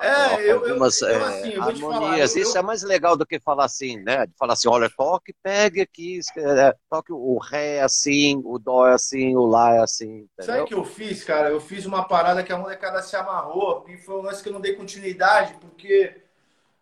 É, 0.00 0.10
algumas 0.50 1.00
eu, 1.02 1.08
eu, 1.08 1.18
eu, 1.18 1.24
assim, 1.24 1.54
harmonias. 1.54 2.32
Falar, 2.32 2.42
Isso 2.42 2.58
é 2.58 2.62
mais 2.62 2.82
legal 2.82 3.16
do 3.16 3.24
que 3.24 3.38
falar 3.38 3.64
assim, 3.64 3.96
né? 4.02 4.26
De 4.26 4.34
falar 4.36 4.54
assim, 4.54 4.68
olha, 4.68 4.90
toque, 4.90 5.32
pegue 5.40 5.80
aqui, 5.80 6.18
é, 6.36 6.76
toque 6.90 7.12
o 7.12 7.38
ré 7.38 7.76
é 7.76 7.82
assim, 7.82 8.42
o 8.44 8.58
dó 8.58 8.88
é 8.88 8.94
assim, 8.94 9.36
o 9.36 9.46
lá 9.46 9.76
é 9.76 9.78
assim. 9.78 10.28
Entendeu? 10.36 10.46
Sabe 10.46 10.60
o 10.62 10.66
que 10.66 10.74
eu 10.74 10.84
fiz, 10.84 11.22
cara? 11.22 11.48
Eu 11.48 11.60
fiz 11.60 11.86
uma 11.86 12.02
parada 12.02 12.42
que 12.42 12.52
a 12.52 12.58
molecada 12.58 13.00
se 13.02 13.14
amarrou 13.14 13.84
e 13.88 13.96
foi 13.96 14.16
um 14.16 14.22
lance 14.22 14.42
que 14.42 14.48
eu 14.48 14.52
não 14.52 14.60
dei 14.60 14.74
continuidade 14.74 15.54
porque 15.60 16.22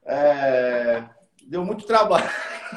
é, 0.07 1.05
deu 1.51 1.65
muito 1.65 1.85
trabalho, 1.85 2.31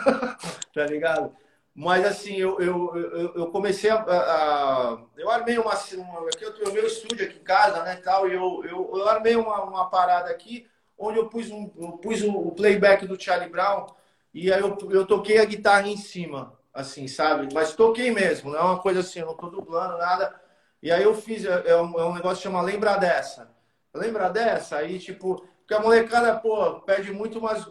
tá 0.73 0.85
ligado? 0.85 1.31
Mas 1.75 2.05
assim, 2.05 2.35
eu, 2.35 2.59
eu, 2.59 2.95
eu, 2.95 3.35
eu 3.35 3.47
comecei 3.47 3.89
a, 3.89 3.95
a, 3.97 4.97
Eu 5.15 5.29
armei 5.29 5.57
uma. 5.57 5.73
uma 5.73 6.27
aqui 6.27 6.43
eu 6.43 6.53
tenho 6.53 6.69
o 6.69 6.73
meu 6.73 6.85
estúdio 6.85 7.25
aqui 7.25 7.37
em 7.37 7.43
casa, 7.43 7.83
né? 7.83 7.95
Tal, 7.97 8.27
e 8.27 8.33
eu, 8.33 8.63
eu, 8.65 8.91
eu 8.95 9.07
armei 9.07 9.35
uma, 9.35 9.63
uma 9.63 9.89
parada 9.89 10.29
aqui 10.29 10.67
onde 10.97 11.17
eu 11.17 11.27
pus, 11.27 11.49
um, 11.51 11.71
eu 11.77 11.93
pus 11.93 12.21
o 12.23 12.51
playback 12.51 13.07
do 13.07 13.19
Charlie 13.19 13.49
Brown 13.49 13.87
e 14.33 14.51
aí 14.51 14.61
eu, 14.61 14.77
eu 14.91 15.05
toquei 15.05 15.39
a 15.39 15.45
guitarra 15.45 15.87
em 15.87 15.97
cima, 15.97 16.57
assim, 16.73 17.07
sabe? 17.07 17.49
Mas 17.53 17.75
toquei 17.75 18.11
mesmo, 18.11 18.51
não 18.51 18.59
é 18.59 18.63
uma 18.63 18.79
coisa 18.79 18.99
assim, 19.01 19.19
eu 19.19 19.27
não 19.27 19.35
tô 19.35 19.49
dublando 19.49 19.97
nada. 19.97 20.39
E 20.81 20.91
aí 20.91 21.03
eu 21.03 21.15
fiz, 21.15 21.45
é, 21.45 21.69
é 21.69 21.75
um, 21.81 21.99
é 21.99 22.05
um 22.05 22.13
negócio 22.13 22.37
que 22.37 22.43
chama 22.43 22.61
Lembra 22.61 22.97
Dessa. 22.97 23.49
Lembra 23.93 24.29
dessa? 24.29 24.77
Aí, 24.77 24.97
tipo, 24.97 25.47
porque 25.63 25.73
a 25.73 25.79
molecada, 25.79 26.35
pô, 26.39 26.81
pede 26.81 27.11
muito, 27.11 27.41
mas 27.41 27.65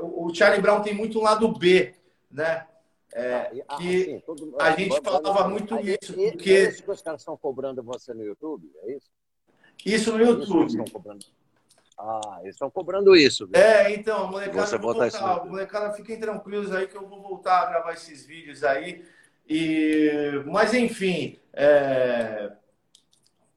o 0.00 0.34
Charlie 0.34 0.60
Brown 0.60 0.82
tem 0.82 0.92
muito 0.92 1.20
um 1.20 1.22
lado 1.22 1.48
B, 1.56 1.94
né? 2.30 2.66
É, 3.12 3.64
ah, 3.68 3.76
que 3.76 4.02
assim, 4.02 4.22
tudo, 4.26 4.56
a 4.60 4.70
gente 4.72 5.00
falava 5.00 5.48
muito 5.48 5.74
aí, 5.74 5.96
isso. 6.00 6.12
Porque... 6.14 6.52
É 6.52 6.68
isso 6.68 6.82
que 6.82 6.90
os 6.90 7.02
caras 7.02 7.20
estão 7.20 7.36
cobrando 7.36 7.82
você 7.82 8.12
no 8.12 8.24
YouTube, 8.24 8.70
é 8.82 8.92
isso? 8.92 9.10
Isso 9.84 10.12
no 10.12 10.24
YouTube. 10.24 10.66
Isso 10.66 10.84
ah, 11.98 12.38
eles 12.40 12.54
estão 12.54 12.70
cobrando 12.70 13.14
isso. 13.14 13.46
Viu? 13.46 13.60
É, 13.60 13.92
então, 13.92 14.28
molecada, 14.28 14.66
você 14.66 14.78
voltar, 14.78 15.08
isso 15.08 15.22
molecada, 15.46 15.92
fiquem 15.92 16.18
tranquilos 16.18 16.72
aí 16.72 16.86
que 16.86 16.96
eu 16.96 17.06
vou 17.06 17.20
voltar 17.20 17.60
a 17.60 17.66
gravar 17.66 17.92
esses 17.92 18.24
vídeos 18.24 18.64
aí. 18.64 19.04
E... 19.46 20.42
Mas, 20.46 20.72
enfim, 20.72 21.38
é... 21.52 22.52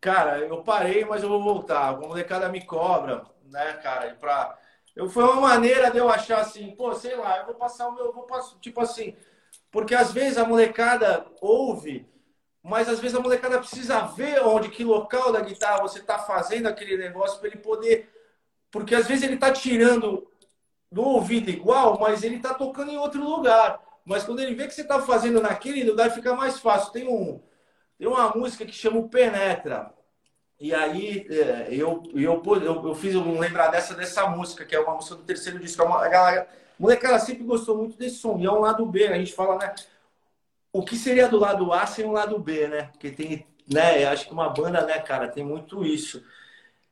cara, 0.01 0.39
eu 0.39 0.61
parei, 0.61 1.05
mas 1.05 1.23
eu 1.23 1.29
vou 1.29 1.41
voltar. 1.41 1.89
A 1.89 1.97
molecada 1.97 2.49
me 2.49 2.65
cobra, 2.65 3.23
né, 3.53 3.73
cara, 3.75 4.15
pra... 4.19 4.57
Eu, 4.95 5.09
foi 5.09 5.23
uma 5.23 5.41
maneira 5.41 5.89
de 5.89 5.97
eu 5.97 6.09
achar 6.09 6.39
assim, 6.41 6.75
pô, 6.75 6.93
sei 6.93 7.15
lá, 7.15 7.39
eu 7.39 7.45
vou 7.45 7.55
passar 7.55 7.87
o 7.87 7.95
meu, 7.95 8.11
vou 8.13 8.23
passar, 8.23 8.59
tipo 8.59 8.81
assim, 8.81 9.15
porque 9.71 9.95
às 9.95 10.11
vezes 10.11 10.37
a 10.37 10.45
molecada 10.45 11.25
ouve, 11.41 12.07
mas 12.63 12.89
às 12.89 12.99
vezes 12.99 13.17
a 13.17 13.21
molecada 13.21 13.59
precisa 13.59 14.01
ver 14.01 14.41
onde, 14.41 14.69
que 14.69 14.83
local 14.83 15.31
da 15.31 15.41
guitarra 15.41 15.81
você 15.81 15.99
está 15.99 16.19
fazendo 16.19 16.67
aquele 16.67 16.97
negócio 16.97 17.39
para 17.39 17.49
ele 17.49 17.57
poder. 17.57 18.09
Porque 18.71 18.95
às 18.95 19.07
vezes 19.07 19.23
ele 19.23 19.35
está 19.35 19.51
tirando 19.51 20.27
do 20.91 21.03
ouvido 21.03 21.49
igual, 21.49 21.99
mas 21.99 22.23
ele 22.23 22.37
está 22.37 22.53
tocando 22.53 22.91
em 22.91 22.97
outro 22.97 23.23
lugar. 23.23 23.81
Mas 24.05 24.23
quando 24.23 24.41
ele 24.41 24.55
vê 24.55 24.67
que 24.67 24.73
você 24.73 24.81
está 24.81 25.01
fazendo 25.01 25.41
naquele 25.41 25.83
lugar, 25.83 26.11
fica 26.11 26.35
mais 26.35 26.59
fácil. 26.59 26.91
Tem, 26.93 27.07
um, 27.07 27.41
tem 27.97 28.07
uma 28.07 28.29
música 28.35 28.65
que 28.65 28.73
chama 28.73 28.99
o 28.99 29.09
Penetra. 29.09 29.93
E 30.59 30.73
aí 30.73 31.27
é, 31.29 31.67
eu, 31.71 32.03
eu, 32.13 32.41
eu, 32.45 32.87
eu 32.87 32.95
fiz 32.95 33.15
um 33.15 33.39
lembrar 33.39 33.67
dessa, 33.67 33.93
dessa 33.93 34.27
música, 34.27 34.65
que 34.65 34.75
é 34.75 34.79
uma 34.79 34.95
música 34.95 35.15
do 35.15 35.23
terceiro 35.23 35.59
disco. 35.59 35.81
É 35.81 35.85
uma, 35.85 36.05
a 36.05 36.07
galera, 36.07 36.47
Molecada 36.79 37.19
sempre 37.19 37.43
gostou 37.43 37.77
muito 37.77 37.97
desse 37.97 38.17
som. 38.17 38.37
E 38.39 38.45
é 38.45 38.51
um 38.51 38.59
lado 38.59 38.85
B. 38.85 39.07
A 39.07 39.17
gente 39.17 39.33
fala, 39.33 39.57
né? 39.57 39.73
O 40.71 40.83
que 40.83 40.95
seria 40.95 41.27
do 41.27 41.39
lado 41.39 41.71
A 41.71 41.85
sem 41.85 42.05
o 42.05 42.11
lado 42.11 42.39
B, 42.39 42.67
né? 42.67 42.89
Porque 42.91 43.11
tem, 43.11 43.45
né? 43.71 44.05
Acho 44.05 44.25
que 44.27 44.33
uma 44.33 44.49
banda, 44.49 44.85
né, 44.85 44.99
cara, 44.99 45.27
tem 45.27 45.43
muito 45.43 45.85
isso. 45.85 46.23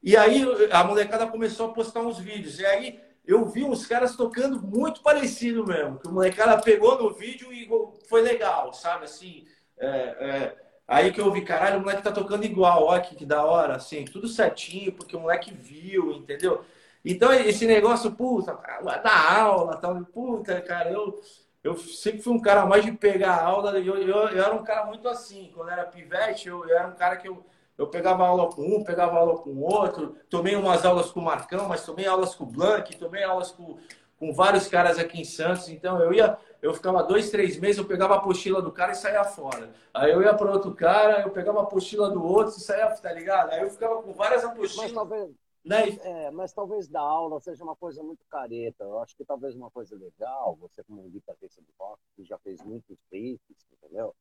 E 0.03 0.15
aí 0.15 0.43
a 0.71 0.83
molecada 0.83 1.27
começou 1.27 1.67
a 1.69 1.73
postar 1.73 2.01
uns 2.01 2.19
vídeos. 2.19 2.59
E 2.59 2.65
aí 2.65 2.99
eu 3.25 3.45
vi 3.47 3.63
uns 3.63 3.85
caras 3.85 4.15
tocando 4.15 4.61
muito 4.61 5.01
parecido 5.01 5.65
mesmo. 5.65 5.99
Que 5.99 6.07
o 6.07 6.11
molecada 6.11 6.61
pegou 6.61 7.01
no 7.01 7.13
vídeo 7.13 7.51
e 7.51 7.67
foi 8.07 8.21
legal, 8.21 8.73
sabe? 8.73 9.05
Assim, 9.05 9.45
é, 9.77 9.87
é... 9.89 10.60
aí 10.91 11.11
que 11.13 11.21
eu 11.21 11.31
vi, 11.31 11.41
caralho, 11.41 11.77
o 11.79 11.81
moleque 11.81 12.03
tá 12.03 12.11
tocando 12.11 12.43
igual, 12.43 12.83
olha 12.83 13.01
que, 13.01 13.15
que 13.15 13.25
da 13.25 13.45
hora, 13.45 13.75
assim, 13.77 14.03
tudo 14.03 14.27
certinho, 14.27 14.91
porque 14.91 15.15
o 15.15 15.21
moleque 15.21 15.53
viu, 15.53 16.11
entendeu? 16.11 16.65
Então, 17.03 17.31
esse 17.33 17.65
negócio, 17.65 18.11
puta, 18.11 18.53
da 19.01 19.39
aula, 19.41 19.77
tal, 19.77 20.03
puta, 20.05 20.61
cara, 20.61 20.91
eu, 20.91 21.21
eu 21.63 21.77
sempre 21.77 22.21
fui 22.21 22.33
um 22.33 22.41
cara 22.41 22.65
mais 22.65 22.83
de 22.83 22.91
pegar 22.91 23.41
aula, 23.41 23.79
eu, 23.79 23.97
eu, 23.97 24.17
eu 24.29 24.43
era 24.43 24.53
um 24.53 24.63
cara 24.63 24.85
muito 24.85 25.07
assim, 25.07 25.49
quando 25.55 25.69
era 25.69 25.85
pivete, 25.85 26.49
eu, 26.49 26.67
eu, 26.67 26.77
era 26.77 26.87
um 26.89 26.95
cara 26.95 27.15
que 27.15 27.27
eu, 27.27 27.45
eu 27.77 27.87
pegava 27.87 28.27
aula 28.27 28.51
com 28.51 28.61
um, 28.61 28.83
pegava 28.83 29.17
aula 29.17 29.37
com 29.37 29.61
outro, 29.61 30.17
tomei 30.29 30.55
umas 30.57 30.85
aulas 30.85 31.09
com 31.09 31.21
o 31.21 31.23
Marcão, 31.23 31.69
mas 31.69 31.85
tomei 31.85 32.05
aulas 32.05 32.35
com 32.35 32.43
o 32.43 32.47
Blank, 32.47 32.97
tomei 32.97 33.23
aulas 33.23 33.51
com, 33.51 33.77
com 34.19 34.33
vários 34.33 34.67
caras 34.67 34.99
aqui 34.99 35.21
em 35.21 35.25
Santos, 35.25 35.69
então 35.69 35.99
eu 36.01 36.13
ia, 36.13 36.37
eu 36.61 36.73
ficava 36.73 37.03
dois, 37.03 37.29
três 37.29 37.57
meses, 37.57 37.77
eu 37.77 37.85
pegava 37.85 38.15
a 38.15 38.17
apostila 38.17 38.61
do 38.61 38.71
cara 38.71 38.91
e 38.91 38.95
saía 38.95 39.23
fora. 39.23 39.73
Aí 39.93 40.11
eu 40.11 40.21
ia 40.21 40.33
para 40.33 40.51
outro 40.51 40.73
cara, 40.75 41.21
eu 41.21 41.31
pegava 41.31 41.59
a 41.59 41.63
apostila 41.63 42.09
do 42.09 42.23
outro 42.23 42.55
e 42.55 42.61
saía, 42.61 42.87
tá 42.95 43.11
ligado? 43.11 43.51
Aí 43.51 43.61
eu 43.61 43.69
ficava 43.69 44.01
com 44.01 44.13
várias 44.13 44.43
apostilas. 44.43 44.75
Mas 44.75 44.93
talvez, 44.93 45.31
né? 45.65 45.89
É, 46.01 46.31
mas 46.31 46.53
talvez 46.53 46.87
dar 46.87 47.01
aula 47.01 47.39
seja 47.39 47.63
uma 47.63 47.75
coisa 47.75 48.03
muito 48.03 48.23
careta. 48.29 48.83
Eu 48.83 48.99
acho 48.99 49.15
que 49.15 49.25
talvez 49.25 49.55
uma 49.55 49.71
coisa 49.71 49.95
legal, 49.95 50.55
você 50.59 50.83
como 50.83 51.01
guitarrista 51.09 51.61
de 51.61 51.71
rock, 51.79 51.99
que 52.15 52.23
já 52.23 52.37
fez 52.39 52.61
muitos 52.63 52.97
riffs, 53.11 53.65
entendeu? 53.73 54.15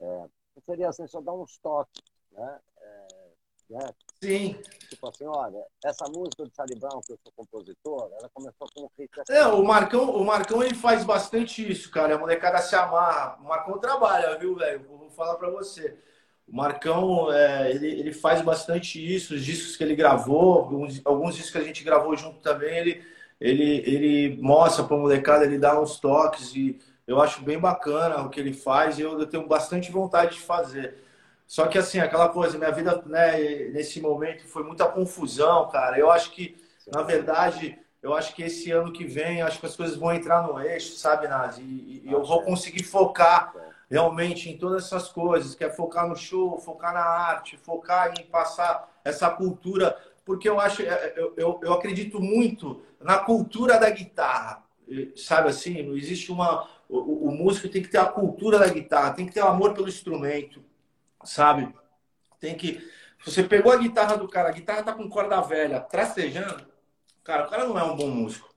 É, 0.00 0.26
seria 0.64 0.88
assim, 0.88 1.06
só 1.06 1.20
dar 1.20 1.32
uns 1.32 1.58
toques, 1.58 2.02
né? 2.32 2.60
É, 2.78 3.06
né? 3.68 3.88
Sim. 4.22 4.56
Tipo 4.88 5.08
assim, 5.08 5.24
olha, 5.26 5.62
essa 5.84 6.06
música 6.06 6.44
do 6.44 6.52
Charlie 6.54 6.78
Brown, 6.78 7.00
que 7.00 7.12
eu 7.12 7.18
sou 7.22 7.32
compositor, 7.36 8.10
ela 8.18 8.30
começou 8.32 8.66
com 8.74 8.90
riff 8.98 9.20
assim. 9.20 9.32
É, 9.32 9.46
o 9.46 9.62
Marcão, 9.64 10.10
o 10.10 10.24
Marcão 10.24 10.62
ele 10.62 10.74
faz 10.74 11.04
bastante 11.04 11.70
isso, 11.70 11.90
cara. 11.90 12.14
A 12.14 12.18
molecada 12.18 12.58
se 12.58 12.74
amarra. 12.74 13.38
O 13.40 13.44
Marcão 13.44 13.78
trabalha, 13.78 14.38
viu, 14.38 14.56
velho? 14.56 14.86
Vou 14.88 15.10
falar 15.10 15.34
pra 15.34 15.50
você. 15.50 15.98
O 16.46 16.54
Marcão, 16.56 17.32
é, 17.32 17.70
ele, 17.72 17.88
ele 17.88 18.12
faz 18.12 18.40
bastante 18.40 19.04
isso, 19.04 19.34
os 19.34 19.44
discos 19.44 19.76
que 19.76 19.82
ele 19.82 19.96
gravou, 19.96 20.60
alguns, 20.60 21.00
alguns 21.04 21.34
discos 21.34 21.52
que 21.52 21.58
a 21.58 21.64
gente 21.64 21.82
gravou 21.82 22.16
junto 22.16 22.38
também, 22.38 22.78
ele, 22.78 23.04
ele, 23.40 23.82
ele 23.84 24.40
mostra 24.40 24.84
para 24.84 24.96
a 24.96 25.00
molecada, 25.00 25.44
ele 25.44 25.58
dá 25.58 25.80
uns 25.80 25.98
toques 25.98 26.54
e 26.54 26.78
eu 27.04 27.20
acho 27.20 27.42
bem 27.42 27.58
bacana 27.58 28.22
o 28.22 28.30
que 28.30 28.38
ele 28.38 28.52
faz 28.52 28.96
e 28.98 29.02
eu, 29.02 29.18
eu 29.18 29.26
tenho 29.26 29.46
bastante 29.46 29.90
vontade 29.90 30.36
de 30.36 30.40
fazer. 30.40 31.05
Só 31.46 31.66
que 31.66 31.78
assim, 31.78 32.00
aquela 32.00 32.28
coisa, 32.28 32.58
minha 32.58 32.72
vida 32.72 33.02
né, 33.06 33.68
nesse 33.70 34.00
momento 34.00 34.46
foi 34.46 34.62
muita 34.62 34.86
confusão, 34.86 35.68
cara. 35.68 35.98
Eu 35.98 36.10
acho 36.10 36.32
que, 36.32 36.56
na 36.92 37.02
verdade, 37.02 37.78
eu 38.02 38.14
acho 38.14 38.34
que 38.34 38.42
esse 38.42 38.70
ano 38.70 38.92
que 38.92 39.04
vem, 39.04 39.42
acho 39.42 39.60
que 39.60 39.66
as 39.66 39.76
coisas 39.76 39.96
vão 39.96 40.12
entrar 40.12 40.42
no 40.46 40.60
eixo, 40.60 40.96
sabe, 40.96 41.28
Nazi? 41.28 41.62
E, 41.62 42.02
e 42.04 42.12
eu 42.12 42.24
vou 42.24 42.42
conseguir 42.42 42.84
focar 42.84 43.52
realmente 43.90 44.50
em 44.50 44.58
todas 44.58 44.84
essas 44.84 45.08
coisas, 45.08 45.54
que 45.54 45.64
é 45.64 45.70
focar 45.70 46.08
no 46.08 46.16
show, 46.16 46.58
focar 46.58 46.92
na 46.92 47.04
arte, 47.04 47.56
focar 47.56 48.12
em 48.18 48.24
passar 48.24 48.92
essa 49.04 49.30
cultura, 49.30 49.96
porque 50.24 50.48
eu 50.48 50.58
acho, 50.58 50.82
é, 50.82 51.14
eu, 51.16 51.32
eu, 51.36 51.60
eu 51.62 51.72
acredito 51.72 52.20
muito 52.20 52.82
na 53.00 53.18
cultura 53.18 53.78
da 53.78 53.88
guitarra, 53.90 54.64
sabe 55.14 55.48
assim? 55.48 55.82
Não 55.82 55.96
existe 55.96 56.30
uma. 56.32 56.68
O, 56.88 57.28
o, 57.28 57.32
músico 57.32 57.68
tem 57.68 57.82
que 57.82 57.88
ter 57.88 57.98
a 57.98 58.06
cultura 58.06 58.58
da 58.58 58.68
guitarra, 58.68 59.14
tem 59.14 59.26
que 59.26 59.32
ter 59.32 59.42
o 59.42 59.48
amor 59.48 59.74
pelo 59.74 59.88
instrumento, 59.88 60.62
sabe? 61.26 61.72
Tem 62.40 62.54
que. 62.54 62.80
Você 63.24 63.42
pegou 63.42 63.72
a 63.72 63.76
guitarra 63.76 64.16
do 64.16 64.28
cara, 64.28 64.48
a 64.48 64.52
guitarra 64.52 64.82
tá 64.82 64.92
com 64.92 65.08
corda 65.08 65.40
velha, 65.40 65.80
trastejando, 65.80 66.64
cara, 67.24 67.46
o 67.46 67.50
cara 67.50 67.66
não 67.66 67.78
é 67.78 67.82
um 67.82 67.96
bom 67.96 68.08
músico. 68.08 68.48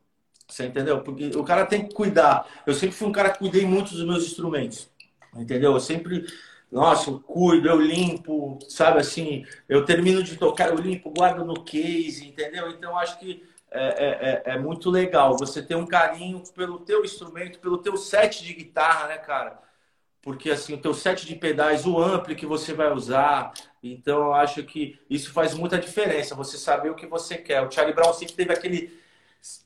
Você 0.48 0.66
entendeu? 0.66 1.02
Porque 1.02 1.28
o 1.36 1.44
cara 1.44 1.66
tem 1.66 1.88
que 1.88 1.94
cuidar. 1.94 2.48
Eu 2.66 2.74
sempre 2.74 2.96
fui 2.96 3.08
um 3.08 3.12
cara 3.12 3.30
que 3.30 3.40
cuidei 3.40 3.66
muito 3.66 3.94
dos 3.94 4.06
meus 4.06 4.26
instrumentos. 4.26 4.90
Entendeu? 5.36 5.74
Eu 5.74 5.80
sempre, 5.80 6.26
nossa, 6.72 7.10
eu 7.10 7.20
cuido, 7.20 7.68
eu 7.68 7.80
limpo, 7.80 8.58
sabe 8.68 9.00
assim, 9.00 9.46
eu 9.68 9.86
termino 9.86 10.24
de 10.24 10.38
tocar, 10.38 10.70
eu 10.70 10.76
limpo, 10.76 11.12
guardo 11.12 11.46
no 11.46 11.64
case, 11.64 12.28
entendeu? 12.28 12.70
Então 12.72 12.98
acho 12.98 13.20
que 13.20 13.44
é, 13.72 13.84
é, 13.84 14.52
é, 14.52 14.56
é 14.56 14.60
muito 14.60 14.90
legal 14.90 15.38
você 15.38 15.62
ter 15.62 15.76
um 15.76 15.86
carinho 15.86 16.44
pelo 16.56 16.80
teu 16.80 17.06
instrumento, 17.06 17.60
pelo 17.60 17.78
teu 17.78 17.96
set 17.96 18.44
de 18.44 18.54
guitarra, 18.54 19.08
né, 19.08 19.18
cara? 19.20 19.60
Porque 20.22 20.52
assim, 20.52 20.74
o 20.74 20.82
teu 20.82 20.94
set 20.94 21.26
de 21.26 21.36
pedais, 21.36 21.86
o 21.86 21.98
ampli 21.98 22.36
que 22.36 22.46
você 22.46 22.74
vai 22.74 22.91
usar, 22.91 23.54
então 23.82 24.26
eu 24.26 24.34
acho 24.34 24.64
que 24.64 25.00
isso 25.10 25.32
faz 25.32 25.54
muita 25.54 25.80
diferença, 25.80 26.36
você 26.36 26.58
saber 26.58 26.90
o 26.90 26.96
que 26.96 27.08
você 27.08 27.38
quer. 27.38 27.62
O 27.62 27.72
Charlie 27.72 27.96
Brown 27.96 28.14
sempre 28.14 28.36
teve 28.36 28.54
aquele 28.54 29.00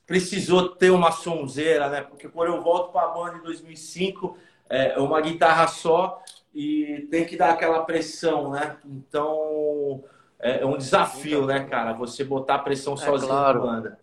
precisou 0.06 0.68
ter 0.68 0.90
uma 0.90 1.10
sonzeira, 1.10 1.88
né? 1.88 2.00
Porque 2.00 2.28
quando 2.28 2.54
eu 2.54 2.62
volto 2.62 2.92
para 2.92 3.08
a 3.08 3.10
banda 3.12 3.38
em 3.38 3.42
2005, 3.42 4.38
é 4.68 4.98
uma 4.98 5.20
guitarra 5.20 5.66
só 5.66 6.22
e 6.54 7.08
tem 7.10 7.24
que 7.24 7.36
dar 7.36 7.50
aquela 7.50 7.84
pressão, 7.84 8.50
né? 8.50 8.76
Então 8.84 10.04
é, 10.38 10.60
é 10.60 10.66
um 10.66 10.76
desafio, 10.76 11.46
né, 11.46 11.64
cara? 11.64 11.92
Você 11.94 12.22
botar 12.22 12.60
pressão 12.60 12.94
é, 12.94 12.98
sozinho 12.98 13.30
claro. 13.30 13.60
na 13.60 13.66
banda. 13.66 13.98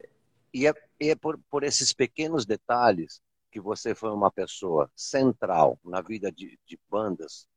E 0.54 0.68
é, 0.68 0.74
é 1.00 1.16
por, 1.16 1.40
por 1.50 1.64
esses 1.64 1.94
pequenos 1.94 2.46
detalhes 2.46 3.22
que 3.52 3.60
você 3.60 3.94
foi 3.94 4.12
uma 4.12 4.32
pessoa 4.32 4.90
central 4.96 5.78
na 5.84 6.02
vida 6.02 6.32
de, 6.32 6.58
de 6.66 6.80
bandas 6.90 7.48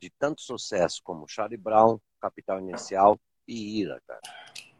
de 0.00 0.10
tanto 0.18 0.40
sucesso 0.40 1.00
como 1.04 1.28
Charlie 1.28 1.58
Brown, 1.58 1.98
Capital 2.20 2.60
Inicial 2.60 3.18
e 3.46 3.80
Ira, 3.80 4.00
cara. 4.06 4.20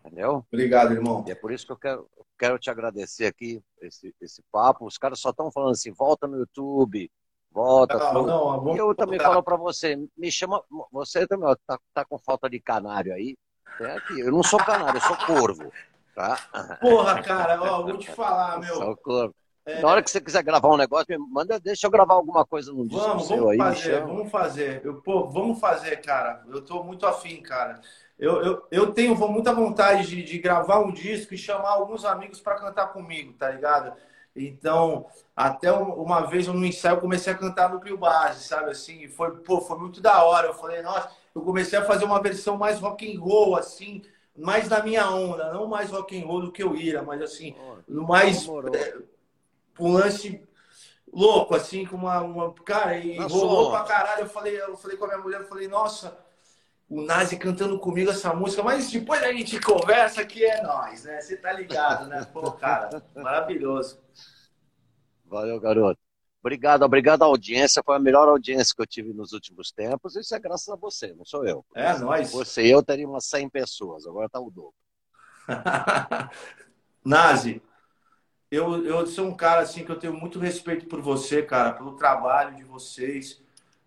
Entendeu? 0.04 0.44
Obrigado, 0.50 0.92
irmão. 0.92 1.24
E 1.26 1.32
é 1.32 1.34
por 1.34 1.52
isso 1.52 1.66
que 1.66 1.72
eu 1.72 1.76
quero, 1.76 2.10
quero 2.38 2.58
te 2.58 2.70
agradecer 2.70 3.26
aqui 3.26 3.62
esse, 3.80 4.14
esse 4.20 4.42
papo. 4.50 4.86
Os 4.86 4.96
caras 4.96 5.20
só 5.20 5.30
estão 5.30 5.50
falando 5.50 5.72
assim, 5.72 5.92
volta 5.92 6.26
no 6.26 6.38
YouTube, 6.38 7.10
volta. 7.50 7.98
Não, 8.12 8.62
não, 8.62 8.76
eu 8.76 8.94
também 8.94 9.18
falo 9.18 9.42
para 9.42 9.56
você, 9.56 9.96
me 10.16 10.30
chama, 10.30 10.62
você 10.92 11.26
também 11.26 11.48
ó, 11.48 11.56
tá, 11.66 11.78
tá 11.92 12.04
com 12.04 12.18
falta 12.18 12.48
de 12.48 12.60
canário 12.60 13.12
aí. 13.12 13.36
Aqui. 13.96 14.20
Eu 14.20 14.32
não 14.32 14.42
sou 14.42 14.58
canário, 14.58 14.96
eu 14.96 15.02
sou 15.02 15.16
corvo. 15.26 15.72
Tá? 16.14 16.36
Porra, 16.80 17.22
cara, 17.22 17.62
ó, 17.62 17.82
vou 17.82 17.98
te 17.98 18.10
falar, 18.10 18.58
meu. 18.60 18.74
Sou 18.74 18.96
corvo. 18.96 19.34
É... 19.68 19.82
Na 19.82 19.88
hora 19.88 20.02
que 20.02 20.10
você 20.10 20.18
quiser 20.18 20.42
gravar 20.42 20.70
um 20.70 20.78
negócio, 20.78 21.06
manda, 21.28 21.60
deixa 21.60 21.86
eu 21.86 21.90
gravar 21.90 22.14
alguma 22.14 22.42
coisa 22.42 22.72
no 22.72 22.88
disco 22.88 23.06
vamos, 23.06 23.26
seu 23.26 23.36
vamos 23.36 23.52
aí. 23.52 23.58
Fazer, 23.58 24.00
vamos 24.00 24.30
fazer, 24.30 24.80
eu, 24.82 24.94
pô, 25.02 25.28
vamos 25.28 25.60
fazer, 25.60 25.96
cara. 26.00 26.42
Eu 26.48 26.62
tô 26.62 26.82
muito 26.82 27.06
afim, 27.06 27.42
cara. 27.42 27.78
Eu, 28.18 28.42
eu, 28.42 28.62
eu 28.70 28.92
tenho 28.94 29.14
muita 29.14 29.52
vontade 29.52 30.06
de, 30.08 30.22
de 30.22 30.38
gravar 30.38 30.78
um 30.78 30.90
disco 30.90 31.34
e 31.34 31.38
chamar 31.38 31.68
alguns 31.68 32.06
amigos 32.06 32.40
para 32.40 32.56
cantar 32.56 32.86
comigo, 32.94 33.34
tá 33.34 33.50
ligado? 33.50 33.92
Então, 34.34 35.04
até 35.36 35.70
uma 35.70 36.22
vez 36.22 36.46
no 36.46 36.64
ensaio 36.64 36.96
eu 36.96 37.00
comecei 37.00 37.32
a 37.32 37.36
cantar 37.36 37.68
no 37.68 37.78
Pio 37.78 37.98
Base, 37.98 38.44
sabe 38.44 38.70
assim? 38.70 39.06
Foi, 39.08 39.32
pô, 39.32 39.60
foi 39.60 39.78
muito 39.78 40.00
da 40.00 40.24
hora. 40.24 40.46
Eu 40.46 40.54
falei, 40.54 40.80
nossa, 40.80 41.10
eu 41.34 41.42
comecei 41.42 41.78
a 41.78 41.84
fazer 41.84 42.06
uma 42.06 42.22
versão 42.22 42.56
mais 42.56 42.80
rock 42.80 43.14
and 43.14 43.20
roll, 43.20 43.54
assim, 43.54 44.00
mais 44.34 44.66
na 44.68 44.82
minha 44.82 45.10
onda, 45.10 45.52
não 45.52 45.66
mais 45.66 45.90
rock 45.90 46.18
and 46.18 46.26
roll 46.26 46.40
do 46.40 46.52
que 46.52 46.62
eu 46.62 46.74
ira, 46.74 47.02
mas 47.02 47.20
assim, 47.20 47.54
mais 47.86 48.48
é, 48.72 48.96
um 49.78 49.92
lance 49.92 50.46
louco, 51.12 51.54
assim, 51.54 51.86
com 51.86 51.96
uma, 51.96 52.20
uma 52.20 52.52
cara, 52.54 52.98
e 52.98 53.18
rolou 53.18 53.70
pra 53.70 53.84
caralho. 53.84 54.22
Eu 54.22 54.28
falei, 54.28 54.60
eu 54.60 54.76
falei 54.76 54.96
com 54.96 55.04
a 55.04 55.08
minha 55.08 55.20
mulher, 55.20 55.40
eu 55.40 55.48
falei, 55.48 55.68
nossa, 55.68 56.18
o 56.88 57.02
Nazi 57.02 57.36
cantando 57.36 57.78
comigo 57.78 58.10
essa 58.10 58.32
música, 58.32 58.62
mas 58.62 58.90
depois 58.90 59.22
a 59.22 59.32
gente 59.32 59.60
conversa 59.60 60.24
que 60.24 60.44
é 60.44 60.62
nós, 60.62 61.04
né? 61.04 61.20
Você 61.20 61.36
tá 61.36 61.52
ligado, 61.52 62.06
né? 62.06 62.24
Pô, 62.32 62.50
cara, 62.52 63.02
maravilhoso. 63.14 64.00
Valeu, 65.24 65.60
garoto. 65.60 66.00
Obrigado, 66.40 66.82
obrigado 66.82 67.22
à 67.22 67.26
audiência. 67.26 67.82
Foi 67.84 67.96
a 67.96 67.98
melhor 67.98 68.28
audiência 68.28 68.74
que 68.74 68.80
eu 68.80 68.86
tive 68.86 69.12
nos 69.12 69.32
últimos 69.32 69.70
tempos. 69.70 70.16
Isso 70.16 70.34
é 70.34 70.38
graças 70.38 70.68
a 70.68 70.76
você, 70.76 71.12
não 71.12 71.24
sou 71.24 71.44
eu. 71.44 71.64
É, 71.74 71.98
nós. 71.98 72.30
Você 72.32 72.62
e 72.64 72.70
eu 72.70 72.82
teria 72.82 73.08
umas 73.08 73.26
100 73.26 73.50
pessoas, 73.50 74.06
agora 74.06 74.28
tá 74.28 74.40
o 74.40 74.50
dobro. 74.50 74.74
Nazi, 77.04 77.60
eu, 78.50 78.84
eu 78.84 79.06
sou 79.06 79.26
um 79.26 79.34
cara 79.34 79.60
assim 79.60 79.84
que 79.84 79.90
eu 79.90 79.98
tenho 79.98 80.14
muito 80.14 80.38
respeito 80.38 80.86
por 80.86 81.00
você, 81.00 81.42
cara, 81.42 81.72
pelo 81.72 81.96
trabalho 81.96 82.56
de 82.56 82.64
vocês. 82.64 83.42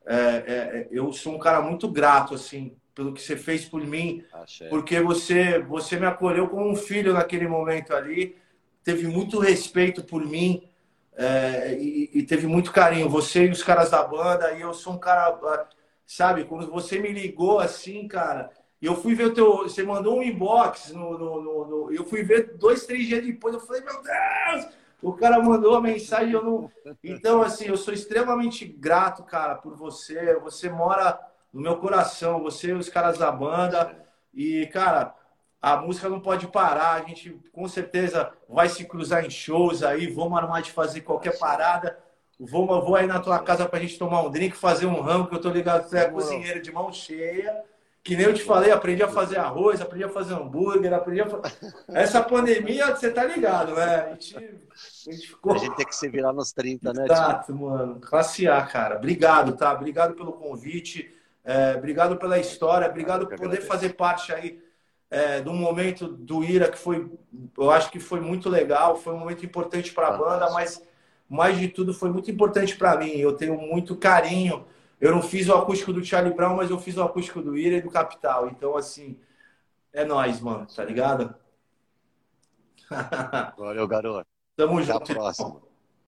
É, 0.06 0.16
é, 0.16 0.88
eu 0.92 1.12
sou 1.14 1.36
um 1.36 1.40
cara 1.40 1.62
muito 1.62 1.88
grato, 1.88 2.34
assim, 2.36 2.76
pelo 2.94 3.14
que 3.14 3.22
você 3.22 3.36
fez 3.36 3.66
por 3.66 3.86
mim, 3.86 4.24
Achei. 4.34 4.68
porque 4.68 5.00
você, 5.00 5.60
você 5.60 6.00
me 6.00 6.06
acolheu 6.06 6.48
como 6.48 6.70
um 6.70 6.76
filho 6.76 7.14
naquele 7.14 7.48
momento 7.48 7.94
ali, 7.94 8.36
teve 8.84 9.08
muito 9.08 9.40
respeito 9.40 10.04
por 10.04 10.26
mim 10.26 10.68
é, 11.16 11.78
e, 11.80 12.10
e, 12.14 12.24
teve 12.24 12.48
muito 12.48 12.72
carinho. 12.72 13.10
Você 13.10 13.46
e 13.46 13.52
os 13.52 13.64
caras 13.64 13.92
da 13.92 14.04
banda, 14.04 14.54
e 14.54 14.62
eu 14.62 14.74
sou 14.74 14.94
um 14.94 14.98
cara, 14.98 15.68
sabe, 16.06 16.46
quando 16.46 16.70
você 16.72 17.00
me 17.00 17.12
ligou 17.12 17.60
assim, 17.60 18.08
cara, 18.08 18.50
e 18.82 18.86
eu 18.86 18.96
fui 18.96 19.14
ver 19.14 19.26
o 19.26 19.34
teu, 19.34 19.58
você 19.58 19.84
mandou 19.84 20.18
um 20.18 20.24
inbox, 20.24 20.92
no, 20.92 21.18
no, 21.18 21.42
no, 21.42 21.66
no 21.68 21.94
eu 21.94 22.04
fui 22.04 22.24
ver 22.24 22.58
dois, 22.58 22.86
três 22.86 23.06
dias 23.06 23.24
depois, 23.24 23.54
eu 23.54 23.60
falei, 23.60 23.82
meu 23.82 24.02
Deus! 24.02 24.82
O 25.02 25.14
cara 25.14 25.42
mandou 25.42 25.76
a 25.76 25.82
mensagem, 25.82 26.32
eu 26.32 26.44
não. 26.44 26.72
Então, 27.04 27.42
assim, 27.42 27.66
eu 27.66 27.76
sou 27.76 27.94
extremamente 27.94 28.66
grato, 28.66 29.24
cara, 29.24 29.56
por 29.56 29.76
você. 29.76 30.36
Você 30.42 30.70
mora 30.70 31.20
no 31.52 31.60
meu 31.60 31.78
coração, 31.78 32.42
você 32.42 32.68
e 32.68 32.74
os 32.74 32.88
caras 32.88 33.18
da 33.18 33.32
banda. 33.32 33.98
E, 34.32 34.68
cara, 34.68 35.16
a 35.60 35.78
música 35.78 36.08
não 36.08 36.20
pode 36.20 36.48
parar. 36.48 36.94
A 36.94 37.08
gente 37.08 37.32
com 37.52 37.68
certeza 37.68 38.32
vai 38.48 38.70
se 38.70 38.86
cruzar 38.86 39.26
em 39.26 39.30
shows 39.30 39.82
aí. 39.82 40.06
Vamos 40.06 40.38
armar 40.38 40.62
de 40.62 40.72
fazer 40.72 41.02
qualquer 41.02 41.38
parada. 41.40 41.98
Vou, 42.40 42.68
vou 42.68 42.96
aí 42.96 43.08
na 43.08 43.20
tua 43.20 43.40
casa 43.40 43.68
pra 43.68 43.80
gente 43.80 43.98
tomar 43.98 44.22
um 44.22 44.30
drink, 44.30 44.56
fazer 44.56 44.86
um 44.86 45.02
ramo, 45.02 45.28
que 45.28 45.36
eu 45.36 45.42
tô 45.42 45.50
ligado 45.50 45.90
você 45.90 45.98
é 45.98 46.10
cozinheiro 46.10 46.62
de 46.62 46.72
mão 46.72 46.92
cheia. 46.92 47.64
Que 48.04 48.16
nem 48.16 48.26
eu 48.26 48.34
te 48.34 48.44
falei, 48.44 48.72
aprendi 48.72 49.04
a 49.04 49.08
fazer 49.08 49.38
arroz, 49.38 49.80
aprendi 49.80 50.04
a 50.04 50.10
fazer 50.10 50.34
hambúrguer, 50.34 50.92
aprendi 50.92 51.22
a 51.22 51.30
fazer... 51.30 51.56
Essa 51.90 52.24
pandemia, 52.24 52.88
você 52.96 53.12
tá 53.12 53.24
ligado, 53.24 53.76
né? 53.76 53.84
A 53.84 54.10
gente, 54.14 54.38
a 54.38 55.12
gente 55.12 55.28
ficou... 55.28 55.54
A 55.54 55.58
gente 55.58 55.76
tem 55.76 55.86
que 55.86 55.96
se 55.96 56.10
virar 56.10 56.34
nos 56.34 56.52
30, 56.52 56.94
né? 56.94 57.06
Exato, 57.06 57.56
mano. 57.56 58.00
Classe 58.00 58.48
A, 58.48 58.62
cara. 58.64 58.98
Obrigado, 58.98 59.56
tá? 59.56 59.72
Obrigado 59.74 60.16
pelo 60.16 60.34
convite. 60.34 61.14
É, 61.44 61.76
obrigado 61.76 62.18
pela 62.18 62.40
história, 62.40 62.88
obrigado 62.88 63.28
por 63.28 63.38
poder 63.38 63.62
fazer 63.62 63.94
parte 63.94 64.32
aí 64.32 64.62
é, 65.12 65.42
do 65.42 65.54
momento 65.54 66.08
do 66.08 66.44
Ira, 66.44 66.70
que 66.70 66.78
foi, 66.78 67.12
eu 67.58 67.70
acho 67.70 67.92
que 67.92 68.00
foi 68.00 68.22
muito 68.22 68.50
legal, 68.50 68.96
foi 68.96 69.14
um 69.14 69.18
momento 69.18 69.46
importante 69.46 69.92
para 69.92 70.08
a 70.08 70.18
banda, 70.18 70.50
mas 70.52 70.82
mais 71.28 71.60
de 71.60 71.68
tudo 71.68 71.94
foi 71.94 72.10
muito 72.10 72.32
importante 72.32 72.78
para 72.78 72.96
mim. 72.98 73.12
Eu 73.18 73.34
tenho 73.34 73.58
muito 73.58 73.96
carinho. 73.98 74.66
Eu 75.02 75.12
não 75.12 75.22
fiz 75.24 75.50
o 75.50 75.56
acústico 75.56 75.92
do 75.92 76.06
Charlie 76.06 76.34
Brown, 76.34 76.56
mas 76.56 76.70
eu 76.70 76.80
fiz 76.80 76.96
o 76.96 77.02
acústico 77.02 77.42
do 77.42 77.58
Ira 77.58 77.78
e 77.78 77.82
do 77.82 77.90
Capital. 77.90 78.48
Então, 78.50 78.78
assim, 78.78 79.20
é 79.92 80.06
nós, 80.06 80.40
mano, 80.40 80.68
tá 80.68 80.86
ligado? 80.86 81.36
Valeu, 83.58 83.88
garoto. 83.88 84.28
Tamo 84.56 84.78
Até 84.78 84.84
junto. 84.84 85.04
Até 85.04 85.14
a 85.14 85.16
próxima. 85.16 85.62